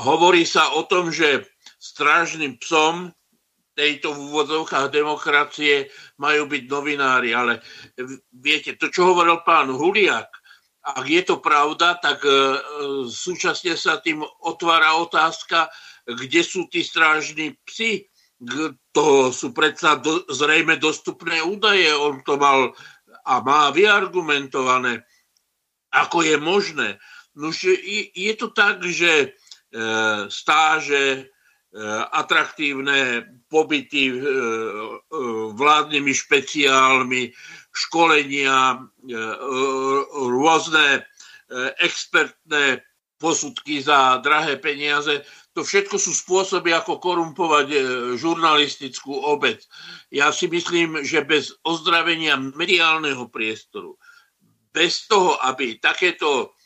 hovorí 0.00 0.48
sa 0.48 0.72
o 0.78 0.86
tom, 0.88 1.12
že 1.12 1.44
strážnym 1.76 2.56
psom 2.62 3.12
tejto 3.78 4.10
v 4.10 4.34
úvodzovkách 4.34 4.90
demokracie 4.90 5.86
majú 6.18 6.50
byť 6.50 6.62
novinári. 6.66 7.30
Ale 7.30 7.62
viete, 8.34 8.74
to, 8.74 8.90
čo 8.90 9.14
hovoril 9.14 9.46
pán 9.46 9.70
Huliak, 9.70 10.26
ak 10.82 11.06
je 11.06 11.22
to 11.22 11.38
pravda, 11.38 11.94
tak 12.02 12.18
e, 12.26 12.58
súčasne 13.06 13.78
sa 13.78 14.02
tým 14.02 14.26
otvára 14.42 14.98
otázka, 14.98 15.70
kde 16.08 16.42
sú 16.42 16.66
tí 16.66 16.82
strážni 16.82 17.54
psi. 17.62 18.10
To 18.96 19.30
sú 19.30 19.54
predsa 19.54 20.00
do, 20.00 20.26
zrejme 20.26 20.80
dostupné 20.80 21.38
údaje. 21.44 21.92
On 21.94 22.18
to 22.26 22.34
mal 22.34 22.74
a 23.28 23.44
má 23.44 23.68
vyargumentované, 23.68 25.04
ako 25.92 26.24
je 26.24 26.36
možné. 26.40 26.88
No, 27.36 27.52
je, 27.52 28.08
je 28.08 28.32
to 28.34 28.48
tak, 28.56 28.80
že 28.80 29.12
e, 29.20 29.28
stáže, 30.32 31.28
E, 31.68 31.84
atraktívne 32.16 33.28
pobyty 33.48 34.12
e, 34.12 34.14
e, 34.14 34.20
vládnymi 35.56 36.12
špeciálmi, 36.14 37.32
školenia, 37.72 38.84
rôzne 40.18 41.06
expertné 41.78 42.82
posudky 43.22 43.78
za 43.78 44.18
drahé 44.18 44.58
peniaze. 44.58 45.22
To 45.54 45.62
všetko 45.62 45.94
sú 45.94 46.10
spôsoby, 46.10 46.74
ako 46.74 46.98
korumpovať 46.98 47.68
žurnalistickú 48.18 49.14
obec. 49.14 49.62
Ja 50.10 50.34
si 50.34 50.50
myslím, 50.50 51.06
že 51.06 51.22
bez 51.22 51.54
ozdravenia 51.62 52.34
mediálneho 52.34 53.30
priestoru, 53.30 53.94
bez 54.74 55.06
toho, 55.06 55.38
aby 55.46 55.78
takéto 55.78 56.58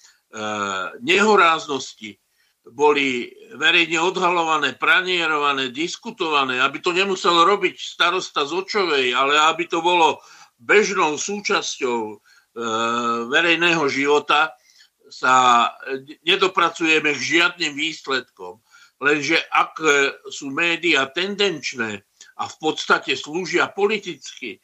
nehoráznosti 1.04 2.21
boli 2.62 3.26
verejne 3.58 3.98
odhalované, 3.98 4.78
pranierované, 4.78 5.74
diskutované, 5.74 6.62
aby 6.62 6.78
to 6.78 6.94
nemusel 6.94 7.42
robiť 7.42 7.74
starosta 7.74 8.46
z 8.46 8.54
Očovej, 8.54 9.06
ale 9.10 9.34
aby 9.34 9.66
to 9.66 9.82
bolo 9.82 10.22
bežnou 10.62 11.18
súčasťou 11.18 12.00
e, 12.14 12.16
verejného 13.26 13.82
života, 13.90 14.54
sa 15.12 15.68
nedopracujeme 16.24 17.12
k 17.12 17.20
žiadnym 17.20 17.76
výsledkom. 17.76 18.64
Lenže 19.02 19.36
ak 19.50 19.76
sú 20.30 20.48
médiá 20.54 21.10
tendenčné 21.10 22.00
a 22.38 22.48
v 22.48 22.56
podstate 22.62 23.18
slúžia 23.18 23.68
politicky, 23.68 24.62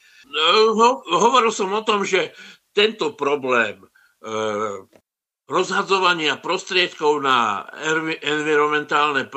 ho, 0.73 1.05
hovoril 1.05 1.53
som 1.53 1.69
o 1.75 1.83
tom, 1.85 2.07
že 2.07 2.33
tento 2.73 3.13
problém 3.13 3.83
e, 3.83 3.89
rozhadzovania 5.49 6.37
prostriedkov 6.37 7.25
na 7.25 7.65
environmentálne 8.21 9.25
e, 9.25 9.31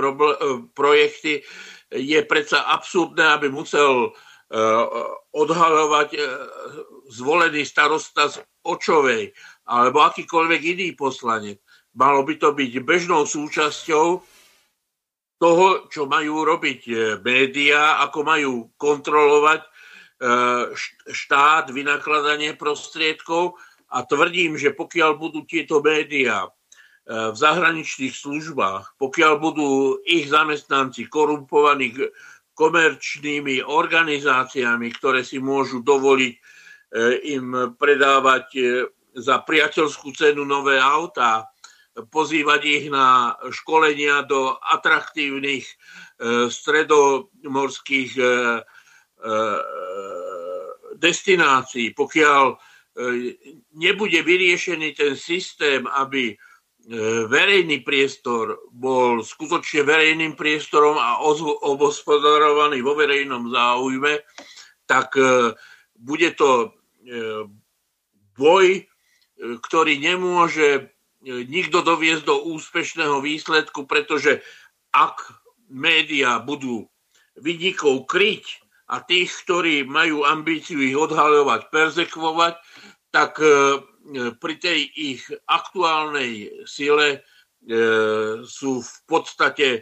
projekty 0.76 1.40
je 1.92 2.20
predsa 2.28 2.68
absurdné, 2.68 3.40
aby 3.40 3.48
musel 3.48 4.12
e, 4.12 4.60
odhalovať 5.32 6.10
e, 6.14 6.20
zvolený 7.16 7.64
starosta 7.64 8.28
z 8.28 8.44
Očovej 8.68 9.32
alebo 9.72 10.04
akýkoľvek 10.04 10.62
iný 10.78 10.88
poslanec. 11.00 11.64
Malo 11.96 12.28
by 12.28 12.36
to 12.38 12.52
byť 12.52 12.72
bežnou 12.84 13.24
súčasťou 13.24 14.08
toho, 15.42 15.68
čo 15.90 16.06
majú 16.06 16.46
robiť 16.46 16.82
médiá, 17.26 18.04
ako 18.06 18.20
majú 18.22 18.54
kontrolovať 18.78 19.66
štát, 21.10 21.74
vynakladanie 21.74 22.54
prostriedkov 22.54 23.58
a 23.92 24.08
tvrdím, 24.08 24.56
že 24.56 24.72
pokiaľ 24.72 25.20
budú 25.20 25.44
tieto 25.44 25.84
médiá 25.84 26.48
e, 26.48 26.50
v 27.06 27.36
zahraničných 27.36 28.16
službách, 28.16 28.96
pokiaľ 28.96 29.34
budú 29.36 30.00
ich 30.08 30.32
zamestnanci 30.32 31.12
korumpovaní 31.12 31.92
komerčnými 32.56 33.68
organizáciami, 33.68 34.88
ktoré 34.96 35.28
si 35.28 35.44
môžu 35.44 35.84
dovoliť 35.84 36.34
e, 36.34 36.40
im 37.36 37.76
predávať 37.76 38.48
e, 38.56 38.62
za 39.20 39.44
priateľskú 39.44 40.16
cenu 40.16 40.48
nové 40.48 40.80
autá, 40.80 41.52
pozývať 41.92 42.62
ich 42.64 42.86
na 42.88 43.36
školenia 43.52 44.24
do 44.24 44.56
atraktívnych 44.56 45.68
stredomorských 46.48 48.16
destinácií, 50.96 51.92
pokiaľ 51.92 52.56
nebude 53.72 54.20
vyriešený 54.20 54.96
ten 55.00 55.14
systém, 55.16 55.88
aby 55.88 56.36
e, 56.36 56.36
verejný 57.32 57.88
priestor 57.88 58.60
bol 58.72 59.24
skutočne 59.24 59.88
verejným 59.88 60.36
priestorom 60.36 61.00
a 61.00 61.24
obospodarovaný 61.64 62.84
vo 62.84 63.00
verejnom 63.00 63.48
záujme, 63.48 64.20
tak 64.84 65.16
e, 65.16 65.56
bude 65.96 66.36
to 66.36 66.76
boj, 68.38 68.86
ktorý 69.42 69.94
nemôže 69.98 70.94
nikto 71.26 71.82
doviesť 71.82 72.24
do 72.26 72.38
úspešného 72.54 73.22
výsledku, 73.26 73.90
pretože 73.90 74.42
ak 74.94 75.34
médiá 75.70 76.38
budú 76.38 76.90
vynikov 77.38 78.06
kryť 78.06 78.62
a 78.92 79.00
tých, 79.08 79.32
ktorí 79.48 79.88
majú 79.88 80.28
ambíciu 80.28 80.84
ich 80.84 81.00
odhalovať, 81.00 81.72
perzekvovať, 81.72 82.60
tak 83.12 83.40
e, 83.40 83.80
pri 84.36 84.56
tej 84.60 84.80
ich 84.92 85.24
aktuálnej 85.48 86.64
sile 86.68 87.08
e, 87.16 87.20
sú 88.44 88.84
v 88.84 88.96
podstate 89.08 89.68
e, 89.72 89.82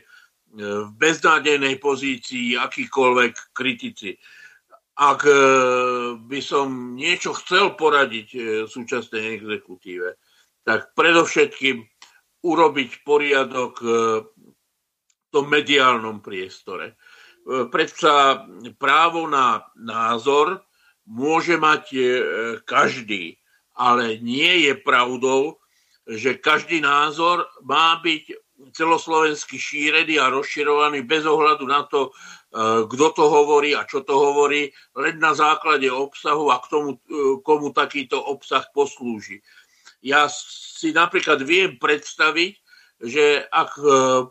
v 0.53 0.89
beznádejnej 0.93 1.81
pozícii 1.81 2.53
akýkoľvek 2.53 3.33
kritici. 3.53 4.13
Ak 4.99 5.23
by 6.27 6.39
som 6.43 6.99
niečo 6.99 7.31
chcel 7.39 7.79
poradiť 7.79 8.35
súčasnej 8.67 9.39
exekutíve, 9.39 10.19
tak 10.67 10.91
predovšetkým 10.91 11.79
urobiť 12.43 13.07
poriadok 13.07 13.79
v 13.79 15.25
tom 15.31 15.47
mediálnom 15.47 16.19
priestore 16.19 16.99
predsa 17.71 18.45
právo 18.77 19.25
na 19.25 19.65
názor 19.77 20.63
môže 21.09 21.57
mať 21.57 21.83
e, 21.91 22.01
každý, 22.63 23.41
ale 23.73 24.21
nie 24.21 24.69
je 24.69 24.73
pravdou, 24.77 25.57
že 26.05 26.37
každý 26.37 26.85
názor 26.85 27.49
má 27.65 27.97
byť 28.01 28.37
celoslovensky 28.75 29.57
šírený 29.57 30.21
a 30.21 30.29
rozširovaný 30.29 31.05
bez 31.09 31.25
ohľadu 31.25 31.65
na 31.65 31.81
to, 31.89 32.13
e, 32.53 32.85
kto 32.85 33.07
to 33.17 33.25
hovorí 33.25 33.73
a 33.73 33.89
čo 33.89 34.05
to 34.05 34.13
hovorí, 34.13 34.69
len 34.93 35.17
na 35.17 35.33
základe 35.33 35.89
obsahu 35.89 36.53
a 36.53 36.61
k 36.61 36.69
tomu, 36.69 36.89
e, 36.93 36.99
komu 37.41 37.73
takýto 37.73 38.21
obsah 38.21 38.69
poslúži. 38.69 39.41
Ja 40.05 40.29
si 40.31 40.93
napríklad 40.93 41.43
viem 41.43 41.75
predstaviť, 41.75 42.53
že 42.99 43.47
ak 43.47 43.79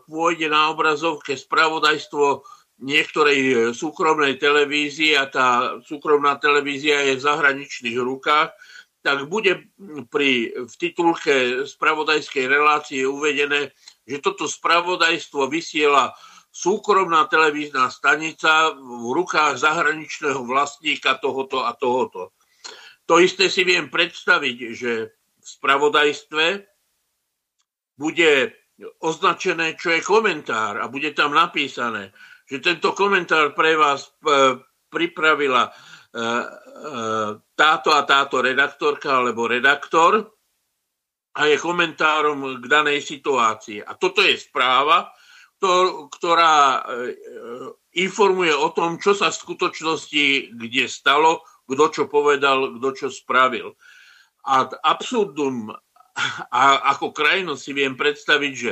pôjde 0.05 0.45
na 0.49 0.69
obrazovke 0.73 1.33
spravodajstvo 1.33 2.45
niektorej 2.79 3.39
e, 3.39 3.55
súkromnej 3.75 4.39
televízii 4.39 5.15
a 5.19 5.27
tá 5.27 5.47
súkromná 5.83 6.39
televízia 6.39 7.03
je 7.11 7.19
v 7.19 7.25
zahraničných 7.25 7.99
rukách, 7.99 8.55
tak 8.99 9.31
bude 9.31 9.71
pri, 10.11 10.51
v 10.67 10.73
titulke 10.75 11.63
spravodajskej 11.63 12.45
relácie 12.51 13.07
uvedené, 13.07 13.71
že 14.03 14.19
toto 14.19 14.43
spravodajstvo 14.47 15.47
vysiela 15.47 16.11
súkromná 16.49 17.29
televízna 17.31 17.87
stanica 17.93 18.75
v 18.75 19.11
rukách 19.15 19.61
zahraničného 19.61 20.43
vlastníka 20.43 21.15
tohoto 21.21 21.63
a 21.63 21.71
tohoto. 21.77 22.35
To 23.07 23.21
isté 23.21 23.47
si 23.47 23.63
viem 23.63 23.87
predstaviť, 23.87 24.57
že 24.75 24.91
v 25.15 25.47
spravodajstve 25.47 26.45
bude 27.95 28.31
označené, 28.99 29.75
čo 29.75 29.91
je 29.91 30.03
komentár 30.03 30.79
a 30.79 30.87
bude 30.87 31.11
tam 31.11 31.35
napísané, 31.35 32.11
že 32.49 32.57
tento 32.65 32.97
komentár 32.97 33.53
pre 33.53 33.77
vás 33.77 34.09
e, 34.09 34.57
pripravila 34.89 35.69
e, 35.69 35.71
e, 35.71 36.21
táto 37.53 37.93
a 37.93 38.01
táto 38.09 38.41
redaktorka 38.41 39.21
alebo 39.21 39.45
redaktor 39.45 40.33
a 41.37 41.45
je 41.45 41.61
komentárom 41.61 42.57
k 42.57 42.65
danej 42.65 43.05
situácii. 43.05 43.85
A 43.85 43.93
toto 43.93 44.25
je 44.25 44.33
správa, 44.33 45.13
ktorá 46.09 46.87
informuje 47.99 48.55
o 48.55 48.71
tom, 48.71 48.95
čo 48.95 49.11
sa 49.11 49.27
v 49.27 49.39
skutočnosti 49.43 50.55
kde 50.55 50.87
stalo, 50.87 51.43
kto 51.67 51.85
čo 51.91 52.03
povedal, 52.07 52.79
kto 52.79 52.89
čo 52.95 53.07
spravil. 53.11 53.75
A 54.47 54.71
absurdum, 54.87 55.67
a 56.49 56.61
ako 56.95 57.11
krajnosť 57.11 57.61
si 57.61 57.71
viem 57.75 57.93
predstaviť, 57.93 58.53
že 58.55 58.71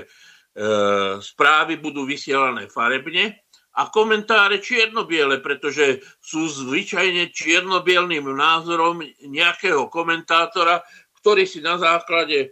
správy 1.21 1.77
budú 1.77 2.07
vysielané 2.07 2.71
farebne, 2.71 3.46
a 3.77 3.93
komentáre 3.93 4.57
čiernobiele, 4.57 5.37
pretože 5.37 6.01
sú 6.17 6.49
zvyčajne 6.49 7.29
čiernobielným 7.29 8.25
názorom 8.25 9.05
nejakého 9.21 9.85
komentátora, 9.93 10.81
ktorý 11.21 11.45
si 11.45 11.61
na 11.61 11.77
základe 11.77 12.37
e, 12.41 12.47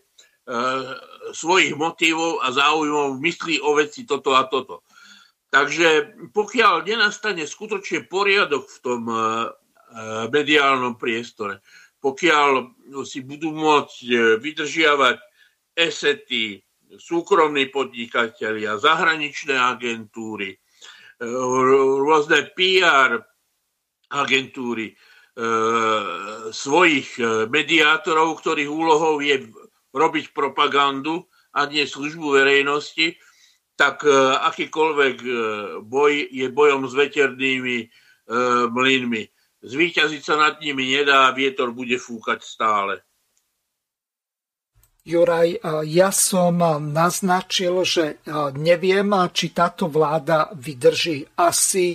svojich 1.34 1.74
motívov 1.74 2.46
a 2.46 2.54
záujmov 2.54 3.18
myslí 3.18 3.58
o 3.66 3.74
veci 3.74 4.06
toto 4.06 4.38
a 4.38 4.46
toto. 4.46 4.86
Takže 5.50 6.14
pokiaľ 6.30 6.86
nenastane 6.86 7.50
skutočne 7.50 8.06
poriadok 8.06 8.70
v 8.70 8.78
tom 8.86 9.02
e, 9.10 9.16
e 9.16 9.22
mediálnom 10.30 10.94
priestore, 10.94 11.66
pokiaľ 12.06 12.78
si 13.02 13.26
budú 13.26 13.50
môcť 13.50 13.98
e, 14.06 14.16
vydržiavať 14.38 15.18
esety, 15.74 16.62
súkromní 17.02 17.74
podnikatelia, 17.74 18.78
zahraničné 18.78 19.58
agentúry, 19.58 20.54
rôzne 21.22 22.52
PR 22.56 23.24
agentúry, 24.12 24.92
e, 24.92 24.96
svojich 26.52 27.10
e, 27.18 27.24
mediátorov, 27.50 28.40
ktorých 28.40 28.70
úlohou 28.70 29.20
je 29.20 29.50
robiť 29.96 30.36
propagandu 30.36 31.26
a 31.56 31.66
nie 31.66 31.88
službu 31.88 32.36
verejnosti, 32.36 33.16
tak 33.76 34.04
e, 34.08 34.12
akýkoľvek 34.46 35.18
boj 35.84 36.14
je 36.32 36.48
bojom 36.52 36.88
s 36.88 36.94
veternými 36.96 37.92
mlynmi. 38.74 39.24
Zvíťaziť 39.62 40.22
sa 40.26 40.34
nad 40.42 40.58
nimi 40.58 40.98
nedá, 40.98 41.30
vietor 41.30 41.70
bude 41.70 42.02
fúkať 42.02 42.42
stále. 42.42 43.06
Juraj, 45.06 45.62
ja 45.86 46.10
som 46.10 46.58
naznačil, 46.82 47.86
že 47.86 48.26
neviem, 48.58 49.06
či 49.30 49.54
táto 49.54 49.86
vláda 49.86 50.50
vydrží. 50.58 51.30
Asi 51.38 51.94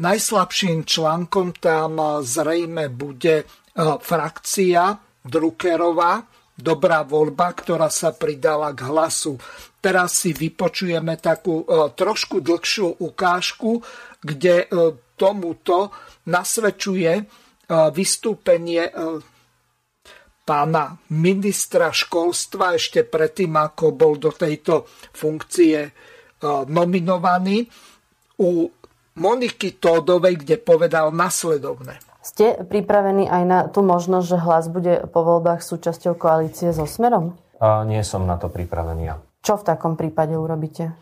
najslabším 0.00 0.88
článkom 0.88 1.52
tam 1.60 2.24
zrejme 2.24 2.88
bude 2.88 3.44
frakcia 3.76 4.96
Druckerová, 5.20 6.24
dobrá 6.56 7.04
voľba, 7.04 7.52
ktorá 7.52 7.92
sa 7.92 8.16
pridala 8.16 8.72
k 8.72 8.88
hlasu. 8.88 9.36
teraz 9.84 10.24
si 10.24 10.32
vypočujeme 10.32 11.20
takú 11.20 11.62
e, 11.62 11.92
trošku 11.92 12.42
dlhšiu 12.42 13.04
ukážku, 13.04 13.84
kde 14.24 14.64
e, 14.64 14.66
tomuto 15.14 15.92
nasvedčuje 16.26 17.44
vystúpenie 17.66 18.86
pána 20.46 20.94
ministra 21.10 21.90
školstva 21.90 22.78
ešte 22.78 23.02
predtým, 23.02 23.50
ako 23.58 23.90
bol 23.90 24.14
do 24.14 24.30
tejto 24.30 24.86
funkcie 25.10 25.90
nominovaný 26.70 27.66
u 28.38 28.70
Moniky 29.16 29.82
Tódovej, 29.82 30.46
kde 30.46 30.62
povedal 30.62 31.10
nasledovne. 31.10 31.98
Ste 32.22 32.62
pripravení 32.62 33.26
aj 33.26 33.42
na 33.42 33.58
tú 33.66 33.82
možnosť, 33.82 34.26
že 34.28 34.38
hlas 34.38 34.64
bude 34.70 34.94
po 35.10 35.26
voľbách 35.26 35.64
súčasťou 35.64 36.14
koalície 36.14 36.70
so 36.70 36.86
Smerom? 36.86 37.34
A 37.58 37.82
nie 37.82 38.04
som 38.06 38.28
na 38.28 38.38
to 38.38 38.46
pripravený 38.52 39.02
ja. 39.02 39.16
Čo 39.40 39.62
v 39.62 39.66
takom 39.66 39.94
prípade 39.96 40.36
urobíte? 40.36 40.92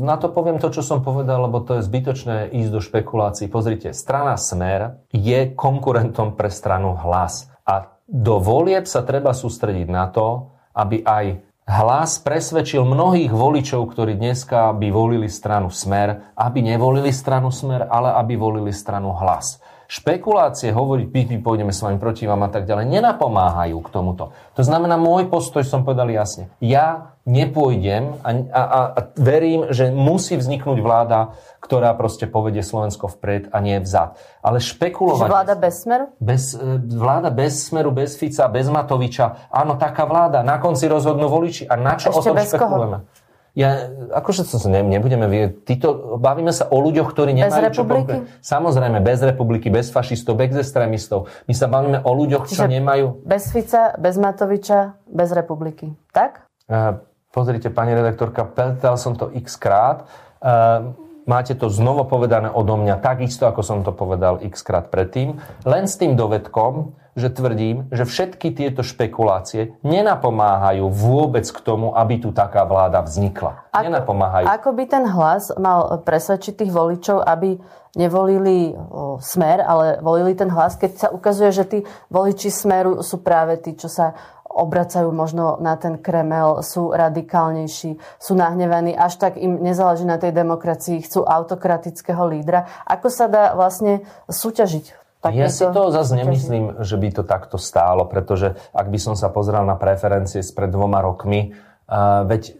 Na 0.00 0.16
to 0.16 0.32
poviem 0.32 0.56
to, 0.56 0.72
čo 0.72 0.80
som 0.80 1.04
povedal, 1.04 1.44
lebo 1.44 1.60
to 1.60 1.76
je 1.76 1.84
zbytočné 1.84 2.56
ísť 2.56 2.70
do 2.72 2.80
špekulácií. 2.80 3.52
Pozrite, 3.52 3.92
strana 3.92 4.38
Smer 4.40 5.04
je 5.12 5.52
konkurentom 5.52 6.38
pre 6.38 6.48
stranu 6.48 6.96
Hlas. 6.96 7.52
A 7.68 7.97
do 8.08 8.40
volieb 8.40 8.88
sa 8.88 9.04
treba 9.04 9.36
sústrediť 9.36 9.88
na 9.92 10.08
to, 10.08 10.56
aby 10.72 11.04
aj 11.04 11.44
hlas 11.68 12.16
presvedčil 12.24 12.80
mnohých 12.88 13.28
voličov, 13.28 13.92
ktorí 13.92 14.16
dneska 14.16 14.72
by 14.72 14.88
volili 14.88 15.28
stranu 15.28 15.68
Smer, 15.68 16.32
aby 16.32 16.64
nevolili 16.64 17.12
stranu 17.12 17.52
Smer, 17.52 17.84
ale 17.84 18.16
aby 18.16 18.40
volili 18.40 18.72
stranu 18.72 19.12
Hlas 19.12 19.60
špekulácie 19.88 20.68
hovoriť, 20.68 21.08
my, 21.08 21.22
my 21.32 21.38
pôjdeme 21.40 21.72
s 21.72 21.80
vami 21.80 21.96
proti 21.96 22.28
vám 22.28 22.44
a 22.44 22.52
tak 22.52 22.68
ďalej, 22.68 22.92
nenapomáhajú 22.92 23.80
k 23.80 23.88
tomuto. 23.88 24.36
To 24.52 24.62
znamená, 24.62 25.00
môj 25.00 25.32
postoj 25.32 25.64
som 25.64 25.80
povedal 25.80 26.12
jasne. 26.12 26.52
Ja 26.60 27.16
nepôjdem 27.24 28.20
a, 28.20 28.30
a, 28.52 28.60
a 28.92 29.00
verím, 29.16 29.72
že 29.72 29.88
musí 29.88 30.36
vzniknúť 30.36 30.84
vláda, 30.84 31.40
ktorá 31.64 31.96
proste 31.96 32.28
povedie 32.28 32.60
Slovensko 32.60 33.08
vpred 33.08 33.48
a 33.48 33.58
nie 33.64 33.80
vzad. 33.80 34.20
Ale 34.44 34.60
špekulovať... 34.60 35.28
Že 35.28 35.32
vláda 35.32 35.54
bez 35.56 35.74
smeru? 35.80 36.04
Bez, 36.20 36.42
e, 36.52 36.76
vláda 36.84 37.28
bez 37.32 37.52
smeru, 37.68 37.88
bez 37.88 38.16
Fica, 38.20 38.44
bez 38.48 38.68
Matoviča. 38.68 39.48
Áno, 39.48 39.80
taká 39.80 40.04
vláda. 40.04 40.44
Na 40.44 40.60
konci 40.60 40.84
rozhodnú 40.84 41.32
voliči. 41.32 41.64
A 41.64 41.80
na 41.80 41.96
čo 41.96 42.12
Ešte 42.12 42.28
o 42.28 42.32
tom 42.32 42.36
špekulujeme? 42.36 42.98
Koho? 43.04 43.26
Ja, 43.58 43.90
akože 44.14 44.46
to 44.46 44.54
ne, 44.70 44.86
nebudeme. 44.86 45.26
Títo, 45.66 46.14
bavíme 46.22 46.54
sa 46.54 46.70
o 46.70 46.78
ľuďoch, 46.78 47.10
ktorí 47.10 47.34
nemajú 47.34 47.50
bez 47.50 47.66
republiky? 47.66 48.16
čo 48.22 48.38
Samozrejme, 48.38 49.02
bez 49.02 49.18
republiky, 49.18 49.66
bez 49.66 49.90
fašistov, 49.90 50.38
bez 50.38 50.54
extrémistov. 50.54 51.26
My 51.50 51.58
sa 51.58 51.66
bavíme 51.66 51.98
o 52.06 52.10
ľuďoch, 52.14 52.46
Čiže 52.46 52.54
čo 52.54 52.70
nemajú... 52.70 53.26
Bez 53.26 53.50
Fica, 53.50 53.98
bez 53.98 54.14
Matoviča, 54.14 54.94
bez 55.10 55.34
republiky. 55.34 55.90
Tak? 56.14 56.46
Uh, 56.70 57.02
pozrite, 57.34 57.74
pani 57.74 57.98
redaktorka, 57.98 58.46
pýtal 58.46 58.94
som 58.94 59.18
to 59.18 59.26
x 59.34 59.58
krát. 59.58 60.06
Uh, 60.38 60.94
máte 61.26 61.58
to 61.58 61.66
znovu 61.66 62.06
povedané 62.06 62.54
odo 62.54 62.78
mňa, 62.78 63.02
takisto, 63.02 63.50
ako 63.50 63.66
som 63.66 63.82
to 63.82 63.90
povedal 63.90 64.38
x 64.38 64.62
krát 64.62 64.86
predtým. 64.86 65.34
Len 65.66 65.90
s 65.90 65.98
tým 65.98 66.14
dovedkom, 66.14 66.94
že 67.18 67.34
tvrdím, 67.34 67.90
že 67.90 68.06
všetky 68.06 68.54
tieto 68.54 68.86
špekulácie 68.86 69.74
nenapomáhajú 69.82 70.86
vôbec 70.86 71.44
k 71.44 71.58
tomu, 71.58 71.90
aby 71.92 72.22
tu 72.22 72.30
taká 72.30 72.62
vláda 72.62 73.02
vznikla. 73.02 73.66
Ako, 73.74 73.84
nenapomáhajú. 73.90 74.46
Ako 74.46 74.70
by 74.72 74.84
ten 74.86 75.04
hlas 75.10 75.50
mal 75.58 75.98
presvedčiť 76.06 76.62
tých 76.62 76.72
voličov, 76.72 77.26
aby 77.26 77.58
nevolili 77.98 78.70
o, 78.70 79.18
smer, 79.18 79.58
ale 79.66 79.98
volili 79.98 80.38
ten 80.38 80.46
hlas, 80.48 80.78
keď 80.78 80.90
sa 80.94 81.08
ukazuje, 81.10 81.50
že 81.50 81.64
tí 81.66 81.78
voliči 82.14 82.48
smeru 82.54 83.02
sú 83.02 83.18
práve 83.18 83.58
tí, 83.58 83.74
čo 83.74 83.90
sa 83.90 84.14
obracajú 84.48 85.10
možno 85.12 85.58
na 85.60 85.78
ten 85.78 86.00
Kremel, 86.00 86.64
sú 86.66 86.90
radikálnejší, 86.90 87.98
sú 88.18 88.32
nahnevaní, 88.34 88.96
až 88.96 89.20
tak 89.20 89.36
im 89.38 89.60
nezáleží 89.60 90.06
na 90.06 90.18
tej 90.18 90.34
demokracii, 90.34 91.04
chcú 91.04 91.22
autokratického 91.22 92.26
lídra. 92.26 92.66
Ako 92.86 93.10
sa 93.12 93.30
dá 93.30 93.54
vlastne 93.54 94.02
súťažiť 94.26 95.07
tak 95.18 95.34
ja 95.34 95.50
si 95.50 95.66
to 95.66 95.90
zase 95.90 96.14
nemyslím, 96.14 96.78
že 96.86 96.94
by 96.94 97.08
to 97.10 97.22
takto 97.26 97.58
stálo, 97.58 98.06
pretože 98.06 98.54
ak 98.70 98.86
by 98.86 98.98
som 99.02 99.14
sa 99.18 99.26
pozrel 99.34 99.66
na 99.66 99.74
preferencie 99.74 100.46
spred 100.46 100.70
dvoma 100.70 101.02
rokmi, 101.02 101.50
uh, 101.50 102.22
veď 102.22 102.42
uh, 102.46 102.54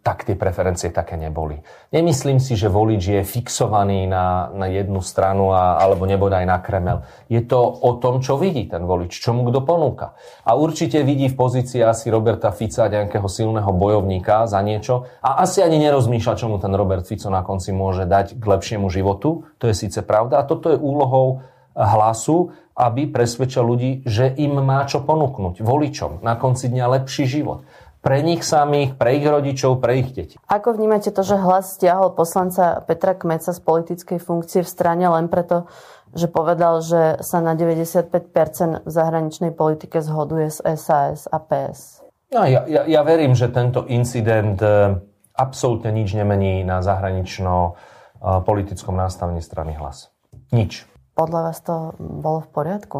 tak 0.00 0.24
tie 0.24 0.32
preferencie 0.32 0.88
také 0.88 1.20
neboli. 1.20 1.60
Nemyslím 1.92 2.40
si, 2.40 2.56
že 2.56 2.72
volič 2.72 3.02
je 3.12 3.20
fixovaný 3.28 4.08
na, 4.08 4.48
na 4.56 4.72
jednu 4.72 5.04
stranu 5.04 5.52
a, 5.52 5.76
alebo 5.76 6.08
nebodaj 6.08 6.48
na 6.48 6.56
Kremel. 6.64 7.04
Je 7.28 7.44
to 7.44 7.60
o 7.60 8.00
tom, 8.00 8.24
čo 8.24 8.40
vidí 8.40 8.64
ten 8.64 8.88
volič, 8.88 9.12
čo 9.12 9.36
mu 9.36 9.44
kto 9.44 9.68
ponúka. 9.68 10.16
A 10.48 10.56
určite 10.56 11.04
vidí 11.04 11.28
v 11.28 11.36
pozícii 11.36 11.84
asi 11.84 12.08
Roberta 12.08 12.48
Fica 12.56 12.88
nejakého 12.88 13.28
silného 13.28 13.68
bojovníka 13.68 14.48
za 14.48 14.64
niečo 14.64 15.04
a 15.20 15.44
asi 15.44 15.60
ani 15.60 15.76
nerozmýšľa, 15.76 16.40
čo 16.40 16.48
mu 16.48 16.56
ten 16.56 16.72
Robert 16.72 17.04
Fico 17.04 17.28
na 17.28 17.44
konci 17.44 17.68
môže 17.76 18.08
dať 18.08 18.40
k 18.40 18.44
lepšiemu 18.48 18.88
životu. 18.88 19.44
To 19.60 19.64
je 19.68 19.76
síce 19.76 20.00
pravda 20.00 20.40
a 20.40 20.48
toto 20.48 20.72
je 20.72 20.80
úlohou 20.80 21.44
hlasu, 21.78 22.50
aby 22.74 23.06
presvedčil 23.06 23.62
ľudí, 23.62 24.02
že 24.02 24.34
im 24.38 24.58
má 24.58 24.86
čo 24.86 25.00
ponúknuť 25.06 25.62
voličom 25.62 26.22
na 26.26 26.34
konci 26.34 26.68
dňa 26.70 26.86
lepší 26.98 27.26
život. 27.30 27.62
Pre 27.98 28.22
nich 28.22 28.46
samých, 28.46 28.94
pre 28.94 29.18
ich 29.18 29.26
rodičov, 29.26 29.82
pre 29.82 29.98
ich 29.98 30.14
detí. 30.14 30.38
Ako 30.46 30.78
vnímate 30.78 31.10
to, 31.10 31.26
že 31.26 31.34
hlas 31.34 31.74
stiahol 31.74 32.14
poslanca 32.14 32.78
Petra 32.86 33.18
Kmeca 33.18 33.50
z 33.50 33.58
politickej 33.58 34.22
funkcie 34.22 34.62
v 34.62 34.70
strane 34.70 35.02
len 35.10 35.26
preto, 35.26 35.66
že 36.14 36.30
povedal, 36.30 36.78
že 36.78 37.18
sa 37.26 37.42
na 37.42 37.58
95% 37.58 38.86
v 38.86 38.90
zahraničnej 38.90 39.50
politike 39.50 39.98
zhoduje 39.98 40.46
s 40.46 40.62
SAS 40.62 41.26
a 41.26 41.42
PS? 41.42 42.06
No, 42.30 42.46
ja, 42.46 42.62
ja, 42.70 42.86
ja 42.86 43.02
verím, 43.02 43.34
že 43.34 43.50
tento 43.50 43.82
incident 43.90 44.62
e, 44.62 44.94
absolútne 45.34 45.90
nič 45.90 46.14
nemení 46.14 46.62
na 46.62 46.78
zahranično-politickom 46.84 48.94
nastavení 48.94 49.42
strany 49.42 49.74
hlas. 49.74 50.14
Nič. 50.54 50.86
Podľa 51.18 51.40
vás 51.50 51.58
to 51.66 51.98
bolo 51.98 52.46
v 52.46 52.48
poriadku? 52.54 52.98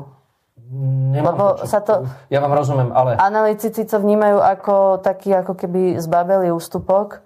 Nemám 1.15 1.39
Lebo 1.39 1.45
to, 1.55 1.63
čo... 1.63 1.71
sa 1.71 1.79
to... 1.87 2.03
Ja 2.35 2.43
vám 2.43 2.51
rozumiem, 2.51 2.91
ale... 2.91 3.15
Analytici 3.15 3.87
to 3.87 4.03
vnímajú 4.03 4.43
ako 4.43 4.99
taký 4.99 5.39
ako 5.39 5.55
keby 5.55 6.03
zbabelý 6.03 6.51
ústupok, 6.51 7.23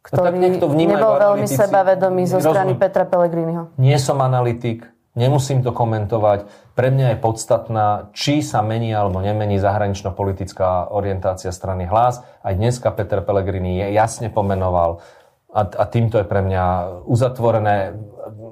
ktorý 0.00 0.40
no, 0.40 0.72
nebol 0.72 1.12
veľmi 1.20 1.44
analytici. 1.44 1.60
sebavedomý 1.60 2.24
zo 2.24 2.40
strany 2.40 2.72
rozumiem. 2.72 2.80
Petra 2.80 3.04
Pellegriniho. 3.04 3.62
Nie 3.76 4.00
som 4.00 4.16
analytik, 4.24 4.88
nemusím 5.12 5.60
to 5.60 5.76
komentovať. 5.76 6.48
Pre 6.72 6.88
mňa 6.88 7.14
je 7.14 7.18
podstatná, 7.20 7.86
či 8.16 8.40
sa 8.40 8.64
mení 8.64 8.96
alebo 8.96 9.20
nemení 9.20 9.60
zahranično-politická 9.60 10.88
orientácia 10.88 11.52
strany 11.52 11.84
hlas. 11.84 12.24
Aj 12.40 12.56
dneska 12.56 12.88
Peter 12.96 13.20
Pellegrini 13.20 13.76
je 13.76 13.92
jasne 13.92 14.32
pomenoval 14.32 15.04
a, 15.50 15.60
a 15.66 15.84
týmto 15.86 16.18
je 16.18 16.26
pre 16.26 16.40
mňa 16.42 16.64
uzatvorené. 17.06 17.98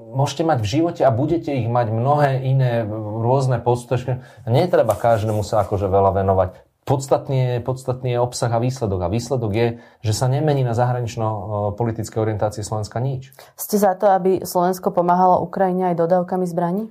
Môžete 0.09 0.43
mať 0.43 0.59
v 0.65 0.71
živote 0.79 1.03
a 1.07 1.15
budete 1.15 1.55
ich 1.55 1.71
mať 1.71 1.95
mnohé 1.95 2.43
iné 2.43 2.83
rôzne 3.23 3.63
postočky. 3.63 4.19
Netreba 4.49 4.99
každému 4.99 5.47
sa 5.47 5.63
akože 5.63 5.87
veľa 5.87 6.11
venovať. 6.19 6.49
Podstatný 6.89 7.37
je, 7.37 7.55
podstatný 7.61 8.17
je 8.17 8.19
obsah 8.19 8.49
a 8.49 8.57
výsledok. 8.57 9.05
A 9.05 9.13
výsledok 9.13 9.53
je, 9.53 9.67
že 10.01 10.13
sa 10.17 10.25
nemení 10.25 10.65
na 10.65 10.73
zahranično-politické 10.73 12.17
orientácie 12.17 12.65
Slovenska 12.65 12.97
nič. 12.99 13.37
Ste 13.61 13.77
za 13.77 13.93
to, 13.93 14.09
aby 14.09 14.41
Slovensko 14.41 14.89
pomáhalo 14.89 15.45
Ukrajine 15.45 15.93
aj 15.93 16.01
dodávkami 16.01 16.49
zbraní? 16.49 16.89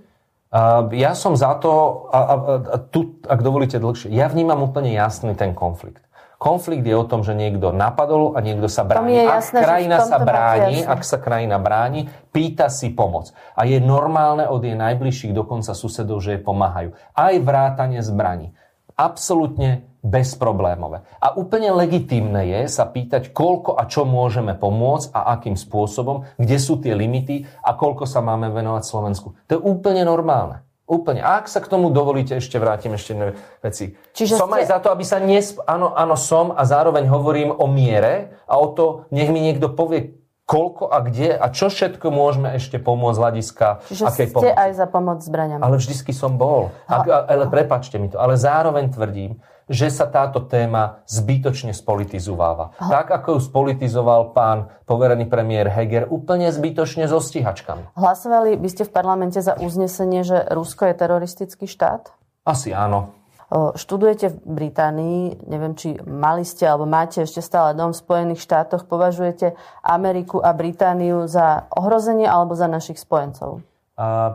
Ja 0.96 1.12
som 1.12 1.36
za 1.36 1.60
to, 1.60 2.08
a, 2.16 2.20
a, 2.24 2.36
a 2.72 2.78
tu, 2.80 3.20
ak 3.28 3.44
dovolíte 3.44 3.84
dlhšie, 3.84 4.08
ja 4.16 4.32
vnímam 4.32 4.64
úplne 4.64 4.96
jasný 4.96 5.36
ten 5.36 5.52
konflikt. 5.52 6.07
Konflikt 6.38 6.86
je 6.86 6.94
o 6.94 7.02
tom, 7.02 7.26
že 7.26 7.34
niekto 7.34 7.74
napadol 7.74 8.38
a 8.38 8.46
niekto 8.46 8.70
sa 8.70 8.86
bráni. 8.86 9.26
Jasné, 9.26 9.58
ak 9.58 9.66
krajina 9.66 9.98
sa 10.06 10.18
bráni, 10.22 10.78
ak 10.86 11.02
sa 11.02 11.18
krajina 11.18 11.58
bráni, 11.58 12.14
pýta 12.30 12.70
si 12.70 12.94
pomoc. 12.94 13.34
A 13.58 13.66
je 13.66 13.82
normálne 13.82 14.46
od 14.46 14.62
jej 14.62 14.78
najbližších 14.78 15.34
dokonca 15.34 15.74
susedov, 15.74 16.22
že 16.22 16.38
jej 16.38 16.42
pomáhajú. 16.46 16.94
Aj 17.18 17.34
vrátanie 17.42 18.06
zbraní. 18.06 18.54
Absolútne 18.94 19.90
bezproblémové. 20.06 21.02
A 21.18 21.34
úplne 21.34 21.74
legitímne 21.74 22.46
je 22.46 22.70
sa 22.70 22.86
pýtať, 22.86 23.34
koľko 23.34 23.74
a 23.74 23.90
čo 23.90 24.06
môžeme 24.06 24.54
pomôcť 24.54 25.10
a 25.18 25.34
akým 25.38 25.58
spôsobom, 25.58 26.30
kde 26.38 26.58
sú 26.62 26.78
tie 26.78 26.94
limity 26.94 27.50
a 27.66 27.74
koľko 27.74 28.06
sa 28.06 28.22
máme 28.22 28.54
venovať 28.54 28.84
Slovensku. 28.86 29.34
To 29.50 29.52
je 29.58 29.60
úplne 29.60 30.06
normálne. 30.06 30.67
Úplne. 30.88 31.20
A 31.20 31.44
ak 31.44 31.52
sa 31.52 31.60
k 31.60 31.68
tomu 31.68 31.92
dovolíte, 31.92 32.40
ešte 32.40 32.56
vrátim 32.64 32.96
ešte 32.96 33.12
jedné 33.12 33.36
veci. 33.60 34.00
Čiže 34.16 34.40
som 34.40 34.48
ste... 34.48 34.64
aj 34.64 34.66
za 34.72 34.78
to, 34.80 34.88
aby 34.88 35.04
sa 35.04 35.20
nesp... 35.20 35.60
Áno, 35.68 35.92
áno, 35.92 36.16
som 36.16 36.56
a 36.56 36.64
zároveň 36.64 37.12
hovorím 37.12 37.52
o 37.52 37.68
miere 37.68 38.40
a 38.48 38.56
o 38.56 38.72
to, 38.72 39.04
nech 39.12 39.28
mi 39.28 39.44
niekto 39.44 39.68
povie, 39.68 40.16
koľko 40.48 40.88
a 40.88 41.04
kde 41.04 41.36
a 41.36 41.52
čo 41.52 41.68
všetko 41.68 42.08
môžeme 42.08 42.56
ešte 42.56 42.80
pomôcť 42.80 43.16
z 43.20 43.20
hľadiska 43.20 43.68
Čiže 43.84 44.04
akej 44.08 44.28
ste 44.32 44.36
pomoci. 44.40 44.56
aj 44.56 44.72
za 44.80 44.88
pomoc 44.88 45.18
zbraniami. 45.20 45.60
Ale 45.60 45.76
vždycky 45.76 46.16
som 46.16 46.40
bol. 46.40 46.72
Ak, 46.88 47.04
ale 47.04 47.52
prepačte 47.52 48.00
mi 48.00 48.08
to. 48.08 48.16
Ale 48.16 48.40
zároveň 48.40 48.88
tvrdím, 48.88 49.44
že 49.68 49.92
sa 49.92 50.08
táto 50.08 50.48
téma 50.48 51.04
zbytočne 51.12 51.76
spolitizováva. 51.76 52.72
Aha. 52.80 53.04
Tak, 53.04 53.12
ako 53.12 53.38
ju 53.38 53.40
spolitizoval 53.44 54.32
pán 54.32 54.72
poverený 54.88 55.28
premiér 55.28 55.68
Heger, 55.68 56.08
úplne 56.08 56.48
zbytočne 56.50 57.06
so 57.12 57.20
stíhačkami. 57.20 57.94
Hlasovali 58.00 58.56
by 58.56 58.70
ste 58.72 58.84
v 58.88 58.92
parlamente 58.96 59.40
za 59.44 59.60
uznesenie, 59.60 60.24
že 60.24 60.48
Rusko 60.48 60.88
je 60.88 60.96
teroristický 60.96 61.66
štát? 61.68 62.16
Asi 62.48 62.72
áno. 62.72 63.12
Študujete 63.52 64.28
v 64.28 64.38
Británii, 64.44 65.48
neviem, 65.48 65.72
či 65.72 65.96
mali 66.04 66.44
ste 66.44 66.68
alebo 66.68 66.84
máte 66.84 67.24
ešte 67.24 67.40
stále 67.40 67.72
dom 67.80 67.96
v 67.96 68.02
Spojených 68.04 68.44
štátoch. 68.44 68.84
Považujete 68.84 69.56
Ameriku 69.88 70.44
a 70.44 70.52
Britániu 70.52 71.32
za 71.32 71.64
ohrozenie 71.72 72.28
alebo 72.28 72.60
za 72.60 72.68
našich 72.68 73.00
spojencov? 73.00 73.64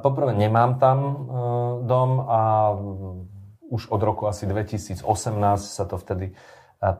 Poprvé, 0.00 0.32
nemám 0.32 0.80
tam 0.80 0.98
e, 1.04 1.12
dom 1.86 2.10
a 2.24 2.40
už 3.72 3.88
od 3.88 4.00
roku 4.04 4.28
asi 4.28 4.44
2018 4.44 5.00
sa 5.64 5.88
to 5.88 5.96
vtedy 5.96 6.30
e, 6.30 6.34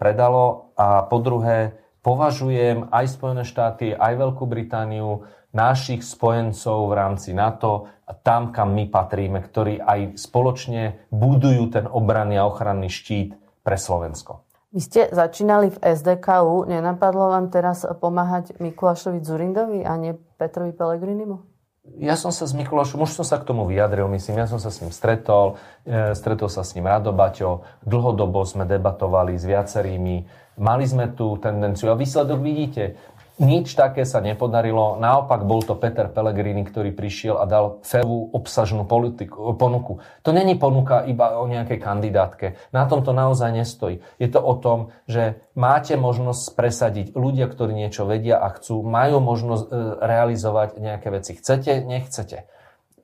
predalo. 0.01 0.73
A 0.81 1.05
po 1.05 1.21
druhé, 1.21 1.77
považujem 2.01 2.89
aj 2.89 3.05
Spojené 3.13 3.45
štáty, 3.45 3.93
aj 3.93 4.17
Veľkú 4.17 4.49
Britániu 4.49 5.29
našich 5.53 6.01
spojencov 6.01 6.89
v 6.89 6.97
rámci 6.97 7.37
NATO 7.37 7.93
a 8.09 8.17
tam, 8.17 8.57
kam 8.57 8.73
my 8.73 8.89
patríme, 8.89 9.45
ktorí 9.45 9.85
aj 9.85 10.17
spoločne 10.17 11.13
budujú 11.13 11.69
ten 11.69 11.85
obranný 11.85 12.41
a 12.41 12.49
ochranný 12.49 12.89
štít 12.89 13.37
pre 13.61 13.77
Slovensko. 13.77 14.49
Vy 14.73 14.81
ste 14.81 15.01
začínali 15.13 15.69
v 15.69 15.77
SDKU. 15.85 16.65
Nenapadlo 16.65 17.29
vám 17.29 17.53
teraz 17.53 17.85
pomáhať 17.85 18.57
Mikulášovi 18.57 19.21
Zurindovi 19.21 19.85
a 19.85 19.93
nie 20.01 20.17
Petrovi 20.41 20.73
Pelegrinimu? 20.73 21.52
Ja 21.83 22.15
som 22.15 22.31
sa 22.31 22.47
s 22.47 22.55
Mikulášom, 22.55 23.03
už 23.03 23.11
som 23.11 23.27
sa 23.27 23.43
k 23.43 23.47
tomu 23.51 23.67
vyjadril, 23.67 24.07
myslím, 24.15 24.39
ja 24.39 24.47
som 24.47 24.63
sa 24.63 24.71
s 24.71 24.79
ním 24.79 24.95
stretol, 24.95 25.59
e, 25.83 26.15
stretol 26.15 26.47
sa 26.47 26.63
s 26.63 26.79
ním 26.79 26.87
Rado 26.87 27.11
Baťo, 27.11 27.67
dlhodobo 27.83 28.47
sme 28.47 28.71
debatovali 28.71 29.35
s 29.35 29.43
viacerými, 29.43 30.23
mali 30.63 30.85
sme 30.87 31.11
tú 31.11 31.35
tendenciu 31.43 31.91
a 31.91 31.99
výsledok 31.99 32.39
vidíte, 32.39 32.95
nič 33.41 33.73
také 33.73 34.05
sa 34.05 34.21
nepodarilo. 34.21 35.01
Naopak 35.01 35.47
bol 35.49 35.65
to 35.65 35.79
Peter 35.79 36.11
Pellegrini, 36.11 36.67
ktorý 36.67 36.93
prišiel 36.93 37.41
a 37.41 37.49
dal 37.49 37.81
férovú 37.87 38.29
obsažnú 38.37 38.85
politiku, 38.85 39.57
ponuku. 39.57 40.05
To 40.27 40.31
není 40.35 40.59
ponuka 40.59 41.07
iba 41.09 41.41
o 41.41 41.49
nejakej 41.49 41.79
kandidátke. 41.81 42.47
Na 42.75 42.85
tom 42.85 43.01
to 43.01 43.17
naozaj 43.17 43.53
nestojí. 43.55 44.05
Je 44.21 44.29
to 44.29 44.41
o 44.43 44.55
tom, 44.59 44.93
že 45.09 45.41
máte 45.57 45.97
možnosť 45.97 46.43
presadiť 46.53 47.07
ľudia, 47.17 47.49
ktorí 47.49 47.73
niečo 47.73 48.05
vedia 48.05 48.37
a 48.41 48.53
chcú, 48.53 48.85
majú 48.85 49.23
možnosť 49.25 49.65
e, 49.65 49.71
realizovať 50.01 50.69
nejaké 50.81 51.09
veci. 51.09 51.33
Chcete, 51.39 51.85
nechcete. 51.85 52.45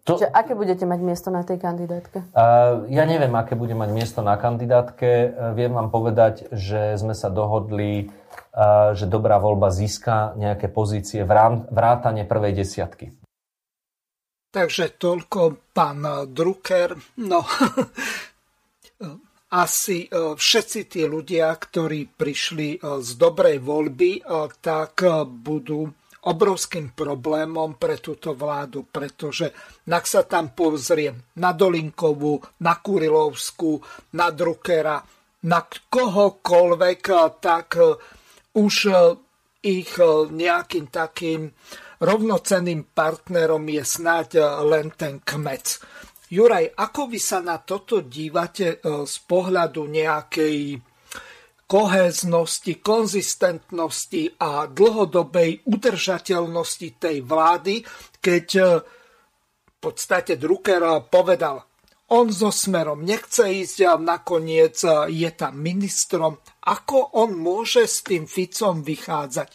To... 0.09 0.17
Čiže 0.17 0.33
aké 0.33 0.57
budete 0.57 0.89
mať 0.89 1.01
miesto 1.05 1.29
na 1.29 1.45
tej 1.45 1.61
kandidátke? 1.61 2.25
Uh, 2.33 2.89
ja 2.89 3.05
neviem, 3.05 3.29
aké 3.37 3.53
bude 3.53 3.77
mať 3.77 3.93
miesto 3.93 4.25
na 4.25 4.41
kandidátke. 4.41 5.29
Uh, 5.29 5.53
viem 5.53 5.69
vám 5.69 5.93
povedať, 5.93 6.49
že 6.49 6.97
sme 6.97 7.13
sa 7.13 7.29
dohodli 7.29 8.09
že 8.95 9.07
dobrá 9.07 9.37
voľba 9.39 9.71
získa 9.71 10.35
nejaké 10.35 10.73
pozície 10.73 11.23
vrátane 11.23 12.25
prvej 12.25 12.53
desiatky. 12.65 13.15
Takže 14.49 14.97
toľko 14.97 15.71
pán 15.77 16.01
Drucker. 16.33 16.97
No, 17.21 17.45
asi 19.49 20.05
e, 20.05 20.37
všetci 20.37 20.81
tí 20.93 21.03
ľudia, 21.09 21.49
ktorí 21.57 22.09
prišli 22.13 22.69
e, 22.77 22.79
z 23.01 23.11
dobrej 23.17 23.65
voľby, 23.65 24.13
e, 24.21 24.23
tak 24.61 25.05
budú 25.25 25.89
obrovským 26.19 26.93
problémom 26.93 27.81
pre 27.81 27.97
túto 27.97 28.37
vládu, 28.37 28.85
pretože 28.85 29.49
ak 29.89 30.05
sa 30.05 30.27
tam 30.29 30.53
pozriem 30.53 31.17
na 31.41 31.57
Dolinkovú, 31.57 32.43
na 32.61 32.77
Kurilovskú, 32.77 33.81
na 34.19 34.29
Druckera, 34.29 35.01
na 35.49 35.61
kohokoľvek, 35.65 37.03
tak 37.39 37.69
už 38.59 38.75
e, 38.91 38.93
ich 39.63 39.95
e, 39.99 40.05
nejakým 40.35 40.91
takým 40.91 41.55
rovnocenným 42.03 42.91
partnerom 42.91 43.63
je 43.71 43.85
snáď 43.87 44.29
e, 44.39 44.45
len 44.67 44.91
ten 44.99 45.23
kmec. 45.23 45.79
Juraj, 46.29 46.75
ako 46.77 47.09
vy 47.09 47.21
sa 47.23 47.41
na 47.41 47.57
toto 47.57 48.05
dívate 48.05 48.85
z 48.85 49.17
pohľadu 49.25 49.89
nejakej 49.89 50.77
koheznosti, 51.65 52.85
konzistentnosti 52.85 54.37
a 54.37 54.69
dlhodobej 54.69 55.65
udržateľnosti 55.65 56.89
tej 57.01 57.25
vlády, 57.25 57.81
keď 58.21 58.47
v 59.65 59.77
podstate 59.81 60.37
Drucker 60.37 61.09
povedal, 61.09 61.65
on 62.09 62.33
so 62.33 62.49
smerom 62.49 63.05
nechce 63.05 63.45
ísť 63.45 63.79
a 63.85 64.01
nakoniec 64.01 64.81
je 65.13 65.31
tam 65.37 65.61
ministrom. 65.61 66.41
Ako 66.65 67.21
on 67.21 67.37
môže 67.37 67.85
s 67.85 68.01
tým 68.01 68.25
Ficom 68.25 68.81
vychádzať? 68.81 69.51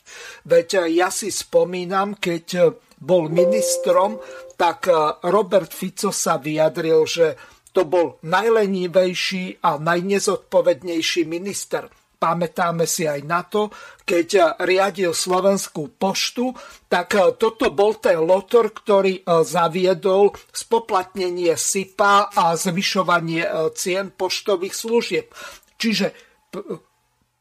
Veď 0.46 0.90
ja 0.94 1.10
si 1.10 1.34
spomínam, 1.34 2.18
keď 2.22 2.78
bol 3.02 3.28
ministrom, 3.34 4.22
tak 4.54 4.86
Robert 5.26 5.74
Fico 5.74 6.14
sa 6.14 6.38
vyjadril, 6.38 7.02
že 7.10 7.28
to 7.74 7.90
bol 7.90 8.22
najlenivejší 8.22 9.66
a 9.66 9.82
najnezodpovednejší 9.82 11.26
minister. 11.26 11.90
Pamätáme 12.24 12.88
si 12.88 13.04
aj 13.04 13.20
na 13.28 13.44
to, 13.44 13.68
keď 14.08 14.56
riadil 14.64 15.12
Slovenskú 15.12 15.92
poštu, 16.00 16.56
tak 16.88 17.20
e, 17.20 17.36
toto 17.36 17.68
bol 17.76 18.00
ten 18.00 18.16
lotor, 18.24 18.72
ktorý 18.72 19.20
e, 19.20 19.44
zaviedol 19.44 20.32
spoplatnenie 20.56 21.60
SIPA 21.60 22.32
a 22.32 22.56
zvyšovanie 22.56 23.44
cien 23.76 24.16
poštových 24.16 24.72
služieb. 24.72 25.28
Čiže 25.76 26.16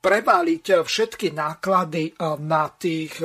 preváliť 0.02 0.82
všetky 0.82 1.30
náklady 1.30 2.18
na 2.42 2.66
tých 2.74 3.22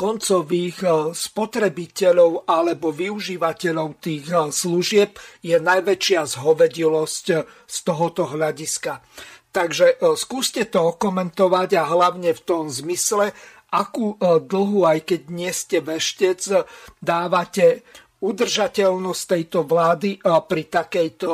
koncových 0.00 1.12
spotrebiteľov 1.12 2.48
alebo 2.48 2.88
využívateľov 2.88 4.00
tých 4.00 4.32
služieb 4.32 5.20
je 5.44 5.56
najväčšia 5.60 6.20
zhovedilosť 6.24 7.26
z 7.68 7.76
tohoto 7.84 8.32
hľadiska. 8.32 9.04
Takže 9.48 9.96
e, 9.96 10.14
skúste 10.14 10.68
to 10.68 10.92
okomentovať 10.96 11.70
a 11.80 11.88
hlavne 11.88 12.36
v 12.36 12.44
tom 12.44 12.68
zmysle, 12.68 13.32
akú 13.72 14.16
e, 14.16 14.44
dlhu, 14.44 14.84
aj 14.84 14.98
keď 15.08 15.20
nie 15.32 15.52
ste 15.52 15.80
veštec, 15.80 16.68
dávate 17.00 17.84
udržateľnosť 18.18 19.22
tejto 19.28 19.64
vlády 19.64 20.18
e, 20.18 20.20
pri 20.22 20.62
takejto 20.68 21.30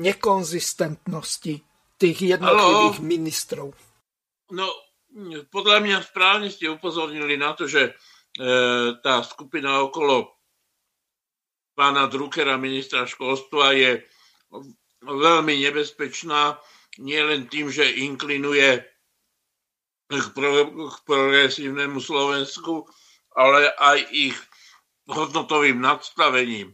nekonzistentnosti 0.00 1.54
tých 1.94 2.18
jednotlivých 2.18 2.98
Halo. 2.98 3.06
ministrov. 3.06 3.68
No, 4.50 4.66
podľa 5.48 5.78
mňa 5.78 5.98
správne 6.02 6.48
ste 6.50 6.66
upozornili 6.66 7.38
na 7.38 7.54
to, 7.54 7.70
že 7.70 7.82
e, 7.86 7.92
tá 8.98 9.22
skupina 9.22 9.78
okolo 9.86 10.34
pána 11.78 12.10
Druckera, 12.10 12.58
ministra 12.58 13.06
školstva, 13.06 13.74
je 13.74 13.90
veľmi 15.02 15.54
nebezpečná 15.58 16.58
nie 16.98 17.18
len 17.18 17.50
tým, 17.50 17.70
že 17.70 17.98
inklinuje 18.04 18.82
k, 20.10 20.26
pro, 20.36 20.50
k 20.90 20.96
progresívnemu 21.08 21.98
Slovensku, 21.98 22.86
ale 23.34 23.72
aj 23.74 23.98
ich 24.14 24.36
hodnotovým 25.10 25.82
nadstavením. 25.82 26.72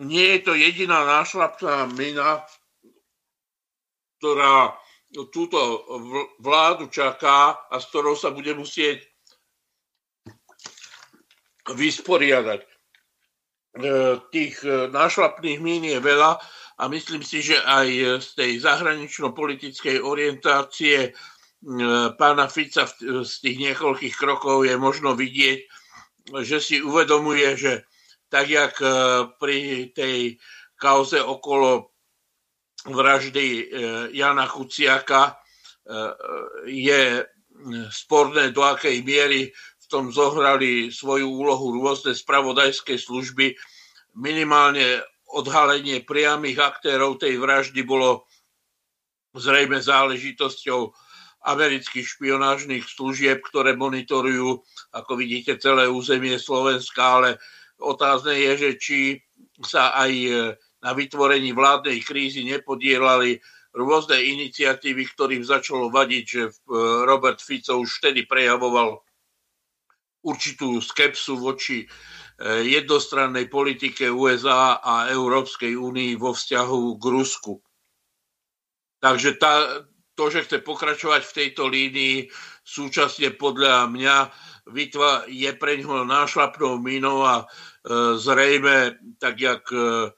Nie 0.00 0.38
je 0.38 0.40
to 0.40 0.52
jediná 0.56 1.04
nášlapná 1.04 1.90
mina, 1.92 2.40
ktorá 4.20 4.76
túto 5.34 5.58
vládu 6.38 6.86
čaká 6.88 7.58
a 7.68 7.74
s 7.76 7.90
ktorou 7.90 8.14
sa 8.14 8.30
bude 8.30 8.54
musieť 8.54 9.04
vysporiadať. 11.66 12.60
E, 12.62 12.68
tých 14.32 14.54
nášlapných 14.94 15.58
mín 15.60 15.82
je 15.84 15.98
veľa 15.98 16.40
a 16.80 16.88
myslím 16.88 17.20
si, 17.20 17.44
že 17.44 17.60
aj 17.60 17.88
z 18.24 18.28
tej 18.40 18.52
zahranično-politickej 18.64 20.00
orientácie 20.00 21.12
pána 22.16 22.48
Fica 22.48 22.88
z 23.20 23.32
tých 23.44 23.56
niekoľkých 23.60 24.16
krokov 24.16 24.64
je 24.64 24.80
možno 24.80 25.12
vidieť, 25.12 25.60
že 26.40 26.56
si 26.56 26.80
uvedomuje, 26.80 27.52
že 27.60 27.84
tak 28.30 28.46
jak 28.48 28.78
e, 28.80 28.88
pri 29.36 29.90
tej 29.90 30.38
kauze 30.78 31.18
okolo 31.18 31.90
vraždy 32.86 33.46
e, 33.58 33.64
Jana 34.14 34.46
Kuciaka 34.46 35.22
e, 35.28 35.32
je 36.70 37.26
sporné, 37.90 38.54
do 38.54 38.62
akej 38.62 39.02
miery 39.02 39.50
v 39.52 39.86
tom 39.90 40.14
zohrali 40.14 40.94
svoju 40.94 41.28
úlohu 41.28 41.76
rôzne 41.76 42.14
spravodajské 42.14 42.96
služby. 42.96 43.52
Minimálne 44.16 45.02
odhalenie 45.30 46.02
priamých 46.02 46.58
aktérov 46.58 47.18
tej 47.22 47.38
vraždy 47.38 47.86
bolo 47.86 48.26
zrejme 49.34 49.78
záležitosťou 49.78 50.90
amerických 51.40 52.04
špionážnych 52.04 52.84
služieb, 52.84 53.40
ktoré 53.40 53.72
monitorujú, 53.72 54.60
ako 54.92 55.12
vidíte, 55.16 55.56
celé 55.56 55.88
územie 55.88 56.36
Slovenska, 56.36 57.00
ale 57.00 57.30
otázne 57.80 58.36
je, 58.36 58.52
že 58.58 58.70
či 58.76 58.98
sa 59.64 59.96
aj 59.96 60.12
na 60.84 60.92
vytvorení 60.92 61.56
vládnej 61.56 62.00
krízy 62.04 62.44
nepodielali 62.44 63.40
rôzne 63.72 64.18
iniciatívy, 64.18 65.06
ktorým 65.14 65.46
začalo 65.46 65.88
vadiť, 65.88 66.24
že 66.26 66.42
Robert 67.06 67.40
Fico 67.40 67.78
už 67.78 68.02
vtedy 68.02 68.26
prejavoval 68.26 68.98
určitú 70.20 70.82
skepsu 70.84 71.40
voči 71.40 71.88
jednostrannej 72.40 73.52
politike 73.52 74.08
USA 74.08 74.80
a 74.80 75.12
Európskej 75.12 75.76
únii 75.76 76.16
vo 76.16 76.32
vzťahu 76.32 76.96
k 76.96 77.04
Rusku. 77.04 77.60
Takže 79.00 79.36
tá, 79.36 79.84
to, 80.16 80.32
že 80.32 80.48
chce 80.48 80.64
pokračovať 80.64 81.20
v 81.24 81.36
tejto 81.36 81.68
línii, 81.68 82.16
súčasne 82.64 83.32
podľa 83.36 83.88
mňa 83.92 84.16
Vitva 84.70 85.26
je 85.26 85.50
pre 85.56 85.82
ňoho 85.82 86.06
nášlapnou 86.06 86.78
minou 86.78 87.26
a 87.26 87.42
e, 87.42 87.46
zrejme, 88.20 89.00
tak 89.18 89.40
jak 89.40 89.64
e, 89.72 90.12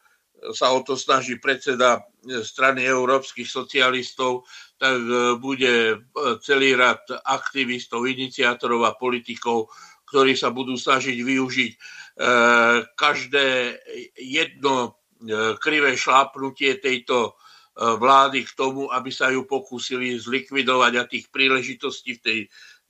sa 0.53 0.75
o 0.75 0.83
to 0.85 0.99
snaží 0.99 1.41
predseda 1.41 2.05
strany 2.43 2.85
európskych 2.85 3.49
socialistov, 3.49 4.45
tak 4.77 5.01
e, 5.01 5.39
bude 5.41 6.05
celý 6.45 6.77
rad 6.77 7.01
aktivistov, 7.25 8.05
iniciátorov 8.05 8.85
a 8.85 8.99
politikov, 8.99 9.73
ktorí 10.05 10.37
sa 10.37 10.53
budú 10.53 10.77
snažiť 10.77 11.17
využiť 11.17 11.73
každé 12.97 13.79
jedno 14.21 15.01
krivé 15.59 15.97
šlápnutie 15.97 16.77
tejto 16.77 17.39
vlády 17.73 18.45
k 18.45 18.53
tomu, 18.53 18.93
aby 18.93 19.09
sa 19.09 19.33
ju 19.33 19.49
pokúsili 19.49 20.21
zlikvidovať 20.21 20.93
a 20.99 21.09
tých 21.09 21.33
príležitostí 21.33 22.21
v 22.21 22.25
tej 22.25 22.39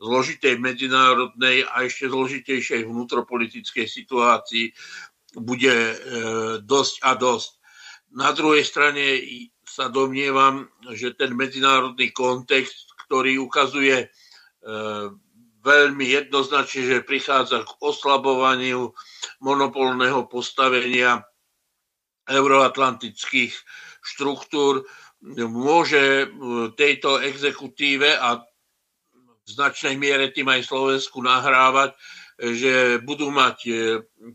zložitej 0.02 0.58
medzinárodnej 0.58 1.62
a 1.70 1.86
ešte 1.86 2.10
zložitejšej 2.10 2.82
vnútropolitickej 2.90 3.86
situácii 3.86 4.74
bude 5.38 5.76
dosť 6.66 6.94
a 7.06 7.14
dosť. 7.14 7.50
Na 8.12 8.34
druhej 8.34 8.66
strane 8.66 9.22
sa 9.72 9.88
domnievam, 9.88 10.68
že 10.92 11.16
ten 11.16 11.32
medzinárodný 11.32 12.12
kontext, 12.12 12.92
ktorý 13.08 13.40
ukazuje 13.40 14.04
e, 14.04 14.06
veľmi 15.62 16.04
jednoznačne, 16.04 16.82
že 16.84 17.06
prichádza 17.06 17.62
k 17.62 17.70
oslabovaniu 17.78 18.90
monopolného 19.40 20.26
postavenia 20.26 21.22
euroatlantických 22.26 23.54
štruktúr, 24.02 24.82
môže 25.46 26.26
tejto 26.74 27.22
exekutíve 27.22 28.10
a 28.18 28.42
v 29.42 29.48
značnej 29.48 29.94
miere 29.94 30.34
tým 30.34 30.50
aj 30.50 30.66
Slovensku 30.66 31.22
nahrávať, 31.22 31.94
že 32.42 32.98
budú 33.02 33.30
mať 33.30 33.58
e, 33.66 33.72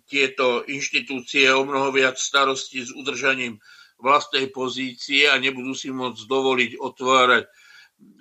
tieto 0.07 0.63
inštitúcie 0.63 1.51
o 1.51 1.67
mnoho 1.67 1.91
viac 1.91 2.15
starostí 2.15 2.79
s 2.83 2.95
udržaním 2.95 3.59
vlastnej 3.99 4.47
pozície 4.47 5.27
a 5.27 5.35
nebudú 5.35 5.75
si 5.75 5.91
môcť 5.91 6.21
dovoliť 6.23 6.71
otvárať 6.79 7.49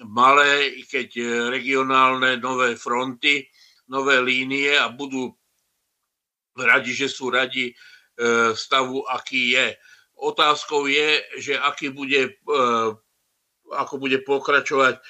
malé, 0.04 0.80
keď 0.88 1.08
regionálne 1.52 2.40
nové 2.40 2.76
fronty, 2.76 3.44
nové 3.88 4.18
línie 4.22 4.74
a 4.74 4.90
budú 4.90 5.30
radi, 6.56 6.96
že 6.96 7.08
sú 7.12 7.28
radi 7.28 7.70
e, 7.70 7.74
stavu, 8.56 9.04
aký 9.04 9.56
je. 9.56 9.68
Otázkou 10.16 10.88
je, 10.88 11.20
že 11.36 11.54
aký 11.60 11.92
bude, 11.92 12.32
e, 12.32 12.58
ako 13.76 13.94
bude 14.00 14.24
pokračovať 14.24 14.94
e, 14.96 15.02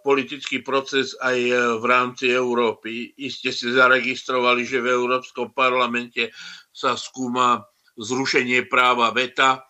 politický 0.00 0.64
proces 0.64 1.12
aj 1.20 1.38
v 1.76 1.84
rámci 1.84 2.32
Európy. 2.32 3.12
Iste 3.20 3.52
si 3.52 3.68
zaregistrovali, 3.68 4.64
že 4.64 4.80
v 4.80 4.96
Európskom 4.96 5.52
parlamente 5.52 6.32
sa 6.72 6.96
skúma 6.96 7.60
zrušenie 7.96 8.68
práva 8.68 9.12
veta. 9.12 9.68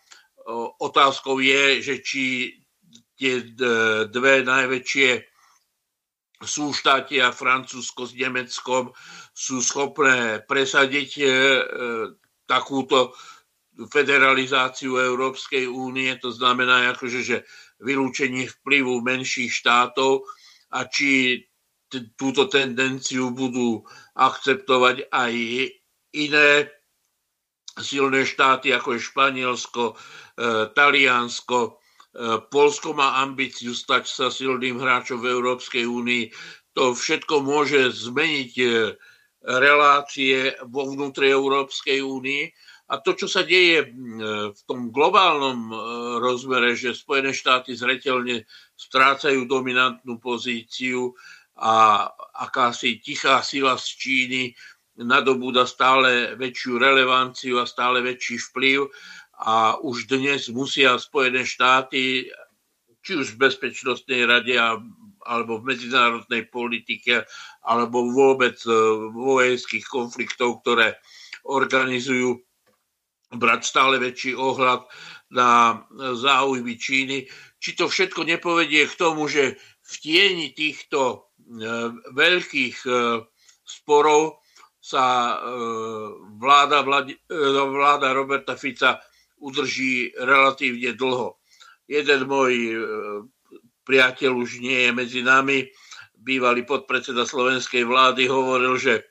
Otázkou 0.79 1.43
je, 1.43 1.83
že 1.83 1.95
či 2.07 2.55
tie 3.17 3.43
dve 4.13 4.45
najväčšie 4.45 5.11
súštáty 6.37 7.17
a 7.25 7.33
Francúzsko 7.33 8.05
s 8.05 8.13
Nemeckom 8.13 8.93
sú 9.33 9.65
schopné 9.65 10.45
presadiť 10.45 11.11
e, 11.21 11.25
takúto 12.45 13.17
federalizáciu 13.89 15.01
Európskej 15.01 15.69
únie, 15.69 16.13
to 16.21 16.33
znamená 16.33 16.93
akože, 16.93 17.21
že 17.25 17.37
vylúčenie 17.81 18.49
vplyvu 18.49 19.05
menších 19.05 19.53
štátov 19.53 20.25
a 20.77 20.89
či 20.89 21.45
túto 22.17 22.49
tendenciu 22.49 23.33
budú 23.33 23.85
akceptovať 24.17 25.09
aj 25.13 25.33
iné 26.17 26.51
silné 27.77 28.25
štáty, 28.25 28.73
ako 28.73 28.97
je 28.97 29.01
Španielsko, 29.05 29.85
e, 29.93 29.95
Taliansko. 30.73 31.81
E, 32.17 32.41
Polsko 32.49 32.97
má 32.97 33.21
ambíciu 33.21 33.77
stať 33.77 34.09
sa 34.09 34.27
silným 34.33 34.81
hráčom 34.81 35.21
v 35.21 35.29
Európskej 35.37 35.85
únii. 35.85 36.33
To 36.73 36.97
všetko 36.97 37.45
môže 37.45 37.93
zmeniť 37.93 38.53
e, 38.57 38.67
relácie 39.45 40.57
vo 40.73 40.89
vnútri 40.89 41.29
Európskej 41.29 42.01
únii. 42.01 42.45
A 42.89 43.03
to, 43.03 43.19
čo 43.19 43.27
sa 43.27 43.43
deje 43.43 43.91
v 44.55 44.61
tom 44.63 44.95
globálnom 44.95 45.75
rozmere, 46.23 46.79
že 46.79 46.95
Spojené 46.95 47.35
štáty 47.35 47.75
zretelne 47.75 48.47
strácajú 48.79 49.43
dominantnú 49.43 50.23
pozíciu 50.23 51.11
a 51.59 52.07
akási 52.47 53.03
tichá 53.03 53.43
sila 53.43 53.75
z 53.75 53.87
Číny 53.91 54.43
nadobúda 55.03 55.69
stále 55.69 56.33
väčšiu 56.41 56.81
relevanciu 56.81 57.61
a 57.61 57.69
stále 57.69 58.01
väčší 58.01 58.41
vplyv 58.41 58.89
a 59.37 59.77
už 59.85 60.09
dnes 60.09 60.49
musia 60.49 60.97
Spojené 60.97 61.45
štáty, 61.45 62.33
či 63.05 63.13
už 63.15 63.37
v 63.37 63.47
Bezpečnostnej 63.47 64.25
rade 64.25 64.57
alebo 65.27 65.61
v 65.61 65.75
medzinárodnej 65.75 66.49
politike, 66.49 67.27
alebo 67.67 68.09
vôbec 68.15 68.57
e, 68.65 68.71
vojenských 69.11 69.85
konfliktov, 69.91 70.63
ktoré 70.63 70.97
organizujú, 71.47 72.41
brať 73.35 73.61
stále 73.67 73.99
väčší 73.99 74.39
ohľad 74.39 74.87
na 75.35 75.83
záujmy 75.99 76.79
Číny. 76.79 77.27
Či 77.59 77.75
to 77.75 77.91
všetko 77.91 78.23
nepovedie 78.23 78.87
k 78.87 78.95
tomu, 78.95 79.27
že 79.27 79.59
v 79.83 79.95
tieni 79.99 80.55
týchto 80.55 80.99
e, 81.11 81.17
veľkých 82.15 82.77
e, 82.87 82.91
sporov 83.67 84.47
sa 84.79 85.35
vláda, 86.39 86.87
vláda 87.51 88.15
Roberta 88.15 88.55
Fica 88.55 89.03
udrží 89.43 90.17
relatívne 90.17 90.97
dlho. 90.97 91.37
Jeden 91.87 92.27
môj 92.27 92.53
e, 92.55 92.75
priateľ 93.87 94.33
už 94.43 94.59
nie 94.61 94.89
je 94.89 94.91
medzi 94.91 95.21
nami, 95.23 95.71
bývalý 96.17 96.67
podpredseda 96.67 97.23
slovenskej 97.23 97.87
vlády, 97.87 98.27
hovoril, 98.27 98.75
že 98.81 99.07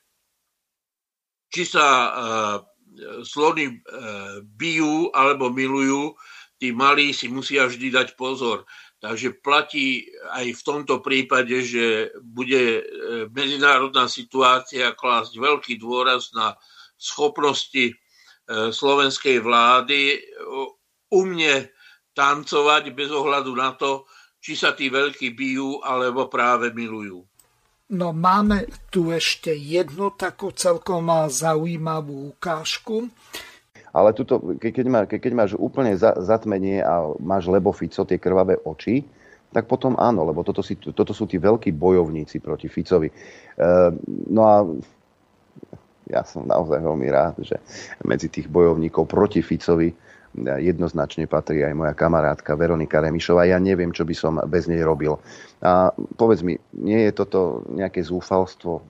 či 1.48 1.64
sa 1.64 2.12
slony 3.24 3.80
bijú 4.60 5.08
alebo 5.16 5.48
milujú, 5.48 6.12
tí 6.60 6.76
malí 6.76 7.16
si 7.16 7.28
musia 7.32 7.68
vždy 7.68 7.92
dať 7.92 8.08
pozor. 8.20 8.68
Takže 9.04 9.38
platí 9.44 10.10
aj 10.34 10.56
v 10.56 10.62
tomto 10.66 11.04
prípade, 11.04 11.62
že 11.62 12.16
bude 12.26 12.82
e, 12.82 12.84
medzinárodná 13.30 14.10
situácia 14.10 14.98
klásť 14.98 15.38
veľký 15.38 15.78
dôraz 15.78 16.34
na 16.34 16.58
schopnosti 16.98 17.92
e, 17.92 17.96
slovenskej 18.50 19.42
vlády 19.42 20.22
u 21.10 21.22
mne 21.26 21.70
tancovať 22.16 22.94
bez 22.96 23.10
ohľadu 23.12 23.52
na 23.58 23.76
to, 23.76 24.06
či 24.40 24.54
sa 24.54 24.78
tí 24.78 24.94
veľkí 24.94 25.34
bijú 25.34 25.82
alebo 25.82 26.30
práve 26.30 26.70
milujú. 26.70 27.26
No 27.86 28.14
máme 28.14 28.66
tu 28.90 29.14
ešte 29.14 29.54
jednu 29.54 30.14
takú 30.18 30.50
celkom 30.54 31.06
zaujímavú 31.30 32.34
ukážku. 32.34 33.10
Ale 33.94 34.10
tuto, 34.18 34.58
keď, 34.58 34.86
má, 34.90 35.02
keď 35.06 35.32
máš 35.34 35.52
úplne 35.54 35.94
zatmenie 35.98 36.82
a 36.82 37.14
máš 37.22 37.46
lebo 37.48 37.70
Fico 37.72 38.02
tie 38.04 38.18
krvavé 38.18 38.58
oči, 38.66 39.06
tak 39.54 39.72
potom 39.72 39.96
áno, 39.96 40.28
lebo 40.28 40.44
toto, 40.44 40.60
si, 40.60 40.76
toto 40.76 41.16
sú 41.16 41.30
tí 41.30 41.40
veľkí 41.40 41.72
bojovníci 41.72 42.44
proti 42.44 42.68
Ficovi. 42.68 43.08
E, 43.08 43.16
no 44.28 44.42
a 44.44 44.68
ja 46.10 46.22
som 46.26 46.46
naozaj 46.46 46.82
veľmi 46.82 47.08
rád, 47.10 47.42
že 47.42 47.58
medzi 48.06 48.30
tých 48.30 48.46
bojovníkov 48.50 49.10
proti 49.10 49.42
Ficovi 49.42 49.94
jednoznačne 50.36 51.32
patrí 51.32 51.64
aj 51.64 51.72
moja 51.72 51.96
kamarátka 51.96 52.60
Veronika 52.60 53.00
Remišová. 53.00 53.48
Ja 53.48 53.56
neviem, 53.56 53.96
čo 53.96 54.04
by 54.04 54.16
som 54.16 54.34
bez 54.52 54.68
nej 54.68 54.84
robil. 54.84 55.16
A 55.64 55.96
povedz 56.20 56.44
mi, 56.44 56.60
nie 56.76 57.08
je 57.08 57.12
toto 57.16 57.64
nejaké 57.72 58.04
zúfalstvo 58.04 58.84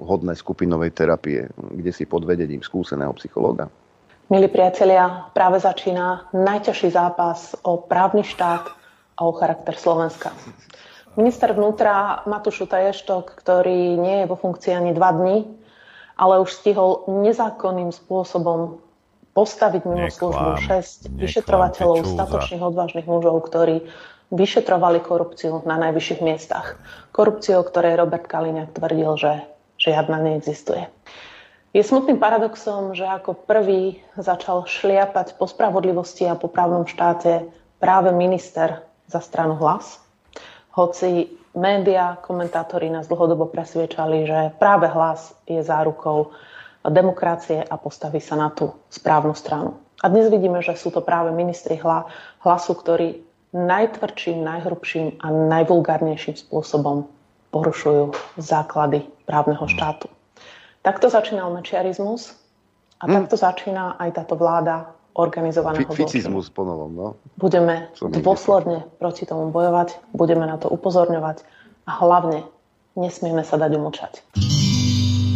hodné 0.00 0.32
skupinovej 0.32 0.96
terapie, 0.96 1.44
kde 1.76 1.92
si 1.92 2.08
pod 2.08 2.24
vedením 2.24 2.64
skúseného 2.64 3.12
psychológa? 3.20 3.68
Milí 4.32 4.48
priatelia, 4.48 5.28
práve 5.36 5.60
začína 5.60 6.32
najťažší 6.32 6.92
zápas 6.92 7.52
o 7.64 7.80
právny 7.80 8.24
štát 8.24 8.64
a 9.16 9.20
o 9.24 9.32
charakter 9.36 9.76
Slovenska. 9.76 10.32
Minister 11.20 11.52
vnútra 11.52 12.24
Matúš 12.24 12.64
Utaještok, 12.64 13.36
ktorý 13.44 14.00
nie 14.00 14.24
je 14.24 14.30
vo 14.30 14.36
funkcii 14.40 14.72
ani 14.72 14.92
dva 14.96 15.12
dní, 15.12 15.48
ale 16.18 16.42
už 16.42 16.50
stihol 16.50 17.06
nezákonným 17.06 17.94
spôsobom 17.94 18.82
postaviť 19.38 19.86
mimo 19.86 20.10
neklám, 20.10 20.18
službu 20.18 20.50
6 20.66 21.14
vyšetrovateľov, 21.14 22.02
statočných 22.02 22.62
odvážnych 22.62 23.06
mužov, 23.06 23.38
ktorí 23.46 23.86
vyšetrovali 24.34 24.98
korupciu 25.00 25.62
na 25.62 25.78
najvyšších 25.78 26.20
miestach. 26.20 26.76
Korupciu, 27.14 27.62
o 27.62 27.64
ktorej 27.64 27.96
Robert 27.96 28.26
Kaliňák 28.26 28.74
tvrdil, 28.74 29.14
že 29.14 29.32
žiadna 29.78 30.18
neexistuje. 30.20 30.90
Je 31.70 31.86
smutným 31.86 32.18
paradoxom, 32.18 32.98
že 32.98 33.06
ako 33.06 33.46
prvý 33.46 34.02
začal 34.18 34.66
šliapať 34.66 35.38
po 35.38 35.46
spravodlivosti 35.46 36.26
a 36.26 36.34
po 36.34 36.50
právnom 36.50 36.88
štáte 36.88 37.46
práve 37.78 38.10
minister 38.10 38.82
za 39.06 39.22
stranu 39.22 39.54
hlas. 39.54 40.02
Hoci 40.74 41.37
médiá, 41.54 42.18
komentátori 42.20 42.90
nás 42.92 43.08
dlhodobo 43.08 43.48
presviečali, 43.48 44.26
že 44.26 44.40
práve 44.60 44.88
hlas 44.88 45.32
je 45.48 45.60
zárukou 45.62 46.32
demokracie 46.84 47.64
a 47.64 47.74
postaví 47.76 48.20
sa 48.20 48.36
na 48.36 48.48
tú 48.52 48.72
správnu 48.88 49.32
stranu. 49.36 49.76
A 49.98 50.06
dnes 50.08 50.30
vidíme, 50.30 50.62
že 50.62 50.78
sú 50.78 50.94
to 50.94 51.02
práve 51.02 51.34
ministri 51.34 51.74
hla, 51.74 52.06
hlasu, 52.46 52.72
ktorí 52.78 53.22
najtvrdším, 53.50 54.44
najhrubším 54.44 55.06
a 55.24 55.26
najvulgárnejším 55.32 56.36
spôsobom 56.36 57.08
porušujú 57.48 58.12
základy 58.36 59.08
právneho 59.24 59.64
štátu. 59.64 60.06
Takto 60.84 61.08
začínal 61.08 61.50
mečiarizmus 61.50 62.36
a 63.00 63.08
hmm. 63.08 63.14
takto 63.24 63.36
začína 63.40 63.96
aj 63.98 64.22
táto 64.22 64.36
vláda 64.36 64.92
organizovaného 65.18 65.90
Ficizmus 65.90 66.46
po 66.54 66.62
novom, 66.62 66.90
no. 66.94 67.06
Budeme 67.34 67.90
dôsledne 67.98 68.86
proti 69.02 69.26
tomu 69.26 69.50
bojovať, 69.50 70.14
budeme 70.14 70.46
na 70.46 70.56
to 70.62 70.70
upozorňovať 70.70 71.42
a 71.90 71.90
hlavne 71.98 72.46
nesmieme 72.94 73.42
sa 73.42 73.58
dať 73.58 73.70
umlčať. 73.74 74.12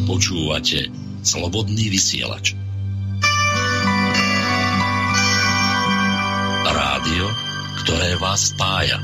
Počúvate 0.06 0.86
Slobodný 1.22 1.86
vysielač. 1.86 2.58
Rádio, 6.66 7.26
ktoré 7.82 8.18
vás 8.18 8.50
spája. 8.50 8.98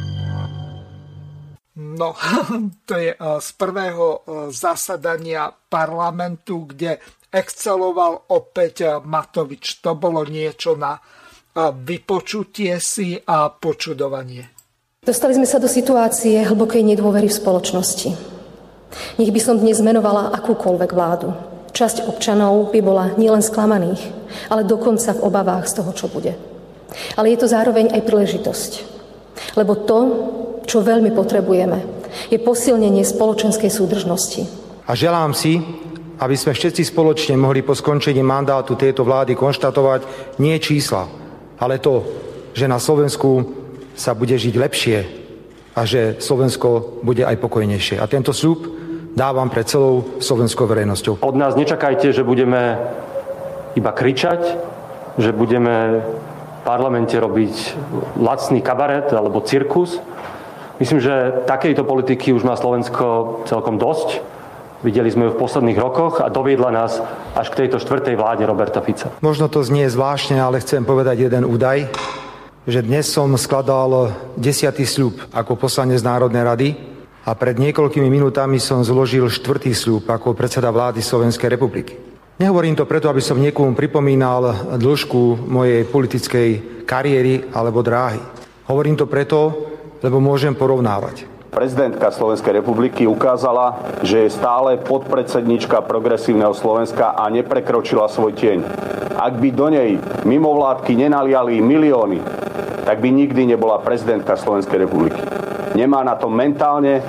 No, 1.78 2.14
to 2.90 2.94
je 2.98 3.14
eh, 3.14 3.38
z 3.38 3.48
prvého 3.54 4.06
eh, 4.06 4.20
zasadania 4.50 5.46
parlamentu, 5.50 6.66
kde 6.66 6.98
exceloval 7.32 8.28
opäť 8.32 8.74
eh, 8.84 8.90
Matovič. 9.00 9.80
To 9.84 9.94
bolo 9.94 10.24
niečo 10.26 10.76
na 10.76 10.98
vypočutie 11.58 12.78
si 12.78 13.18
a 13.18 13.50
počudovanie. 13.50 14.46
Dostali 15.02 15.34
sme 15.34 15.48
sa 15.48 15.58
do 15.58 15.66
situácie 15.66 16.44
hlbokej 16.44 16.84
nedôvery 16.84 17.26
v 17.26 17.38
spoločnosti. 17.38 18.10
Nech 19.18 19.32
by 19.32 19.40
som 19.42 19.56
dnes 19.58 19.80
menovala 19.82 20.30
akúkoľvek 20.38 20.90
vládu. 20.92 21.32
Časť 21.72 22.08
občanov 22.08 22.74
by 22.74 22.80
bola 22.82 23.04
nielen 23.14 23.44
sklamaných, 23.44 24.00
ale 24.50 24.66
dokonca 24.66 25.14
v 25.14 25.22
obavách 25.22 25.64
z 25.68 25.76
toho, 25.82 25.90
čo 25.94 26.06
bude. 26.10 26.34
Ale 27.14 27.30
je 27.30 27.38
to 27.38 27.46
zároveň 27.46 27.92
aj 27.94 28.06
príležitosť. 28.06 28.72
Lebo 29.54 29.78
to, 29.86 29.98
čo 30.66 30.82
veľmi 30.82 31.14
potrebujeme, 31.14 31.78
je 32.32 32.38
posilnenie 32.40 33.04
spoločenskej 33.04 33.70
súdržnosti. 33.70 34.42
A 34.88 34.96
želám 34.96 35.36
si, 35.36 35.60
aby 36.18 36.34
sme 36.34 36.52
všetci 36.54 36.82
spoločne 36.82 37.38
mohli 37.38 37.62
po 37.62 37.78
skončení 37.78 38.22
mandátu 38.22 38.74
tejto 38.74 39.06
vlády 39.06 39.38
konštatovať 39.38 40.34
nie 40.42 40.58
čísla, 40.58 41.06
ale 41.62 41.78
to, 41.78 42.02
že 42.54 42.66
na 42.66 42.82
Slovensku 42.82 43.54
sa 43.94 44.14
bude 44.14 44.34
žiť 44.34 44.54
lepšie 44.54 44.98
a 45.78 45.86
že 45.86 46.18
Slovensko 46.18 47.02
bude 47.06 47.22
aj 47.22 47.38
pokojnejšie. 47.38 48.02
A 48.02 48.10
tento 48.10 48.34
sľub 48.34 48.66
dávam 49.14 49.50
pred 49.50 49.66
celou 49.66 50.18
slovenskou 50.22 50.66
verejnosťou. 50.66 51.22
Od 51.22 51.36
nás 51.38 51.54
nečakajte, 51.54 52.10
že 52.14 52.26
budeme 52.26 52.78
iba 53.78 53.90
kričať, 53.94 54.58
že 55.18 55.30
budeme 55.34 56.02
v 56.02 56.60
parlamente 56.62 57.14
robiť 57.14 57.54
lacný 58.18 58.62
kabaret 58.62 59.10
alebo 59.14 59.42
cirkus. 59.42 59.98
Myslím, 60.78 61.02
že 61.02 61.42
takejto 61.46 61.82
politiky 61.82 62.30
už 62.30 62.46
má 62.46 62.54
Slovensko 62.54 63.42
celkom 63.50 63.82
dosť. 63.82 64.37
Videli 64.78 65.10
sme 65.10 65.26
ju 65.26 65.34
v 65.34 65.42
posledných 65.42 65.74
rokoch 65.74 66.22
a 66.22 66.30
doviedla 66.30 66.70
nás 66.70 67.02
až 67.34 67.50
k 67.50 67.66
tejto 67.66 67.82
štvrtej 67.82 68.14
vláde 68.14 68.46
Roberta 68.46 68.78
Fica. 68.78 69.10
Možno 69.18 69.50
to 69.50 69.66
znie 69.66 69.90
zvláštne, 69.90 70.38
ale 70.38 70.62
chcem 70.62 70.86
povedať 70.86 71.26
jeden 71.26 71.42
údaj, 71.42 71.90
že 72.62 72.86
dnes 72.86 73.10
som 73.10 73.26
skladal 73.34 74.14
desiatý 74.38 74.86
sľub 74.86 75.18
ako 75.34 75.58
poslanec 75.58 75.98
Národnej 76.06 76.44
rady 76.46 76.68
a 77.26 77.34
pred 77.34 77.58
niekoľkými 77.58 78.06
minútami 78.06 78.62
som 78.62 78.86
zložil 78.86 79.26
štvrtý 79.26 79.74
sľub 79.74 80.06
ako 80.06 80.38
predseda 80.38 80.70
vlády 80.70 81.02
Slovenskej 81.02 81.58
republiky. 81.58 81.98
Nehovorím 82.38 82.78
to 82.78 82.86
preto, 82.86 83.10
aby 83.10 83.18
som 83.18 83.42
niekomu 83.42 83.74
pripomínal 83.74 84.78
dĺžku 84.78 85.42
mojej 85.42 85.82
politickej 85.90 86.48
kariéry 86.86 87.50
alebo 87.50 87.82
dráhy. 87.82 88.22
Hovorím 88.70 88.94
to 88.94 89.10
preto, 89.10 89.58
lebo 90.06 90.22
môžem 90.22 90.54
porovnávať. 90.54 91.37
Prezidentka 91.48 92.12
Slovenskej 92.12 92.60
republiky 92.60 93.08
ukázala, 93.08 93.80
že 94.04 94.28
je 94.28 94.36
stále 94.36 94.76
podpredsednička 94.76 95.80
progresívneho 95.80 96.52
Slovenska 96.52 97.16
a 97.16 97.24
neprekročila 97.32 98.04
svoj 98.12 98.36
tieň. 98.36 98.58
Ak 99.16 99.40
by 99.40 99.48
do 99.50 99.66
nej 99.72 99.96
mimovládky 100.28 100.92
nenaliali 100.94 101.64
milióny, 101.64 102.20
tak 102.84 103.00
by 103.00 103.08
nikdy 103.10 103.48
nebola 103.56 103.80
prezidentka 103.80 104.36
Slovenskej 104.36 104.84
republiky. 104.84 105.20
Nemá 105.72 106.04
na 106.04 106.20
to 106.20 106.28
mentálne 106.28 107.00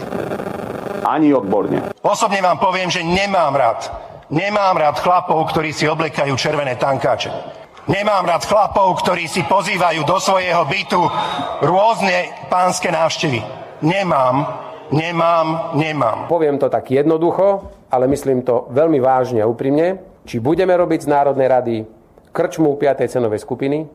ani 1.04 1.36
odborne. 1.36 1.92
Osobne 2.00 2.40
vám 2.40 2.60
poviem, 2.64 2.88
že 2.88 3.04
nemám 3.04 3.54
rád. 3.56 3.92
Nemám 4.32 4.78
rád 4.78 5.04
chlapov, 5.04 5.52
ktorí 5.52 5.76
si 5.76 5.90
oblekajú 5.90 6.34
červené 6.40 6.80
tankáče. 6.80 7.32
Nemám 7.90 8.24
rád 8.24 8.46
chlapov, 8.46 9.02
ktorí 9.02 9.26
si 9.26 9.42
pozývajú 9.44 10.06
do 10.06 10.22
svojho 10.22 10.64
bytu 10.70 11.02
rôzne 11.66 12.48
pánske 12.48 12.94
návštevy. 12.94 13.69
Nemám, 13.80 14.36
nemám, 14.92 15.48
nemám. 15.80 16.28
Poviem 16.28 16.60
to 16.60 16.68
tak 16.68 16.92
jednoducho, 16.92 17.72
ale 17.88 18.12
myslím 18.12 18.44
to 18.44 18.68
veľmi 18.76 19.00
vážne 19.00 19.40
a 19.40 19.48
úprimne. 19.48 20.04
Či 20.28 20.44
budeme 20.44 20.76
robiť 20.76 21.08
z 21.08 21.12
Národnej 21.12 21.48
rady 21.48 21.76
krčmu 22.36 22.76
5. 22.76 23.08
cenovej 23.08 23.40
skupiny, 23.42 23.88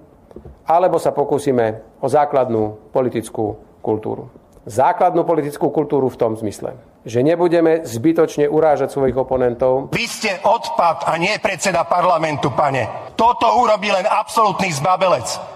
alebo 0.66 0.96
sa 0.96 1.12
pokúsime 1.12 1.84
o 2.00 2.08
základnú 2.08 2.90
politickú 2.90 3.60
kultúru. 3.84 4.32
Základnú 4.64 5.28
politickú 5.28 5.68
kultúru 5.68 6.08
v 6.08 6.16
tom 6.16 6.32
zmysle, 6.40 6.72
že 7.04 7.20
nebudeme 7.20 7.84
zbytočne 7.84 8.48
urážať 8.48 8.96
svojich 8.96 9.12
oponentov. 9.12 9.92
Vy 9.92 10.08
ste 10.08 10.40
odpad 10.40 11.04
a 11.04 11.20
nie 11.20 11.36
predseda 11.36 11.84
parlamentu, 11.84 12.48
pane. 12.56 13.12
Toto 13.12 13.60
urobí 13.60 13.92
len 13.92 14.08
absolútny 14.08 14.72
zbabelec. 14.72 15.53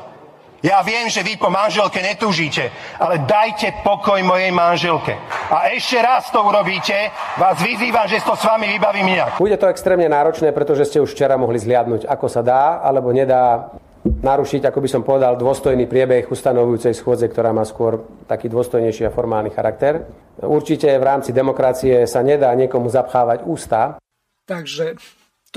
Ja 0.58 0.82
viem, 0.82 1.06
že 1.06 1.22
vy 1.22 1.38
po 1.38 1.54
manželke 1.54 2.02
netúžite, 2.02 2.74
ale 2.98 3.22
dajte 3.22 3.78
pokoj 3.86 4.18
mojej 4.26 4.50
manželke. 4.50 5.14
A 5.54 5.70
ešte 5.70 6.02
raz 6.02 6.34
to 6.34 6.42
urobíte, 6.42 7.14
vás 7.38 7.62
vyzývam, 7.62 8.10
že 8.10 8.18
to 8.26 8.34
s 8.34 8.42
vami 8.42 8.66
vybavím 8.66 9.14
inak. 9.14 9.38
Bude 9.38 9.54
to 9.54 9.70
extrémne 9.70 10.10
náročné, 10.10 10.50
pretože 10.50 10.90
ste 10.90 10.98
už 10.98 11.14
včera 11.14 11.38
mohli 11.38 11.62
zliadnúť, 11.62 12.10
ako 12.10 12.26
sa 12.26 12.42
dá 12.42 12.82
alebo 12.82 13.14
nedá 13.14 13.70
narušiť, 14.02 14.66
ako 14.66 14.78
by 14.82 14.88
som 14.90 15.02
povedal, 15.06 15.38
dôstojný 15.38 15.86
priebeh 15.86 16.26
ustanovujúcej 16.26 16.90
schôdze, 16.90 17.30
ktorá 17.30 17.54
má 17.54 17.62
skôr 17.62 18.02
taký 18.26 18.50
dôstojnejší 18.50 19.06
a 19.06 19.14
formálny 19.14 19.54
charakter. 19.54 20.10
Určite 20.42 20.90
v 20.90 21.06
rámci 21.06 21.30
demokracie 21.30 22.02
sa 22.10 22.18
nedá 22.26 22.50
niekomu 22.58 22.90
zapchávať 22.90 23.46
ústa. 23.46 24.02
Takže 24.42 24.98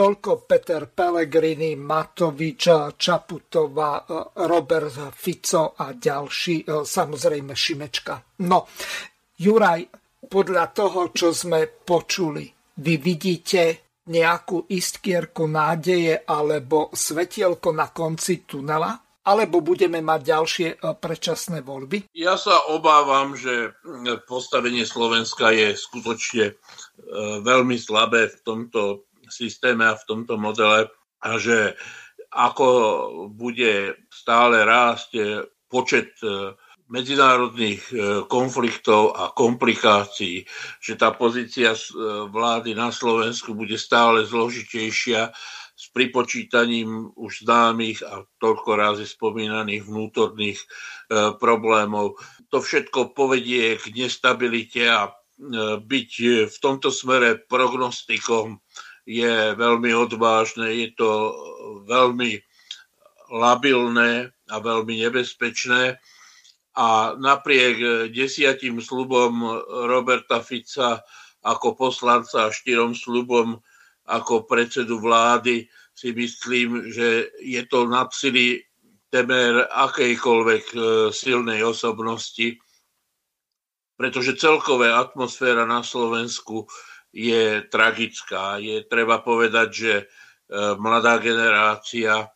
toľko 0.01 0.49
Peter 0.49 0.89
Pellegrini, 0.89 1.77
Matovič, 1.77 2.97
Čaputová, 2.97 4.01
Robert 4.49 5.13
Fico 5.13 5.77
a 5.77 5.93
ďalší, 5.93 6.65
samozrejme 6.65 7.53
Šimečka. 7.53 8.41
No, 8.41 8.65
Juraj, 9.37 9.85
podľa 10.25 10.65
toho, 10.73 11.13
čo 11.13 11.29
sme 11.29 11.69
počuli, 11.85 12.49
vy 12.81 12.97
vidíte 12.97 13.93
nejakú 14.09 14.65
istkierku 14.73 15.45
nádeje 15.45 16.25
alebo 16.25 16.89
svetielko 16.89 17.69
na 17.69 17.93
konci 17.93 18.41
tunela? 18.49 18.97
Alebo 19.21 19.61
budeme 19.61 20.01
mať 20.01 20.21
ďalšie 20.33 20.67
e, 20.73 20.75
predčasné 20.97 21.61
voľby? 21.61 22.09
Ja 22.17 22.41
sa 22.41 22.57
obávam, 22.73 23.37
že 23.37 23.69
postavenie 24.25 24.81
Slovenska 24.81 25.53
je 25.53 25.77
skutočne 25.77 26.45
e, 26.49 26.53
veľmi 27.45 27.77
slabé 27.77 28.33
v 28.33 28.37
tomto 28.41 29.10
systéme 29.31 29.87
a 29.87 29.97
v 29.97 30.07
tomto 30.07 30.35
modele 30.37 30.91
a 31.23 31.29
že 31.39 31.73
ako 32.31 32.67
bude 33.31 33.95
stále 34.07 34.63
rásť 34.63 35.43
počet 35.67 36.15
e, 36.23 36.55
medzinárodných 36.87 37.83
e, 37.91 37.93
konfliktov 38.27 39.15
a 39.15 39.31
komplikácií, 39.31 40.43
že 40.83 40.93
tá 40.95 41.11
pozícia 41.15 41.75
vlády 42.31 42.75
na 42.75 42.91
Slovensku 42.91 43.55
bude 43.55 43.75
stále 43.79 44.27
zložitejšia 44.27 45.31
s 45.81 45.85
pripočítaním 45.89 47.09
už 47.17 47.41
známych 47.47 48.05
a 48.05 48.21
toľko 48.37 48.69
razy 48.77 49.09
spomínaných 49.09 49.89
vnútorných 49.89 50.61
problémov. 51.41 52.21
To 52.53 52.61
všetko 52.61 53.17
povedie 53.17 53.81
k 53.81 53.89
nestabilite 53.97 54.85
a 54.85 55.09
byť 55.81 56.11
v 56.53 56.57
tomto 56.61 56.93
smere 56.93 57.41
prognostikom 57.49 58.61
je 59.11 59.51
veľmi 59.59 59.91
odvážne, 59.91 60.71
je 60.71 60.89
to 60.95 61.35
veľmi 61.83 62.39
labilné 63.27 64.31
a 64.47 64.55
veľmi 64.63 65.03
nebezpečné. 65.03 65.99
A 66.79 66.87
napriek 67.19 67.75
e, 67.79 67.87
desiatim 68.15 68.79
slubom 68.79 69.43
Roberta 69.91 70.39
Fica 70.39 71.03
ako 71.43 71.75
poslanca 71.75 72.47
a 72.47 72.55
štyrom 72.55 72.95
slubom 72.95 73.59
ako 74.07 74.47
predsedu 74.47 75.03
vlády 75.03 75.67
si 75.91 76.15
myslím, 76.15 76.87
že 76.87 77.35
je 77.43 77.61
to 77.67 77.91
nad 77.91 78.07
sily 78.15 78.63
temer 79.11 79.67
akejkoľvek 79.67 80.63
silnej 81.11 81.59
osobnosti, 81.67 82.55
pretože 83.99 84.39
celková 84.39 85.03
atmosféra 85.03 85.67
na 85.67 85.83
Slovensku 85.83 86.65
je 87.11 87.67
tragická. 87.67 88.57
Je 88.57 88.87
treba 88.87 89.19
povedať, 89.19 89.69
že 89.71 89.93
mladá 90.79 91.19
generácia, 91.19 92.27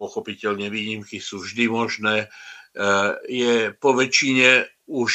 pochopiteľne 0.00 0.72
výnimky 0.72 1.20
sú 1.20 1.44
vždy 1.44 1.64
možné, 1.68 2.28
je 3.28 3.74
po 3.76 3.92
väčšine 3.92 4.64
už 4.88 5.12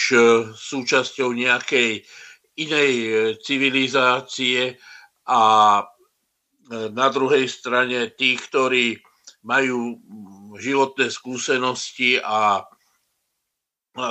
súčasťou 0.54 1.34
nejakej 1.34 2.06
inej 2.62 2.92
civilizácie 3.42 4.78
a 5.26 5.42
na 6.72 7.08
druhej 7.10 7.46
strane 7.50 8.14
tí, 8.14 8.38
ktorí 8.38 8.98
majú 9.46 10.02
životné 10.58 11.14
skúsenosti 11.14 12.18
a 12.22 12.66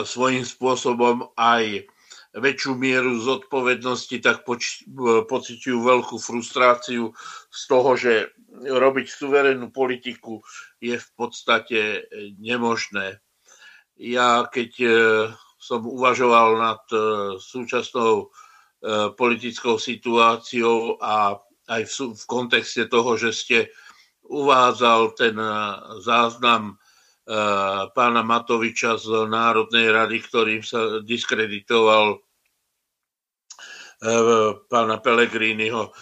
svojím 0.07 0.47
spôsobom 0.47 1.35
aj 1.35 1.87
väčšiu 2.35 2.75
mieru 2.75 3.23
zodpovednosti, 3.23 4.19
tak 4.19 4.43
poč- 4.43 4.83
pociťujú 5.31 5.79
veľkú 5.79 6.17
frustráciu 6.19 7.15
z 7.51 7.63
toho, 7.71 7.91
že 7.95 8.35
robiť 8.63 9.07
suverénnu 9.07 9.71
politiku 9.71 10.43
je 10.83 10.99
v 10.99 11.09
podstate 11.15 12.11
nemožné. 12.39 13.23
Ja 13.95 14.47
keď 14.51 14.71
e, 14.83 14.89
som 15.63 15.87
uvažoval 15.87 16.59
nad 16.59 16.83
e, 16.91 16.99
súčasnou 17.39 18.15
e, 18.19 18.27
politickou 19.15 19.79
situáciou 19.79 20.99
a 20.99 21.39
aj 21.71 21.83
v, 21.87 21.95
v 22.19 22.25
kontexte 22.27 22.91
toho, 22.91 23.15
že 23.15 23.31
ste 23.31 23.59
uvádzal 24.25 25.17
ten 25.17 25.37
záznam 26.01 26.81
pána 27.93 28.21
Matoviča 28.21 29.01
z 29.01 29.29
Národnej 29.29 29.89
rady, 29.89 30.21
ktorým 30.21 30.61
sa 30.61 31.01
diskreditoval 31.01 32.24
pána 34.71 34.97
Pelegriniho, 34.99 35.95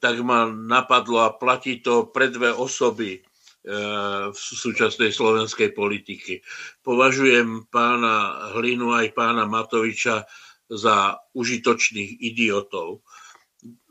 tak 0.00 0.16
ma 0.24 0.48
napadlo 0.48 1.20
a 1.20 1.36
platí 1.36 1.84
to 1.84 2.08
pre 2.08 2.32
dve 2.32 2.48
osoby 2.48 3.20
v 4.32 4.40
súčasnej 4.40 5.12
slovenskej 5.12 5.76
politiky. 5.76 6.40
Považujem 6.80 7.68
pána 7.68 8.48
Hlinu 8.56 8.96
aj 8.96 9.12
pána 9.12 9.44
Matoviča 9.44 10.24
za 10.70 11.20
užitočných 11.36 12.24
idiotov. 12.24 13.04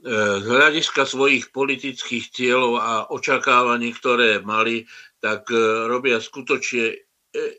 Z 0.01 0.47
hľadiska 0.47 1.05
svojich 1.05 1.53
politických 1.53 2.33
cieľov 2.33 2.73
a 2.81 2.91
očakávaní, 3.13 3.93
ktoré 3.93 4.41
mali, 4.41 4.89
tak 5.19 5.51
e, 5.51 5.59
robia 5.91 6.23
skutočne 6.23 6.95
e, 6.95 6.97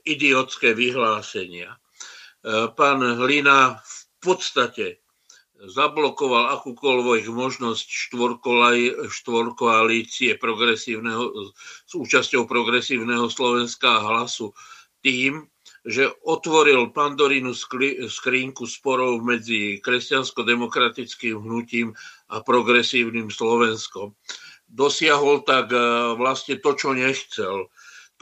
idiotské 0.09 0.73
vyhlásenia. 0.73 1.77
E, 1.77 1.79
pán 2.73 3.05
Hlina 3.05 3.79
v 3.85 3.99
podstate 4.19 5.05
zablokoval 5.69 6.57
akúkoľvek 6.57 7.28
možnosť 7.28 7.85
štvorkoalície 9.12 10.41
progresívneho, 10.41 11.53
s 11.85 11.93
účasťou 11.93 12.49
progresívneho 12.49 13.28
Slovenska 13.28 14.01
a 14.01 14.05
hlasu 14.05 14.57
tým, 15.05 15.45
že 15.85 16.12
otvoril 16.28 16.93
Pandorínu 16.93 17.57
skrínku 18.09 18.69
sporov 18.69 19.24
medzi 19.24 19.81
kresťansko-demokratickým 19.81 21.41
hnutím 21.41 21.97
a 22.28 22.45
progresívnym 22.45 23.32
Slovenskom 23.32 24.12
dosiahol 24.70 25.43
tak 25.43 25.74
e, 25.74 25.78
vlastne 26.15 26.62
to, 26.62 26.78
čo 26.78 26.95
nechcel. 26.95 27.66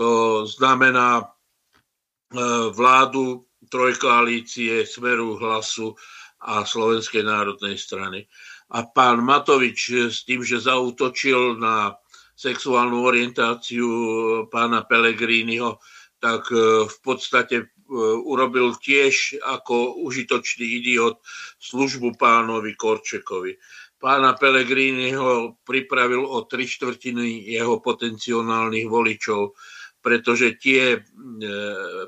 To 0.01 0.43
znamená 0.49 1.21
e, 1.21 1.25
vládu 2.73 3.45
trojkoalície 3.69 4.89
Smeru 4.89 5.37
hlasu 5.37 5.93
a 6.43 6.63
Slovenskej 6.63 7.27
národnej 7.27 7.79
strany. 7.79 8.27
A 8.75 8.85
pán 8.87 9.25
Matovič 9.25 10.13
s 10.13 10.23
tým, 10.29 10.45
že 10.45 10.63
zautočil 10.63 11.57
na 11.59 11.97
sexuálnu 12.39 13.03
orientáciu 13.03 13.89
pána 14.53 14.87
Pelegrínyho, 14.87 15.83
tak 16.23 16.47
e, 16.55 16.87
v 16.87 16.99
podstate 17.03 17.75
urobil 18.29 18.77
tiež 18.77 19.41
ako 19.41 20.05
užitočný 20.05 20.85
idiot 20.85 21.25
službu 21.57 22.21
pánovi 22.21 22.77
Korčekovi 22.77 23.57
pána 23.99 24.39
Pellegriniho 24.39 25.59
pripravil 25.67 26.23
o 26.23 26.47
tri 26.47 26.65
štvrtiny 26.65 27.51
jeho 27.51 27.83
potenciálnych 27.83 28.87
voličov, 28.87 29.59
pretože 29.99 30.55
tie 30.63 30.97
e, 30.97 30.99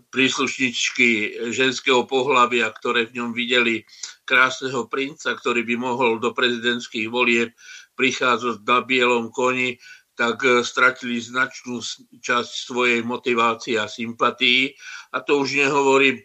príslušničky 0.09 1.43
ženského 1.51 2.07
pohľavia, 2.07 2.71
ktoré 2.71 3.11
v 3.11 3.21
ňom 3.21 3.31
videli 3.35 3.83
krásneho 4.31 4.87
princa, 4.87 5.35
ktorý 5.35 5.67
by 5.67 5.75
mohol 5.75 6.23
do 6.23 6.31
prezidentských 6.31 7.11
volieb 7.11 7.51
prichádzať 7.99 8.63
na 8.63 8.79
bielom 8.87 9.35
koni, 9.35 9.75
tak 10.15 10.47
e, 10.47 10.63
stratili 10.63 11.19
značnú 11.19 11.83
časť 12.23 12.53
svojej 12.71 13.03
motivácie 13.03 13.75
a 13.75 13.91
sympatí. 13.91 14.79
A 15.11 15.19
to 15.27 15.43
už 15.43 15.59
nehovorím 15.59 16.23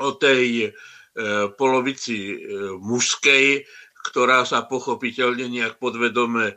o 0.00 0.16
tej 0.16 0.64
e, 0.64 0.68
polovici 1.60 2.40
mužskej, 2.80 3.68
ktorá 4.00 4.48
sa 4.48 4.64
pochopiteľne 4.64 5.52
nejak 5.52 5.76
podvedome 5.76 6.52
e, 6.52 6.54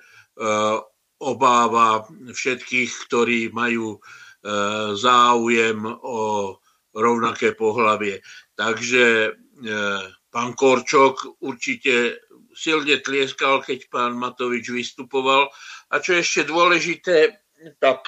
obáva 1.19 2.07
všetkých, 2.31 2.91
ktorí 3.07 3.39
majú 3.51 3.97
e, 3.97 3.99
záujem 4.95 5.83
o 5.87 6.19
rovnaké 6.93 7.57
pohlavie. 7.57 8.21
Takže 8.53 9.05
e, 9.05 9.29
pán 10.29 10.53
Korčok 10.53 11.41
určite 11.41 12.21
silne 12.53 13.01
tlieskal, 13.01 13.65
keď 13.65 13.89
pán 13.89 14.13
Matovič 14.13 14.69
vystupoval. 14.69 15.49
A 15.89 15.95
čo 15.97 16.17
ešte 16.17 16.45
dôležité, 16.45 17.41
tak 17.81 18.05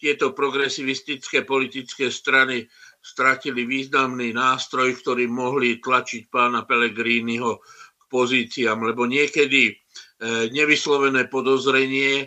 tieto 0.00 0.32
progresivistické 0.32 1.44
politické 1.44 2.08
strany 2.08 2.64
stratili 3.00 3.68
významný 3.68 4.32
nástroj, 4.32 4.96
ktorý 5.00 5.28
mohli 5.28 5.76
tlačiť 5.76 6.28
pána 6.32 6.64
Pellegriniho 6.64 7.60
pozíciám, 8.10 8.90
lebo 8.90 9.06
niekedy 9.06 9.70
e, 9.70 9.74
nevyslovené 10.50 11.30
podozrenie 11.30 12.26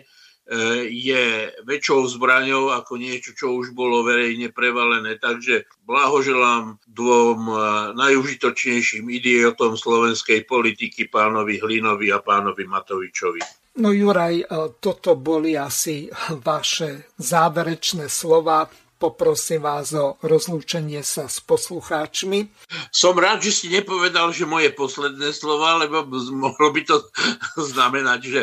je 0.92 1.52
väčšou 1.64 2.04
zbraňou 2.20 2.68
ako 2.76 3.00
niečo, 3.00 3.32
čo 3.32 3.56
už 3.56 3.72
bolo 3.72 4.04
verejne 4.04 4.52
prevalené. 4.52 5.16
Takže 5.16 5.64
blahoželám 5.88 6.76
dvom 6.84 7.40
e, 7.48 7.54
najužitočnejším 7.96 9.08
idiotom 9.08 9.80
slovenskej 9.80 10.44
politiky, 10.44 11.08
pánovi 11.08 11.64
Hlinovi 11.64 12.12
a 12.12 12.20
pánovi 12.20 12.68
Matovičovi. 12.68 13.40
No 13.80 13.90
Juraj, 13.90 14.46
toto 14.78 15.18
boli 15.18 15.58
asi 15.58 16.06
vaše 16.44 17.10
záverečné 17.18 18.06
slova 18.06 18.68
poprosím 19.04 19.60
vás 19.60 19.92
o 19.92 20.16
rozlúčenie 20.24 21.04
sa 21.04 21.28
s 21.28 21.42
poslucháčmi. 21.44 22.48
Som 22.88 23.20
rád, 23.20 23.44
že 23.44 23.52
si 23.52 23.66
nepovedal, 23.68 24.32
že 24.32 24.48
moje 24.48 24.72
posledné 24.72 25.28
slova, 25.36 25.84
lebo 25.84 26.08
mohlo 26.32 26.72
by 26.72 26.80
to 26.88 27.04
znamenať, 27.74 28.20
že 28.24 28.40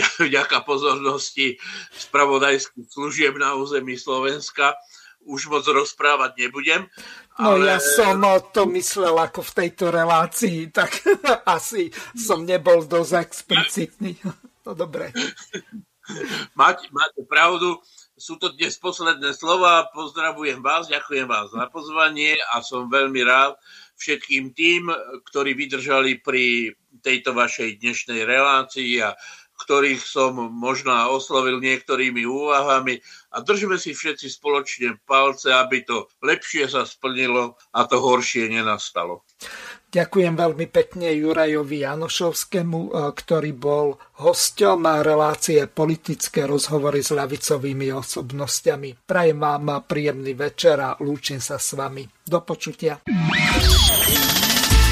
vďaka 0.00 0.64
pozornosti 0.64 1.60
spravodajských 1.92 2.88
služieb 2.88 3.36
na 3.36 3.58
území 3.58 4.00
Slovenska 4.00 4.78
už 5.22 5.54
moc 5.54 5.62
rozprávať 5.62 6.34
nebudem. 6.34 6.82
No 7.38 7.54
ale... 7.54 7.76
ja 7.76 7.78
som 7.78 8.18
to 8.50 8.66
myslel 8.74 9.14
ako 9.14 9.46
v 9.46 9.52
tejto 9.54 9.94
relácii, 9.94 10.74
tak 10.74 10.98
asi 11.46 11.94
som 12.18 12.42
nebol 12.42 12.82
dosť 12.82 13.12
explicitný. 13.22 14.18
No 14.66 14.74
dobre. 14.74 15.10
Máte, 16.58 16.90
máte 16.90 17.22
pravdu 17.30 17.78
sú 18.22 18.38
to 18.38 18.54
dnes 18.54 18.78
posledné 18.78 19.34
slova. 19.34 19.90
Pozdravujem 19.90 20.62
vás, 20.62 20.86
ďakujem 20.86 21.26
vás 21.26 21.50
za 21.50 21.66
pozvanie 21.66 22.38
a 22.54 22.62
som 22.62 22.86
veľmi 22.86 23.18
rád 23.26 23.58
všetkým 23.98 24.54
tým, 24.54 24.94
ktorí 25.26 25.58
vydržali 25.58 26.22
pri 26.22 26.70
tejto 27.02 27.34
vašej 27.34 27.82
dnešnej 27.82 28.22
relácii 28.22 29.02
a 29.02 29.18
ktorých 29.60 30.02
som 30.02 30.34
možno 30.50 30.92
oslovil 31.12 31.62
niektorými 31.62 32.26
úvahami 32.26 32.98
a 33.32 33.40
držme 33.40 33.78
si 33.78 33.94
všetci 33.94 34.26
spoločne 34.28 34.98
palce, 35.06 35.52
aby 35.54 35.86
to 35.86 36.10
lepšie 36.20 36.66
sa 36.68 36.82
splnilo 36.84 37.56
a 37.72 37.80
to 37.86 38.00
horšie 38.00 38.50
nenastalo. 38.50 39.22
Ďakujem 39.92 40.34
veľmi 40.40 40.66
pekne 40.72 41.12
Jurajovi 41.12 41.84
Janošovskému, 41.84 42.80
e, 42.80 42.90
ktorý 43.12 43.52
bol 43.52 44.00
hosťom 44.24 44.88
relácie 45.04 45.68
politické 45.68 46.48
rozhovory 46.48 47.04
s 47.04 47.12
ľavicovými 47.12 47.92
osobnostiami. 47.92 49.04
Prajem 49.04 49.36
vám 49.36 49.84
príjemný 49.84 50.32
večer 50.32 50.80
a 50.80 50.96
lúčim 51.04 51.44
sa 51.44 51.60
s 51.60 51.76
vami. 51.76 52.08
Do 52.24 52.40
počutia. 52.40 53.04